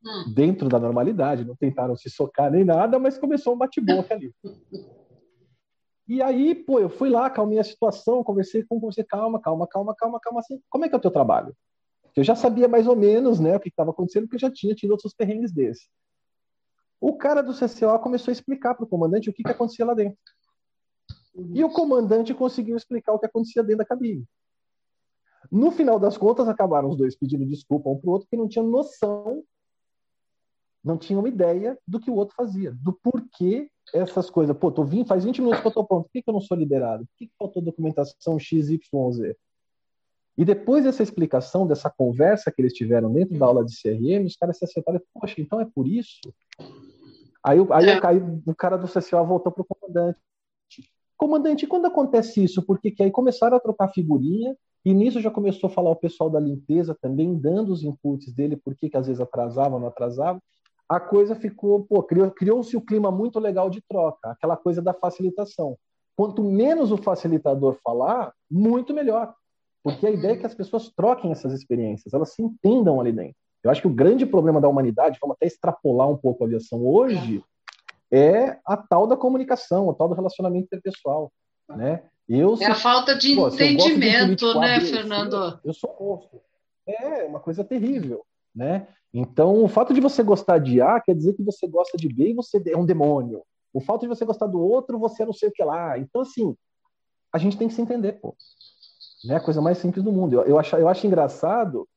Hum. 0.05 0.31
Dentro 0.31 0.69
da 0.69 0.77
normalidade, 0.77 1.43
não 1.43 1.55
tentaram 1.55 1.95
se 1.95 2.07
socar 2.07 2.51
nem 2.51 2.63
nada, 2.63 2.99
mas 2.99 3.17
começou 3.17 3.55
um 3.55 3.57
bate-boca 3.57 4.13
ali. 4.13 4.31
E 6.07 6.21
aí, 6.21 6.55
pô, 6.55 6.79
eu 6.79 6.89
fui 6.89 7.09
lá, 7.09 7.25
acalmei 7.25 7.59
a 7.59 7.63
situação, 7.63 8.23
conversei 8.23 8.63
com 8.63 8.79
você, 8.79 9.03
calma, 9.03 9.41
calma, 9.41 9.67
calma, 9.67 9.93
calma, 9.93 10.19
calma, 10.21 10.39
assim, 10.39 10.61
como 10.69 10.85
é 10.85 10.89
que 10.89 10.95
é 10.95 10.97
o 10.97 11.01
teu 11.01 11.11
trabalho? 11.11 11.53
Eu 12.15 12.23
já 12.23 12.35
sabia 12.35 12.67
mais 12.67 12.87
ou 12.87 12.95
menos, 12.95 13.39
né, 13.39 13.57
o 13.57 13.59
que 13.59 13.67
estava 13.67 13.91
acontecendo, 13.91 14.23
porque 14.23 14.37
eu 14.37 14.49
já 14.49 14.51
tinha 14.51 14.73
tido 14.73 14.91
outros 14.91 15.13
perrengues 15.13 15.51
desses. 15.51 15.89
O 16.99 17.15
cara 17.17 17.43
do 17.43 17.53
CCO 17.53 17.99
começou 17.99 18.31
a 18.31 18.33
explicar 18.33 18.73
para 18.73 18.85
o 18.85 18.87
comandante 18.87 19.29
o 19.29 19.33
que, 19.33 19.43
que 19.43 19.51
acontecia 19.51 19.85
lá 19.85 19.93
dentro. 19.93 20.17
E 21.53 21.63
o 21.63 21.69
comandante 21.69 22.33
conseguiu 22.33 22.75
explicar 22.75 23.13
o 23.13 23.19
que 23.19 23.27
acontecia 23.27 23.61
dentro 23.61 23.79
da 23.79 23.85
cabine. 23.85 24.25
No 25.51 25.71
final 25.71 25.99
das 25.99 26.17
contas, 26.17 26.47
acabaram 26.47 26.89
os 26.89 26.97
dois 26.97 27.15
pedindo 27.15 27.45
desculpa 27.45 27.89
um 27.89 27.99
para 27.99 28.09
o 28.09 28.13
outro, 28.13 28.27
porque 28.27 28.41
não 28.41 28.47
tinham 28.47 28.65
noção, 28.65 29.43
não 30.83 30.97
tinham 30.97 31.27
ideia 31.27 31.77
do 31.87 31.99
que 31.99 32.09
o 32.09 32.15
outro 32.15 32.35
fazia, 32.35 32.71
do 32.71 32.93
porquê 32.93 33.69
essas 33.93 34.29
coisas. 34.29 34.55
Pô, 34.55 34.71
tô 34.71 34.83
vim, 34.83 35.05
faz 35.05 35.23
20 35.23 35.41
minutos 35.41 35.61
que 35.61 35.67
eu 35.67 35.71
tô 35.71 35.83
pronto, 35.83 36.03
por 36.03 36.11
que, 36.11 36.21
que 36.21 36.29
eu 36.29 36.33
não 36.33 36.41
sou 36.41 36.57
liberado? 36.57 37.05
Por 37.05 37.17
que, 37.17 37.27
que 37.27 37.33
faltou 37.37 37.61
documentação 37.61 38.37
XYZ? 38.39 38.79
E 40.37 40.45
depois 40.45 40.83
dessa 40.83 41.01
explicação, 41.01 41.65
dessa 41.65 41.89
conversa 41.89 42.51
que 42.51 42.61
eles 42.61 42.73
tiveram 42.73 43.11
dentro 43.11 43.37
da 43.37 43.45
aula 43.45 43.65
de 43.65 43.73
CRM, 43.73 44.25
os 44.25 44.35
caras 44.35 44.57
se 44.57 44.65
acertaram, 44.65 45.01
poxa, 45.13 45.41
então 45.41 45.59
é 45.59 45.65
por 45.65 45.87
isso? 45.87 46.19
Aí, 47.43 47.57
aí, 47.71 47.89
é. 47.89 48.05
aí 48.05 48.17
o 48.45 48.55
cara 48.55 48.77
do 48.77 48.87
CCO 48.87 49.25
voltou 49.25 49.51
para 49.51 49.63
o 49.63 49.65
comandante. 49.65 50.19
Comandante, 51.17 51.65
quando 51.65 51.87
acontece 51.87 52.43
isso? 52.43 52.61
Porque 52.61 52.91
que 52.91 53.01
aí 53.01 53.09
começaram 53.09 53.57
a 53.57 53.59
trocar 53.59 53.87
figurinha, 53.87 54.55
e 54.85 54.93
nisso 54.93 55.19
já 55.19 55.31
começou 55.31 55.69
a 55.69 55.73
falar 55.73 55.89
o 55.89 55.95
pessoal 55.95 56.29
da 56.29 56.39
limpeza 56.39 56.95
também, 57.01 57.35
dando 57.35 57.73
os 57.73 57.83
inputs 57.83 58.31
dele, 58.31 58.55
por 58.55 58.75
que 58.75 58.89
às 58.95 59.07
vezes 59.07 59.19
atrasava, 59.19 59.79
não 59.79 59.87
atrasava. 59.87 60.39
A 60.89 60.99
coisa 60.99 61.35
ficou, 61.35 61.83
pô, 61.83 62.01
criou-se 62.03 62.33
criou 62.35 62.61
o 62.61 62.81
clima 62.81 63.11
muito 63.11 63.39
legal 63.39 63.69
de 63.69 63.81
troca, 63.81 64.31
aquela 64.31 64.55
coisa 64.55 64.81
da 64.81 64.93
facilitação. 64.93 65.77
Quanto 66.15 66.43
menos 66.43 66.91
o 66.91 66.97
facilitador 66.97 67.77
falar, 67.83 68.33
muito 68.49 68.93
melhor. 68.93 69.33
Porque 69.83 70.07
a 70.07 70.11
ideia 70.11 70.33
é 70.33 70.37
que 70.37 70.45
as 70.45 70.55
pessoas 70.55 70.89
troquem 70.89 71.31
essas 71.31 71.53
experiências, 71.53 72.13
elas 72.13 72.33
se 72.33 72.41
entendam 72.41 72.99
ali 72.99 73.11
dentro. 73.11 73.35
Eu 73.63 73.71
acho 73.71 73.81
que 73.81 73.87
o 73.87 73.93
grande 73.93 74.25
problema 74.25 74.61
da 74.61 74.67
humanidade, 74.67 75.17
vamos 75.21 75.35
até 75.35 75.47
extrapolar 75.47 76.09
um 76.09 76.17
pouco 76.17 76.43
a 76.43 76.47
aviação 76.47 76.85
hoje, 76.85 77.43
é 78.11 78.57
a 78.65 78.77
tal 78.77 79.05
da 79.05 79.17
comunicação, 79.17 79.89
a 79.89 79.93
tal 79.93 80.07
do 80.07 80.15
relacionamento 80.15 80.65
interpessoal, 80.65 81.31
né? 81.69 82.03
Eu, 82.27 82.57
é 82.59 82.65
a 82.65 82.75
falta 82.75 83.15
de 83.15 83.35
pô, 83.35 83.47
entendimento, 83.47 84.53
de 84.53 84.59
né, 84.59 84.81
Fernando? 84.81 85.59
Eu 85.63 85.73
sou 85.73 85.95
monstro. 85.99 86.41
É 86.85 87.23
uma 87.23 87.39
coisa 87.39 87.63
terrível, 87.63 88.25
né? 88.57 88.87
Então, 89.13 89.63
o 89.63 89.67
fato 89.67 89.93
de 89.93 90.01
você 90.01 90.21
gostar 90.21 90.57
de 90.57 90.81
A 90.81 90.99
quer 90.99 91.15
dizer 91.15 91.33
que 91.33 91.43
você 91.43 91.67
gosta 91.67 91.97
de 91.97 92.09
B 92.09 92.31
e 92.31 92.33
você 92.33 92.61
é 92.67 92.75
um 92.75 92.85
demônio. 92.85 93.43
O 93.73 93.79
fato 93.79 94.01
de 94.01 94.07
você 94.07 94.25
gostar 94.25 94.47
do 94.47 94.59
outro, 94.59 94.99
você 94.99 95.23
não 95.23 95.33
sei 95.33 95.49
o 95.49 95.51
que 95.51 95.63
lá. 95.63 95.97
Então, 95.97 96.21
assim, 96.21 96.55
a 97.31 97.37
gente 97.37 97.57
tem 97.57 97.67
que 97.67 97.73
se 97.73 97.81
entender, 97.81 98.13
pô. 98.13 98.35
Né? 99.23 99.35
A 99.35 99.39
coisa 99.39 99.61
mais 99.61 99.77
simples 99.77 100.03
do 100.03 100.11
mundo. 100.11 100.33
Eu, 100.33 100.43
eu, 100.43 100.59
acho, 100.59 100.75
eu 100.75 100.87
acho 100.87 101.05
engraçado, 101.05 101.87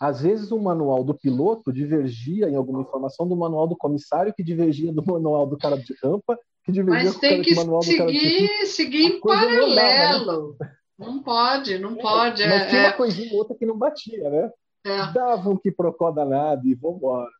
às 0.00 0.22
vezes 0.22 0.50
o 0.52 0.58
manual 0.58 1.04
do 1.04 1.14
piloto 1.14 1.72
divergia 1.72 2.48
em 2.48 2.56
alguma 2.56 2.80
informação 2.80 3.26
do 3.26 3.36
manual 3.36 3.66
do 3.66 3.76
comissário, 3.76 4.32
que 4.34 4.42
divergia 4.42 4.92
do 4.92 5.04
manual 5.04 5.46
do 5.46 5.58
cara 5.58 5.76
de 5.76 5.94
rampa, 6.02 6.38
que 6.64 6.72
divergia 6.72 7.10
Mas 7.10 7.18
tem 7.18 7.42
que 7.42 7.54
manual 7.54 7.82
seguir, 7.82 7.96
do 7.96 7.98
cara 7.98 8.12
de... 8.12 8.66
seguir 8.66 9.04
em 9.04 9.20
paralelo. 9.20 10.56
Não, 10.58 10.66
né? 10.66 10.72
não 10.98 11.22
pode, 11.22 11.78
não 11.78 11.96
pode. 11.96 12.42
Mas 12.44 12.62
é, 12.62 12.66
tinha 12.66 12.80
uma 12.82 12.88
é. 12.88 12.92
coisinha 12.92 13.36
outra 13.36 13.56
que 13.56 13.66
não 13.66 13.76
batia, 13.76 14.30
né? 14.30 14.50
É. 14.84 15.12
Dava 15.12 15.48
um 15.48 15.56
que 15.56 15.70
procó 15.70 16.10
danado 16.10 16.66
e 16.66 16.74
vambora. 16.74 17.30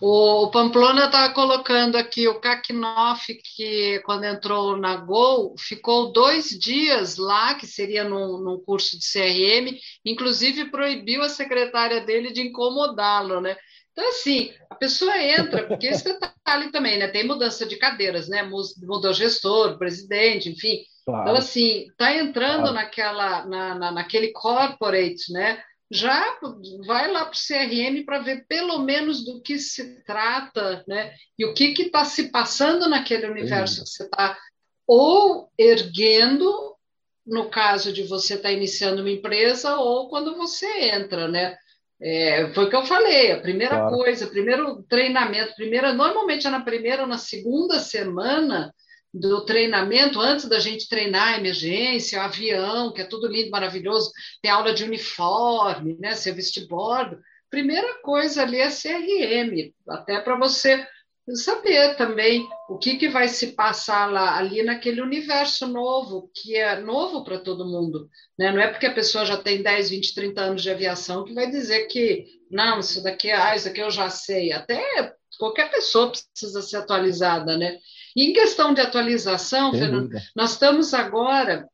O 0.00 0.50
Pamplona 0.50 1.06
está 1.06 1.32
colocando 1.32 1.96
aqui 1.96 2.28
o 2.28 2.40
Kaknoff, 2.40 3.34
que 3.56 3.98
quando 4.00 4.24
entrou 4.24 4.76
na 4.76 4.96
Gol, 4.96 5.54
ficou 5.58 6.12
dois 6.12 6.50
dias 6.50 7.16
lá, 7.16 7.54
que 7.54 7.66
seria 7.66 8.04
num, 8.04 8.38
num 8.38 8.60
curso 8.60 8.98
de 8.98 9.04
CRM, 9.04 9.76
inclusive 10.04 10.70
proibiu 10.70 11.22
a 11.22 11.28
secretária 11.28 12.00
dele 12.00 12.32
de 12.32 12.42
incomodá-lo, 12.42 13.40
né? 13.40 13.56
Então, 13.92 14.08
assim, 14.10 14.52
a 14.68 14.74
pessoa 14.74 15.18
entra, 15.18 15.66
porque 15.66 15.88
esse 15.88 16.04
detalhe 16.04 16.70
também, 16.70 16.98
né? 16.98 17.08
Tem 17.08 17.26
mudança 17.26 17.66
de 17.66 17.76
cadeiras, 17.76 18.28
né? 18.28 18.42
Mudou 18.42 19.12
gestor, 19.12 19.78
presidente, 19.78 20.48
enfim. 20.48 20.84
Claro. 21.04 21.22
Então, 21.22 21.36
assim, 21.36 21.88
está 21.88 22.14
entrando 22.14 22.60
claro. 22.60 22.74
naquela, 22.74 23.46
na, 23.46 23.74
na, 23.74 23.92
naquele 23.92 24.28
corporate, 24.32 25.32
né? 25.32 25.60
Já 25.90 26.38
vai 26.86 27.10
lá 27.10 27.24
para 27.24 27.34
o 27.34 27.36
CRM 27.36 28.04
para 28.04 28.20
ver 28.20 28.46
pelo 28.46 28.78
menos 28.78 29.24
do 29.24 29.42
que 29.42 29.58
se 29.58 30.02
trata, 30.04 30.84
né? 30.86 31.12
E 31.36 31.44
o 31.44 31.52
que 31.52 31.74
está 31.82 32.04
se 32.04 32.30
passando 32.30 32.88
naquele 32.88 33.26
universo 33.26 33.82
que 33.82 33.90
você 33.90 34.04
está 34.04 34.38
ou 34.86 35.48
erguendo, 35.58 36.76
no 37.26 37.48
caso 37.48 37.92
de 37.92 38.02
você 38.04 38.34
estar 38.34 38.48
tá 38.48 38.52
iniciando 38.52 39.02
uma 39.02 39.10
empresa, 39.10 39.76
ou 39.76 40.08
quando 40.08 40.36
você 40.36 40.66
entra, 40.90 41.28
né? 41.28 41.56
É, 42.02 42.50
foi 42.54 42.64
o 42.64 42.70
que 42.70 42.76
eu 42.76 42.84
falei, 42.86 43.30
a 43.30 43.40
primeira 43.40 43.76
claro. 43.76 43.94
coisa, 43.94 44.26
primeiro 44.26 44.82
treinamento, 44.84 45.54
primeira, 45.54 45.92
normalmente 45.92 46.46
é 46.46 46.50
na 46.50 46.60
primeira 46.60 47.02
ou 47.02 47.08
na 47.08 47.18
segunda 47.18 47.78
semana, 47.78 48.74
do 49.12 49.44
treinamento, 49.44 50.20
antes 50.20 50.48
da 50.48 50.58
gente 50.58 50.88
treinar 50.88 51.34
a 51.34 51.38
emergência, 51.38 52.22
avião, 52.22 52.92
que 52.92 53.00
é 53.00 53.04
tudo 53.04 53.26
lindo, 53.26 53.50
maravilhoso, 53.50 54.12
tem 54.40 54.50
aula 54.50 54.72
de 54.72 54.84
uniforme, 54.84 55.96
né, 55.98 56.14
serviço 56.14 56.60
de 56.60 56.66
bordo. 56.66 57.18
Primeira 57.50 58.00
coisa 58.02 58.42
ali 58.42 58.60
é 58.60 58.68
CRM, 58.68 59.74
até 59.88 60.20
para 60.20 60.38
você 60.38 60.86
saber 61.34 61.96
também 61.96 62.48
o 62.68 62.78
que, 62.78 62.96
que 62.96 63.08
vai 63.08 63.28
se 63.28 63.48
passar 63.48 64.10
lá 64.10 64.36
ali 64.36 64.62
naquele 64.62 65.00
universo 65.00 65.66
novo, 65.66 66.30
que 66.34 66.56
é 66.56 66.80
novo 66.80 67.24
para 67.24 67.38
todo 67.38 67.66
mundo. 67.68 68.08
Né? 68.38 68.50
Não 68.50 68.60
é 68.60 68.68
porque 68.68 68.86
a 68.86 68.94
pessoa 68.94 69.24
já 69.24 69.36
tem 69.36 69.62
10, 69.62 69.90
20, 69.90 70.14
30 70.14 70.40
anos 70.40 70.62
de 70.62 70.70
aviação 70.70 71.24
que 71.24 71.34
vai 71.34 71.50
dizer 71.50 71.86
que, 71.86 72.26
não, 72.50 72.80
isso 72.80 73.02
daqui, 73.02 73.30
ah, 73.30 73.54
isso 73.54 73.68
aqui 73.68 73.80
eu 73.80 73.90
já 73.90 74.10
sei. 74.10 74.52
Até 74.52 75.14
qualquer 75.38 75.70
pessoa 75.70 76.10
precisa 76.10 76.62
ser 76.62 76.76
atualizada, 76.76 77.56
né? 77.56 77.78
E 78.16 78.30
em 78.30 78.32
questão 78.32 78.74
de 78.74 78.80
atualização, 78.80 79.72
Fernando, 79.72 80.10
nós 80.34 80.52
estamos 80.52 80.94
agora 80.94 81.68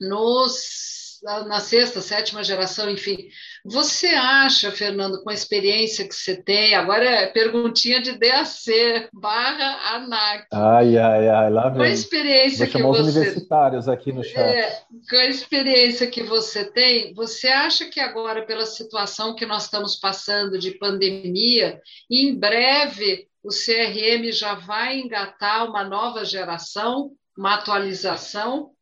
nos 0.00 0.88
na 1.22 1.60
sexta, 1.60 2.00
sétima 2.00 2.44
geração, 2.44 2.88
enfim. 2.90 3.28
Você 3.64 4.08
acha, 4.08 4.70
Fernando, 4.70 5.22
com 5.22 5.30
a 5.30 5.34
experiência 5.34 6.06
que 6.06 6.14
você 6.14 6.40
tem, 6.40 6.74
agora 6.74 7.04
é 7.04 7.26
perguntinha 7.26 8.00
de 8.00 8.12
DAC 8.18 9.08
barra 9.12 9.96
ANAC. 9.96 10.46
Ai, 10.52 10.96
ai, 10.96 11.28
ai, 11.28 11.50
lá 11.50 11.68
vem. 11.68 11.78
Com 11.78 11.82
a 11.82 11.90
experiência 11.90 12.66
Vou 12.66 12.72
que 12.72 12.82
você... 12.82 13.00
os 13.00 13.16
universitários 13.16 13.88
aqui 13.88 14.12
no 14.12 14.22
chat. 14.22 14.38
É, 14.38 14.82
com 15.08 15.16
a 15.16 15.26
experiência 15.26 16.06
que 16.06 16.22
você 16.22 16.64
tem, 16.64 17.12
você 17.14 17.48
acha 17.48 17.86
que 17.86 18.00
agora, 18.00 18.46
pela 18.46 18.66
situação 18.66 19.34
que 19.34 19.46
nós 19.46 19.64
estamos 19.64 19.96
passando 19.96 20.58
de 20.58 20.72
pandemia, 20.72 21.80
em 22.10 22.34
breve 22.34 23.27
o 23.42 23.48
CRM 23.48 24.30
já 24.32 24.54
vai 24.54 24.98
engatar 24.98 25.68
uma 25.68 25.84
nova 25.84 26.24
geração, 26.24 27.12
uma 27.36 27.54
atualização? 27.54 28.72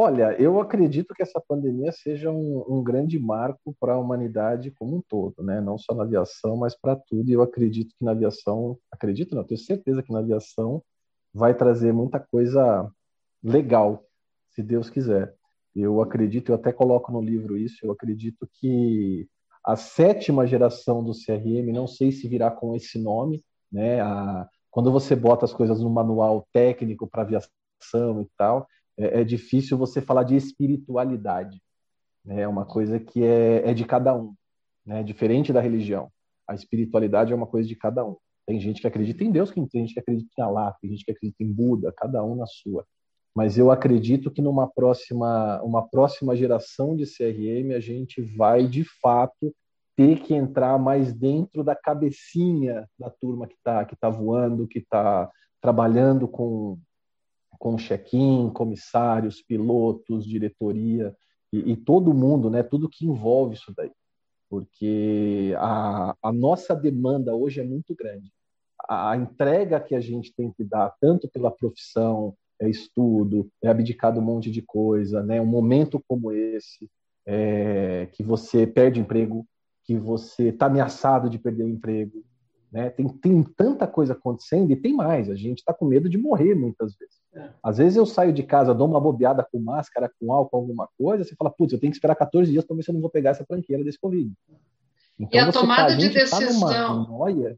Olha, 0.00 0.40
eu 0.40 0.60
acredito 0.60 1.12
que 1.12 1.22
essa 1.22 1.40
pandemia 1.40 1.90
seja 1.90 2.30
um, 2.30 2.64
um 2.68 2.84
grande 2.84 3.18
marco 3.18 3.74
para 3.80 3.94
a 3.94 3.98
humanidade 3.98 4.70
como 4.70 4.98
um 4.98 5.02
todo, 5.02 5.42
né? 5.42 5.60
Não 5.60 5.76
só 5.76 5.92
na 5.92 6.04
aviação, 6.04 6.56
mas 6.56 6.78
para 6.78 6.94
tudo. 6.94 7.28
E 7.28 7.32
eu 7.32 7.42
acredito 7.42 7.92
que 7.98 8.04
na 8.04 8.12
aviação, 8.12 8.78
acredito 8.92 9.34
não, 9.34 9.42
tenho 9.42 9.58
certeza 9.58 10.00
que 10.00 10.12
na 10.12 10.20
aviação 10.20 10.84
vai 11.34 11.52
trazer 11.52 11.92
muita 11.92 12.20
coisa 12.20 12.88
legal, 13.42 14.04
se 14.50 14.62
Deus 14.62 14.88
quiser. 14.88 15.34
Eu 15.74 16.00
acredito, 16.00 16.50
eu 16.50 16.54
até 16.54 16.72
coloco 16.72 17.10
no 17.10 17.20
livro 17.20 17.56
isso, 17.56 17.84
eu 17.84 17.90
acredito 17.90 18.48
que 18.54 19.28
a 19.68 19.76
sétima 19.76 20.46
geração 20.46 21.04
do 21.04 21.12
CRM, 21.12 21.70
não 21.74 21.86
sei 21.86 22.10
se 22.10 22.26
virá 22.26 22.50
com 22.50 22.74
esse 22.74 22.98
nome, 22.98 23.44
né? 23.70 24.00
A, 24.00 24.48
quando 24.70 24.90
você 24.90 25.14
bota 25.14 25.44
as 25.44 25.52
coisas 25.52 25.82
no 25.82 25.90
manual 25.90 26.48
técnico 26.54 27.06
para 27.06 27.20
aviação 27.20 28.22
e 28.22 28.26
tal, 28.34 28.66
é, 28.96 29.20
é, 29.20 29.24
difícil 29.24 29.76
você 29.76 30.00
falar 30.00 30.22
de 30.22 30.36
espiritualidade. 30.36 31.60
Né? 32.24 32.40
É 32.40 32.48
uma 32.48 32.64
coisa 32.64 32.98
que 32.98 33.22
é, 33.22 33.68
é 33.68 33.74
de 33.74 33.84
cada 33.84 34.16
um, 34.16 34.32
né? 34.86 35.02
diferente 35.02 35.52
da 35.52 35.60
religião. 35.60 36.10
A 36.48 36.54
espiritualidade 36.54 37.34
é 37.34 37.36
uma 37.36 37.46
coisa 37.46 37.68
de 37.68 37.76
cada 37.76 38.02
um. 38.06 38.16
Tem 38.46 38.58
gente 38.58 38.80
que 38.80 38.86
acredita 38.86 39.22
em 39.22 39.30
Deus, 39.30 39.50
tem 39.50 39.68
gente 39.70 39.92
que 39.92 40.00
acredita 40.00 40.30
em 40.38 40.42
Allah, 40.42 40.74
tem 40.80 40.92
gente 40.92 41.04
que 41.04 41.10
acredita 41.10 41.44
em 41.44 41.52
Buda, 41.52 41.92
cada 41.94 42.24
um 42.24 42.36
na 42.36 42.46
sua. 42.46 42.86
Mas 43.38 43.56
eu 43.56 43.70
acredito 43.70 44.32
que 44.32 44.42
numa 44.42 44.66
próxima, 44.66 45.62
uma 45.62 45.88
próxima 45.88 46.34
geração 46.34 46.96
de 46.96 47.04
CRM 47.04 47.72
a 47.72 47.78
gente 47.78 48.20
vai 48.20 48.66
de 48.66 48.82
fato 49.00 49.54
ter 49.94 50.18
que 50.24 50.34
entrar 50.34 50.76
mais 50.76 51.12
dentro 51.12 51.62
da 51.62 51.76
cabecinha 51.76 52.90
da 52.98 53.08
turma 53.08 53.46
que 53.46 53.54
está 53.54 53.84
que 53.84 53.94
tá 53.94 54.10
voando, 54.10 54.66
que 54.66 54.80
está 54.80 55.30
trabalhando 55.60 56.26
com, 56.26 56.80
com 57.60 57.76
check-in, 57.76 58.50
comissários, 58.50 59.40
pilotos, 59.40 60.26
diretoria 60.26 61.14
e, 61.52 61.70
e, 61.70 61.76
todo 61.76 62.12
mundo, 62.12 62.50
né? 62.50 62.64
Tudo 62.64 62.88
que 62.88 63.06
envolve 63.06 63.54
isso 63.54 63.72
daí, 63.76 63.92
porque 64.50 65.54
a, 65.58 66.12
a 66.20 66.32
nossa 66.32 66.74
demanda 66.74 67.36
hoje 67.36 67.60
é 67.60 67.64
muito 67.64 67.94
grande. 67.94 68.32
A, 68.88 69.12
a 69.12 69.16
entrega 69.16 69.78
que 69.78 69.94
a 69.94 70.00
gente 70.00 70.34
tem 70.34 70.50
que 70.50 70.64
dar, 70.64 70.92
tanto 71.00 71.28
pela 71.28 71.52
profissão, 71.52 72.34
é 72.60 72.68
estudo, 72.68 73.48
é 73.62 73.68
abdicar 73.68 74.12
de 74.12 74.18
um 74.18 74.22
monte 74.22 74.50
de 74.50 74.62
coisa, 74.62 75.22
né? 75.22 75.40
Um 75.40 75.46
momento 75.46 76.02
como 76.08 76.32
esse, 76.32 76.90
é, 77.26 78.08
que 78.12 78.22
você 78.22 78.66
perde 78.66 79.00
emprego, 79.00 79.46
que 79.84 79.96
você 79.96 80.48
está 80.48 80.66
ameaçado 80.66 81.30
de 81.30 81.38
perder 81.38 81.64
o 81.64 81.68
emprego, 81.68 82.24
né? 82.70 82.90
Tem, 82.90 83.08
tem 83.08 83.42
tanta 83.42 83.86
coisa 83.86 84.12
acontecendo 84.12 84.70
e 84.70 84.76
tem 84.76 84.94
mais. 84.94 85.30
A 85.30 85.34
gente 85.34 85.58
está 85.58 85.72
com 85.72 85.86
medo 85.86 86.08
de 86.08 86.18
morrer 86.18 86.54
muitas 86.54 86.94
vezes. 86.96 87.16
É. 87.34 87.50
Às 87.62 87.78
vezes 87.78 87.96
eu 87.96 88.06
saio 88.06 88.32
de 88.32 88.42
casa, 88.42 88.74
dou 88.74 88.86
uma 88.86 89.00
bobeada 89.00 89.46
com 89.50 89.58
máscara, 89.58 90.10
com 90.20 90.32
álcool, 90.32 90.56
alguma 90.56 90.88
coisa, 90.98 91.24
você 91.24 91.34
fala, 91.34 91.50
putz, 91.50 91.72
eu 91.72 91.80
tenho 91.80 91.90
que 91.90 91.96
esperar 91.96 92.14
14 92.14 92.50
dias 92.50 92.64
para 92.64 92.76
ver 92.76 92.82
se 92.82 92.90
eu 92.90 92.94
não 92.94 93.00
vou 93.00 93.10
pegar 93.10 93.30
essa 93.30 93.44
tranqueira 93.44 93.84
desse 93.84 93.98
Covid. 93.98 94.32
Então, 95.18 95.40
e 95.40 95.42
a 95.42 95.52
tomada 95.52 95.88
tá, 95.88 95.94
a 95.94 95.96
de 95.96 96.08
decisão. 96.08 96.68
Tá 96.68 96.94
numa 96.94 97.30
é, 97.30 97.56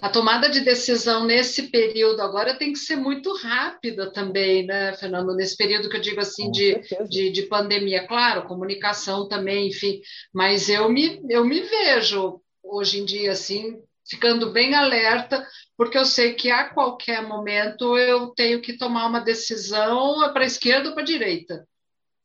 a 0.00 0.08
tomada 0.08 0.48
de 0.48 0.60
decisão 0.60 1.24
nesse 1.24 1.64
período 1.64 2.20
agora 2.20 2.56
tem 2.56 2.72
que 2.72 2.78
ser 2.78 2.96
muito 2.96 3.34
rápida 3.36 4.12
também, 4.12 4.64
né, 4.64 4.92
Fernando? 4.94 5.34
Nesse 5.34 5.56
período 5.56 5.88
que 5.88 5.96
eu 5.96 6.00
digo 6.00 6.20
assim 6.20 6.50
de, 6.50 6.80
de, 7.08 7.30
de, 7.30 7.42
pandemia, 7.42 8.06
claro, 8.06 8.46
comunicação 8.46 9.26
também, 9.26 9.68
enfim, 9.68 10.00
mas 10.32 10.68
eu 10.68 10.88
me, 10.88 11.20
eu 11.28 11.44
me 11.44 11.60
vejo 11.60 12.40
hoje 12.62 13.00
em 13.00 13.04
dia 13.04 13.32
assim, 13.32 13.78
ficando 14.08 14.52
bem 14.52 14.74
alerta, 14.74 15.44
porque 15.76 15.98
eu 15.98 16.04
sei 16.04 16.34
que 16.34 16.50
a 16.50 16.68
qualquer 16.68 17.22
momento 17.22 17.98
eu 17.98 18.28
tenho 18.28 18.62
que 18.62 18.78
tomar 18.78 19.06
uma 19.06 19.20
decisão 19.20 20.32
para 20.32 20.44
a 20.44 20.46
esquerda 20.46 20.88
ou 20.88 20.94
para 20.94 21.02
a 21.02 21.06
direita 21.06 21.66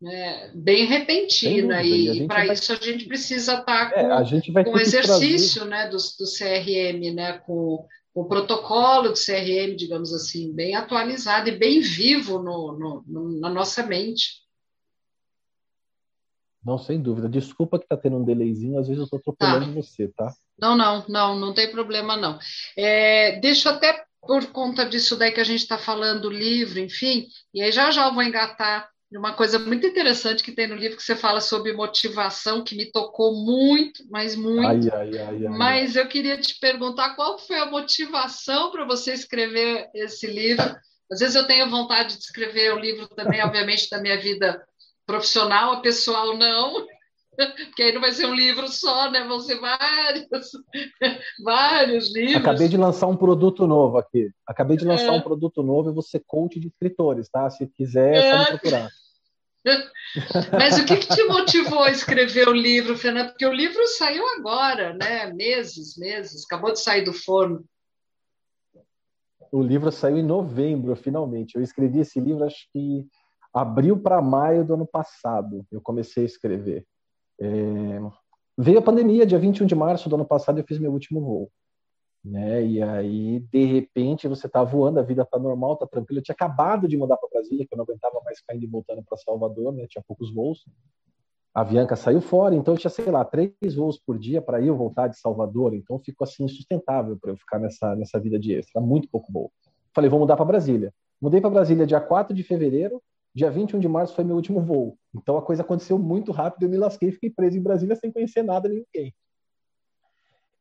né, 0.04 0.52
bem 0.54 0.86
repentina, 0.86 1.82
e, 1.82 2.24
e 2.24 2.28
para 2.28 2.46
vai... 2.46 2.54
isso 2.54 2.74
a 2.74 2.76
gente 2.76 3.06
precisa 3.06 3.54
estar 3.54 3.90
tá 3.90 3.90
com, 3.90 4.60
é, 4.60 4.64
com 4.66 4.72
o 4.72 4.80
exercício 4.80 5.64
né, 5.64 5.88
do, 5.88 5.96
do 5.96 6.26
CRM, 6.26 7.16
né, 7.16 7.38
com, 7.46 7.88
com, 8.14 8.22
o 8.22 8.28
protocolo 8.28 9.10
do 9.10 9.16
CRM, 9.16 9.78
digamos 9.78 10.14
assim, 10.14 10.54
bem 10.54 10.76
atualizado 10.76 11.48
e 11.48 11.58
bem 11.58 11.80
vivo 11.80 12.38
no, 12.40 12.78
no, 12.78 13.04
no 13.08 13.40
na 13.40 13.50
nossa 13.50 13.82
mente. 13.86 14.44
Não, 16.66 16.78
sem 16.78 17.02
dúvida. 17.02 17.30
Desculpa 17.30 17.80
que 17.80 17.86
está 17.86 17.96
tendo 17.96 18.18
um 18.18 18.26
delayzinho, 18.26 18.80
às 18.80 18.88
vezes 18.90 19.00
eu 19.00 19.06
estou 19.06 19.20
atropelando 19.20 19.68
tá. 19.68 19.72
você, 19.72 20.10
tá? 20.10 20.34
Não, 20.60 20.76
não, 20.76 21.06
não, 21.08 21.40
não 21.40 21.54
tem 21.54 21.72
problema, 21.72 22.18
não. 22.18 22.38
É, 22.78 23.40
deixa 23.40 23.70
até 23.70 24.04
por 24.22 24.46
conta 24.48 24.86
disso 24.86 25.16
daí 25.16 25.32
que 25.32 25.40
a 25.40 25.46
gente 25.46 25.62
está 25.62 25.78
falando, 25.78 26.30
livro, 26.30 26.80
enfim, 26.80 27.28
e 27.54 27.62
aí 27.62 27.72
já 27.72 27.90
já 27.90 28.08
eu 28.08 28.14
vou 28.14 28.24
engatar 28.24 28.93
uma 29.18 29.34
coisa 29.34 29.60
muito 29.60 29.86
interessante 29.86 30.44
que 30.44 30.52
tem 30.52 30.68
no 30.68 30.76
livro 30.76 30.98
que 30.98 31.04
você 31.04 31.16
fala 31.16 31.40
sobre 31.40 31.74
motivação, 31.74 32.64
que 32.64 32.76
me 32.76 32.92
tocou 32.92 33.46
muito, 33.46 34.04
mas 34.10 34.36
muito. 34.36 34.94
Ai, 34.94 35.12
ai, 35.12 35.20
ai, 35.20 35.58
mas 35.58 35.96
eu 35.96 36.08
queria 36.08 36.38
te 36.38 36.60
perguntar 36.60 37.16
qual 37.16 37.38
foi 37.38 37.58
a 37.60 37.66
motivação 37.66 38.72
para 38.72 38.86
você 38.86 39.14
escrever 39.14 39.90
esse 39.94 40.26
livro. 40.28 40.76
Às 41.12 41.20
vezes 41.20 41.36
eu 41.36 41.46
tenho 41.46 41.70
vontade 41.70 42.18
de 42.18 42.24
escrever 42.24 42.74
o 42.74 42.78
um 42.78 42.80
livro 42.80 43.08
também, 43.10 43.44
obviamente, 43.44 43.90
da 43.90 44.00
minha 44.00 44.20
vida 44.20 44.64
profissional, 45.06 45.74
a 45.74 45.82
pessoal 45.82 46.36
não, 46.38 46.88
porque 47.36 47.84
aí 47.84 47.94
não 47.94 48.02
vai 48.02 48.12
ser 48.12 48.26
um 48.26 48.34
livro 48.34 48.68
só, 48.68 49.10
né? 49.10 49.26
Vão 49.28 49.40
ser 49.40 49.60
vários, 49.60 50.52
vários 51.44 52.14
livros. 52.14 52.36
Acabei 52.36 52.68
de 52.68 52.78
lançar 52.78 53.08
um 53.08 53.18
produto 53.18 53.66
novo 53.66 53.98
aqui. 53.98 54.30
Acabei 54.48 54.78
de 54.78 54.86
lançar 54.86 55.08
é. 55.08 55.12
um 55.12 55.22
produto 55.22 55.64
novo 55.64 55.90
e 55.90 55.94
você 55.94 56.20
coach 56.20 56.60
de 56.60 56.68
escritores, 56.68 57.30
tá? 57.30 57.50
Se 57.50 57.68
quiser, 57.68 58.16
é 58.16 58.32
só 58.32 58.38
me 58.38 58.44
é. 58.44 58.58
procurar. 58.58 58.90
Mas 60.52 60.78
o 60.78 60.86
que, 60.86 60.98
que, 60.98 61.08
te 61.08 61.24
motivou 61.24 61.84
a 61.84 61.92
escrever 61.92 62.48
o 62.48 62.54
livro, 62.54 62.98
Fernando? 62.98 63.30
Porque 63.30 63.46
o 63.46 63.54
livro 63.54 63.86
saiu 63.88 64.24
agora, 64.38 64.94
né? 64.94 65.32
Meses, 65.34 65.98
meses, 65.98 66.44
acabou 66.46 66.72
de 66.72 66.82
sair 66.82 67.04
do 67.04 67.14
forno. 67.14 67.64
O 69.52 69.62
livro 69.62 69.92
saiu 69.92 70.18
em 70.18 70.24
novembro, 70.24 70.96
finalmente. 70.96 71.56
Eu 71.56 71.62
escrevi 71.62 72.00
esse 72.00 72.20
livro, 72.20 72.44
acho 72.44 72.68
que 72.72 73.08
abril 73.54 73.98
para 73.98 74.22
maio 74.22 74.66
do 74.66 74.74
ano 74.74 74.86
passado. 74.86 75.66
Eu 75.72 75.80
comecei 75.80 76.24
a 76.24 76.26
escrever. 76.26 76.86
É... 77.40 78.00
Veio 78.58 78.80
a 78.80 78.82
pandemia, 78.82 79.26
dia 79.26 79.40
21 79.40 79.66
de 79.66 79.76
março 79.76 80.08
do 80.08 80.16
ano 80.16 80.26
passado, 80.26 80.60
eu 80.60 80.64
fiz 80.66 80.78
meu 80.78 80.92
último 80.92 81.22
voo. 81.22 81.52
Né? 82.24 82.66
E 82.66 82.82
aí, 82.82 83.40
de 83.40 83.66
repente, 83.66 84.28
você 84.28 84.48
tá 84.48 84.64
voando, 84.64 85.00
a 85.00 85.04
vida 85.04 85.26
tá 85.26 85.38
normal, 85.38 85.76
tá 85.76 85.86
tranquilo. 85.86 86.20
Eu 86.20 86.24
tinha 86.24 86.34
acabado 86.34 86.88
de 86.88 86.96
mudar 86.96 87.18
para 87.18 87.30
Brasília, 87.30 87.66
que 87.68 87.74
eu 87.74 87.78
não 87.78 87.84
aguentava 87.84 88.22
mais 88.24 88.40
indo 88.54 88.64
e 88.64 88.68
voltando 88.68 89.04
para 89.04 89.18
Salvador, 89.18 89.74
né? 89.74 89.86
Tinha 89.90 90.04
poucos 90.08 90.34
voos. 90.34 90.64
A 91.54 91.62
Avianca 91.62 91.96
saiu 91.96 92.22
fora, 92.22 92.56
então 92.56 92.74
eu 92.74 92.78
tinha, 92.80 92.90
sei 92.90 93.12
lá, 93.12 93.24
três 93.24 93.76
voos 93.76 94.00
por 94.00 94.18
dia 94.18 94.42
para 94.42 94.60
ir 94.62 94.72
voltar 94.72 95.08
de 95.08 95.20
Salvador. 95.20 95.76
Então 95.76 96.00
ficou 96.00 96.26
assim 96.26 96.46
insustentável 96.46 97.18
para 97.20 97.32
eu 97.32 97.38
ficar 97.38 97.60
nessa, 97.60 97.96
nessa 97.96 98.20
vida 98.20 98.40
de 98.40 98.56
extra, 98.56 98.82
muito 98.82 99.08
pouco 99.10 99.32
voo. 99.32 99.52
Falei, 99.94 100.10
vou 100.10 100.20
mudar 100.20 100.36
para 100.36 100.46
Brasília. 100.46 100.92
Mudei 101.22 101.40
para 101.40 101.52
Brasília 101.52 101.86
dia 101.86 102.02
4 102.02 102.36
de 102.36 102.42
fevereiro, 102.42 103.02
dia 103.34 103.50
21 103.50 103.80
de 103.80 103.88
março 103.88 104.14
foi 104.14 104.24
meu 104.24 104.36
último 104.36 104.62
voo. 104.62 104.98
Então 105.14 105.38
a 105.38 105.42
coisa 105.42 105.62
aconteceu 105.62 105.98
muito 105.98 106.32
rápido, 106.32 106.64
eu 106.64 106.70
me 106.70 106.78
lasquei, 106.78 107.12
fiquei 107.12 107.30
preso 107.30 107.58
em 107.58 107.62
Brasília 107.62 107.96
sem 107.96 108.12
conhecer 108.12 108.44
nada 108.44 108.70
nem 108.70 108.86
ninguém. 108.94 109.14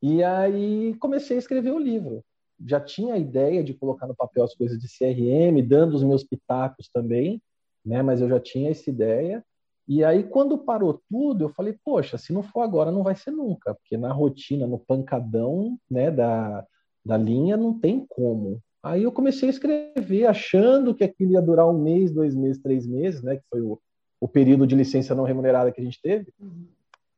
E 0.02 0.22
aí 0.22 0.94
comecei 0.98 1.36
a 1.36 1.38
escrever 1.38 1.72
o 1.72 1.78
livro. 1.78 2.24
Já 2.66 2.80
tinha 2.80 3.14
a 3.14 3.18
ideia 3.18 3.62
de 3.62 3.74
colocar 3.74 4.06
no 4.06 4.16
papel 4.16 4.44
as 4.44 4.54
coisas 4.54 4.78
de 4.78 4.88
CRM, 4.88 5.62
dando 5.66 5.94
os 5.94 6.02
meus 6.02 6.24
pitacos 6.24 6.88
também, 6.92 7.40
né? 7.84 8.02
Mas 8.02 8.20
eu 8.20 8.28
já 8.28 8.40
tinha 8.40 8.70
essa 8.70 8.88
ideia. 8.90 9.44
E 9.86 10.04
aí, 10.04 10.24
quando 10.24 10.58
parou 10.58 11.00
tudo, 11.10 11.44
eu 11.44 11.48
falei, 11.48 11.76
poxa, 11.84 12.16
se 12.16 12.32
não 12.32 12.42
for 12.42 12.62
agora, 12.62 12.92
não 12.92 13.02
vai 13.02 13.16
ser 13.16 13.32
nunca, 13.32 13.74
porque 13.74 13.96
na 13.96 14.12
rotina, 14.12 14.66
no 14.66 14.78
pancadão 14.78 15.76
né, 15.90 16.10
da, 16.10 16.64
da 17.04 17.16
linha, 17.16 17.56
não 17.56 17.78
tem 17.78 18.06
como. 18.08 18.60
Aí 18.82 19.04
eu 19.04 19.12
comecei 19.12 19.48
a 19.48 19.52
escrever, 19.52 20.26
achando 20.26 20.94
que 20.94 21.04
aquilo 21.04 21.32
ia 21.32 21.42
durar 21.42 21.68
um 21.68 21.78
mês, 21.80 22.12
dois 22.12 22.34
meses, 22.34 22.60
três 22.60 22.86
meses, 22.86 23.22
né, 23.22 23.36
que 23.36 23.44
foi 23.48 23.60
o, 23.60 23.80
o 24.20 24.26
período 24.26 24.66
de 24.66 24.74
licença 24.74 25.14
não 25.14 25.24
remunerada 25.24 25.70
que 25.70 25.80
a 25.80 25.84
gente 25.84 26.00
teve. 26.02 26.32
Uhum. 26.40 26.66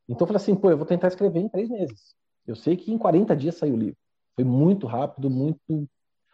Então 0.07 0.25
eu 0.25 0.27
falei 0.27 0.41
assim, 0.41 0.55
pô, 0.55 0.69
eu 0.69 0.77
vou 0.77 0.85
tentar 0.85 1.07
escrever 1.07 1.39
em 1.39 1.49
três 1.49 1.69
meses. 1.69 2.15
Eu 2.45 2.55
sei 2.55 2.77
que 2.77 2.91
em 2.91 2.97
40 2.97 3.35
dias 3.35 3.55
saiu 3.55 3.73
o 3.73 3.77
livro. 3.77 3.97
Foi 4.35 4.43
muito 4.43 4.85
rápido, 4.85 5.29
muito. 5.29 5.89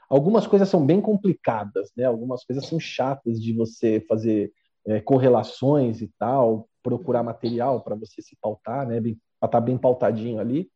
Algumas 0.09 0.45
coisas 0.45 0.67
são 0.67 0.85
bem 0.85 0.99
complicadas, 0.99 1.89
né? 1.95 2.03
Algumas 2.03 2.43
coisas 2.43 2.65
são 2.65 2.79
chatas 2.79 3.41
de 3.41 3.53
você 3.53 4.03
fazer 4.09 4.51
é, 4.85 4.99
correlações 4.99 6.01
e 6.01 6.11
tal, 6.19 6.67
procurar 6.83 7.23
material 7.23 7.81
para 7.81 7.95
você 7.95 8.21
se 8.21 8.35
pautar, 8.41 8.85
né? 8.85 8.99
Para 8.99 9.09
estar 9.09 9.47
tá 9.47 9.61
bem 9.61 9.77
pautadinho 9.77 10.39
ali. 10.39 10.69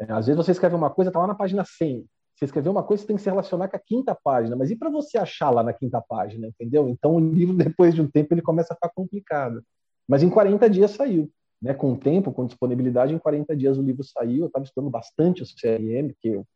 É, 0.00 0.12
às 0.12 0.26
vezes 0.26 0.36
você 0.36 0.52
escreve 0.52 0.76
uma 0.76 0.90
coisa, 0.90 1.10
tá 1.10 1.18
lá 1.18 1.26
na 1.26 1.34
página 1.34 1.64
100. 1.64 2.06
Você 2.38 2.44
escreveu 2.44 2.70
uma 2.70 2.84
coisa, 2.84 3.00
você 3.00 3.08
tem 3.08 3.16
que 3.16 3.22
se 3.22 3.28
relacionar 3.28 3.66
com 3.66 3.76
a 3.76 3.80
quinta 3.80 4.14
página. 4.14 4.54
Mas 4.54 4.70
e 4.70 4.76
para 4.76 4.88
você 4.88 5.18
achar 5.18 5.50
lá 5.50 5.60
na 5.64 5.72
quinta 5.72 6.00
página, 6.00 6.46
entendeu? 6.46 6.88
Então 6.88 7.16
o 7.16 7.18
livro, 7.18 7.56
depois 7.58 7.94
de 7.94 8.00
um 8.00 8.08
tempo, 8.08 8.32
ele 8.32 8.42
começa 8.42 8.72
a 8.72 8.76
ficar 8.76 8.90
complicado. 8.94 9.60
Mas 10.06 10.22
em 10.22 10.30
40 10.30 10.70
dias 10.70 10.92
saiu 10.92 11.28
né, 11.60 11.74
com 11.74 11.96
tempo, 11.96 12.32
com 12.32 12.46
disponibilidade, 12.46 13.12
em 13.12 13.18
40 13.18 13.56
dias 13.56 13.76
o 13.76 13.82
livro 13.82 14.04
saiu. 14.04 14.42
Eu 14.42 14.46
estava 14.46 14.64
estudando 14.64 14.88
bastante 14.88 15.42
o 15.42 15.46
CRM, 15.46 16.14
que 16.20 16.28
eu, 16.28 16.46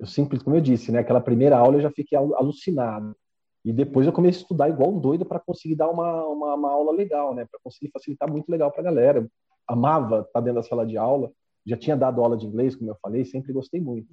eu 0.00 0.06
simples, 0.06 0.42
como 0.42 0.56
eu 0.56 0.60
disse, 0.60 0.90
né, 0.90 1.00
aquela 1.00 1.20
primeira 1.20 1.58
aula 1.58 1.76
eu 1.76 1.82
já 1.82 1.90
fiquei 1.90 2.16
alucinado. 2.16 3.14
E 3.62 3.72
depois 3.72 4.06
eu 4.06 4.12
comecei 4.12 4.40
a 4.40 4.42
estudar 4.42 4.68
igual 4.70 4.94
um 4.94 4.98
doido 4.98 5.26
para 5.26 5.40
conseguir 5.40 5.74
dar 5.74 5.90
uma, 5.90 6.24
uma, 6.24 6.54
uma, 6.54 6.70
aula 6.70 6.92
legal, 6.92 7.34
né, 7.34 7.44
para 7.44 7.60
conseguir 7.62 7.90
facilitar 7.90 8.30
muito 8.30 8.48
legal 8.48 8.70
para 8.70 8.80
a 8.80 8.84
galera. 8.84 9.18
Eu 9.18 9.28
amava 9.66 10.20
estar 10.20 10.40
dentro 10.40 10.62
da 10.62 10.66
sala 10.66 10.86
de 10.86 10.96
aula, 10.96 11.30
já 11.66 11.76
tinha 11.76 11.96
dado 11.96 12.22
aula 12.22 12.36
de 12.36 12.46
inglês, 12.46 12.74
como 12.74 12.90
eu 12.90 12.96
falei, 13.02 13.24
sempre 13.24 13.52
gostei 13.52 13.80
muito. 13.80 14.08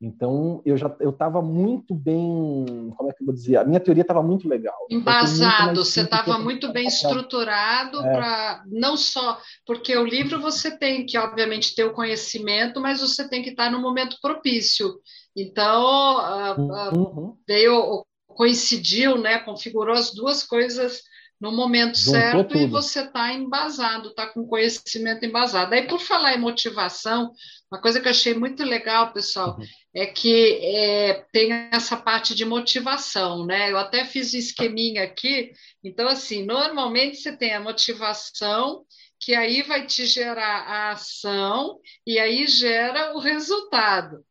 Então, 0.00 0.60
eu 0.66 0.76
já 0.76 0.94
eu 1.00 1.10
estava 1.10 1.40
muito 1.40 1.94
bem, 1.94 2.92
como 2.96 3.10
é 3.10 3.12
que 3.12 3.22
eu 3.22 3.26
vou 3.26 3.34
dizer? 3.34 3.56
A 3.56 3.64
minha 3.64 3.80
teoria 3.80 4.02
estava 4.02 4.22
muito 4.22 4.48
legal. 4.48 4.74
Embasado, 4.90 5.84
você 5.84 6.02
estava 6.02 6.38
muito 6.38 6.72
bem 6.72 6.86
estruturado 6.86 8.00
é. 8.00 8.12
para 8.12 8.64
não 8.66 8.96
só 8.96 9.40
porque 9.64 9.96
o 9.96 10.04
livro 10.04 10.40
você 10.40 10.76
tem 10.76 11.06
que 11.06 11.16
obviamente 11.16 11.74
ter 11.74 11.84
o 11.84 11.92
conhecimento, 11.92 12.80
mas 12.80 13.00
você 13.00 13.28
tem 13.28 13.42
que 13.42 13.50
estar 13.50 13.70
no 13.70 13.80
momento 13.80 14.18
propício. 14.20 15.00
Então, 15.34 16.56
uhum. 16.92 17.36
veio 17.46 18.04
coincidiu, 18.26 19.16
né, 19.16 19.38
configurou 19.38 19.94
as 19.94 20.12
duas 20.12 20.42
coisas 20.42 21.02
no 21.40 21.52
momento 21.52 21.98
Juntou 21.98 22.20
certo 22.20 22.48
tudo. 22.48 22.58
e 22.58 22.66
você 22.66 23.00
está 23.00 23.32
embasado, 23.32 24.08
está 24.08 24.26
com 24.26 24.46
conhecimento 24.46 25.24
embasado. 25.24 25.74
Aí, 25.74 25.86
por 25.86 26.00
falar 26.00 26.34
em 26.34 26.40
motivação, 26.40 27.32
uma 27.70 27.80
coisa 27.80 28.00
que 28.00 28.06
eu 28.06 28.10
achei 28.10 28.34
muito 28.34 28.62
legal, 28.64 29.12
pessoal, 29.12 29.56
uhum. 29.58 29.64
é 29.94 30.06
que 30.06 30.58
é, 30.62 31.24
tem 31.32 31.52
essa 31.72 31.96
parte 31.96 32.34
de 32.34 32.44
motivação, 32.44 33.44
né? 33.44 33.70
Eu 33.70 33.78
até 33.78 34.04
fiz 34.04 34.32
um 34.32 34.38
esqueminha 34.38 35.02
aqui. 35.02 35.52
Então, 35.82 36.08
assim, 36.08 36.44
normalmente 36.44 37.16
você 37.18 37.36
tem 37.36 37.52
a 37.52 37.60
motivação, 37.60 38.84
que 39.20 39.34
aí 39.34 39.62
vai 39.62 39.86
te 39.86 40.06
gerar 40.06 40.62
a 40.62 40.90
ação, 40.92 41.78
e 42.06 42.18
aí 42.18 42.46
gera 42.46 43.14
o 43.14 43.18
resultado. 43.18 44.24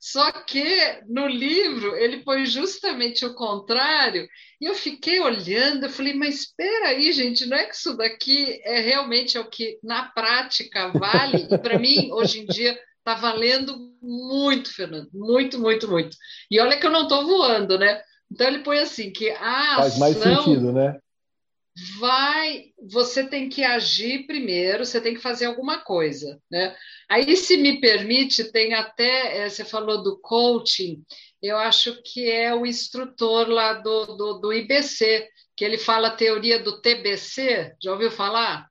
Só 0.00 0.32
que 0.32 0.64
no 1.06 1.26
livro 1.26 1.94
ele 1.94 2.24
põe 2.24 2.46
justamente 2.46 3.26
o 3.26 3.34
contrário, 3.34 4.26
e 4.58 4.64
eu 4.64 4.74
fiquei 4.74 5.20
olhando, 5.20 5.84
eu 5.84 5.90
falei, 5.90 6.14
mas 6.14 6.40
espera 6.40 6.88
aí, 6.88 7.12
gente, 7.12 7.44
não 7.44 7.56
é 7.56 7.64
que 7.64 7.74
isso 7.74 7.94
daqui 7.94 8.58
é 8.64 8.80
realmente 8.80 9.36
é 9.36 9.40
o 9.40 9.50
que 9.50 9.78
na 9.84 10.04
prática 10.04 10.88
vale? 10.88 11.46
E 11.50 11.58
para 11.58 11.78
mim, 11.78 12.10
hoje 12.12 12.40
em 12.40 12.46
dia, 12.46 12.78
está 12.98 13.14
valendo 13.14 13.76
muito, 14.00 14.72
Fernando, 14.72 15.10
muito, 15.12 15.58
muito, 15.58 15.86
muito. 15.86 16.16
E 16.50 16.58
olha 16.58 16.78
que 16.78 16.86
eu 16.86 16.90
não 16.90 17.02
estou 17.02 17.26
voando, 17.26 17.78
né? 17.78 18.00
Então 18.32 18.46
ele 18.46 18.60
põe 18.60 18.78
assim 18.78 19.12
que 19.12 19.28
a 19.30 19.76
Faz 19.76 19.98
mais 19.98 20.16
sentido, 20.16 20.72
né? 20.72 20.98
Vai, 21.98 22.72
você 22.90 23.26
tem 23.26 23.48
que 23.48 23.64
agir 23.64 24.26
primeiro, 24.26 24.84
você 24.84 25.00
tem 25.00 25.14
que 25.14 25.20
fazer 25.20 25.46
alguma 25.46 25.78
coisa, 25.78 26.40
né? 26.50 26.76
Aí, 27.08 27.36
se 27.36 27.56
me 27.56 27.80
permite, 27.80 28.52
tem 28.52 28.74
até, 28.74 29.38
é, 29.38 29.48
você 29.48 29.64
falou 29.64 30.02
do 30.02 30.18
coaching, 30.20 31.02
eu 31.42 31.56
acho 31.56 32.02
que 32.02 32.30
é 32.30 32.54
o 32.54 32.66
instrutor 32.66 33.48
lá 33.48 33.74
do, 33.74 34.06
do, 34.16 34.34
do 34.40 34.52
IBC, 34.52 35.28
que 35.56 35.64
ele 35.64 35.78
fala 35.78 36.08
a 36.08 36.16
teoria 36.16 36.62
do 36.62 36.80
TBC, 36.80 37.74
já 37.82 37.92
ouviu 37.92 38.10
falar? 38.10 38.68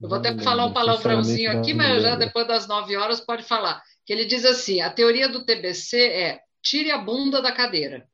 Eu 0.00 0.08
vou 0.08 0.18
até 0.18 0.36
falar 0.38 0.66
um 0.66 0.72
palavrãozinho 0.72 1.58
aqui, 1.58 1.72
mas 1.72 2.02
já 2.02 2.16
depois 2.16 2.46
das 2.46 2.68
nove 2.68 2.96
horas 2.96 3.20
pode 3.20 3.42
falar. 3.42 3.82
Que 4.04 4.12
ele 4.12 4.26
diz 4.26 4.44
assim: 4.44 4.82
a 4.82 4.90
teoria 4.90 5.26
do 5.26 5.46
TBC 5.46 5.98
é 5.98 6.40
tire 6.62 6.90
a 6.90 6.98
bunda 6.98 7.40
da 7.40 7.50
cadeira 7.50 8.06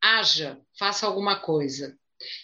haja, 0.00 0.60
faça 0.78 1.06
alguma 1.06 1.38
coisa. 1.38 1.96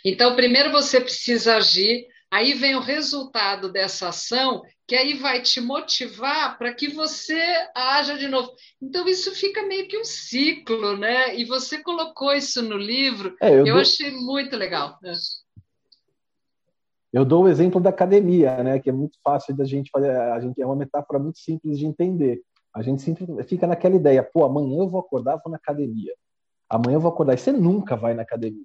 Então, 0.05 0.37
primeiro 0.37 0.71
você 0.71 1.01
precisa 1.01 1.57
agir, 1.57 2.07
aí 2.31 2.55
vem 2.55 2.75
o 2.77 2.81
resultado 2.81 3.71
dessa 3.71 4.09
ação, 4.09 4.63
que 4.87 4.95
aí 4.95 5.15
vai 5.15 5.43
te 5.43 5.61
motivar 5.61 6.59
para 6.59 6.73
que 6.73 6.89
você 6.89 7.41
haja 7.75 8.17
de 8.17 8.29
novo. 8.29 8.53
Então, 8.81 9.07
isso 9.09 9.35
fica 9.35 9.67
meio 9.67 9.89
que 9.89 9.99
um 9.99 10.05
ciclo, 10.05 10.97
né? 10.97 11.37
E 11.37 11.45
você 11.45 11.83
colocou 11.83 12.33
isso 12.33 12.63
no 12.63 12.77
livro, 12.77 13.37
é, 13.41 13.51
eu, 13.51 13.67
eu 13.67 13.75
dou... 13.75 13.79
achei 13.79 14.11
muito 14.11 14.57
legal. 14.57 14.99
Eu 17.13 17.25
dou 17.25 17.45
o 17.45 17.49
exemplo 17.49 17.81
da 17.81 17.91
academia, 17.91 18.63
né? 18.63 18.79
Que 18.79 18.91
é 18.91 18.93
muito 18.93 19.19
fácil 19.25 19.57
da 19.57 19.65
gente 19.65 19.91
fazer. 19.91 20.11
A 20.11 20.41
gente 20.41 20.61
é 20.61 20.67
uma 20.67 20.77
metáfora 20.77 21.19
muito 21.19 21.39
simples 21.39 21.79
de 21.79 21.87
entender. 21.87 22.43
A 22.75 22.83
gente 22.83 23.01
sempre 23.01 23.27
fica 23.45 23.67
naquela 23.67 23.97
ideia, 23.97 24.23
pô, 24.23 24.45
amanhã 24.45 24.79
eu 24.81 24.89
vou 24.89 25.01
acordar, 25.01 25.41
vou 25.43 25.51
na 25.51 25.57
academia 25.57 26.13
amanhã 26.69 26.97
eu 26.97 27.01
vou 27.01 27.11
acordar 27.11 27.35
e 27.35 27.39
você 27.39 27.53
nunca 27.53 27.97
vai 27.97 28.15
na 28.15 28.23
academia. 28.23 28.65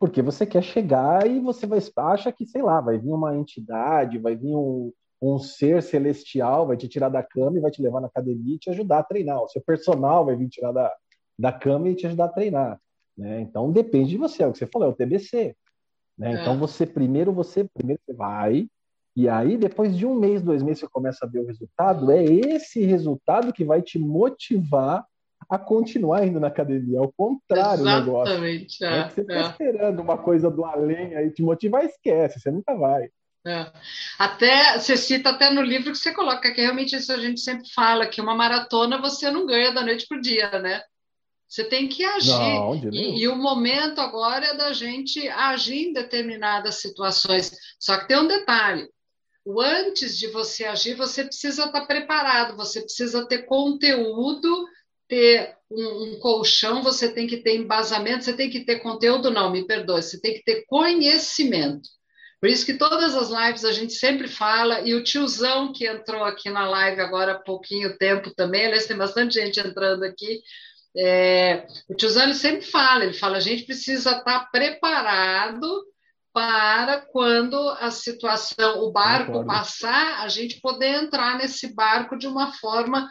Porque 0.00 0.22
você 0.22 0.46
quer 0.46 0.62
chegar 0.62 1.30
e 1.30 1.38
você 1.38 1.66
vai 1.66 1.78
acha 1.98 2.32
que, 2.32 2.46
sei 2.46 2.62
lá, 2.62 2.80
vai 2.80 2.98
vir 2.98 3.12
uma 3.12 3.36
entidade, 3.36 4.18
vai 4.18 4.34
vir 4.34 4.56
um, 4.56 4.90
um 5.20 5.38
ser 5.38 5.82
celestial, 5.82 6.66
vai 6.66 6.76
te 6.78 6.88
tirar 6.88 7.10
da 7.10 7.22
cama 7.22 7.58
e 7.58 7.60
vai 7.60 7.70
te 7.70 7.82
levar 7.82 8.00
na 8.00 8.06
academia 8.06 8.54
e 8.54 8.58
te 8.58 8.70
ajudar 8.70 9.00
a 9.00 9.02
treinar. 9.04 9.42
O 9.42 9.48
seu 9.48 9.60
personal 9.60 10.24
vai 10.24 10.34
vir 10.34 10.48
tirar 10.48 10.72
da, 10.72 10.90
da 11.38 11.52
cama 11.52 11.90
e 11.90 11.94
te 11.94 12.06
ajudar 12.06 12.24
a 12.24 12.28
treinar. 12.28 12.80
Né? 13.16 13.42
Então 13.42 13.70
depende 13.70 14.10
de 14.10 14.16
você, 14.16 14.42
é 14.42 14.46
o 14.46 14.52
que 14.52 14.58
você 14.58 14.66
falou, 14.66 14.88
é 14.88 14.90
o 14.90 14.96
TBC. 14.96 15.54
Né? 16.16 16.40
Então 16.40 16.58
você 16.58 16.86
primeiro 16.86 17.30
você 17.30 17.64
primeiro 17.64 18.00
você 18.06 18.14
vai 18.14 18.66
e 19.14 19.28
aí 19.28 19.58
depois 19.58 19.94
de 19.94 20.06
um 20.06 20.14
mês, 20.14 20.40
dois 20.40 20.62
meses 20.62 20.80
você 20.80 20.88
começa 20.88 21.26
a 21.26 21.28
ver 21.28 21.40
o 21.40 21.46
resultado. 21.46 22.10
É 22.10 22.24
esse 22.24 22.82
resultado 22.82 23.52
que 23.52 23.64
vai 23.64 23.82
te 23.82 23.98
motivar 23.98 25.04
a 25.50 25.58
continuar 25.58 26.24
indo 26.24 26.38
na 26.38 26.46
academia. 26.46 26.98
É 26.98 27.02
o 27.02 27.12
contrário 27.12 27.82
Exatamente, 27.82 28.04
do 28.04 28.06
negócio. 28.06 28.86
É, 28.86 28.98
é 29.00 29.08
você 29.08 29.20
está 29.22 29.34
é. 29.34 29.40
esperando 29.42 30.00
uma 30.00 30.16
coisa 30.16 30.48
do 30.48 30.64
além 30.64 31.16
aí 31.16 31.30
te 31.32 31.42
motivar, 31.42 31.84
esquece, 31.84 32.38
você 32.38 32.52
nunca 32.52 32.76
vai. 32.76 33.10
É. 33.44 33.72
Até 34.18 34.78
você 34.78 34.96
cita 34.96 35.30
até 35.30 35.50
no 35.50 35.62
livro 35.62 35.90
que 35.90 35.98
você 35.98 36.12
coloca 36.12 36.52
que 36.52 36.60
realmente 36.60 36.94
isso 36.94 37.12
a 37.12 37.18
gente 37.18 37.40
sempre 37.40 37.68
fala 37.74 38.06
que 38.06 38.20
uma 38.20 38.34
maratona 38.34 39.00
você 39.00 39.30
não 39.30 39.44
ganha 39.44 39.72
da 39.72 39.82
noite 39.82 40.06
para 40.06 40.18
o 40.18 40.20
dia, 40.20 40.50
né? 40.60 40.82
Você 41.48 41.64
tem 41.64 41.88
que 41.88 42.04
agir. 42.04 42.30
Não, 42.30 42.76
e, 42.92 43.22
e, 43.22 43.28
o 43.28 43.34
momento 43.34 44.00
agora 44.00 44.46
é 44.46 44.56
da 44.56 44.72
gente 44.72 45.26
agir 45.30 45.88
em 45.88 45.92
determinadas 45.92 46.76
situações. 46.76 47.50
Só 47.76 47.98
que 47.98 48.06
tem 48.06 48.18
um 48.18 48.28
detalhe: 48.28 48.88
o 49.44 49.60
antes 49.60 50.16
de 50.16 50.28
você 50.28 50.64
agir, 50.64 50.94
você 50.94 51.24
precisa 51.24 51.64
estar 51.64 51.86
preparado, 51.86 52.56
você 52.56 52.80
precisa 52.82 53.26
ter 53.26 53.46
conteúdo, 53.46 54.64
ter 55.10 55.56
um, 55.70 56.04
um 56.04 56.18
colchão, 56.20 56.82
você 56.82 57.12
tem 57.12 57.26
que 57.26 57.38
ter 57.38 57.56
embasamento, 57.56 58.24
você 58.24 58.32
tem 58.32 58.48
que 58.48 58.64
ter 58.64 58.78
conteúdo, 58.78 59.30
não, 59.30 59.50
me 59.50 59.66
perdoe, 59.66 60.02
você 60.02 60.20
tem 60.20 60.34
que 60.34 60.44
ter 60.44 60.64
conhecimento. 60.66 61.88
Por 62.40 62.48
isso 62.48 62.64
que 62.64 62.78
todas 62.78 63.14
as 63.14 63.28
lives 63.28 63.64
a 63.66 63.72
gente 63.72 63.92
sempre 63.92 64.26
fala, 64.26 64.80
e 64.80 64.94
o 64.94 65.04
tiozão 65.04 65.72
que 65.72 65.86
entrou 65.86 66.24
aqui 66.24 66.48
na 66.48 66.66
live 66.66 67.00
agora 67.00 67.32
há 67.32 67.38
pouquinho 67.38 67.98
tempo 67.98 68.32
também, 68.34 68.64
aliás, 68.64 68.86
tem 68.86 68.96
bastante 68.96 69.34
gente 69.34 69.60
entrando 69.60 70.04
aqui, 70.04 70.40
é, 70.96 71.66
o 71.88 71.94
tiozão 71.94 72.22
ele 72.24 72.34
sempre 72.34 72.62
fala, 72.62 73.04
ele 73.04 73.12
fala, 73.12 73.36
a 73.36 73.40
gente 73.40 73.64
precisa 73.64 74.12
estar 74.12 74.50
preparado 74.50 75.84
para 76.32 77.00
quando 77.00 77.56
a 77.80 77.90
situação, 77.90 78.84
o 78.84 78.92
barco 78.92 79.44
passar, 79.44 80.20
a 80.20 80.28
gente 80.28 80.60
poder 80.60 81.02
entrar 81.02 81.36
nesse 81.36 81.74
barco 81.74 82.16
de 82.16 82.26
uma 82.26 82.52
forma 82.52 83.10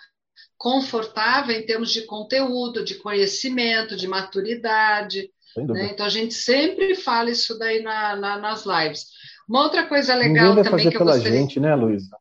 confortável 0.60 1.57
em 1.57 1.65
termos 1.65 1.90
de 1.90 2.02
conteúdo, 2.02 2.84
de 2.84 2.95
conhecimento, 2.95 3.95
de 3.95 4.07
maturidade. 4.07 5.31
Né? 5.56 5.91
Então 5.94 6.06
a 6.06 6.10
gente 6.10 6.34
sempre 6.34 6.95
fala 6.95 7.31
isso 7.31 7.57
daí 7.57 7.81
na, 7.81 8.18
na, 8.18 8.38
nas 8.38 8.65
lives. 8.65 9.06
Uma 9.48 9.64
outra 9.64 9.88
coisa 9.88 10.14
legal 10.14 10.49
Ninguém 10.49 10.56
vai 10.56 10.64
também 10.65 10.72
fazer 10.72 10.90
que 10.90 10.98
eu 10.98 10.99
pela 10.99 11.14
gostaria... 11.14 11.40
gente, 11.40 11.60
né, 11.61 11.73
Luísa? 11.73 12.15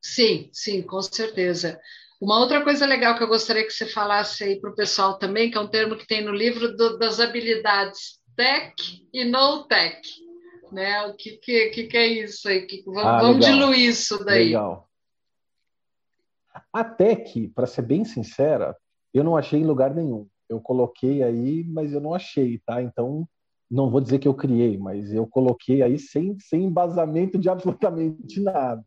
Sim, 0.00 0.48
sim, 0.52 0.80
com 0.80 1.02
certeza. 1.02 1.78
Uma 2.20 2.38
outra 2.38 2.62
coisa 2.62 2.86
legal 2.86 3.16
que 3.16 3.24
eu 3.24 3.28
gostaria 3.28 3.64
que 3.64 3.72
você 3.72 3.86
falasse 3.86 4.44
aí 4.44 4.60
para 4.60 4.70
o 4.70 4.74
pessoal 4.74 5.18
também, 5.18 5.50
que 5.50 5.58
é 5.58 5.60
um 5.60 5.66
termo 5.66 5.96
que 5.96 6.06
tem 6.06 6.24
no 6.24 6.32
livro 6.32 6.74
do, 6.76 6.96
das 6.96 7.18
habilidades 7.18 8.20
tech 8.36 8.72
e 9.12 9.24
no 9.24 9.64
tech. 9.64 10.00
Né? 10.70 11.06
O 11.06 11.16
que, 11.16 11.32
que, 11.38 11.70
que, 11.88 11.96
é 11.96 12.06
isso 12.06 12.48
aí? 12.48 12.66
Que, 12.66 12.82
vamos, 12.86 13.04
ah, 13.04 13.20
vamos 13.20 13.44
diluir 13.44 13.88
isso 13.88 14.24
daí. 14.24 14.46
Legal. 14.46 14.89
A 16.72 16.84
tech, 16.84 17.48
para 17.54 17.66
ser 17.66 17.82
bem 17.82 18.04
sincera, 18.04 18.76
eu 19.12 19.24
não 19.24 19.36
achei 19.36 19.60
em 19.60 19.64
lugar 19.64 19.94
nenhum. 19.94 20.26
Eu 20.48 20.60
coloquei 20.60 21.22
aí, 21.22 21.64
mas 21.68 21.92
eu 21.92 22.00
não 22.00 22.14
achei, 22.14 22.60
tá? 22.66 22.82
Então, 22.82 23.28
não 23.70 23.88
vou 23.88 24.00
dizer 24.00 24.18
que 24.18 24.26
eu 24.26 24.34
criei, 24.34 24.76
mas 24.76 25.12
eu 25.12 25.26
coloquei 25.26 25.82
aí 25.82 25.98
sem, 25.98 26.36
sem 26.40 26.64
embasamento 26.64 27.38
de 27.38 27.48
absolutamente 27.48 28.40
nada. 28.40 28.84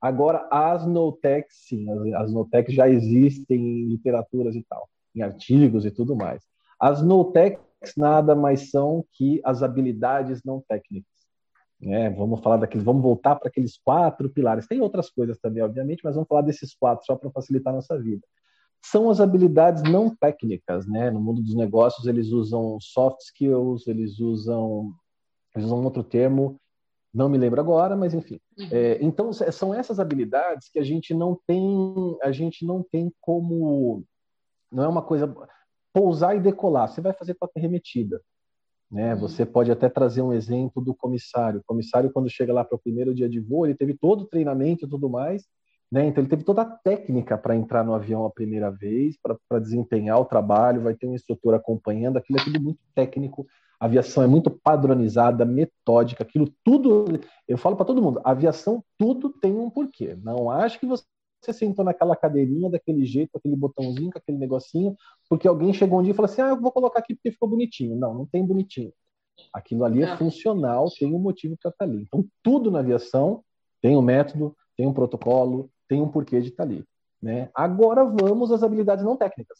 Agora, 0.00 0.46
as 0.50 0.84
no-techs, 0.86 1.66
sim, 1.68 1.88
as, 1.88 2.24
as 2.24 2.32
no-techs 2.32 2.74
já 2.74 2.88
existem 2.88 3.58
em 3.58 3.88
literaturas 3.88 4.56
e 4.56 4.62
tal, 4.68 4.88
em 5.14 5.22
artigos 5.22 5.86
e 5.86 5.90
tudo 5.90 6.16
mais. 6.16 6.42
As 6.78 7.02
no-techs 7.02 7.62
nada 7.96 8.34
mais 8.34 8.70
são 8.70 9.04
que 9.12 9.40
as 9.44 9.62
habilidades 9.62 10.42
não 10.44 10.62
técnicas. 10.68 11.13
Né? 11.80 12.10
Vamos 12.10 12.40
falar 12.40 12.56
daqueles, 12.58 12.84
vamos 12.84 13.02
voltar 13.02 13.36
para 13.36 13.48
aqueles 13.48 13.78
quatro 13.78 14.30
pilares. 14.30 14.66
Tem 14.66 14.80
outras 14.80 15.10
coisas 15.10 15.38
também, 15.38 15.62
obviamente, 15.62 16.02
mas 16.04 16.14
vamos 16.14 16.28
falar 16.28 16.42
desses 16.42 16.74
quatro 16.74 17.04
só 17.04 17.16
para 17.16 17.30
facilitar 17.30 17.72
a 17.72 17.76
nossa 17.76 17.98
vida. 17.98 18.26
São 18.84 19.10
as 19.10 19.20
habilidades 19.20 19.82
não 19.82 20.14
técnicas, 20.14 20.86
né? 20.86 21.10
No 21.10 21.20
mundo 21.20 21.42
dos 21.42 21.54
negócios 21.54 22.06
eles 22.06 22.28
usam 22.28 22.78
soft 22.80 23.20
skills, 23.20 23.86
eles 23.86 24.20
usam, 24.20 24.92
eles 25.54 25.66
usam 25.66 25.82
outro 25.82 26.02
termo 26.02 26.60
não 27.14 27.28
me 27.28 27.38
lembro 27.38 27.60
agora, 27.60 27.94
mas 27.94 28.12
enfim. 28.12 28.40
Uhum. 28.58 28.68
É, 28.72 28.98
então 29.00 29.32
são 29.32 29.72
essas 29.72 30.00
habilidades 30.00 30.68
que 30.68 30.80
a 30.80 30.82
gente 30.82 31.14
não 31.14 31.38
tem, 31.46 32.18
a 32.20 32.32
gente 32.32 32.66
não 32.66 32.82
tem 32.82 33.12
como, 33.20 34.04
não 34.70 34.82
é 34.82 34.88
uma 34.88 35.02
coisa 35.02 35.32
pousar 35.92 36.36
e 36.36 36.40
decolar. 36.40 36.88
Você 36.88 37.00
vai 37.00 37.12
fazer 37.12 37.34
com 37.34 37.46
a 37.46 37.48
remetida, 37.54 38.20
né? 38.94 39.12
Uhum. 39.14 39.20
Você 39.20 39.44
pode 39.44 39.72
até 39.72 39.88
trazer 39.88 40.22
um 40.22 40.32
exemplo 40.32 40.82
do 40.82 40.94
comissário. 40.94 41.60
O 41.60 41.64
comissário 41.64 42.12
quando 42.12 42.30
chega 42.30 42.52
lá 42.52 42.64
para 42.64 42.76
o 42.76 42.80
primeiro 42.80 43.14
dia 43.14 43.28
de 43.28 43.40
voo, 43.40 43.66
ele 43.66 43.74
teve 43.74 43.94
todo 43.94 44.22
o 44.22 44.26
treinamento 44.26 44.86
e 44.86 44.88
tudo 44.88 45.10
mais, 45.10 45.44
né? 45.90 46.06
Então 46.06 46.22
ele 46.22 46.30
teve 46.30 46.44
toda 46.44 46.62
a 46.62 46.64
técnica 46.64 47.36
para 47.36 47.56
entrar 47.56 47.84
no 47.84 47.92
avião 47.92 48.24
a 48.24 48.30
primeira 48.30 48.70
vez, 48.70 49.16
para 49.20 49.58
desempenhar 49.58 50.20
o 50.20 50.24
trabalho, 50.24 50.82
vai 50.82 50.94
ter 50.94 51.08
um 51.08 51.14
instrutor 51.14 51.54
acompanhando. 51.54 52.16
Aquilo 52.16 52.38
é 52.38 52.44
tudo 52.44 52.60
muito 52.60 52.80
técnico 52.94 53.46
a 53.84 53.86
aviação 53.86 54.22
é 54.22 54.26
muito 54.26 54.50
padronizada, 54.50 55.44
metódica, 55.44 56.22
aquilo 56.22 56.50
tudo. 56.64 57.20
Eu 57.46 57.58
falo 57.58 57.76
para 57.76 57.84
todo 57.84 58.00
mundo: 58.00 58.20
a 58.24 58.30
aviação 58.30 58.82
tudo 58.96 59.28
tem 59.28 59.52
um 59.52 59.68
porquê. 59.68 60.16
Não 60.22 60.50
acho 60.50 60.80
que 60.80 60.86
você 60.86 61.04
sentou 61.52 61.84
naquela 61.84 62.16
cadeirinha 62.16 62.70
daquele 62.70 63.04
jeito, 63.04 63.36
aquele 63.36 63.56
botãozinho, 63.56 64.10
com 64.10 64.18
aquele 64.18 64.38
negocinho, 64.38 64.96
porque 65.28 65.46
alguém 65.46 65.72
chegou 65.72 66.00
um 66.00 66.02
dia 66.02 66.12
e 66.12 66.14
falou 66.14 66.30
assim: 66.30 66.42
ah, 66.42 66.48
eu 66.48 66.60
vou 66.60 66.72
colocar 66.72 67.00
aqui 67.00 67.14
porque 67.14 67.32
ficou 67.32 67.48
bonitinho. 67.48 67.96
Não, 67.96 68.14
não 68.14 68.26
tem 68.26 68.44
bonitinho. 68.44 68.92
Aquilo 69.52 69.84
ali 69.84 70.02
é, 70.02 70.06
é 70.06 70.16
funcional, 70.16 70.86
tem 70.98 71.12
um 71.12 71.18
motivo 71.18 71.56
para 71.60 71.70
estar 71.70 71.84
tá 71.84 71.90
ali. 71.90 72.02
Então, 72.02 72.24
tudo 72.42 72.70
na 72.70 72.80
aviação 72.80 73.42
tem 73.80 73.96
um 73.96 74.02
método, 74.02 74.56
tem 74.76 74.86
um 74.86 74.92
protocolo, 74.92 75.70
tem 75.88 76.00
um 76.00 76.08
porquê 76.08 76.40
de 76.40 76.48
estar 76.48 76.64
tá 76.64 76.70
ali. 76.70 76.84
Né? 77.20 77.50
Agora 77.54 78.04
vamos 78.04 78.52
às 78.52 78.62
habilidades 78.62 79.04
não 79.04 79.16
técnicas. 79.16 79.58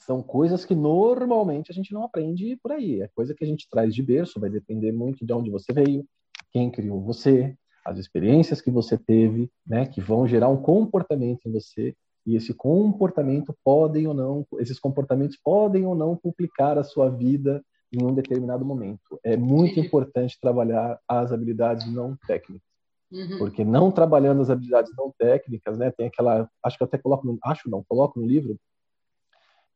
São 0.00 0.22
coisas 0.22 0.64
que 0.64 0.74
normalmente 0.74 1.70
a 1.70 1.74
gente 1.74 1.92
não 1.92 2.04
aprende 2.04 2.58
por 2.62 2.72
aí. 2.72 3.02
É 3.02 3.08
coisa 3.08 3.34
que 3.34 3.44
a 3.44 3.46
gente 3.46 3.68
traz 3.70 3.94
de 3.94 4.02
berço, 4.02 4.40
vai 4.40 4.48
depender 4.48 4.92
muito 4.92 5.26
de 5.26 5.32
onde 5.32 5.50
você 5.50 5.72
veio, 5.72 6.06
quem 6.52 6.70
criou 6.70 7.00
você, 7.00 7.54
as 7.90 7.98
experiências 7.98 8.60
que 8.60 8.70
você 8.70 8.96
teve, 8.96 9.50
né, 9.66 9.84
que 9.84 10.00
vão 10.00 10.26
gerar 10.26 10.48
um 10.48 10.62
comportamento 10.62 11.40
em 11.46 11.52
você. 11.52 11.94
E 12.24 12.36
esse 12.36 12.54
comportamento 12.54 13.52
podem 13.64 14.06
ou 14.06 14.14
não, 14.14 14.46
esses 14.60 14.78
comportamentos 14.78 15.36
podem 15.42 15.84
ou 15.84 15.96
não 15.96 16.16
complicar 16.16 16.78
a 16.78 16.84
sua 16.84 17.10
vida 17.10 17.60
em 17.92 18.04
um 18.04 18.14
determinado 18.14 18.64
momento. 18.64 19.18
É 19.24 19.36
muito 19.36 19.80
importante 19.80 20.38
trabalhar 20.40 21.00
as 21.08 21.32
habilidades 21.32 21.92
não 21.92 22.16
técnicas. 22.28 22.68
Uhum. 23.10 23.38
Porque 23.38 23.64
não 23.64 23.90
trabalhando 23.90 24.40
as 24.40 24.50
habilidades 24.50 24.92
não 24.96 25.12
técnicas, 25.18 25.76
né, 25.76 25.90
tem 25.90 26.06
aquela, 26.06 26.48
acho 26.64 26.76
que 26.76 26.84
eu 26.84 26.86
até 26.86 26.96
coloco, 26.96 27.26
no, 27.26 27.38
acho 27.42 27.68
não, 27.68 27.82
coloco 27.82 28.20
no 28.20 28.26
livro, 28.26 28.56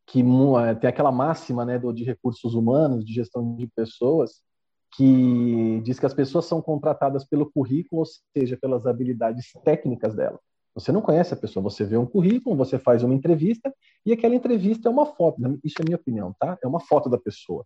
que 0.07 0.21
eh, 0.21 0.75
tem 0.77 0.89
aquela 0.89 1.11
máxima 1.11 1.65
né, 1.65 1.81
do, 1.81 1.93
de 1.93 2.05
recursos 2.05 2.55
humanos, 2.55 3.05
de 3.05 3.13
gestão 3.13 3.57
de 3.57 3.67
pessoas, 3.67 4.44
que 4.97 5.81
diz 5.83 5.99
que 5.99 6.07
as 6.07 6.15
pessoas 6.15 6.47
são 6.47 6.63
contratadas 6.63 7.25
pelo 7.25 7.51
currículo, 7.51 8.01
ou 8.01 8.07
seja, 8.37 8.57
pelas 8.57 8.87
habilidades 8.87 9.53
técnicas 9.65 10.15
dela. 10.15 10.39
Você 10.75 10.91
não 10.91 11.01
conhece 11.01 11.33
a 11.33 11.37
pessoa, 11.37 11.63
você 11.63 11.85
vê 11.85 11.97
um 11.97 12.07
currículo, 12.07 12.57
você 12.57 12.79
faz 12.79 13.03
uma 13.03 13.15
entrevista 13.15 13.73
e 14.05 14.13
aquela 14.13 14.35
entrevista 14.35 14.89
é 14.89 14.91
uma 14.91 15.07
foto. 15.07 15.41
Isso 15.63 15.77
é 15.81 15.85
minha 15.85 15.97
opinião, 15.97 16.35
tá? 16.39 16.59
É 16.63 16.67
uma 16.67 16.81
foto 16.81 17.09
da 17.09 17.19
pessoa. 17.19 17.65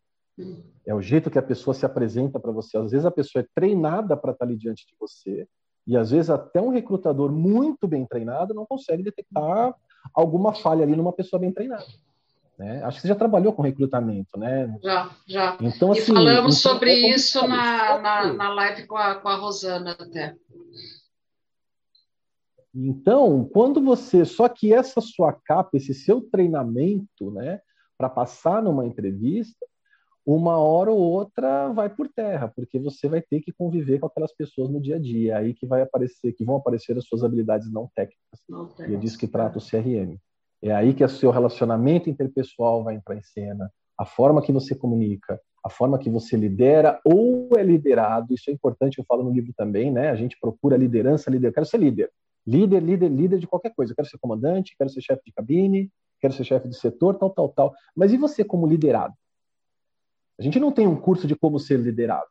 É 0.86 0.94
o 0.94 1.00
jeito 1.00 1.30
que 1.30 1.38
a 1.38 1.42
pessoa 1.42 1.74
se 1.74 1.84
apresenta 1.84 2.38
para 2.38 2.52
você. 2.52 2.76
Às 2.76 2.92
vezes 2.92 3.06
a 3.06 3.10
pessoa 3.10 3.42
é 3.42 3.46
treinada 3.54 4.16
para 4.16 4.32
estar 4.32 4.44
ali 4.44 4.56
diante 4.56 4.86
de 4.86 4.94
você 4.98 5.48
e 5.86 5.96
às 5.96 6.10
vezes 6.10 6.28
até 6.28 6.60
um 6.60 6.68
recrutador 6.68 7.32
muito 7.32 7.88
bem 7.88 8.04
treinado 8.04 8.52
não 8.52 8.66
consegue 8.66 9.02
detectar 9.02 9.74
alguma 10.12 10.54
falha 10.54 10.82
ali 10.82 10.94
numa 10.94 11.14
pessoa 11.14 11.40
bem 11.40 11.50
treinada. 11.50 11.86
Né? 12.58 12.82
Acho 12.82 12.96
que 12.96 13.02
você 13.02 13.08
já 13.08 13.14
trabalhou 13.14 13.52
com 13.52 13.62
recrutamento, 13.62 14.36
né? 14.36 14.76
Já, 14.82 15.10
já. 15.26 15.56
Então, 15.60 15.92
assim, 15.92 16.00
e 16.00 16.14
falamos 16.14 16.58
então, 16.58 16.72
sobre 16.72 16.90
é 16.90 17.14
isso 17.14 17.40
na, 17.46 17.98
na, 17.98 18.32
na, 18.32 18.48
live 18.54 18.86
com 18.86 18.96
a, 18.96 19.14
com 19.14 19.28
a 19.28 19.36
Rosana 19.36 19.92
até. 19.92 20.34
Então, 22.74 23.48
quando 23.52 23.80
você. 23.80 24.24
Só 24.24 24.48
que 24.48 24.72
essa 24.74 25.00
sua 25.00 25.32
capa, 25.32 25.76
esse 25.76 25.94
seu 25.94 26.20
treinamento, 26.20 27.30
né, 27.30 27.60
para 27.96 28.08
passar 28.08 28.60
numa 28.60 28.84
entrevista, 28.84 29.64
uma 30.26 30.58
hora 30.58 30.90
ou 30.90 30.98
outra 30.98 31.68
vai 31.68 31.88
por 31.88 32.08
terra, 32.08 32.48
porque 32.48 32.78
você 32.78 33.08
vai 33.08 33.22
ter 33.22 33.40
que 33.40 33.52
conviver 33.52 34.00
com 34.00 34.06
aquelas 34.06 34.34
pessoas 34.34 34.68
no 34.68 34.80
dia 34.80 34.96
a 34.96 34.98
dia. 34.98 35.38
Aí 35.38 35.54
que 35.54 35.64
vai 35.64 35.80
aparecer, 35.80 36.32
que 36.32 36.44
vão 36.44 36.56
aparecer 36.56 36.98
as 36.98 37.04
suas 37.04 37.22
habilidades 37.22 37.72
não 37.72 37.88
técnicas. 37.94 38.40
Não. 38.48 38.68
E 38.80 38.94
é 38.94 38.96
disso 38.98 39.16
que 39.16 39.28
trata 39.28 39.58
o 39.58 39.62
CRM. 39.62 40.18
É 40.62 40.74
aí 40.74 40.92
que 40.92 41.04
o 41.04 41.08
seu 41.08 41.30
relacionamento 41.30 42.10
interpessoal 42.10 42.82
vai 42.82 42.96
entrar 42.96 43.16
em 43.16 43.22
cena, 43.22 43.70
a 43.96 44.04
forma 44.04 44.42
que 44.42 44.52
você 44.52 44.74
comunica, 44.74 45.40
a 45.64 45.70
forma 45.70 45.98
que 45.98 46.10
você 46.10 46.36
lidera 46.36 47.00
ou 47.04 47.50
é 47.56 47.62
liderado. 47.62 48.32
Isso 48.32 48.50
é 48.50 48.52
importante, 48.52 48.98
eu 48.98 49.04
falo 49.04 49.24
no 49.24 49.30
livro 49.30 49.52
também, 49.56 49.90
né? 49.90 50.10
A 50.10 50.16
gente 50.16 50.38
procura 50.40 50.76
liderança, 50.76 51.30
líder. 51.30 51.48
Eu 51.48 51.52
quero 51.52 51.66
ser 51.66 51.78
líder. 51.78 52.10
Líder, 52.46 52.80
líder, 52.80 53.08
líder 53.08 53.38
de 53.38 53.46
qualquer 53.46 53.74
coisa. 53.74 53.92
Eu 53.92 53.96
quero 53.96 54.08
ser 54.08 54.18
comandante, 54.18 54.74
quero 54.76 54.90
ser 54.90 55.00
chefe 55.00 55.22
de 55.26 55.32
cabine, 55.32 55.90
quero 56.20 56.32
ser 56.32 56.44
chefe 56.44 56.68
de 56.68 56.76
setor, 56.76 57.16
tal, 57.16 57.30
tal, 57.30 57.48
tal. 57.50 57.74
Mas 57.94 58.12
e 58.12 58.16
você 58.16 58.44
como 58.44 58.66
liderado? 58.66 59.14
A 60.38 60.42
gente 60.42 60.60
não 60.60 60.72
tem 60.72 60.86
um 60.86 60.96
curso 60.96 61.26
de 61.26 61.34
como 61.34 61.58
ser 61.58 61.78
liderado. 61.78 62.28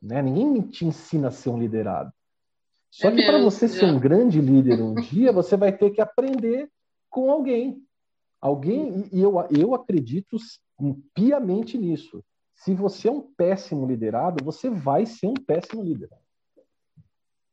Né? 0.00 0.22
Ninguém 0.22 0.62
te 0.62 0.86
ensina 0.86 1.28
a 1.28 1.30
ser 1.30 1.50
um 1.50 1.58
liderado. 1.58 2.12
Só 2.90 3.08
é 3.08 3.16
que 3.16 3.26
para 3.26 3.42
você 3.42 3.68
ser 3.68 3.86
um 3.86 3.98
grande 3.98 4.40
líder 4.40 4.80
um 4.80 4.94
dia, 4.94 5.32
você 5.32 5.56
vai 5.56 5.72
ter 5.72 5.90
que 5.90 6.00
aprender 6.00 6.68
com 7.12 7.30
alguém. 7.30 7.80
Alguém, 8.40 9.08
e 9.12 9.20
eu, 9.20 9.34
eu 9.56 9.72
acredito 9.72 10.36
piamente 11.14 11.78
nisso. 11.78 12.24
Se 12.56 12.74
você 12.74 13.06
é 13.06 13.12
um 13.12 13.20
péssimo 13.20 13.86
liderado, 13.86 14.44
você 14.44 14.68
vai 14.68 15.06
ser 15.06 15.28
um 15.28 15.34
péssimo 15.34 15.82
líder. 15.82 16.08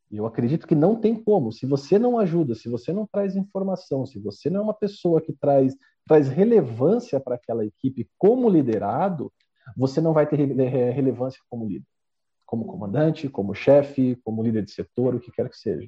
E 0.10 0.18
eu 0.18 0.26
acredito 0.26 0.65
que 0.65 0.73
não 0.73 0.95
tem 0.95 1.22
como. 1.22 1.52
Se 1.52 1.68
você 1.68 1.99
não 1.99 2.18
ajuda, 2.18 2.56
se 2.56 2.68
você 2.68 2.91
não 2.91 3.06
traz 3.06 3.36
informação, 3.36 4.06
se 4.06 4.18
você 4.18 4.49
não 4.49 4.61
é 4.61 4.64
uma 4.64 4.73
pessoa 4.73 5.22
que 5.22 5.34
traz, 5.34 5.76
traz 6.07 6.27
relevância 6.27 7.19
para 7.19 7.36
aquela 7.36 7.64
equipe 7.64 8.10
como 8.18 8.49
liderado, 8.49 9.31
você 9.77 10.02
não 10.02 10.14
vai 10.14 10.26
ter 10.26 10.38
relevância 10.38 11.40
como 11.48 11.68
líder. 11.68 11.86
Como 12.48 12.65
comandante, 12.65 13.30
como 13.30 13.53
chefe, 13.53 14.15
como 14.23 14.41
líder 14.41 14.64
de 14.64 14.72
setor, 14.72 15.14
o 15.14 15.19
que 15.19 15.31
quer 15.31 15.48
que 15.49 15.57
seja. 15.57 15.88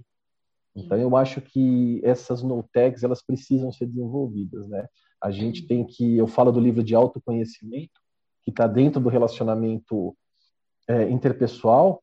Então, 0.75 0.97
eu 0.97 1.15
acho 1.15 1.41
que 1.41 2.01
essas 2.03 2.41
no-tags, 2.41 3.03
elas 3.03 3.21
precisam 3.21 3.71
ser 3.71 3.87
desenvolvidas, 3.87 4.67
né? 4.67 4.87
A 5.21 5.29
gente 5.29 5.67
tem 5.67 5.85
que... 5.85 6.17
Eu 6.17 6.27
falo 6.27 6.51
do 6.51 6.59
livro 6.59 6.83
de 6.83 6.95
autoconhecimento, 6.95 7.99
que 8.43 8.51
está 8.51 8.67
dentro 8.67 8.99
do 9.01 9.09
relacionamento 9.09 10.15
é, 10.87 11.09
interpessoal, 11.09 12.01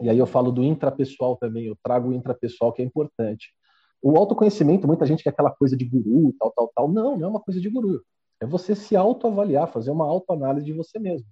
e 0.00 0.10
aí 0.10 0.18
eu 0.18 0.26
falo 0.26 0.50
do 0.50 0.62
intrapessoal 0.62 1.36
também, 1.36 1.66
eu 1.66 1.76
trago 1.82 2.08
o 2.08 2.12
intrapessoal 2.12 2.72
que 2.72 2.82
é 2.82 2.84
importante. 2.84 3.54
O 4.02 4.16
autoconhecimento, 4.18 4.86
muita 4.86 5.06
gente 5.06 5.22
quer 5.22 5.30
aquela 5.30 5.50
coisa 5.50 5.76
de 5.76 5.84
guru, 5.84 6.34
tal, 6.38 6.52
tal, 6.52 6.72
tal. 6.74 6.88
Não, 6.92 7.16
não 7.16 7.26
é 7.26 7.30
uma 7.30 7.40
coisa 7.40 7.60
de 7.60 7.70
guru. 7.70 8.02
É 8.40 8.46
você 8.46 8.74
se 8.74 8.96
autoavaliar, 8.96 9.68
fazer 9.68 9.90
uma 9.90 10.04
autoanálise 10.04 10.66
de 10.66 10.72
você 10.72 10.98
mesmo. 10.98 11.26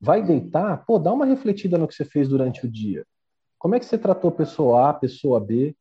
Vai 0.00 0.22
deitar, 0.22 0.84
pô, 0.84 0.98
dá 0.98 1.12
uma 1.12 1.24
refletida 1.24 1.78
no 1.78 1.86
que 1.86 1.94
você 1.94 2.04
fez 2.04 2.28
durante 2.28 2.66
o 2.66 2.70
dia. 2.70 3.06
Como 3.58 3.74
é 3.74 3.78
que 3.78 3.86
você 3.86 3.96
tratou 3.96 4.30
pessoa 4.32 4.90
A, 4.90 4.94
pessoa 4.94 5.38
B? 5.38 5.76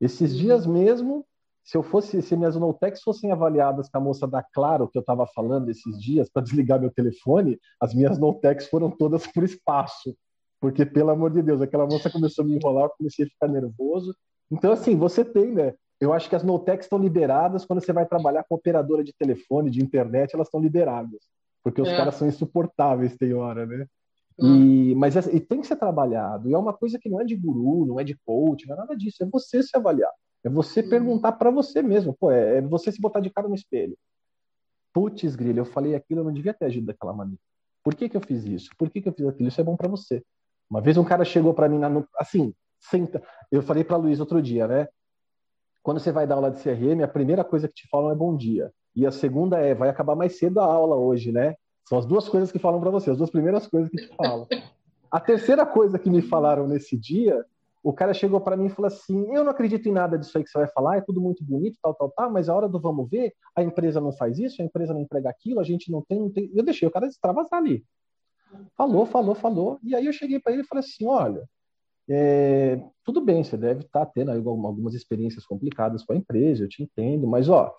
Esses 0.00 0.36
dias 0.36 0.66
mesmo, 0.66 1.26
se 1.62 1.76
eu 1.76 1.82
fosse, 1.82 2.22
se 2.22 2.36
minhas 2.36 2.56
Notex 2.56 3.02
fossem 3.02 3.30
avaliadas 3.30 3.88
com 3.88 3.98
a 3.98 4.00
moça 4.00 4.26
da 4.26 4.42
Claro, 4.42 4.88
que 4.88 4.96
eu 4.96 5.00
estava 5.00 5.26
falando 5.26 5.68
esses 5.68 6.00
dias, 6.00 6.30
para 6.30 6.42
desligar 6.42 6.80
meu 6.80 6.90
telefone, 6.90 7.58
as 7.80 7.94
minhas 7.94 8.18
Notex 8.18 8.66
foram 8.68 8.90
todas 8.90 9.26
por 9.26 9.44
espaço. 9.44 10.16
Porque, 10.60 10.84
pelo 10.84 11.10
amor 11.10 11.30
de 11.30 11.42
Deus, 11.42 11.60
aquela 11.60 11.86
moça 11.86 12.10
começou 12.10 12.44
a 12.44 12.48
me 12.48 12.56
enrolar, 12.56 12.84
eu 12.84 12.94
comecei 12.96 13.24
a 13.24 13.28
ficar 13.28 13.48
nervoso. 13.48 14.14
Então, 14.50 14.72
assim, 14.72 14.96
você 14.96 15.24
tem, 15.24 15.52
né? 15.52 15.74
Eu 16.00 16.12
acho 16.12 16.28
que 16.28 16.36
as 16.36 16.42
Notex 16.42 16.86
estão 16.86 16.98
liberadas 16.98 17.64
quando 17.64 17.80
você 17.80 17.92
vai 17.92 18.06
trabalhar 18.06 18.44
com 18.48 18.54
operadora 18.54 19.04
de 19.04 19.12
telefone, 19.12 19.70
de 19.70 19.82
internet, 19.82 20.34
elas 20.34 20.48
estão 20.48 20.60
liberadas. 20.60 21.20
Porque 21.62 21.80
os 21.80 21.88
é. 21.88 21.96
caras 21.96 22.14
são 22.14 22.26
insuportáveis, 22.26 23.16
tem 23.16 23.34
hora, 23.34 23.66
né? 23.66 23.86
E, 24.42 24.94
mas 24.94 25.16
é, 25.16 25.34
e 25.34 25.40
tem 25.40 25.60
que 25.60 25.66
ser 25.66 25.76
trabalhado. 25.76 26.48
E 26.48 26.54
é 26.54 26.58
uma 26.58 26.72
coisa 26.72 26.98
que 26.98 27.08
não 27.08 27.20
é 27.20 27.24
de 27.24 27.36
guru, 27.36 27.86
não 27.86 28.00
é 28.00 28.04
de 28.04 28.16
coach, 28.24 28.66
não 28.66 28.74
é 28.74 28.78
nada 28.78 28.96
disso. 28.96 29.22
É 29.22 29.26
você 29.26 29.62
se 29.62 29.76
avaliar. 29.76 30.12
É 30.42 30.48
você 30.48 30.82
perguntar 30.82 31.32
para 31.32 31.50
você 31.50 31.82
mesmo. 31.82 32.14
Pô, 32.18 32.30
é, 32.30 32.58
é, 32.58 32.60
você 32.62 32.90
se 32.90 33.00
botar 33.00 33.20
de 33.20 33.30
cara 33.30 33.48
no 33.48 33.54
espelho. 33.54 33.96
Putz, 34.92 35.36
grilo, 35.36 35.58
eu 35.58 35.64
falei 35.64 35.94
aquilo, 35.94 36.20
eu 36.20 36.24
não 36.24 36.32
devia 36.32 36.54
ter 36.54 36.64
agido 36.64 36.86
daquela 36.86 37.12
maneira. 37.12 37.40
Por 37.82 37.94
que, 37.94 38.08
que 38.08 38.16
eu 38.16 38.20
fiz 38.20 38.44
isso? 38.44 38.70
Por 38.76 38.90
que, 38.90 39.00
que 39.00 39.08
eu 39.08 39.12
fiz 39.12 39.26
aquilo? 39.26 39.48
Isso 39.48 39.60
é 39.60 39.64
bom 39.64 39.76
para 39.76 39.88
você. 39.88 40.22
Uma 40.68 40.80
vez 40.80 40.96
um 40.96 41.04
cara 41.04 41.24
chegou 41.24 41.54
para 41.54 41.68
mim, 41.68 41.78
na, 41.78 41.88
no, 41.88 42.06
assim, 42.18 42.54
senta. 42.80 43.22
Eu 43.50 43.62
falei 43.62 43.84
para 43.84 43.96
Luiz 43.96 44.20
outro 44.20 44.40
dia, 44.40 44.66
né? 44.66 44.88
Quando 45.82 46.00
você 46.00 46.12
vai 46.12 46.26
dar 46.26 46.36
aula 46.36 46.50
de 46.50 46.62
CRM, 46.62 47.02
a 47.02 47.08
primeira 47.08 47.44
coisa 47.44 47.68
que 47.68 47.74
te 47.74 47.88
falam 47.88 48.10
é 48.10 48.14
bom 48.14 48.36
dia. 48.36 48.72
E 48.94 49.06
a 49.06 49.10
segunda 49.10 49.58
é, 49.58 49.74
vai 49.74 49.88
acabar 49.88 50.14
mais 50.14 50.38
cedo 50.38 50.60
a 50.60 50.64
aula 50.64 50.96
hoje, 50.96 51.32
né? 51.32 51.54
São 51.90 51.98
as 51.98 52.06
duas 52.06 52.28
coisas 52.28 52.52
que 52.52 52.58
falam 52.60 52.80
para 52.80 52.88
você, 52.88 53.10
as 53.10 53.16
duas 53.16 53.30
primeiras 53.30 53.66
coisas 53.66 53.90
que 53.90 53.96
te 53.96 54.14
falam. 54.14 54.46
A 55.10 55.18
terceira 55.18 55.66
coisa 55.66 55.98
que 55.98 56.08
me 56.08 56.22
falaram 56.22 56.68
nesse 56.68 56.96
dia, 56.96 57.44
o 57.82 57.92
cara 57.92 58.14
chegou 58.14 58.40
para 58.40 58.56
mim 58.56 58.66
e 58.66 58.70
falou 58.70 58.86
assim: 58.86 59.34
Eu 59.34 59.42
não 59.42 59.50
acredito 59.50 59.88
em 59.88 59.92
nada 59.92 60.16
disso 60.16 60.38
aí 60.38 60.44
que 60.44 60.50
você 60.50 60.58
vai 60.58 60.68
falar, 60.68 60.98
é 60.98 61.00
tudo 61.00 61.20
muito 61.20 61.42
bonito, 61.42 61.76
tal, 61.82 61.92
tal, 61.94 62.08
tal, 62.12 62.30
mas 62.30 62.48
a 62.48 62.54
hora 62.54 62.68
do 62.68 62.78
vamos 62.78 63.10
ver, 63.10 63.34
a 63.56 63.62
empresa 63.64 64.00
não 64.00 64.12
faz 64.12 64.38
isso, 64.38 64.62
a 64.62 64.64
empresa 64.64 64.94
não 64.94 65.00
entrega 65.00 65.28
aquilo, 65.28 65.58
a 65.58 65.64
gente 65.64 65.90
não 65.90 66.00
tem. 66.00 66.20
Não 66.20 66.30
tem... 66.30 66.48
Eu 66.54 66.62
deixei 66.62 66.86
o 66.86 66.92
cara 66.92 67.08
extravasar 67.08 67.58
ali. 67.58 67.84
Falou, 68.76 69.04
falou, 69.04 69.34
falou. 69.34 69.80
E 69.82 69.96
aí 69.96 70.06
eu 70.06 70.12
cheguei 70.12 70.38
para 70.38 70.52
ele 70.52 70.62
e 70.62 70.66
falei 70.66 70.84
assim: 70.84 71.08
olha, 71.08 71.42
é, 72.08 72.80
tudo 73.02 73.20
bem, 73.20 73.42
você 73.42 73.56
deve 73.56 73.80
estar 73.80 74.06
tá 74.06 74.12
tendo 74.14 74.30
algumas 74.30 74.94
experiências 74.94 75.44
complicadas 75.44 76.04
com 76.04 76.12
a 76.12 76.16
empresa, 76.16 76.62
eu 76.62 76.68
te 76.68 76.84
entendo, 76.84 77.26
mas 77.26 77.48
ó, 77.48 77.74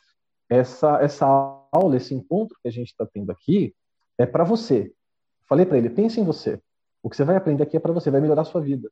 essa, 0.50 1.02
essa 1.02 1.26
aula, 1.72 1.96
esse 1.96 2.14
encontro 2.14 2.58
que 2.62 2.68
a 2.68 2.72
gente 2.72 2.90
está 2.90 3.06
tendo 3.06 3.32
aqui 3.32 3.74
é 4.24 4.26
para 4.26 4.44
você. 4.44 4.94
Falei 5.48 5.66
para 5.66 5.78
ele: 5.78 5.90
pense 5.90 6.20
em 6.20 6.24
você. 6.24 6.62
O 7.04 7.10
que 7.10 7.16
você 7.16 7.24
vai 7.24 7.36
aprender 7.36 7.64
aqui 7.64 7.78
é 7.78 7.80
para 7.80 7.92
você, 7.92 8.12
vai 8.12 8.22
melhorar 8.22 8.44
a 8.44 8.46
sua 8.46 8.62
vida. 8.62 8.90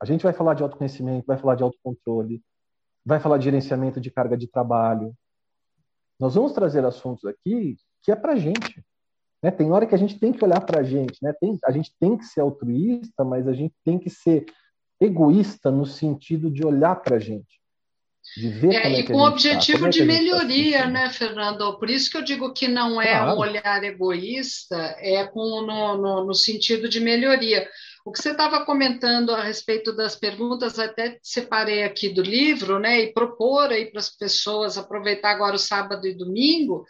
A 0.00 0.04
gente 0.04 0.22
vai 0.22 0.32
falar 0.32 0.54
de 0.54 0.62
autoconhecimento, 0.62 1.26
vai 1.26 1.36
falar 1.36 1.54
de 1.54 1.62
autocontrole, 1.62 2.42
vai 3.04 3.20
falar 3.20 3.38
de 3.38 3.44
gerenciamento 3.44 4.00
de 4.00 4.10
carga 4.10 4.36
de 4.36 4.46
trabalho. 4.46 5.14
Nós 6.18 6.34
vamos 6.34 6.52
trazer 6.52 6.84
assuntos 6.84 7.24
aqui 7.24 7.76
que 8.02 8.12
é 8.12 8.16
para 8.16 8.36
gente. 8.36 8.84
Né? 9.42 9.50
Tem 9.50 9.70
hora 9.72 9.86
que 9.86 9.94
a 9.94 9.98
gente 9.98 10.18
tem 10.18 10.32
que 10.32 10.44
olhar 10.44 10.60
para 10.60 10.80
a 10.80 10.82
gente, 10.82 11.18
né? 11.22 11.32
Tem, 11.32 11.58
a 11.64 11.70
gente 11.70 11.94
tem 11.98 12.16
que 12.16 12.24
ser 12.24 12.40
altruísta, 12.40 13.24
mas 13.24 13.48
a 13.48 13.52
gente 13.52 13.74
tem 13.84 13.98
que 13.98 14.10
ser 14.10 14.46
egoísta 15.00 15.70
no 15.70 15.86
sentido 15.86 16.50
de 16.50 16.64
olhar 16.64 16.96
para 16.96 17.16
a 17.16 17.18
gente. 17.18 17.59
De 18.36 18.76
é, 18.76 18.86
é 18.86 19.00
e 19.00 19.02
com 19.04 19.14
o 19.14 19.26
objetivo 19.26 19.86
é 19.86 19.90
de 19.90 20.00
tá 20.00 20.04
melhoria, 20.04 20.82
tá 20.82 20.86
né, 20.88 21.10
Fernando? 21.10 21.78
Por 21.78 21.90
isso 21.90 22.10
que 22.10 22.16
eu 22.16 22.22
digo 22.22 22.52
que 22.52 22.68
não 22.68 23.02
é 23.02 23.18
claro. 23.18 23.32
um 23.32 23.38
olhar 23.38 23.82
egoísta, 23.82 24.96
é 24.98 25.24
com, 25.24 25.62
no, 25.62 25.96
no, 25.96 26.24
no 26.26 26.34
sentido 26.34 26.88
de 26.88 27.00
melhoria. 27.00 27.68
O 28.04 28.12
que 28.12 28.22
você 28.22 28.30
estava 28.30 28.64
comentando 28.64 29.30
a 29.30 29.42
respeito 29.42 29.92
das 29.92 30.16
perguntas, 30.16 30.78
até 30.78 31.18
separei 31.22 31.82
aqui 31.82 32.08
do 32.08 32.22
livro, 32.22 32.78
né, 32.78 33.00
e 33.00 33.12
propor 33.12 33.70
aí 33.70 33.90
para 33.90 34.00
as 34.00 34.08
pessoas 34.08 34.78
aproveitar 34.78 35.30
agora 35.30 35.56
o 35.56 35.58
sábado 35.58 36.06
e 36.06 36.14
domingo 36.14 36.86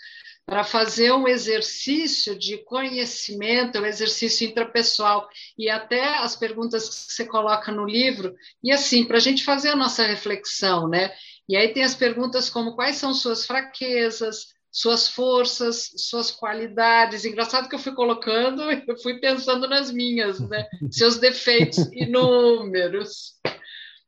para 0.46 0.64
fazer 0.64 1.12
um 1.12 1.28
exercício 1.28 2.36
de 2.36 2.58
conhecimento, 2.64 3.78
um 3.78 3.86
exercício 3.86 4.48
intrapessoal, 4.48 5.28
e 5.56 5.70
até 5.70 6.18
as 6.18 6.34
perguntas 6.34 6.88
que 6.88 7.12
você 7.12 7.24
coloca 7.24 7.70
no 7.70 7.84
livro, 7.84 8.34
e 8.62 8.72
assim, 8.72 9.04
para 9.04 9.18
a 9.18 9.20
gente 9.20 9.44
fazer 9.44 9.68
a 9.68 9.76
nossa 9.76 10.04
reflexão, 10.04 10.88
né? 10.88 11.12
E 11.48 11.56
aí 11.56 11.72
tem 11.72 11.84
as 11.84 11.94
perguntas 11.94 12.50
como 12.50 12.74
quais 12.74 12.96
são 12.96 13.14
suas 13.14 13.46
fraquezas, 13.46 14.46
suas 14.70 15.08
forças, 15.08 15.90
suas 15.96 16.30
qualidades. 16.30 17.24
Engraçado 17.24 17.68
que 17.68 17.74
eu 17.74 17.78
fui 17.78 17.92
colocando, 17.92 18.62
eu 18.86 18.96
fui 18.98 19.18
pensando 19.18 19.68
nas 19.68 19.90
minhas, 19.90 20.40
né? 20.40 20.66
Seus 20.90 21.18
defeitos 21.18 21.78
inúmeros. 21.92 23.34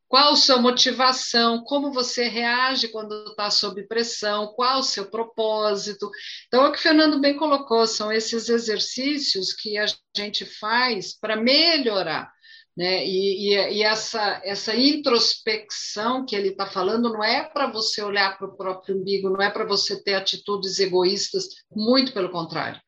Qual 0.09 0.37
sua 0.37 0.61
motivação? 0.61 1.65
Como 1.65 1.91
você 1.91 2.29
reage 2.29 2.89
quando 2.89 3.31
está 3.31 3.51
sob 3.51 3.83
pressão? 3.85 4.49
Qual 4.49 4.81
o 4.81 4.83
seu 4.83 5.11
propósito? 5.11 6.11
Então, 6.47 6.67
é 6.67 6.69
o 6.69 6.73
que 6.73 6.79
o 6.79 6.83
Fernando 6.83 7.19
bem 7.19 7.35
colocou, 7.35 7.87
são 7.87 8.13
esses 8.13 8.51
exercícios 8.51 9.55
que 9.55 9.79
a 9.79 9.87
gente 10.15 10.45
faz 10.45 11.19
para 11.19 11.35
melhorar. 11.35 12.31
Né? 12.77 13.07
E, 13.07 13.51
e, 13.51 13.79
e, 13.79 13.83
essa, 13.83 14.41
essa 14.45 14.75
introspecção 14.75 16.25
que 16.25 16.35
ele 16.35 16.49
está 16.49 16.67
falando 16.67 17.13
não 17.13 17.23
é 17.23 17.45
para 17.45 17.71
você 17.71 18.03
olhar 18.03 18.39
para 18.39 18.47
o 18.47 18.57
próprio 18.57 18.97
umbigo, 18.97 19.29
não 19.29 19.43
é 19.43 19.51
para 19.51 19.65
você 19.65 20.03
ter 20.03 20.15
atitudes 20.15 20.79
egoístas, 20.79 21.49
muito 21.71 22.13
pelo 22.13 22.31
contrário. 22.31 22.81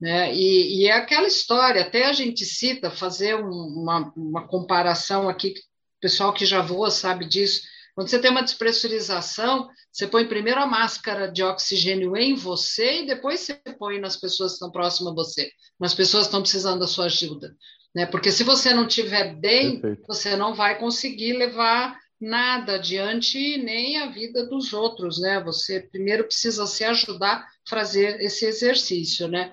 Né? 0.00 0.34
E, 0.34 0.82
e, 0.82 0.86
é 0.86 0.92
aquela 0.92 1.26
história, 1.26 1.82
até 1.82 2.06
a 2.06 2.12
gente 2.12 2.44
cita, 2.44 2.90
fazer 2.90 3.34
um, 3.34 3.50
uma, 3.50 4.12
uma 4.16 4.46
comparação 4.46 5.28
aqui 5.28 5.54
o 5.98 6.00
pessoal 6.00 6.32
que 6.32 6.46
já 6.46 6.62
voa 6.62 6.90
sabe 6.90 7.26
disso. 7.26 7.62
Quando 7.94 8.08
você 8.08 8.20
tem 8.20 8.30
uma 8.30 8.44
despressurização, 8.44 9.68
você 9.92 10.06
põe 10.06 10.28
primeiro 10.28 10.60
a 10.60 10.66
máscara 10.66 11.26
de 11.26 11.42
oxigênio 11.42 12.16
em 12.16 12.36
você 12.36 13.02
e 13.02 13.06
depois 13.06 13.40
você 13.40 13.54
põe 13.76 13.98
nas 13.98 14.16
pessoas 14.16 14.52
que 14.52 14.54
estão 14.54 14.70
próximas 14.70 15.12
a 15.12 15.16
você, 15.16 15.50
nas 15.80 15.94
pessoas 15.94 16.22
que 16.22 16.28
estão 16.28 16.40
precisando 16.40 16.78
da 16.78 16.86
sua 16.86 17.06
ajuda. 17.06 17.52
Né? 17.94 18.06
Porque 18.06 18.30
se 18.30 18.44
você 18.44 18.72
não 18.74 18.86
estiver 18.86 19.34
bem, 19.34 19.80
Perfeito. 19.80 20.06
você 20.06 20.36
não 20.36 20.54
vai 20.54 20.78
conseguir 20.78 21.34
levar 21.34 21.98
nada 22.20 22.74
adiante, 22.74 23.58
nem 23.58 23.98
a 23.98 24.06
vida 24.06 24.46
dos 24.46 24.72
outros, 24.72 25.20
né? 25.20 25.40
Você 25.44 25.80
primeiro 25.80 26.24
precisa 26.24 26.66
se 26.66 26.84
ajudar 26.84 27.36
a 27.36 27.46
fazer 27.68 28.20
esse 28.20 28.44
exercício, 28.44 29.28
né? 29.28 29.52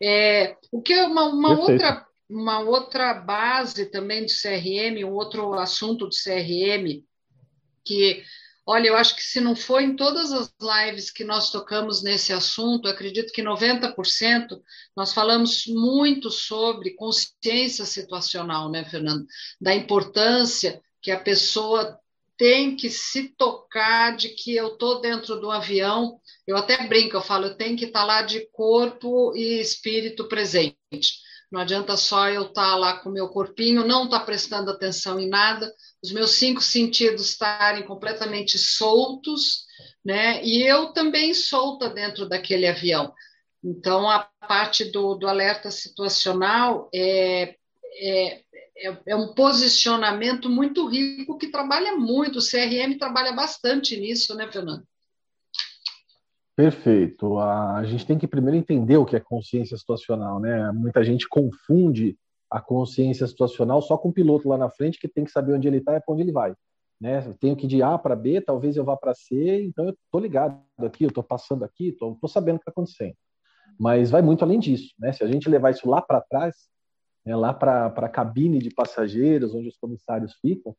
É, 0.00 0.56
o 0.70 0.82
que 0.82 0.92
é 0.92 1.04
uma, 1.04 1.24
uma 1.24 1.58
outra 1.58 2.06
uma 2.32 2.60
outra 2.60 3.12
base 3.12 3.86
também 3.86 4.24
do 4.24 4.32
CRM, 4.32 5.04
um 5.04 5.12
outro 5.12 5.52
assunto 5.52 6.06
do 6.06 6.16
CRM, 6.16 7.04
que, 7.84 8.22
olha, 8.66 8.88
eu 8.88 8.96
acho 8.96 9.16
que 9.16 9.22
se 9.22 9.40
não 9.40 9.56
for 9.56 9.80
em 9.80 9.96
todas 9.96 10.32
as 10.32 10.52
lives 10.60 11.10
que 11.10 11.24
nós 11.24 11.50
tocamos 11.50 12.02
nesse 12.02 12.32
assunto, 12.32 12.88
acredito 12.88 13.32
que 13.32 13.42
90% 13.42 14.60
nós 14.96 15.12
falamos 15.12 15.64
muito 15.66 16.30
sobre 16.30 16.94
consciência 16.94 17.84
situacional, 17.84 18.70
né, 18.70 18.84
Fernando? 18.84 19.26
Da 19.60 19.74
importância 19.74 20.80
que 21.00 21.10
a 21.10 21.18
pessoa 21.18 21.98
tem 22.36 22.74
que 22.74 22.90
se 22.90 23.28
tocar 23.36 24.16
de 24.16 24.30
que 24.30 24.54
eu 24.56 24.68
estou 24.68 25.00
dentro 25.00 25.40
do 25.40 25.50
avião, 25.50 26.18
eu 26.46 26.56
até 26.56 26.86
brinco, 26.86 27.16
eu 27.16 27.22
falo, 27.22 27.46
eu 27.46 27.56
tenho 27.56 27.76
que 27.76 27.84
estar 27.84 28.00
tá 28.00 28.06
lá 28.06 28.22
de 28.22 28.48
corpo 28.50 29.34
e 29.36 29.60
espírito 29.60 30.28
presente 30.28 30.76
Não 31.52 31.60
adianta 31.60 31.98
só 31.98 32.30
eu 32.30 32.46
estar 32.46 32.70
tá 32.70 32.76
lá 32.76 32.96
com 32.96 33.10
o 33.10 33.12
meu 33.12 33.28
corpinho, 33.28 33.86
não 33.86 34.04
estar 34.04 34.20
tá 34.20 34.24
prestando 34.24 34.70
atenção 34.70 35.20
em 35.20 35.28
nada, 35.28 35.70
os 36.02 36.10
meus 36.10 36.30
cinco 36.30 36.62
sentidos 36.62 37.28
estarem 37.28 37.84
completamente 37.84 38.58
soltos, 38.58 39.66
né? 40.02 40.42
E 40.42 40.62
eu 40.62 40.94
também 40.94 41.34
solta 41.34 41.90
dentro 41.90 42.26
daquele 42.26 42.66
avião. 42.66 43.12
Então, 43.62 44.08
a 44.08 44.26
parte 44.48 44.86
do, 44.86 45.14
do 45.14 45.28
alerta 45.28 45.70
situacional 45.70 46.88
é, 46.92 47.54
é, 47.96 48.40
é, 48.78 48.98
é, 49.08 49.14
um 49.14 49.34
posicionamento 49.34 50.48
muito 50.48 50.86
rico 50.86 51.36
que 51.36 51.48
trabalha 51.48 51.94
muito. 51.96 52.38
O 52.38 52.42
CRM 52.42 52.96
trabalha 52.98 53.32
bastante 53.32 53.94
nisso, 53.98 54.34
né, 54.34 54.50
Fernando? 54.50 54.84
Perfeito. 56.62 57.40
A 57.40 57.82
gente 57.82 58.06
tem 58.06 58.16
que 58.16 58.28
primeiro 58.28 58.56
entender 58.56 58.96
o 58.96 59.04
que 59.04 59.16
é 59.16 59.20
consciência 59.20 59.76
situacional, 59.76 60.38
né? 60.38 60.70
Muita 60.70 61.02
gente 61.02 61.28
confunde 61.28 62.16
a 62.48 62.60
consciência 62.60 63.26
situacional 63.26 63.82
só 63.82 63.98
com 63.98 64.10
o 64.10 64.12
piloto 64.12 64.48
lá 64.48 64.56
na 64.56 64.70
frente 64.70 64.96
que 65.00 65.08
tem 65.08 65.24
que 65.24 65.32
saber 65.32 65.54
onde 65.54 65.66
ele 65.66 65.78
está 65.78 65.96
e 65.96 66.00
para 66.00 66.14
onde 66.14 66.22
ele 66.22 66.30
vai. 66.30 66.54
Né? 67.00 67.26
Eu 67.26 67.34
tenho 67.34 67.56
que 67.56 67.66
ir 67.66 67.68
de 67.68 67.82
A 67.82 67.98
para 67.98 68.14
B, 68.14 68.40
talvez 68.40 68.76
eu 68.76 68.84
vá 68.84 68.96
para 68.96 69.12
C, 69.12 69.64
então 69.64 69.86
eu 69.86 69.90
estou 69.90 70.20
ligado 70.20 70.62
aqui, 70.78 71.02
eu 71.02 71.08
estou 71.08 71.24
passando 71.24 71.64
aqui, 71.64 71.88
estou 71.88 72.16
sabendo 72.28 72.54
o 72.54 72.58
que 72.60 72.62
está 72.62 72.70
acontecendo. 72.70 73.16
Mas 73.76 74.12
vai 74.12 74.22
muito 74.22 74.44
além 74.44 74.60
disso. 74.60 74.94
Né? 75.00 75.12
Se 75.12 75.24
a 75.24 75.26
gente 75.26 75.48
levar 75.48 75.70
isso 75.70 75.90
lá 75.90 76.00
para 76.00 76.20
trás, 76.20 76.54
né, 77.26 77.34
lá 77.34 77.52
para 77.52 77.86
a 77.86 78.08
cabine 78.08 78.60
de 78.60 78.70
passageiros, 78.70 79.52
onde 79.52 79.66
os 79.66 79.76
comissários 79.78 80.34
ficam, 80.34 80.76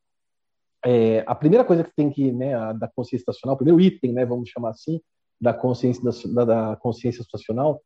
é, 0.86 1.26
a 1.28 1.36
primeira 1.36 1.66
coisa 1.66 1.84
que 1.84 1.94
tem 1.94 2.10
que, 2.10 2.32
né, 2.32 2.54
da 2.74 2.88
consciência 2.88 3.24
estacional, 3.24 3.56
o 3.56 3.58
primeiro 3.58 3.82
item, 3.82 4.14
né, 4.14 4.26
vamos 4.26 4.48
chamar 4.48 4.70
assim, 4.70 5.02
da 5.44 5.54
consciência, 5.54 6.04
da, 6.34 6.46
da 6.46 6.76
consciência 6.78 7.22
estacional, 7.22 7.82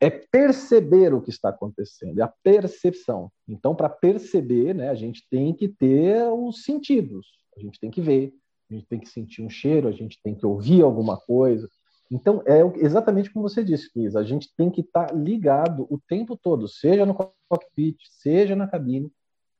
é 0.00 0.10
perceber 0.10 1.12
o 1.14 1.20
que 1.20 1.30
está 1.30 1.50
acontecendo, 1.50 2.18
é 2.18 2.22
a 2.22 2.32
percepção. 2.42 3.30
Então, 3.48 3.74
para 3.74 3.88
perceber, 3.88 4.74
né, 4.74 4.88
a 4.88 4.94
gente 4.94 5.26
tem 5.30 5.52
que 5.52 5.68
ter 5.68 6.26
os 6.32 6.64
sentidos, 6.64 7.26
a 7.56 7.60
gente 7.60 7.78
tem 7.78 7.90
que 7.90 8.00
ver, 8.00 8.32
a 8.70 8.74
gente 8.74 8.86
tem 8.86 8.98
que 8.98 9.08
sentir 9.08 9.42
um 9.42 9.50
cheiro, 9.50 9.86
a 9.86 9.92
gente 9.92 10.18
tem 10.22 10.34
que 10.34 10.46
ouvir 10.46 10.82
alguma 10.82 11.16
coisa, 11.16 11.68
então, 12.12 12.42
é 12.44 12.60
exatamente 12.84 13.32
como 13.32 13.48
você 13.48 13.64
disse, 13.64 13.90
Luiz, 13.96 14.14
a 14.14 14.22
gente 14.22 14.54
tem 14.54 14.68
que 14.70 14.82
estar 14.82 15.06
tá 15.06 15.14
ligado 15.14 15.86
o 15.88 15.98
tempo 15.98 16.36
todo, 16.36 16.68
seja 16.68 17.06
no 17.06 17.14
cockpit, 17.48 17.96
seja 18.10 18.54
na 18.54 18.68
cabine. 18.68 19.10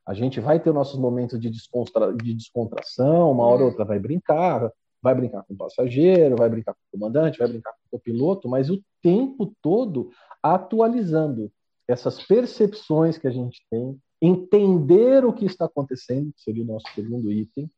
A 0.07 0.13
gente 0.13 0.39
vai 0.39 0.61
ter 0.61 0.71
nossos 0.71 1.01
momentos 1.01 1.41
de, 1.41 1.49
descontra... 1.49 2.13
de 2.13 2.35
descontração, 2.35 3.33
uma 3.33 3.47
hora 3.47 3.63
ou 3.63 3.71
outra 3.71 3.87
vai 3.87 3.99
brincar, 3.99 4.71
vai 5.03 5.15
brincar 5.15 5.43
com 5.43 5.55
o 5.55 5.57
passageiro, 5.57 6.37
vai 6.37 6.49
brincar 6.49 6.75
com 6.75 6.81
o 6.81 6.99
comandante, 6.99 7.39
vai 7.39 7.49
brincar 7.49 7.73
com 7.73 7.97
o 7.97 8.01
piloto, 8.01 8.49
mas 8.49 8.71
o 8.71 8.83
tempo 9.03 9.53
todo 9.61 10.11
atualizando 10.43 11.51
essas 11.89 12.23
percepções 12.25 13.19
que 13.19 13.27
a 13.27 13.31
gente 13.31 13.61
tem, 13.71 13.99
entender 14.21 15.25
o 15.25 15.33
que 15.33 15.45
está 15.45 15.65
acontecendo, 15.65 16.33
que 16.33 16.41
seria 16.41 16.63
o 16.63 16.67
nosso 16.67 16.87
segundo 16.95 17.31
item, 17.33 17.69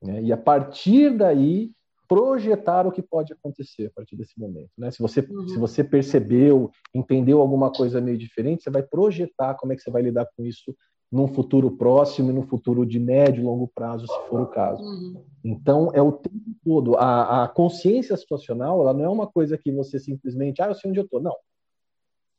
né? 0.00 0.22
e 0.22 0.32
a 0.32 0.36
partir 0.36 1.16
daí 1.16 1.72
projetar 2.08 2.86
o 2.86 2.92
que 2.92 3.02
pode 3.02 3.32
acontecer 3.32 3.86
a 3.86 3.90
partir 3.90 4.16
desse 4.16 4.38
momento. 4.38 4.70
Né? 4.76 4.90
Se, 4.90 5.00
você, 5.00 5.20
uhum. 5.20 5.48
se 5.48 5.56
você 5.56 5.84
percebeu, 5.84 6.70
entendeu 6.92 7.40
alguma 7.40 7.72
coisa 7.72 8.00
meio 8.00 8.18
diferente, 8.18 8.64
você 8.64 8.70
vai 8.70 8.82
projetar 8.82 9.54
como 9.54 9.72
é 9.72 9.76
que 9.76 9.82
você 9.82 9.90
vai 9.90 10.02
lidar 10.02 10.26
com 10.36 10.44
isso 10.44 10.74
num 11.10 11.26
futuro 11.26 11.70
próximo 11.72 12.30
e 12.30 12.32
num 12.32 12.46
futuro 12.46 12.86
de 12.86 12.98
médio 12.98 13.42
e 13.42 13.44
longo 13.44 13.68
prazo, 13.74 14.06
se 14.06 14.28
for 14.28 14.42
o 14.42 14.46
caso. 14.46 14.82
Uhum. 14.82 15.24
Então, 15.44 15.90
é 15.92 16.00
o 16.00 16.12
tempo 16.12 16.54
todo. 16.64 16.96
A, 16.96 17.44
a, 17.44 17.48
consciência 17.48 18.16
situacional, 18.16 18.80
ela 18.80 18.94
não 18.94 19.04
é 19.04 19.08
uma 19.08 19.26
coisa 19.26 19.58
que 19.58 19.72
você 19.72 19.98
simplesmente, 19.98 20.62
ah, 20.62 20.68
eu 20.68 20.74
sei 20.74 20.90
onde 20.90 21.00
eu 21.00 21.04
estou. 21.04 21.20
Não. 21.20 21.34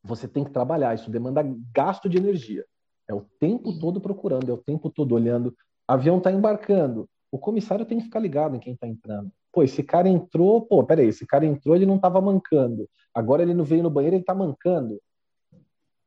Você 0.03 0.27
tem 0.27 0.43
que 0.43 0.52
trabalhar. 0.52 0.95
Isso 0.95 1.11
demanda 1.11 1.43
gasto 1.73 2.07
de 2.07 2.18
energia. 2.18 2.65
É 3.07 3.14
o 3.14 3.26
tempo 3.39 3.77
todo 3.77 3.99
procurando, 3.99 4.49
é 4.49 4.53
o 4.53 4.57
tempo 4.57 4.89
todo 4.89 5.14
olhando. 5.14 5.53
Avião 5.88 6.18
está 6.18 6.31
embarcando. 6.31 7.10
O 7.31 7.38
comissário 7.38 7.85
tem 7.85 7.98
que 7.98 8.06
ficar 8.06 8.19
ligado 8.19 8.56
em 8.56 8.60
quem 8.60 8.73
está 8.73 8.88
entrando 8.88 9.31
pô, 9.52 9.64
esse 9.64 9.84
cara 9.84 10.07
entrou, 10.07 10.61
pô, 10.61 10.84
peraí, 10.84 11.07
esse 11.07 11.26
cara 11.26 11.45
entrou, 11.45 11.76
ele 11.76 11.85
não 11.85 11.98
estava 11.98 12.22
mancando. 12.22 12.88
Agora 13.14 13.41
ele 13.41 13.53
não 13.53 13.65
veio 13.65 13.84
no 13.84 13.89
banheiro, 13.89 14.15
ele 14.15 14.23
está 14.23 14.34
mancando. 14.34 14.99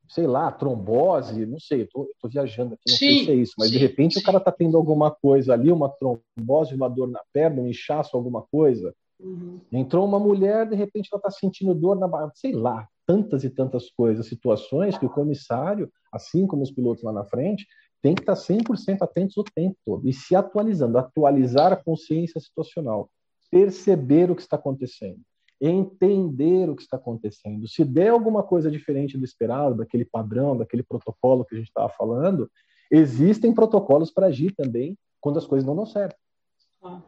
Sei 0.07 0.27
lá, 0.27 0.51
trombose, 0.51 1.45
não 1.45 1.59
sei, 1.59 1.81
eu 1.81 1.87
tô, 1.87 2.09
tô 2.19 2.27
viajando 2.27 2.75
aqui, 2.75 2.83
não 2.87 2.95
sim, 2.95 3.05
sei 3.05 3.25
se 3.25 3.31
é 3.31 3.35
isso, 3.35 3.53
mas 3.57 3.69
sim, 3.69 3.73
de 3.73 3.79
repente 3.79 4.13
sim. 4.15 4.19
o 4.19 4.23
cara 4.23 4.37
está 4.37 4.51
tendo 4.51 4.77
alguma 4.77 5.09
coisa 5.09 5.53
ali, 5.53 5.71
uma 5.71 5.89
trombose, 5.89 6.75
uma 6.75 6.89
dor 6.89 7.07
na 7.07 7.21
perna, 7.33 7.61
um 7.61 7.67
inchaço, 7.67 8.15
alguma 8.15 8.43
coisa. 8.43 8.93
Uhum. 9.19 9.59
Entrou 9.71 10.05
uma 10.05 10.19
mulher, 10.19 10.67
de 10.69 10.75
repente 10.75 11.09
ela 11.11 11.19
está 11.19 11.31
sentindo 11.31 11.73
dor 11.73 11.97
na 11.97 12.07
barriga, 12.07 12.33
sei 12.35 12.51
lá, 12.51 12.87
tantas 13.07 13.43
e 13.43 13.49
tantas 13.49 13.89
coisas, 13.89 14.27
situações 14.27 14.97
que 14.97 15.05
o 15.05 15.09
comissário, 15.09 15.91
assim 16.11 16.45
como 16.45 16.63
os 16.63 16.71
pilotos 16.71 17.03
lá 17.03 17.11
na 17.11 17.23
frente, 17.23 17.65
tem 18.01 18.13
que 18.13 18.21
estar 18.21 18.35
100% 18.35 19.01
atentos 19.01 19.37
o 19.37 19.43
tempo 19.43 19.75
todo 19.83 20.07
e 20.07 20.13
se 20.13 20.35
atualizando, 20.35 20.97
atualizar 20.97 21.73
a 21.73 21.75
consciência 21.75 22.39
situacional 22.39 23.09
perceber 23.55 24.29
o 24.29 24.35
que 24.35 24.41
está 24.41 24.57
acontecendo, 24.57 25.19
entender 25.59 26.69
o 26.69 26.75
que 26.75 26.81
está 26.81 26.97
acontecendo. 26.97 27.67
Se 27.67 27.83
der 27.83 28.09
alguma 28.09 28.43
coisa 28.43 28.69
diferente 28.69 29.17
do 29.17 29.25
esperado, 29.25 29.75
daquele 29.75 30.05
padrão, 30.05 30.57
daquele 30.57 30.83
protocolo 30.83 31.45
que 31.45 31.55
a 31.55 31.57
gente 31.57 31.67
estava 31.67 31.89
falando, 31.89 32.49
existem 32.91 33.53
protocolos 33.53 34.11
para 34.11 34.27
agir 34.27 34.53
também 34.53 34.97
quando 35.21 35.37
as 35.37 35.45
coisas 35.45 35.65
não 35.65 35.75
dão 35.75 35.85
certo. 35.85 36.17
Ah. 36.83 37.01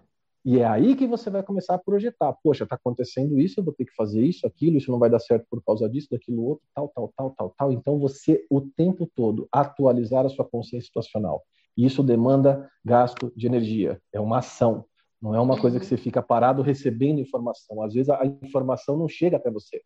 E 0.43 0.59
é 0.59 0.65
aí 0.65 0.95
que 0.95 1.05
você 1.05 1.29
vai 1.29 1.43
começar 1.43 1.75
a 1.75 1.77
projetar. 1.77 2.33
Poxa, 2.41 2.63
está 2.63 2.75
acontecendo 2.75 3.37
isso, 3.37 3.59
eu 3.59 3.63
vou 3.65 3.73
ter 3.73 3.83
que 3.83 3.93
fazer 3.93 4.23
isso, 4.23 4.47
aquilo, 4.47 4.77
isso 4.77 4.89
não 4.89 4.97
vai 4.97 5.09
dar 5.09 5.19
certo 5.19 5.45
por 5.49 5.61
causa 5.61 5.89
disso, 5.89 6.07
daquilo 6.09 6.41
outro, 6.41 6.65
tal, 6.73 6.87
tal, 6.87 7.13
tal, 7.17 7.31
tal, 7.31 7.55
tal. 7.57 7.71
Então 7.73 7.99
você, 7.99 8.45
o 8.49 8.61
tempo 8.61 9.05
todo, 9.13 9.47
atualizar 9.51 10.25
a 10.25 10.29
sua 10.29 10.45
consciência 10.45 10.87
situacional. 10.87 11.43
Isso 11.75 12.01
demanda 12.01 12.71
gasto 12.83 13.31
de 13.35 13.45
energia, 13.45 14.01
é 14.13 14.21
uma 14.21 14.37
ação. 14.37 14.85
Não 15.21 15.33
é 15.33 15.41
uma 15.41 15.59
coisa 15.59 15.79
que 15.79 15.85
você 15.85 15.97
fica 15.97 16.21
parado 16.21 16.61
recebendo 16.61 17.19
informação. 17.19 17.81
Às 17.81 17.93
vezes 17.93 18.09
a 18.09 18.25
informação 18.43 18.95
não 18.97 19.07
chega 19.07 19.37
até 19.37 19.49
você. 19.49 19.81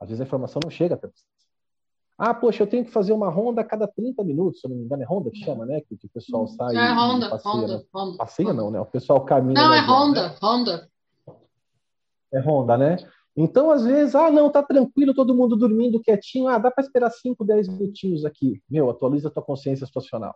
Às 0.00 0.08
vezes 0.08 0.20
a 0.20 0.24
informação 0.24 0.60
não 0.64 0.70
chega 0.70 0.94
até 0.94 1.06
você. 1.06 1.24
Ah, 2.16 2.34
poxa, 2.34 2.62
eu 2.62 2.66
tenho 2.66 2.84
que 2.84 2.90
fazer 2.90 3.12
uma 3.12 3.30
ronda 3.30 3.62
a 3.62 3.64
cada 3.64 3.86
30 3.88 4.22
minutos, 4.24 4.60
se 4.60 4.66
eu 4.66 4.70
não 4.70 4.76
me 4.76 4.84
engano, 4.84 5.02
é 5.02 5.06
ronda 5.06 5.30
que 5.30 5.38
chama, 5.38 5.64
né? 5.64 5.80
Que, 5.80 5.96
que 5.96 6.06
o 6.06 6.10
pessoal 6.10 6.46
sai. 6.46 6.76
É 6.76 6.92
ronda, 6.92 7.30
passeia, 7.30 7.54
ronda, 7.54 7.78
né? 7.78 7.84
ronda. 7.94 8.16
Passeia 8.18 8.52
não, 8.52 8.70
né? 8.70 8.80
O 8.80 8.84
pessoal 8.84 9.24
caminha. 9.24 9.54
Não, 9.54 9.72
é 9.72 9.80
ronda, 9.80 10.28
né? 10.28 10.36
ronda. 10.40 10.88
É 12.32 12.40
ronda, 12.40 12.76
né? 12.76 12.96
Então, 13.34 13.70
às 13.70 13.84
vezes, 13.84 14.14
ah, 14.14 14.30
não, 14.30 14.50
tá 14.50 14.62
tranquilo, 14.62 15.14
todo 15.14 15.34
mundo 15.34 15.56
dormindo 15.56 16.00
quietinho, 16.00 16.48
ah, 16.48 16.58
dá 16.58 16.70
para 16.70 16.84
esperar 16.84 17.10
5, 17.10 17.42
10 17.42 17.68
minutinhos 17.68 18.26
aqui. 18.26 18.62
Meu, 18.68 18.90
atualiza 18.90 19.28
a 19.28 19.30
tua 19.30 19.42
consciência 19.42 19.86
situacional. 19.86 20.34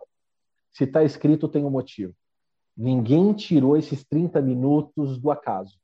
Se 0.73 0.87
tá 0.87 1.03
escrito, 1.03 1.47
tem 1.47 1.63
um 1.63 1.69
motivo. 1.69 2.15
Ninguém 2.77 3.33
tirou 3.33 3.77
esses 3.77 4.03
30 4.05 4.41
minutos 4.41 5.17
do 5.17 5.31
acaso. 5.31 5.75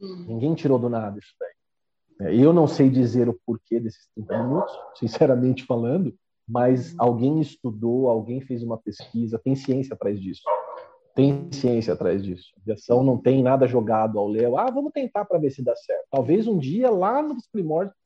Uhum. 0.00 0.26
Ninguém 0.28 0.54
tirou 0.54 0.78
do 0.78 0.88
nada 0.88 1.18
isso 1.18 1.34
daí. 1.40 2.28
É, 2.28 2.34
eu 2.34 2.52
não 2.52 2.66
sei 2.66 2.88
dizer 2.88 3.28
o 3.28 3.38
porquê 3.44 3.80
desses 3.80 4.08
30 4.14 4.42
minutos, 4.42 4.72
sinceramente 4.96 5.64
falando, 5.64 6.14
mas 6.48 6.92
uhum. 6.92 6.96
alguém 6.98 7.40
estudou, 7.40 8.08
alguém 8.08 8.40
fez 8.40 8.62
uma 8.62 8.78
pesquisa, 8.78 9.38
tem 9.38 9.56
ciência 9.56 9.94
atrás 9.94 10.20
disso. 10.20 10.42
Tem 11.14 11.48
ciência 11.50 11.94
atrás 11.94 12.22
disso. 12.22 12.52
A 12.58 12.60
aviação 12.60 13.02
não 13.02 13.16
tem 13.16 13.42
nada 13.42 13.66
jogado 13.66 14.18
ao 14.18 14.28
léu. 14.28 14.58
Ah, 14.58 14.70
vamos 14.70 14.92
tentar 14.92 15.24
para 15.24 15.38
ver 15.38 15.50
se 15.50 15.64
dá 15.64 15.74
certo. 15.74 16.04
Talvez 16.10 16.46
um 16.46 16.58
dia, 16.58 16.90
lá 16.90 17.22
nos 17.22 17.48
primórdios, 17.50 17.96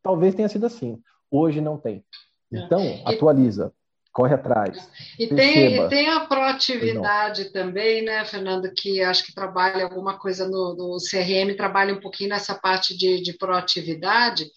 talvez 0.00 0.34
tenha 0.34 0.48
sido 0.48 0.64
assim. 0.64 1.02
Hoje 1.30 1.60
não 1.60 1.76
tem. 1.76 2.04
É. 2.52 2.58
Então, 2.58 2.80
atualiza 3.04 3.72
corre 4.12 4.34
atrás. 4.34 4.90
E 5.18 5.26
tem, 5.26 5.88
tem 5.88 6.08
a 6.10 6.20
proatividade 6.20 7.46
também, 7.46 8.02
né, 8.02 8.24
Fernando, 8.24 8.70
que 8.72 9.02
acho 9.02 9.24
que 9.24 9.34
trabalha 9.34 9.84
alguma 9.84 10.18
coisa 10.18 10.46
no, 10.46 10.74
no 10.76 10.96
CRM, 10.98 11.56
trabalha 11.56 11.94
um 11.94 12.00
pouquinho 12.00 12.30
nessa 12.30 12.54
parte 12.54 12.96
de, 12.96 13.22
de 13.22 13.32
proatividade. 13.32 14.50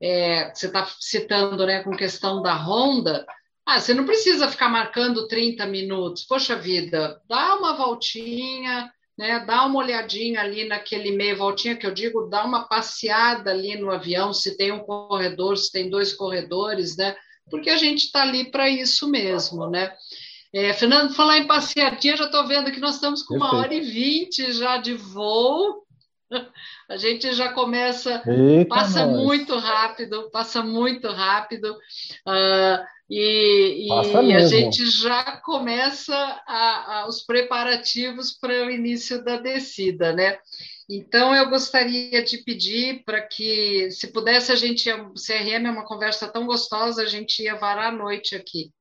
É, 0.00 0.52
você 0.54 0.66
está 0.66 0.86
citando 1.00 1.66
né, 1.66 1.82
com 1.82 1.96
questão 1.96 2.42
da 2.42 2.54
Honda. 2.54 3.26
Ah, 3.66 3.80
você 3.80 3.94
não 3.94 4.04
precisa 4.04 4.48
ficar 4.48 4.68
marcando 4.68 5.26
30 5.26 5.66
minutos. 5.66 6.24
Poxa 6.24 6.54
vida, 6.54 7.20
dá 7.26 7.54
uma 7.56 7.76
voltinha, 7.76 8.92
né, 9.18 9.42
dá 9.46 9.64
uma 9.64 9.78
olhadinha 9.78 10.40
ali 10.40 10.68
naquele 10.68 11.16
meio 11.16 11.36
voltinha 11.36 11.76
que 11.76 11.86
eu 11.86 11.92
digo, 11.92 12.28
dá 12.28 12.44
uma 12.44 12.68
passeada 12.68 13.50
ali 13.50 13.74
no 13.76 13.90
avião, 13.90 14.34
se 14.34 14.56
tem 14.56 14.70
um 14.70 14.80
corredor, 14.80 15.56
se 15.56 15.72
tem 15.72 15.88
dois 15.88 16.12
corredores, 16.12 16.96
né? 16.96 17.16
Porque 17.50 17.70
a 17.70 17.76
gente 17.76 18.04
está 18.04 18.22
ali 18.22 18.50
para 18.50 18.68
isso 18.68 19.08
mesmo, 19.08 19.68
né? 19.68 19.92
É, 20.52 20.72
Fernando, 20.72 21.14
falar 21.14 21.38
em 21.38 21.46
passeadinha, 21.46 22.16
já 22.16 22.24
estou 22.24 22.46
vendo 22.46 22.70
que 22.72 22.80
nós 22.80 22.94
estamos 22.94 23.22
com 23.22 23.36
uma 23.36 23.54
hora 23.54 23.74
e 23.74 23.80
vinte 23.80 24.52
já 24.52 24.78
de 24.78 24.94
voo. 24.94 25.84
A 26.88 26.96
gente 26.96 27.32
já 27.34 27.52
começa, 27.52 28.22
Eita 28.26 28.68
passa 28.68 29.06
nós. 29.06 29.22
muito 29.22 29.56
rápido, 29.58 30.30
passa 30.30 30.62
muito 30.62 31.08
rápido, 31.08 31.72
uh, 31.72 32.84
e, 33.10 33.86
e 33.88 34.34
a 34.34 34.46
gente 34.46 34.86
já 34.86 35.38
começa 35.38 36.14
a, 36.46 37.00
a, 37.00 37.08
os 37.08 37.24
preparativos 37.24 38.32
para 38.32 38.66
o 38.66 38.70
início 38.70 39.24
da 39.24 39.38
descida, 39.38 40.12
né? 40.12 40.38
Então, 40.88 41.34
eu 41.34 41.50
gostaria 41.50 42.22
de 42.24 42.38
pedir 42.38 43.02
para 43.04 43.20
que, 43.20 43.90
se 43.90 44.10
pudesse, 44.10 44.50
a 44.50 44.56
gente. 44.56 44.90
O 44.90 45.12
CRM 45.14 45.66
é 45.66 45.70
uma 45.70 45.84
conversa 45.84 46.26
tão 46.26 46.46
gostosa, 46.46 47.02
a 47.02 47.06
gente 47.06 47.42
ia 47.42 47.56
varar 47.56 47.92
a 47.92 47.96
noite 47.96 48.34
aqui. 48.34 48.72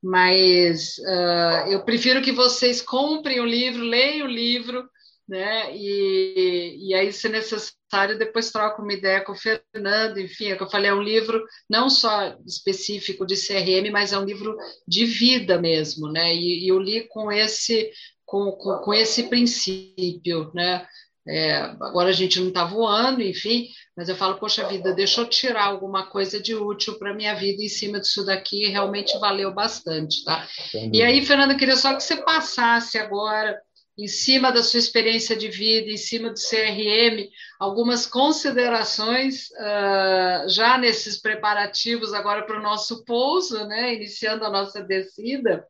Mas 0.00 0.98
uh, 0.98 1.70
eu 1.70 1.84
prefiro 1.84 2.22
que 2.22 2.30
vocês 2.30 2.80
comprem 2.80 3.40
o 3.40 3.44
livro, 3.44 3.82
leiam 3.82 4.28
o 4.28 4.30
livro, 4.30 4.88
né? 5.28 5.74
E, 5.76 6.90
e 6.90 6.94
aí, 6.94 7.12
se 7.12 7.28
necessário, 7.28 8.16
depois 8.16 8.52
troco 8.52 8.80
uma 8.80 8.92
ideia 8.92 9.20
com 9.24 9.32
o 9.32 9.36
Fernando. 9.36 10.18
Enfim, 10.18 10.52
é 10.52 10.56
que 10.56 10.62
eu 10.62 10.70
falei, 10.70 10.90
é 10.90 10.94
um 10.94 11.02
livro 11.02 11.44
não 11.68 11.90
só 11.90 12.36
específico 12.46 13.26
de 13.26 13.34
CRM, 13.34 13.90
mas 13.90 14.12
é 14.12 14.18
um 14.18 14.24
livro 14.24 14.56
de 14.86 15.04
vida 15.04 15.60
mesmo, 15.60 16.08
né? 16.12 16.32
E, 16.32 16.66
e 16.66 16.68
eu 16.68 16.78
li 16.78 17.08
com 17.08 17.32
esse 17.32 17.90
com, 18.24 18.52
com, 18.52 18.78
com 18.78 18.94
esse 18.94 19.24
princípio, 19.24 20.52
né? 20.54 20.86
É, 21.28 21.56
agora 21.80 22.08
a 22.08 22.12
gente 22.12 22.40
não 22.40 22.48
está 22.48 22.64
voando, 22.64 23.20
enfim, 23.22 23.68
mas 23.94 24.08
eu 24.08 24.16
falo, 24.16 24.38
poxa 24.38 24.66
vida, 24.66 24.94
deixa 24.94 25.20
eu 25.20 25.28
tirar 25.28 25.64
alguma 25.64 26.06
coisa 26.06 26.40
de 26.40 26.54
útil 26.54 26.98
para 26.98 27.12
minha 27.12 27.34
vida 27.34 27.62
em 27.62 27.68
cima 27.68 28.00
disso 28.00 28.24
daqui, 28.24 28.66
realmente 28.68 29.18
valeu 29.18 29.52
bastante, 29.52 30.24
tá? 30.24 30.48
Entendi. 30.68 30.98
E 30.98 31.02
aí, 31.02 31.24
Fernanda, 31.24 31.52
eu 31.52 31.58
queria 31.58 31.76
só 31.76 31.94
que 31.94 32.02
você 32.02 32.16
passasse 32.16 32.96
agora, 32.96 33.60
em 33.98 34.06
cima 34.06 34.50
da 34.50 34.62
sua 34.62 34.78
experiência 34.78 35.36
de 35.36 35.48
vida, 35.48 35.90
em 35.90 35.96
cima 35.96 36.30
do 36.30 36.38
CRM, 36.38 37.28
algumas 37.58 38.06
considerações 38.06 39.50
uh, 39.50 40.48
já 40.48 40.78
nesses 40.78 41.20
preparativos 41.20 42.14
agora 42.14 42.46
para 42.46 42.58
o 42.58 42.62
nosso 42.62 43.04
pouso, 43.04 43.66
né? 43.66 43.92
Iniciando 43.92 44.44
a 44.44 44.50
nossa 44.50 44.80
descida, 44.80 45.66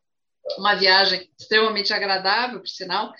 uma 0.59 0.75
viagem 0.75 1.29
extremamente 1.39 1.93
agradável, 1.93 2.61
por 2.61 2.69
sinal, 2.69 3.13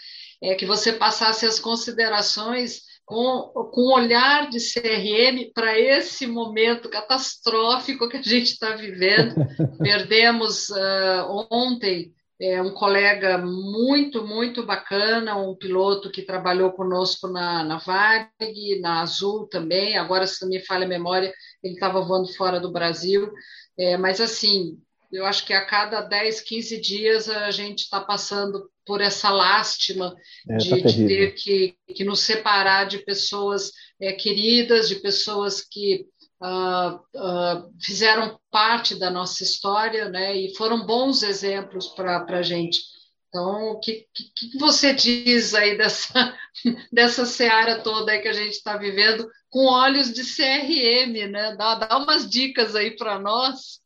é, 0.43 0.55
que 0.55 0.67
você 0.67 0.93
passasse 0.93 1.47
as 1.47 1.59
considerações 1.59 2.83
com, 3.05 3.51
com 3.73 3.89
um 3.89 3.95
olhar 3.95 4.51
de 4.51 4.59
CRM 4.59 5.51
para 5.55 5.79
esse 5.79 6.27
momento 6.27 6.91
catastrófico 6.91 8.09
que 8.09 8.19
a 8.19 8.23
gente 8.23 8.53
está 8.53 8.77
vivendo. 8.77 9.35
Perdemos 9.83 10.69
uh, 10.69 11.47
ontem 11.51 12.13
é, 12.41 12.63
um 12.63 12.73
colega 12.73 13.39
muito, 13.39 14.25
muito 14.25 14.65
bacana, 14.65 15.37
um 15.37 15.57
piloto 15.57 16.11
que 16.11 16.23
trabalhou 16.23 16.71
conosco 16.73 17.27
na, 17.27 17.65
na 17.65 17.79
Varig, 17.79 18.81
na 18.81 19.01
Azul 19.01 19.49
também, 19.49 19.97
agora, 19.97 20.27
se 20.27 20.43
não 20.43 20.51
me 20.51 20.61
falha 20.61 20.85
a 20.85 20.89
memória, 20.89 21.33
ele 21.63 21.75
estava 21.75 22.01
voando 22.01 22.33
fora 22.35 22.61
do 22.61 22.71
Brasil, 22.71 23.33
é, 23.77 23.97
mas 23.97 24.21
assim, 24.21 24.79
eu 25.11 25.25
acho 25.25 25.45
que 25.47 25.53
a 25.53 25.65
cada 25.65 26.01
10, 26.03 26.41
15 26.43 26.81
dias 26.81 27.29
a 27.29 27.51
gente 27.51 27.81
está 27.81 28.01
passando 28.01 28.71
por 28.85 29.01
essa 29.01 29.31
lástima 29.31 30.15
é, 30.49 30.57
de, 30.57 30.83
tá 30.83 30.89
de, 30.89 31.07
ter 31.07 31.35
que, 31.35 31.77
que, 31.95 32.05
nos 32.05 32.21
separar 32.21 32.85
de 32.85 32.99
pessoas 32.99 33.73
é, 34.01 34.13
queridas, 34.13 34.89
de 34.89 34.97
pessoas 34.97 35.61
que 35.61 36.07
uh, 36.43 36.95
uh, 36.95 37.73
fizeram 37.81 38.39
parte 38.51 38.99
da 38.99 39.11
nossa 39.11 39.43
história 39.43 40.09
né, 40.09 40.37
e 40.37 40.55
foram 40.57 40.87
bons 40.87 41.23
exemplos 41.23 41.89
para 41.89 42.25
a 42.27 42.43
gente. 42.43 42.81
Então, 43.29 43.73
o 43.73 43.81
que, 43.81 44.07
que, 44.15 44.25
que, 44.35 44.59
você 44.59 44.95
diz 44.95 45.55
aí 45.55 45.77
dessa, 45.77 46.35
dessa 46.91 47.27
seara 47.27 47.83
toda 47.83 48.13
aí 48.13 48.21
que 48.21 48.29
a 48.29 48.33
gente 48.33 48.53
está 48.53 48.77
vivendo 48.77 49.29
com 49.51 49.67
olhos 49.67 50.13
de 50.13 50.23
CRM, 50.23 51.31
né? 51.31 51.55
Dá, 51.57 51.75
dá 51.75 51.99
umas 51.99 52.29
dicas 52.29 52.75
aí 52.75 52.97
para 52.97 53.19
nós. 53.19 53.81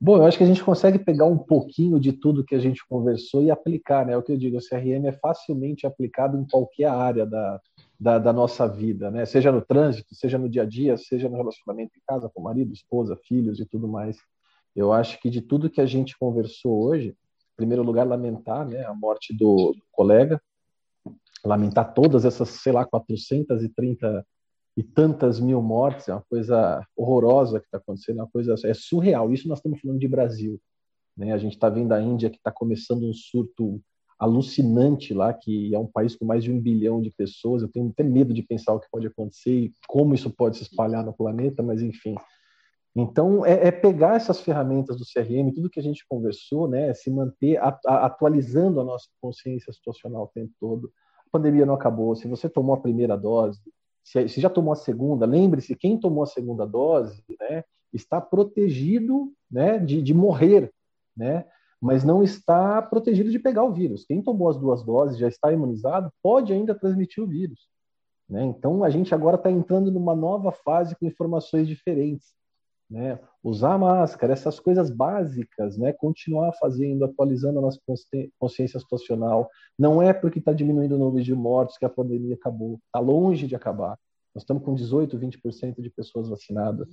Bom, 0.00 0.16
eu 0.16 0.24
acho 0.24 0.38
que 0.38 0.44
a 0.44 0.46
gente 0.46 0.64
consegue 0.64 0.98
pegar 0.98 1.26
um 1.26 1.38
pouquinho 1.38 2.00
de 2.00 2.12
tudo 2.12 2.44
que 2.44 2.54
a 2.54 2.58
gente 2.58 2.86
conversou 2.86 3.42
e 3.42 3.50
aplicar, 3.50 4.06
né? 4.06 4.12
É 4.12 4.16
o 4.16 4.22
que 4.22 4.32
eu 4.32 4.36
digo, 4.36 4.56
o 4.56 4.60
CRM 4.60 5.06
é 5.06 5.12
facilmente 5.12 5.86
aplicado 5.86 6.38
em 6.38 6.46
qualquer 6.46 6.88
área 6.88 7.26
da, 7.26 7.60
da, 7.98 8.18
da, 8.18 8.32
nossa 8.32 8.66
vida, 8.66 9.10
né? 9.10 9.24
Seja 9.26 9.52
no 9.52 9.60
trânsito, 9.60 10.14
seja 10.14 10.38
no 10.38 10.48
dia 10.48 10.62
a 10.62 10.66
dia, 10.66 10.96
seja 10.96 11.28
no 11.28 11.36
relacionamento 11.36 11.92
em 11.96 12.02
casa 12.06 12.30
com 12.32 12.42
marido, 12.42 12.72
esposa, 12.72 13.18
filhos 13.24 13.60
e 13.60 13.66
tudo 13.66 13.86
mais. 13.86 14.16
Eu 14.74 14.92
acho 14.92 15.20
que 15.20 15.30
de 15.30 15.40
tudo 15.40 15.70
que 15.70 15.80
a 15.80 15.86
gente 15.86 16.18
conversou 16.18 16.84
hoje, 16.84 17.08
em 17.08 17.56
primeiro 17.56 17.82
lugar, 17.82 18.06
lamentar 18.06 18.66
né, 18.66 18.84
a 18.84 18.94
morte 18.94 19.32
do, 19.36 19.72
do 19.72 19.82
colega, 19.92 20.40
lamentar 21.44 21.92
todas 21.92 22.24
essas, 22.24 22.48
sei 22.48 22.72
lá, 22.72 22.84
430 22.84 24.26
e 24.76 24.82
tantas 24.82 25.38
mil 25.38 25.62
mortes, 25.62 26.08
é 26.08 26.12
uma 26.12 26.24
coisa 26.28 26.84
horrorosa 26.96 27.60
que 27.60 27.66
está 27.66 27.78
acontecendo, 27.78 28.18
é 28.18 28.22
uma 28.22 28.30
coisa 28.30 28.54
é 28.64 28.74
surreal. 28.74 29.32
Isso 29.32 29.48
nós 29.48 29.58
estamos 29.58 29.80
falando 29.80 30.00
de 30.00 30.08
Brasil, 30.08 30.60
né? 31.16 31.32
A 31.32 31.38
gente 31.38 31.54
está 31.54 31.68
vendo 31.68 31.92
a 31.92 32.02
Índia 32.02 32.28
que 32.28 32.36
está 32.36 32.50
começando 32.50 33.04
um 33.04 33.12
surto 33.12 33.80
alucinante 34.18 35.12
lá, 35.12 35.32
que 35.32 35.74
é 35.74 35.78
um 35.78 35.86
país 35.86 36.16
com 36.16 36.24
mais 36.24 36.42
de 36.42 36.50
um 36.50 36.60
bilhão 36.60 37.00
de 37.00 37.10
pessoas. 37.10 37.62
Eu 37.62 37.68
tenho 37.68 37.88
até 37.88 38.02
medo 38.02 38.32
de 38.32 38.42
pensar 38.42 38.72
o 38.72 38.80
que 38.80 38.88
pode 38.90 39.06
acontecer 39.06 39.52
e 39.52 39.72
como 39.86 40.14
isso 40.14 40.30
pode 40.30 40.56
se 40.56 40.62
espalhar 40.64 41.04
no 41.04 41.12
planeta, 41.12 41.62
mas 41.62 41.82
enfim. 41.82 42.16
Então, 42.96 43.44
é, 43.44 43.68
é 43.68 43.70
pegar 43.72 44.14
essas 44.16 44.40
ferramentas 44.40 44.96
do 44.96 45.04
CRM, 45.04 45.52
tudo 45.52 45.68
que 45.68 45.80
a 45.80 45.82
gente 45.82 46.06
conversou, 46.08 46.68
né, 46.68 46.94
se 46.94 47.10
manter 47.10 47.56
a, 47.56 47.76
a, 47.86 48.06
atualizando 48.06 48.80
a 48.80 48.84
nossa 48.84 49.08
consciência 49.20 49.72
situacional 49.72 50.24
o 50.24 50.28
tempo 50.28 50.52
todo. 50.60 50.92
A 51.26 51.30
pandemia 51.30 51.66
não 51.66 51.74
acabou. 51.74 52.14
Se 52.14 52.28
você 52.28 52.48
tomou 52.48 52.74
a 52.74 52.80
primeira 52.80 53.16
dose, 53.16 53.60
se, 54.04 54.28
se 54.28 54.40
já 54.40 54.50
tomou 54.50 54.72
a 54.72 54.76
segunda, 54.76 55.24
lembre-se, 55.24 55.74
quem 55.74 55.98
tomou 55.98 56.22
a 56.22 56.26
segunda 56.26 56.66
dose 56.66 57.24
né, 57.40 57.64
está 57.92 58.20
protegido 58.20 59.32
né, 59.50 59.78
de, 59.78 60.02
de 60.02 60.12
morrer, 60.12 60.70
né, 61.16 61.46
mas 61.80 62.04
não 62.04 62.22
está 62.22 62.80
protegido 62.82 63.30
de 63.30 63.38
pegar 63.38 63.64
o 63.64 63.72
vírus. 63.72 64.04
Quem 64.04 64.22
tomou 64.22 64.48
as 64.48 64.56
duas 64.56 64.82
doses, 64.82 65.18
já 65.18 65.28
está 65.28 65.52
imunizado, 65.52 66.12
pode 66.22 66.52
ainda 66.52 66.74
transmitir 66.74 67.22
o 67.22 67.26
vírus. 67.26 67.68
Né? 68.28 68.44
Então, 68.44 68.84
a 68.84 68.90
gente 68.90 69.14
agora 69.14 69.36
está 69.36 69.50
entrando 69.50 69.90
numa 69.90 70.14
nova 70.14 70.52
fase 70.52 70.96
com 70.96 71.06
informações 71.06 71.66
diferentes. 71.66 72.34
Né? 72.94 73.18
Usar 73.42 73.76
máscara, 73.76 74.32
essas 74.32 74.60
coisas 74.60 74.88
básicas, 74.88 75.76
né? 75.76 75.92
continuar 75.92 76.52
fazendo, 76.52 77.04
atualizando 77.04 77.58
a 77.58 77.62
nossa 77.62 77.80
consciência 78.38 78.78
situacional. 78.78 79.50
Não 79.76 80.00
é 80.00 80.12
porque 80.12 80.38
está 80.38 80.52
diminuindo 80.52 80.94
o 80.94 80.98
número 80.98 81.24
de 81.24 81.34
mortes 81.34 81.76
que 81.76 81.84
a 81.84 81.90
pandemia 81.90 82.36
acabou. 82.36 82.78
Está 82.86 83.00
longe 83.00 83.48
de 83.48 83.56
acabar. 83.56 83.98
Nós 84.32 84.44
estamos 84.44 84.62
com 84.62 84.76
18, 84.76 85.18
20% 85.18 85.82
de 85.82 85.90
pessoas 85.90 86.28
vacinadas. 86.28 86.88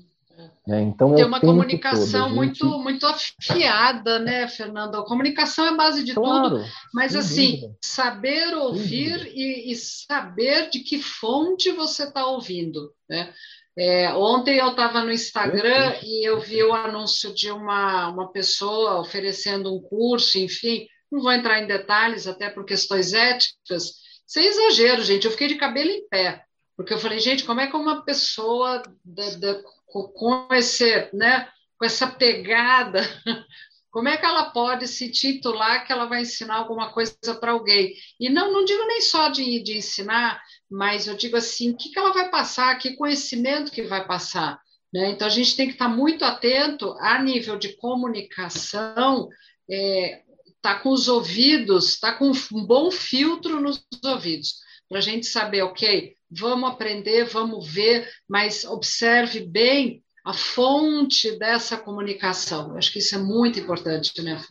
É, 0.68 0.82
então 0.82 1.14
Tem 1.14 1.24
uma 1.26 1.40
comunicação 1.40 2.30
gente... 2.30 2.36
muito 2.36 2.66
muito 2.80 3.06
afiada, 3.06 4.18
né, 4.18 4.48
Fernando? 4.48 4.96
A 4.96 5.06
comunicação 5.06 5.66
é 5.68 5.76
base 5.76 6.04
de 6.04 6.16
claro, 6.16 6.58
tudo, 6.58 6.66
mas 6.92 7.16
assim, 7.16 7.52
dúvida. 7.52 7.78
saber 7.84 8.56
ouvir 8.56 9.28
e, 9.36 9.72
e, 9.72 9.76
saber 9.76 10.72
de 10.72 10.80
que 10.80 11.00
fonte 11.00 11.70
você 11.72 12.06
está 12.06 12.26
ouvindo, 12.26 12.92
né? 13.08 13.32
É, 13.78 14.14
ontem 14.14 14.58
eu 14.58 14.70
estava 14.72 15.04
no 15.04 15.12
Instagram 15.12 15.96
e 16.04 16.28
eu 16.28 16.40
vi 16.40 16.62
o 16.64 16.74
anúncio 16.74 17.34
de 17.34 17.50
uma, 17.50 18.10
uma 18.10 18.32
pessoa 18.32 19.00
oferecendo 19.00 19.74
um 19.74 19.82
curso, 19.82 20.38
enfim, 20.38 20.88
não 21.12 21.22
vou 21.22 21.32
entrar 21.32 21.62
em 21.62 21.68
detalhes, 21.68 22.28
até 22.28 22.50
por 22.50 22.66
questões 22.66 23.14
éticas. 23.14 23.94
Sem 24.28 24.46
exagero, 24.46 25.04
gente, 25.04 25.26
eu 25.26 25.32
fiquei 25.32 25.48
de 25.48 25.56
cabelo 25.56 25.90
em 25.90 26.08
pé, 26.08 26.44
porque 26.76 26.94
eu 26.94 27.00
falei, 27.00 27.20
gente, 27.20 27.44
como 27.44 27.62
é 27.62 27.68
que 27.68 27.76
uma 27.76 28.04
pessoa 28.04 28.82
de, 29.04 29.36
de, 29.38 29.64
com, 29.86 30.48
esse, 30.52 31.10
né, 31.14 31.50
com 31.78 31.86
essa 31.86 32.08
pegada, 32.08 33.02
como 33.92 34.08
é 34.08 34.18
que 34.18 34.26
ela 34.26 34.52
pode 34.52 34.88
se 34.88 35.12
titular 35.12 35.86
que 35.86 35.92
ela 35.92 36.06
vai 36.06 36.22
ensinar 36.22 36.56
alguma 36.56 36.92
coisa 36.94 37.16
para 37.40 37.52
alguém? 37.52 37.94
E 38.20 38.30
não, 38.30 38.52
não 38.52 38.66
digo 38.66 38.86
nem 38.86 39.02
só 39.02 39.30
de, 39.30 39.62
de 39.62 39.78
ensinar, 39.78 40.42
mas 40.72 41.06
eu 41.06 41.16
digo 41.16 41.36
assim, 41.36 41.72
o 41.72 41.76
que, 41.76 41.90
que 41.90 42.00
ela 42.00 42.14
vai 42.14 42.32
passar, 42.32 42.78
que 42.80 42.96
conhecimento 42.96 43.72
que 43.72 43.84
vai 43.84 44.08
passar. 44.08 44.60
Né? 44.94 45.10
Então, 45.10 45.28
a 45.28 45.32
gente 45.32 45.56
tem 45.56 45.68
que 45.68 45.74
estar 45.74 45.90
muito 45.90 46.24
atento 46.24 46.96
a 47.00 47.22
nível 47.22 47.58
de 47.58 47.76
comunicação, 47.76 49.28
é, 49.70 50.22
tá 50.62 50.80
com 50.80 50.90
os 50.90 51.10
ouvidos, 51.10 52.00
tá 52.00 52.14
com 52.14 52.32
um 52.54 52.66
bom 52.66 52.90
filtro 52.90 53.60
nos 53.60 53.86
ouvidos, 54.06 54.56
para 54.88 55.00
a 55.00 55.02
gente 55.02 55.26
saber, 55.26 55.64
ok, 55.64 56.16
vamos 56.30 56.70
aprender, 56.70 57.26
vamos 57.26 57.68
ver, 57.68 58.10
mas 58.28 58.64
observe 58.64 59.42
bem 59.42 60.02
a 60.24 60.34
fonte 60.34 61.38
dessa 61.38 61.78
comunicação. 61.78 62.72
Eu 62.72 62.78
acho 62.78 62.92
que 62.94 63.00
isso 63.00 63.16
é 63.16 63.18
muito 63.18 63.60
importante, 63.60 64.22
né? 64.22 64.42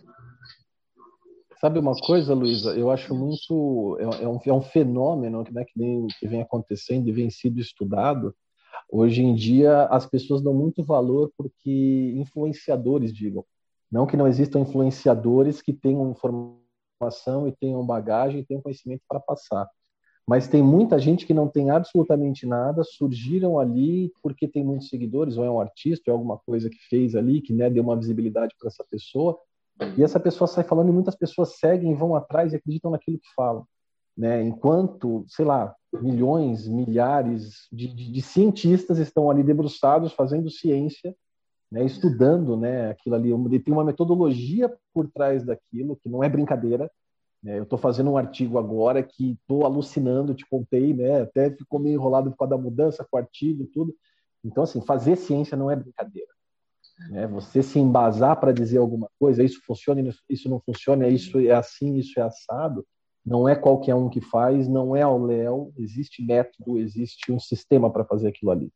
Sabe 1.60 1.78
uma 1.78 1.94
coisa, 1.94 2.32
Luísa? 2.32 2.74
Eu 2.74 2.90
acho 2.90 3.14
muito. 3.14 3.98
É, 4.00 4.24
é, 4.24 4.28
um, 4.28 4.40
é 4.46 4.52
um 4.52 4.62
fenômeno 4.62 5.44
né, 5.52 5.62
que, 5.64 5.78
vem, 5.78 6.06
que 6.18 6.26
vem 6.26 6.40
acontecendo 6.40 7.06
e 7.06 7.12
vem 7.12 7.28
sido 7.28 7.60
estudado. 7.60 8.34
Hoje 8.90 9.22
em 9.22 9.34
dia, 9.34 9.84
as 9.84 10.06
pessoas 10.06 10.40
dão 10.42 10.54
muito 10.54 10.82
valor 10.82 11.30
porque 11.36 12.14
influenciadores 12.16 13.12
digam. 13.12 13.44
Não 13.92 14.06
que 14.06 14.16
não 14.16 14.26
existam 14.26 14.60
influenciadores 14.60 15.60
que 15.60 15.74
tenham 15.74 16.10
informação 16.10 17.46
e 17.46 17.52
tenham 17.52 17.84
bagagem 17.84 18.40
e 18.40 18.44
tenham 18.44 18.62
conhecimento 18.62 19.02
para 19.06 19.20
passar. 19.20 19.68
Mas 20.26 20.48
tem 20.48 20.62
muita 20.62 20.98
gente 20.98 21.26
que 21.26 21.34
não 21.34 21.46
tem 21.46 21.70
absolutamente 21.70 22.46
nada, 22.46 22.82
surgiram 22.84 23.58
ali 23.58 24.10
porque 24.22 24.48
tem 24.48 24.64
muitos 24.64 24.88
seguidores, 24.88 25.36
ou 25.36 25.44
é 25.44 25.50
um 25.50 25.60
artista, 25.60 26.10
ou 26.10 26.14
é 26.14 26.16
alguma 26.16 26.38
coisa 26.38 26.70
que 26.70 26.78
fez 26.88 27.14
ali, 27.14 27.42
que 27.42 27.52
né, 27.52 27.68
deu 27.68 27.82
uma 27.82 27.96
visibilidade 27.96 28.54
para 28.58 28.68
essa 28.68 28.84
pessoa, 28.88 29.38
e 29.96 30.02
essa 30.02 30.20
pessoa 30.20 30.46
sai 30.46 30.64
falando 30.64 30.88
e 30.88 30.92
muitas 30.92 31.14
pessoas 31.14 31.58
seguem, 31.58 31.94
vão 31.94 32.14
atrás 32.14 32.52
e 32.52 32.56
acreditam 32.56 32.90
naquilo 32.90 33.18
que 33.18 33.32
falam. 33.34 33.66
né? 34.16 34.42
Enquanto, 34.42 35.24
sei 35.28 35.44
lá, 35.44 35.74
milhões, 35.92 36.68
milhares 36.68 37.68
de, 37.72 37.88
de, 37.88 38.12
de 38.12 38.22
cientistas 38.22 38.98
estão 38.98 39.30
ali 39.30 39.42
debruçados 39.42 40.12
fazendo 40.12 40.50
ciência, 40.50 41.14
né? 41.70 41.84
Estudando, 41.84 42.56
né? 42.56 42.90
Aquilo 42.90 43.14
ali, 43.14 43.60
tem 43.60 43.72
uma 43.72 43.84
metodologia 43.84 44.74
por 44.92 45.08
trás 45.10 45.44
daquilo 45.44 45.96
que 45.96 46.08
não 46.08 46.22
é 46.22 46.28
brincadeira. 46.28 46.90
Né? 47.42 47.58
Eu 47.58 47.62
estou 47.62 47.78
fazendo 47.78 48.10
um 48.10 48.16
artigo 48.16 48.58
agora 48.58 49.02
que 49.02 49.32
estou 49.32 49.64
alucinando, 49.64 50.34
te 50.34 50.44
contei, 50.48 50.92
né? 50.92 51.22
Até 51.22 51.50
ficou 51.50 51.78
meio 51.78 51.94
enrolado 51.94 52.30
por 52.30 52.38
causa 52.38 52.56
da 52.56 52.62
mudança 52.62 53.06
com 53.08 53.16
o 53.16 53.20
artigo, 53.20 53.66
tudo. 53.72 53.94
Então, 54.44 54.64
assim, 54.64 54.80
fazer 54.80 55.16
ciência 55.16 55.56
não 55.56 55.70
é 55.70 55.76
brincadeira. 55.76 56.28
Né? 57.08 57.26
Você 57.28 57.62
se 57.62 57.78
embasar 57.78 58.38
para 58.38 58.52
dizer 58.52 58.78
alguma 58.78 59.08
coisa, 59.18 59.42
isso 59.42 59.60
funciona, 59.64 60.02
isso 60.28 60.48
não 60.48 60.60
funciona, 60.60 61.08
isso 61.08 61.38
é 61.38 61.52
assim, 61.52 61.96
isso 61.96 62.18
é 62.20 62.22
assado, 62.22 62.84
não 63.24 63.48
é 63.48 63.54
qualquer 63.54 63.94
um 63.94 64.08
que 64.08 64.20
faz, 64.20 64.68
não 64.68 64.94
é 64.94 65.02
ao 65.02 65.22
léu, 65.22 65.72
existe 65.78 66.22
método, 66.24 66.78
existe 66.78 67.30
um 67.32 67.38
sistema 67.38 67.90
para 67.90 68.04
fazer 68.04 68.28
aquilo 68.28 68.50
ali. 68.50 68.72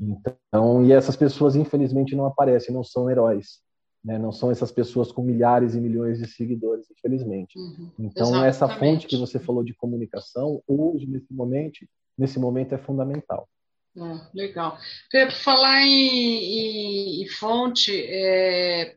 Então, 0.00 0.84
e 0.84 0.92
essas 0.92 1.16
pessoas, 1.16 1.54
infelizmente, 1.56 2.16
não 2.16 2.26
aparecem, 2.26 2.74
não 2.74 2.82
são 2.82 3.10
heróis. 3.10 3.62
Né? 4.04 4.18
Não 4.18 4.32
são 4.32 4.50
essas 4.50 4.70
pessoas 4.70 5.10
com 5.10 5.22
milhares 5.22 5.74
e 5.74 5.80
milhões 5.80 6.18
de 6.18 6.26
seguidores, 6.26 6.86
infelizmente. 6.90 7.58
Uhum. 7.58 7.90
Então, 7.98 8.26
Exatamente. 8.26 8.48
essa 8.48 8.68
fonte 8.68 9.06
que 9.06 9.16
você 9.16 9.38
falou 9.38 9.64
de 9.64 9.74
comunicação, 9.74 10.62
hoje, 10.66 11.06
nesse 11.06 11.32
momento, 11.32 11.86
nesse 12.18 12.38
momento 12.38 12.74
é 12.74 12.78
fundamental. 12.78 13.48
Ah, 13.96 14.28
legal. 14.34 14.76
Por 15.10 15.30
falar 15.32 15.82
em, 15.82 17.20
em, 17.20 17.22
em 17.22 17.28
fonte, 17.28 17.92
é, 17.94 18.96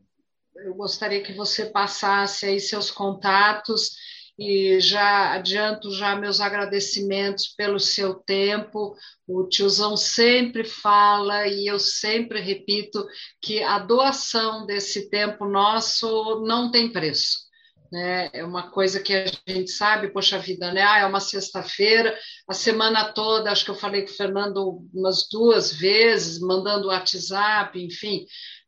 eu 0.56 0.74
gostaria 0.74 1.22
que 1.22 1.34
você 1.34 1.68
passasse 1.68 2.45
aí 2.48 2.60
seus 2.60 2.90
contatos 2.90 3.95
e 4.40 4.80
já 4.80 5.34
adianto 5.34 5.91
já 5.91 6.15
meus 6.15 6.40
agradecimentos 6.41 7.48
pelo 7.48 7.80
seu 7.80 8.15
tempo. 8.15 8.95
O 9.28 9.48
tiozão 9.48 9.95
sempre 9.95 10.64
fala 10.64 11.48
e 11.48 11.68
eu 11.68 11.80
sempre 11.80 12.40
repito 12.40 13.06
que 13.41 13.61
a 13.61 13.78
doação 13.80 14.65
desse 14.65 15.10
tempo 15.10 15.45
nosso 15.45 16.44
não 16.45 16.72
tem 16.72 16.91
preço 16.91 17.47
né? 17.92 18.30
É 18.34 18.44
uma 18.44 18.70
coisa 18.70 19.00
que 19.00 19.14
a 19.14 19.26
gente 19.48 19.72
sabe, 19.72 20.10
poxa 20.10 20.38
vida, 20.40 20.72
né? 20.72 20.82
Ah, 20.82 21.00
é 21.00 21.06
uma 21.06 21.20
sexta-feira, 21.20 22.18
a 22.48 22.54
semana 22.54 23.12
toda, 23.14 23.52
acho 23.52 23.66
que 23.66 23.72
eu 23.72 23.76
falei 23.76 24.04
com 24.04 24.12
o 24.12 24.16
Fernando 24.16 24.88
umas 24.94 25.28
duas 25.30 25.74
vezes, 25.74 26.40
mandando 26.40 26.88
WhatsApp, 26.88 27.80
enfim. 27.80 28.26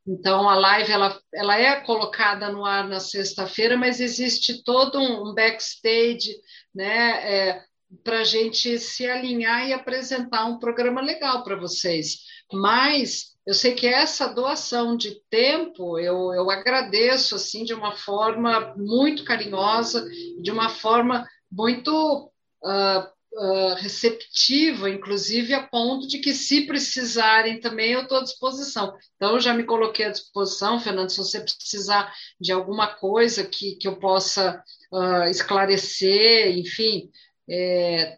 Então, 0.07 0.49
a 0.49 0.55
live 0.55 0.91
ela, 0.91 1.21
ela 1.33 1.59
é 1.59 1.81
colocada 1.81 2.51
no 2.51 2.65
ar 2.65 2.87
na 2.87 2.99
sexta-feira, 2.99 3.77
mas 3.77 3.99
existe 3.99 4.63
todo 4.63 4.99
um 4.99 5.33
backstage, 5.33 6.35
né? 6.73 7.31
É, 7.31 7.63
para 8.03 8.19
a 8.19 8.23
gente 8.23 8.77
se 8.79 9.07
alinhar 9.07 9.67
e 9.67 9.73
apresentar 9.73 10.45
um 10.45 10.59
programa 10.59 11.01
legal 11.01 11.43
para 11.43 11.55
vocês. 11.55 12.19
Mas 12.51 13.35
eu 13.49 13.53
sei 13.55 13.73
que 13.73 13.87
essa 13.87 14.27
doação 14.27 14.95
de 14.95 15.15
tempo 15.27 15.97
eu, 15.97 16.31
eu 16.35 16.51
agradeço 16.51 17.33
assim 17.33 17.63
de 17.63 17.73
uma 17.73 17.93
forma 17.93 18.75
muito 18.77 19.23
carinhosa, 19.23 20.07
de 20.39 20.51
uma 20.51 20.69
forma 20.69 21.27
muito 21.51 22.31
uh, 22.63 22.99
uh, 23.33 23.73
receptiva, 23.77 24.87
inclusive 24.87 25.55
a 25.55 25.63
ponto 25.63 26.07
de 26.07 26.19
que, 26.19 26.31
se 26.31 26.67
precisarem 26.67 27.59
também, 27.59 27.93
eu 27.93 28.03
estou 28.03 28.19
à 28.19 28.23
disposição. 28.23 28.95
Então, 29.15 29.33
eu 29.33 29.39
já 29.39 29.51
me 29.51 29.63
coloquei 29.63 30.05
à 30.05 30.11
disposição, 30.11 30.79
Fernando, 30.79 31.09
se 31.09 31.17
você 31.17 31.39
precisar 31.39 32.13
de 32.39 32.51
alguma 32.51 32.85
coisa 32.97 33.43
que, 33.43 33.77
que 33.77 33.87
eu 33.87 33.95
possa 33.95 34.63
uh, 34.91 35.23
esclarecer, 35.27 36.55
enfim. 36.55 37.09
É, 37.49 38.15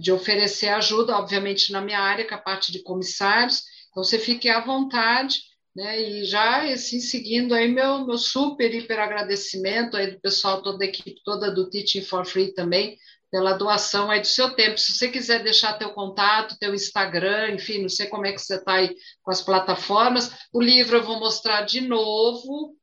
de 0.00 0.12
oferecer 0.12 0.68
ajuda, 0.68 1.16
obviamente, 1.16 1.72
na 1.72 1.80
minha 1.80 1.98
área, 1.98 2.24
que 2.24 2.32
é 2.32 2.36
a 2.36 2.40
parte 2.40 2.70
de 2.70 2.82
comissários, 2.84 3.64
então, 3.94 4.02
você 4.02 4.18
fique 4.18 4.48
à 4.48 4.58
vontade, 4.58 5.40
né? 5.74 6.00
E 6.02 6.24
já, 6.24 6.64
assim, 6.64 6.98
seguindo 6.98 7.54
aí 7.54 7.70
meu, 7.70 8.04
meu 8.04 8.18
super, 8.18 8.74
hiper 8.74 8.98
agradecimento 8.98 9.96
aí 9.96 10.10
do 10.10 10.20
pessoal, 10.20 10.64
toda 10.64 10.82
a 10.84 10.88
equipe 10.88 11.22
toda 11.24 11.54
do 11.54 11.70
Teaching 11.70 12.02
for 12.02 12.26
Free 12.26 12.52
também, 12.52 12.98
pela 13.30 13.52
doação 13.52 14.10
aí 14.10 14.20
do 14.20 14.26
seu 14.26 14.52
tempo. 14.56 14.78
Se 14.78 14.92
você 14.92 15.08
quiser 15.08 15.44
deixar 15.44 15.78
teu 15.78 15.90
contato, 15.90 16.58
teu 16.58 16.74
Instagram, 16.74 17.52
enfim, 17.52 17.82
não 17.82 17.88
sei 17.88 18.08
como 18.08 18.26
é 18.26 18.32
que 18.32 18.40
você 18.40 18.56
está 18.56 18.74
aí 18.74 18.96
com 19.22 19.30
as 19.30 19.40
plataformas, 19.40 20.32
o 20.52 20.60
livro 20.60 20.96
eu 20.96 21.04
vou 21.04 21.20
mostrar 21.20 21.62
de 21.62 21.80
novo, 21.80 22.76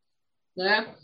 né? 0.55 0.95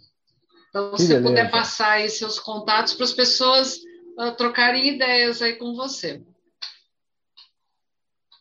Então, 0.70 0.98
se 0.98 1.08
você 1.08 1.20
puder 1.20 1.52
passar 1.52 1.92
aí 1.92 2.10
seus 2.10 2.40
contatos 2.40 2.94
para 2.94 3.04
as 3.04 3.14
pessoas 3.14 3.76
uh, 4.18 4.32
trocarem 4.38 4.96
ideias 4.96 5.42
aí 5.42 5.58
com 5.58 5.76
você. 5.76 6.24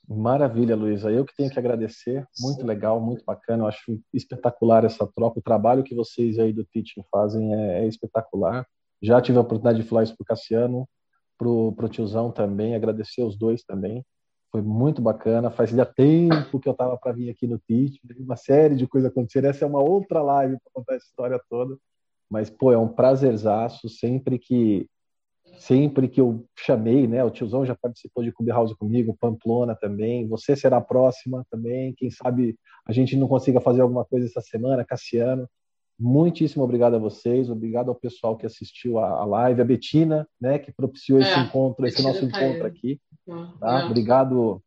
Maravilha, 0.08 0.76
Luísa. 0.76 1.10
Eu 1.10 1.24
que 1.24 1.34
tenho 1.34 1.50
que 1.50 1.58
agradecer. 1.58 2.24
Muito 2.40 2.64
legal, 2.64 3.00
muito 3.00 3.24
bacana. 3.24 3.64
Eu 3.64 3.66
acho 3.66 4.00
espetacular 4.14 4.84
essa 4.84 5.06
troca. 5.06 5.40
O 5.40 5.42
trabalho 5.42 5.82
que 5.82 5.94
vocês 5.94 6.38
aí 6.38 6.52
do 6.52 6.64
Teaching 6.64 7.02
fazem 7.10 7.52
é, 7.54 7.84
é 7.84 7.86
espetacular. 7.88 8.64
Já 9.02 9.20
tive 9.20 9.38
a 9.38 9.40
oportunidade 9.40 9.82
de 9.82 9.88
falar 9.88 10.04
isso 10.04 10.14
para 10.16 10.22
o 10.22 10.26
Cassiano, 10.26 10.88
para 11.36 11.48
o 11.48 11.88
tiozão 11.88 12.30
também. 12.30 12.74
Agradecer 12.74 13.22
os 13.22 13.36
dois 13.36 13.64
também. 13.64 14.04
Foi 14.52 14.62
muito 14.62 15.02
bacana. 15.02 15.50
Fazia 15.50 15.84
tempo 15.84 16.60
que 16.60 16.68
eu 16.68 16.72
estava 16.72 16.96
para 16.96 17.12
vir 17.12 17.28
aqui 17.28 17.46
no 17.48 17.58
Teaching. 17.58 17.98
Uma 18.20 18.36
série 18.36 18.76
de 18.76 18.86
coisas 18.86 19.10
aconteceram. 19.10 19.48
Essa 19.48 19.64
é 19.64 19.68
uma 19.68 19.82
outra 19.82 20.22
live 20.22 20.56
para 20.62 20.72
contar 20.72 20.94
essa 20.94 21.06
história 21.06 21.40
toda. 21.50 21.76
Mas, 22.30 22.48
pô, 22.48 22.72
é 22.72 22.78
um 22.78 22.88
prazerzaço 22.88 23.88
sempre 23.88 24.38
que 24.38 24.88
sempre 25.58 26.08
que 26.08 26.20
eu 26.20 26.44
chamei, 26.56 27.06
né? 27.06 27.22
O 27.24 27.30
tiozão 27.30 27.64
já 27.64 27.74
participou 27.74 28.22
de 28.22 28.32
Clubhouse 28.32 28.74
comigo, 28.76 29.16
Pamplona 29.18 29.74
também. 29.74 30.26
Você 30.28 30.56
será 30.56 30.78
a 30.78 30.80
próxima 30.80 31.44
também. 31.50 31.94
Quem 31.94 32.10
sabe 32.10 32.56
a 32.86 32.92
gente 32.92 33.16
não 33.16 33.28
consiga 33.28 33.60
fazer 33.60 33.82
alguma 33.82 34.04
coisa 34.04 34.26
essa 34.26 34.40
semana, 34.40 34.84
Cassiano. 34.84 35.48
Muitíssimo 35.98 36.62
obrigado 36.62 36.94
a 36.94 36.98
vocês, 36.98 37.48
obrigado 37.48 37.88
ao 37.88 37.94
pessoal 37.94 38.36
que 38.36 38.44
assistiu 38.44 38.98
a, 38.98 39.22
a 39.22 39.24
live, 39.24 39.62
a 39.62 39.64
Betina, 39.64 40.28
né, 40.38 40.58
que 40.58 40.70
propiciou 40.70 41.18
é, 41.18 41.22
esse 41.22 41.40
encontro, 41.40 41.86
esse 41.86 42.02
nosso 42.02 42.20
tá 42.20 42.26
encontro 42.26 42.66
aqui. 42.66 43.00
Uhum. 43.26 43.56
Tá? 43.58 43.80
É. 43.80 43.84
Obrigado 43.86 44.62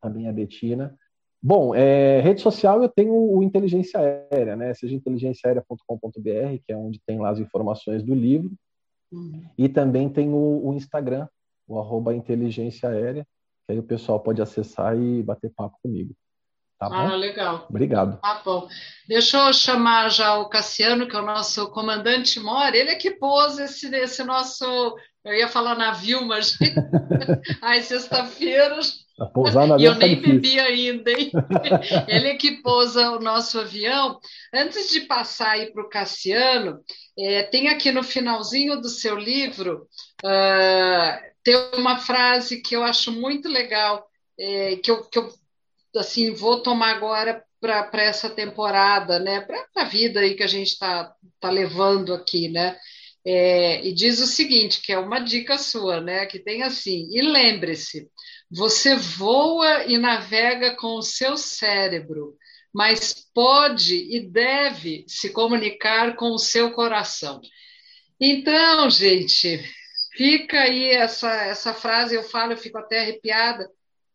também 0.00 0.28
a 0.28 0.32
Betina. 0.32 0.94
Bom, 1.42 1.74
é, 1.74 2.20
rede 2.20 2.40
social 2.40 2.82
eu 2.82 2.88
tenho 2.88 3.14
o 3.14 3.42
Inteligência 3.42 3.98
Aérea, 3.98 4.56
né? 4.56 4.74
Seja 4.74 4.94
inteligenciaaérea.com.br, 4.94 6.58
que 6.66 6.72
é 6.72 6.76
onde 6.76 7.00
tem 7.06 7.18
lá 7.18 7.30
as 7.30 7.38
informações 7.38 8.02
do 8.02 8.14
livro. 8.14 8.50
Uhum. 9.12 9.48
E 9.56 9.68
também 9.68 10.08
tem 10.08 10.32
o, 10.32 10.66
o, 10.66 10.74
Instagram, 10.74 11.26
o 11.66 11.78
arroba 11.78 12.14
inteligência 12.14 12.88
aérea, 12.88 13.26
que 13.66 13.72
aí 13.72 13.78
o 13.78 13.82
pessoal 13.82 14.20
pode 14.20 14.42
acessar 14.42 14.96
e 14.98 15.22
bater 15.22 15.52
papo 15.54 15.78
comigo. 15.82 16.14
Tá 16.78 16.86
ah, 16.92 17.16
legal. 17.16 17.66
Obrigado. 17.68 18.20
Tá 18.20 18.40
bom. 18.44 18.68
Deixa 19.08 19.36
eu 19.36 19.52
chamar 19.52 20.10
já 20.10 20.38
o 20.38 20.48
Cassiano, 20.48 21.08
que 21.08 21.16
é 21.16 21.18
o 21.18 21.26
nosso 21.26 21.68
comandante 21.70 22.38
mora. 22.38 22.76
Ele 22.76 22.90
é 22.90 22.94
que 22.94 23.10
pôs 23.10 23.58
esse, 23.58 23.92
esse 23.96 24.22
nosso. 24.22 24.64
Eu 25.24 25.34
ia 25.34 25.48
falar 25.48 25.74
navio, 25.74 26.24
mas. 26.24 26.56
Ai, 27.60 27.82
sexta-feira. 27.82 28.78
E 29.78 29.84
eu 29.84 29.96
nem 29.96 30.20
bebi 30.20 30.60
ainda, 30.60 31.10
hein? 31.10 31.32
Ele 32.06 32.28
é 32.28 32.36
que 32.36 32.62
pousa 32.62 33.10
o 33.10 33.18
nosso 33.18 33.58
avião. 33.58 34.20
Antes 34.54 34.90
de 34.90 35.00
passar 35.00 35.50
aí 35.50 35.72
para 35.72 35.82
o 35.82 35.88
Cassiano, 35.88 36.78
é, 37.18 37.42
tem 37.42 37.68
aqui 37.68 37.90
no 37.90 38.02
finalzinho 38.02 38.80
do 38.80 38.88
seu 38.88 39.16
livro 39.16 39.88
uh, 40.24 41.28
tem 41.48 41.56
uma 41.74 41.98
frase 41.98 42.60
que 42.60 42.76
eu 42.76 42.84
acho 42.84 43.10
muito 43.10 43.48
legal, 43.48 44.06
é, 44.38 44.76
que, 44.76 44.90
eu, 44.90 45.02
que 45.04 45.18
eu 45.18 45.32
assim 45.96 46.34
vou 46.34 46.62
tomar 46.62 46.90
agora 46.90 47.42
para 47.60 48.02
essa 48.02 48.28
temporada, 48.28 49.18
né? 49.18 49.40
Para 49.40 49.66
a 49.76 49.84
vida 49.84 50.20
aí 50.20 50.34
que 50.34 50.42
a 50.42 50.48
gente 50.48 50.68
está 50.68 51.12
tá 51.40 51.50
levando 51.50 52.12
aqui, 52.12 52.48
né? 52.48 52.76
É, 53.24 53.84
e 53.84 53.92
diz 53.92 54.20
o 54.20 54.26
seguinte, 54.26 54.80
que 54.80 54.92
é 54.92 54.98
uma 54.98 55.20
dica 55.20 55.56
sua, 55.58 56.00
né? 56.00 56.26
Que 56.26 56.38
tem 56.38 56.62
assim, 56.62 57.08
e 57.10 57.22
lembre-se, 57.22 58.08
você 58.50 58.94
voa 58.94 59.84
e 59.84 59.96
navega 59.96 60.76
com 60.76 60.96
o 60.96 61.02
seu 61.02 61.36
cérebro, 61.36 62.36
mas 62.72 63.26
pode 63.34 63.94
e 63.94 64.20
deve 64.20 65.04
se 65.08 65.30
comunicar 65.30 66.16
com 66.16 66.30
o 66.30 66.38
seu 66.38 66.72
coração. 66.72 67.40
Então, 68.20 68.90
gente, 68.90 69.62
fica 70.16 70.60
aí 70.60 70.90
essa, 70.90 71.30
essa 71.44 71.72
frase, 71.72 72.14
eu 72.14 72.22
falo, 72.22 72.52
eu 72.52 72.56
fico 72.56 72.78
até 72.78 73.00
arrepiada, 73.00 73.70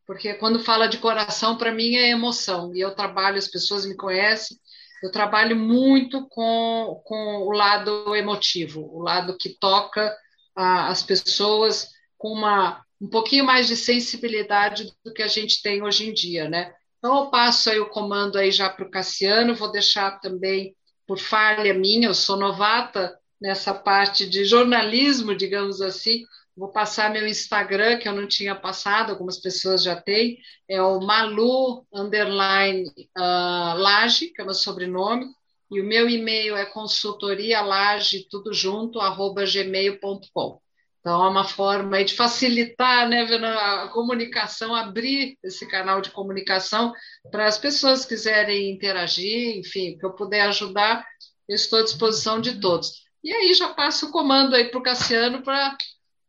porque 0.06 0.34
quando 0.34 0.60
fala 0.60 0.88
de 0.88 0.98
coração, 0.98 1.58
para 1.58 1.72
mim 1.72 1.96
é 1.96 2.10
emoção, 2.10 2.76
e 2.76 2.82
eu 2.82 2.94
trabalho, 2.94 3.38
as 3.38 3.48
pessoas 3.48 3.86
me 3.86 3.96
conhecem, 3.96 4.58
eu 5.02 5.12
trabalho 5.12 5.56
muito 5.56 6.28
com, 6.28 7.02
com 7.06 7.38
o 7.48 7.52
lado 7.52 8.16
emotivo, 8.16 8.82
o 8.94 9.02
lado 9.02 9.38
que 9.38 9.50
toca 9.50 10.16
a, 10.56 10.88
as 10.88 11.04
pessoas 11.04 11.90
com 12.18 12.30
uma, 12.30 12.82
um 13.02 13.08
pouquinho 13.10 13.46
mais 13.46 13.68
de 13.68 13.76
sensibilidade 13.76 14.94
do 15.04 15.14
que 15.14 15.22
a 15.22 15.28
gente 15.28 15.62
tem 15.62 15.84
hoje 15.84 16.10
em 16.10 16.14
dia, 16.14 16.48
né? 16.48 16.74
Então, 17.04 17.26
eu 17.26 17.30
passo 17.30 17.70
aí 17.70 17.82
o 17.82 17.90
comando 17.90 18.38
aí 18.38 18.50
já 18.50 18.70
para 18.70 18.86
o 18.86 18.90
Cassiano, 18.90 19.54
vou 19.54 19.70
deixar 19.70 20.22
também, 20.22 20.74
por 21.06 21.20
falha 21.20 21.74
minha, 21.74 22.08
eu 22.08 22.14
sou 22.14 22.38
novata 22.38 23.20
nessa 23.42 23.74
parte 23.74 24.26
de 24.26 24.46
jornalismo, 24.46 25.36
digamos 25.36 25.82
assim. 25.82 26.24
Vou 26.56 26.72
passar 26.72 27.12
meu 27.12 27.28
Instagram, 27.28 27.98
que 27.98 28.08
eu 28.08 28.16
não 28.16 28.26
tinha 28.26 28.56
passado, 28.56 29.10
algumas 29.10 29.38
pessoas 29.38 29.84
já 29.84 30.00
têm, 30.00 30.38
é 30.66 30.82
o 30.82 31.02
Malu 31.02 31.86
Underline 31.94 32.88
uh, 33.18 33.76
Laje, 33.76 34.28
que 34.28 34.40
é 34.40 34.44
o 34.46 34.48
meu 34.48 34.56
sobrenome, 34.56 35.26
e 35.72 35.82
o 35.82 35.84
meu 35.84 36.08
e-mail 36.08 36.56
é 36.56 36.66
consultorialage, 36.66 38.30
tudo 38.30 38.54
junto, 38.54 39.02
arroba 39.02 39.44
gmail.com. 39.44 40.63
Então, 41.04 41.26
é 41.26 41.30
uma 41.30 41.44
forma 41.44 42.02
de 42.02 42.16
facilitar 42.16 43.10
né, 43.10 43.24
a 43.24 43.90
comunicação, 43.90 44.74
abrir 44.74 45.38
esse 45.44 45.68
canal 45.68 46.00
de 46.00 46.10
comunicação 46.10 46.94
para 47.30 47.46
as 47.46 47.58
pessoas 47.58 48.06
que 48.06 48.16
quiserem 48.16 48.72
interagir, 48.72 49.58
enfim, 49.58 49.98
que 49.98 50.06
eu 50.06 50.14
puder 50.14 50.44
ajudar, 50.44 51.06
eu 51.46 51.56
estou 51.56 51.80
à 51.80 51.84
disposição 51.84 52.40
de 52.40 52.58
todos. 52.62 53.04
E 53.22 53.34
aí 53.34 53.54
já 53.54 53.74
passo 53.74 54.08
o 54.08 54.12
comando 54.12 54.56
aí 54.56 54.70
para 54.70 54.80
o 54.80 54.84
Cassiano 54.84 55.42
para 55.42 55.78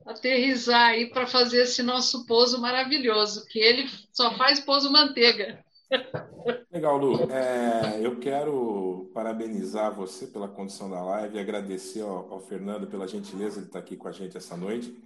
aterrizar 0.05 0.91
aí 0.91 1.09
para 1.09 1.25
fazer 1.25 1.63
esse 1.63 1.81
nosso 1.81 2.27
pouso 2.27 2.61
maravilhoso, 2.61 3.47
que 3.47 3.61
ele 3.61 3.89
só 4.13 4.37
faz 4.37 4.59
pouso 4.59 4.91
manteiga. 4.91 5.64
Legal, 6.70 6.97
Lu. 6.97 7.31
É, 7.31 8.05
eu 8.05 8.19
quero 8.19 9.11
parabenizar 9.15 9.94
você 9.94 10.27
pela 10.27 10.48
condição 10.48 10.90
da 10.90 11.02
live 11.02 11.39
agradecer 11.39 12.01
ao, 12.01 12.32
ao, 12.32 12.40
Fernando 12.40 12.86
pela 12.86 13.06
gentileza 13.06 13.61
de 13.61 13.66
estar 13.66 13.78
aqui 13.78 13.97
com 13.97 14.09
a 14.09 14.12
gente 14.12 14.36
essa 14.36 14.56
noite. 14.56 14.97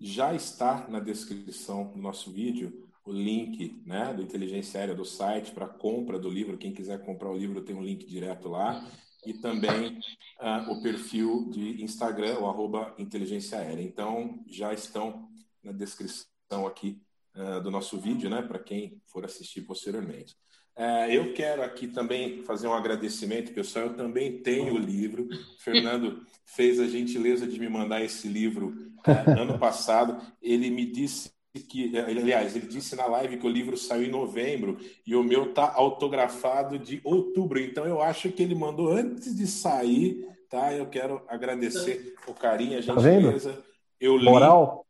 Já 0.00 0.34
está 0.34 0.86
na 0.88 1.00
descrição 1.00 1.88
do 1.92 1.98
nosso 1.98 2.30
vídeo 2.30 2.88
o 3.04 3.12
link 3.12 3.82
né, 3.86 4.12
do 4.12 4.22
Inteligência 4.22 4.78
Aérea 4.78 4.94
do 4.94 5.04
site 5.04 5.52
para 5.52 5.66
compra 5.66 6.18
do 6.18 6.28
livro. 6.28 6.58
Quem 6.58 6.74
quiser 6.74 7.02
comprar 7.02 7.30
o 7.30 7.36
livro 7.36 7.62
tem 7.62 7.74
um 7.74 7.82
link 7.82 8.06
direto 8.06 8.48
lá. 8.48 8.84
E 9.24 9.32
também 9.34 9.98
uh, 10.40 10.70
o 10.70 10.82
perfil 10.82 11.48
de 11.50 11.82
Instagram, 11.82 12.38
o 12.38 12.46
arroba 12.46 12.94
Inteligência 12.98 13.58
Aérea. 13.58 13.82
Então, 13.82 14.44
já 14.46 14.72
estão 14.72 15.28
na 15.62 15.72
descrição 15.72 16.66
aqui 16.66 17.00
uh, 17.38 17.60
do 17.60 17.70
nosso 17.70 17.98
vídeo, 17.98 18.28
né, 18.28 18.42
para 18.42 18.58
quem 18.58 19.00
for 19.06 19.24
assistir 19.24 19.62
posteriormente. 19.62 20.34
Uh, 20.76 21.10
eu 21.10 21.32
quero 21.32 21.62
aqui 21.62 21.88
também 21.88 22.42
fazer 22.44 22.68
um 22.68 22.72
agradecimento, 22.72 23.52
pessoal. 23.52 23.86
Eu 23.86 23.94
também 23.94 24.38
tenho 24.42 24.74
o 24.74 24.78
livro. 24.78 25.24
O 25.24 25.28
Fernando 25.62 26.22
fez 26.44 26.78
a 26.78 26.86
gentileza 26.86 27.46
de 27.46 27.58
me 27.58 27.68
mandar 27.68 28.02
esse 28.02 28.28
livro 28.28 28.92
uh, 29.06 29.40
ano 29.40 29.58
passado. 29.58 30.20
Ele 30.40 30.70
me 30.70 30.84
disse 30.84 31.32
que, 31.68 31.96
aliás, 31.98 32.54
ele 32.54 32.66
disse 32.66 32.94
na 32.94 33.06
live 33.06 33.38
que 33.38 33.46
o 33.46 33.50
livro 33.50 33.76
saiu 33.76 34.04
em 34.04 34.10
novembro 34.10 34.78
e 35.04 35.16
o 35.16 35.24
meu 35.24 35.52
tá 35.52 35.72
autografado 35.74 36.78
de 36.78 37.00
outubro. 37.02 37.58
Então 37.58 37.84
eu 37.84 38.00
acho 38.00 38.30
que 38.30 38.42
ele 38.42 38.54
mandou 38.54 38.92
antes 38.92 39.34
de 39.34 39.46
sair, 39.48 40.24
tá? 40.48 40.72
Eu 40.72 40.86
quero 40.86 41.22
agradecer 41.26 42.14
o 42.28 42.34
carinho, 42.34 42.78
a 42.78 42.82
tá 42.82 43.00
gentileza. 43.00 43.54
Tá 43.54 43.62
eu 44.00 44.16
li, 44.16 44.26
Moral. 44.26 44.86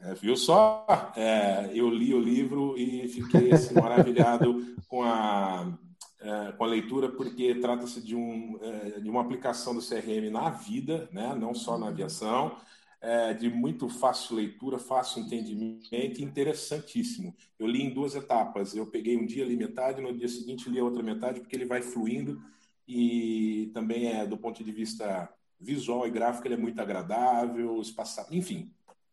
É, 0.00 0.14
viu 0.14 0.36
só? 0.36 0.86
É, 1.16 1.70
eu 1.74 1.88
li 1.90 2.14
o 2.14 2.20
livro 2.20 2.76
e 2.78 3.08
fiquei 3.08 3.52
assim, 3.52 3.74
maravilhado 3.74 4.64
com 4.88 5.02
a, 5.02 5.76
é, 6.20 6.52
com 6.52 6.64
a 6.64 6.66
leitura, 6.66 7.08
porque 7.10 7.54
trata-se 7.56 8.00
de, 8.00 8.14
um, 8.14 8.58
é, 8.62 9.00
de 9.00 9.10
uma 9.10 9.20
aplicação 9.20 9.74
do 9.74 9.80
CRM 9.80 10.30
na 10.30 10.50
vida, 10.50 11.08
né? 11.12 11.34
não 11.34 11.52
só 11.52 11.76
na 11.76 11.88
aviação, 11.88 12.56
é, 13.00 13.34
de 13.34 13.48
muito 13.48 13.88
fácil 13.88 14.36
leitura, 14.36 14.78
fácil 14.78 15.22
entendimento 15.22 16.22
interessantíssimo. 16.22 17.34
Eu 17.58 17.66
li 17.66 17.82
em 17.82 17.94
duas 17.94 18.14
etapas. 18.14 18.74
Eu 18.74 18.86
peguei 18.86 19.16
um 19.16 19.26
dia, 19.26 19.44
li 19.44 19.56
metade, 19.56 20.00
no 20.00 20.16
dia 20.16 20.28
seguinte 20.28 20.68
li 20.68 20.78
a 20.78 20.84
outra 20.84 21.02
metade, 21.02 21.40
porque 21.40 21.54
ele 21.54 21.64
vai 21.64 21.82
fluindo 21.82 22.40
e 22.86 23.70
também 23.74 24.08
é, 24.08 24.26
do 24.26 24.36
ponto 24.36 24.64
de 24.64 24.72
vista 24.72 25.28
visual 25.60 26.06
e 26.06 26.10
gráfico, 26.10 26.46
ele 26.46 26.54
é 26.54 26.58
muito 26.58 26.80
agradável, 26.80 27.80
espaçado, 27.80 28.34
enfim. 28.34 28.72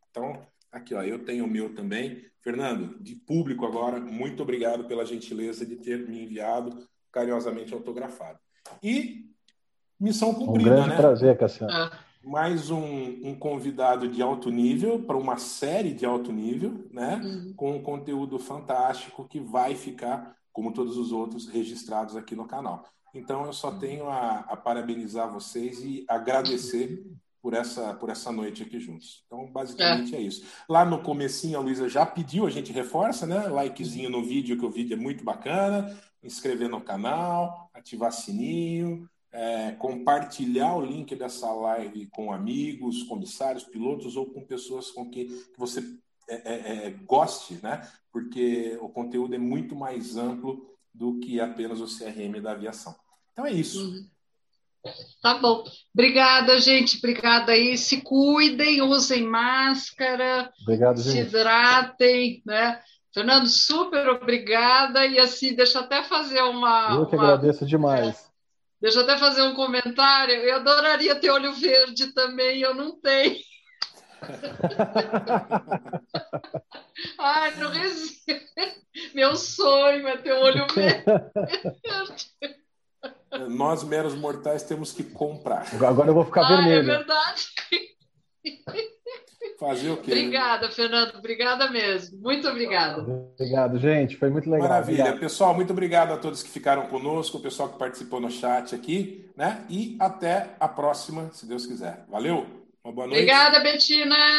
Então, 0.09 0.41
Aqui, 0.75 0.93
ó, 0.93 1.01
eu 1.01 1.23
tenho 1.23 1.45
o 1.45 1.47
meu 1.47 1.73
também. 1.73 2.21
Fernando, 2.41 3.01
de 3.01 3.15
público 3.15 3.65
agora, 3.65 3.97
muito 3.97 4.43
obrigado 4.43 4.83
pela 4.83 5.05
gentileza 5.05 5.65
de 5.65 5.77
ter 5.77 6.05
me 6.05 6.21
enviado 6.21 6.85
carinhosamente 7.13 7.73
autografado. 7.73 8.37
E 8.83 9.31
missão 9.97 10.33
cumprida, 10.33 10.71
um 10.71 10.73
grande 10.73 10.89
né? 10.89 10.97
prazer, 10.97 11.37
Cassiano. 11.37 11.71
Ah. 11.71 11.97
Mais 12.21 12.69
um, 12.69 12.83
um, 13.23 13.35
convidado 13.39 14.09
de 14.09 14.21
alto 14.21 14.51
nível 14.51 15.01
para 15.01 15.15
uma 15.15 15.37
série 15.37 15.93
de 15.93 16.05
alto 16.05 16.33
nível, 16.33 16.85
né? 16.91 17.21
Uhum. 17.23 17.53
Com 17.55 17.77
um 17.77 17.81
conteúdo 17.81 18.37
fantástico 18.37 19.25
que 19.29 19.39
vai 19.39 19.75
ficar, 19.75 20.35
como 20.51 20.73
todos 20.73 20.97
os 20.97 21.13
outros, 21.13 21.47
registrados 21.47 22.17
aqui 22.17 22.35
no 22.35 22.45
canal. 22.45 22.83
Então, 23.13 23.45
eu 23.45 23.53
só 23.53 23.69
uhum. 23.69 23.79
tenho 23.79 24.09
a, 24.09 24.39
a 24.39 24.57
parabenizar 24.57 25.31
vocês 25.31 25.81
e 25.81 26.03
agradecer 26.09 27.01
por 27.45 27.53
essa, 27.53 27.93
por 27.93 28.09
essa 28.09 28.31
noite 28.31 28.63
aqui 28.63 28.79
juntos. 28.79 29.23
Então, 29.27 29.45
basicamente 29.51 30.15
é. 30.15 30.17
é. 30.17 30.21
isso. 30.23 30.43
Lá 30.67 30.83
no 30.83 31.03
comecinho, 31.03 31.59
a 31.59 31.61
Luísa 31.61 31.87
já 31.87 32.03
pediu, 32.03 32.47
a 32.47 32.49
gente 32.49 32.73
reforça, 32.73 33.27
né? 33.27 33.47
Likezinho 33.47 34.09
no 34.09 34.23
vídeo, 34.23 34.57
que 34.57 34.65
o 34.65 34.71
vídeo 34.71 34.95
é 34.95 34.99
muito 34.99 35.23
bacana, 35.23 35.95
inscrever 36.23 36.67
no 36.67 36.81
canal, 36.81 37.69
ativar 37.71 38.11
sininho, 38.11 39.07
é, 39.31 39.73
compartilhar 39.73 40.75
o 40.75 40.83
link 40.83 41.15
dessa 41.15 41.53
live 41.53 42.07
com 42.07 42.33
amigos, 42.33 43.03
comissários, 43.03 43.63
pilotos 43.63 44.17
ou 44.17 44.25
com 44.25 44.43
pessoas 44.43 44.89
com 44.89 45.07
que, 45.07 45.25
que 45.25 45.59
você 45.59 45.81
é, 46.27 46.35
é, 46.35 46.87
é 46.87 46.89
goste, 47.05 47.59
né? 47.61 47.87
Porque 48.11 48.75
o 48.81 48.89
conteúdo 48.89 49.35
é 49.35 49.37
muito 49.37 49.75
mais 49.75 50.17
amplo 50.17 50.65
do 50.91 51.19
que 51.19 51.39
apenas 51.39 51.79
o 51.79 51.85
CRM 51.85 52.41
da 52.41 52.53
aviação. 52.53 52.95
Então 53.33 53.45
é 53.45 53.51
isso. 53.51 53.85
Uhum. 53.85 54.14
Tá 55.21 55.35
bom. 55.35 55.63
Obrigada, 55.93 56.59
gente. 56.59 56.97
Obrigada 56.97 57.51
aí. 57.51 57.77
Se 57.77 58.01
cuidem, 58.01 58.81
usem 58.81 59.23
máscara, 59.23 60.51
Obrigado, 60.61 60.99
se 60.99 61.19
hidratem, 61.19 62.41
né? 62.45 62.81
Fernando, 63.13 63.47
super 63.47 64.09
obrigada. 64.09 65.05
E 65.05 65.19
assim, 65.19 65.55
deixa 65.55 65.79
eu 65.79 65.83
até 65.83 66.03
fazer 66.03 66.41
uma. 66.41 66.95
Eu 66.95 67.05
que 67.05 67.15
uma... 67.15 67.23
agradeço 67.23 67.65
demais. 67.65 68.29
Deixa 68.81 68.99
eu 68.99 69.03
até 69.03 69.17
fazer 69.17 69.41
um 69.41 69.55
comentário. 69.55 70.35
Eu 70.35 70.57
adoraria 70.57 71.15
ter 71.15 71.31
olho 71.31 71.53
verde 71.53 72.13
também, 72.13 72.59
eu 72.59 72.75
não 72.75 72.99
tenho. 72.99 73.37
Ai, 77.19 77.55
não 77.55 77.71
resisto. 77.71 78.15
Meu 79.13 79.35
sonho 79.35 80.07
é 80.07 80.17
ter 80.17 80.33
olho 80.33 80.65
verde. 80.75 81.05
Nós, 83.37 83.83
meros 83.83 84.15
mortais, 84.15 84.63
temos 84.63 84.91
que 84.91 85.03
comprar. 85.03 85.65
Agora 85.83 86.09
eu 86.09 86.13
vou 86.13 86.25
ficar 86.25 86.41
ah, 86.41 86.53
é 86.53 86.55
vermelho. 86.57 86.91
É 86.91 86.97
verdade. 86.97 87.45
Fazer 89.59 89.89
o 89.89 89.97
quê? 89.97 90.11
Obrigada, 90.11 90.69
Fernando. 90.69 91.15
Obrigada 91.15 91.69
mesmo. 91.69 92.19
Muito 92.19 92.47
obrigada. 92.47 93.01
Obrigado, 93.01 93.79
gente. 93.79 94.17
Foi 94.17 94.29
muito 94.29 94.49
legal. 94.49 94.67
Maravilha. 94.67 95.03
Obrigado. 95.03 95.19
Pessoal, 95.19 95.53
muito 95.53 95.71
obrigado 95.71 96.11
a 96.11 96.17
todos 96.17 96.43
que 96.43 96.49
ficaram 96.49 96.87
conosco, 96.87 97.37
o 97.37 97.41
pessoal 97.41 97.69
que 97.69 97.79
participou 97.79 98.19
no 98.19 98.29
chat 98.29 98.75
aqui, 98.75 99.25
né? 99.35 99.63
E 99.69 99.95
até 99.99 100.49
a 100.59 100.67
próxima, 100.67 101.29
se 101.31 101.45
Deus 101.45 101.65
quiser. 101.65 102.05
Valeu. 102.09 102.45
Uma 102.83 102.93
boa 102.93 103.07
noite. 103.07 103.21
Obrigada, 103.21 103.59
Betina. 103.61 104.15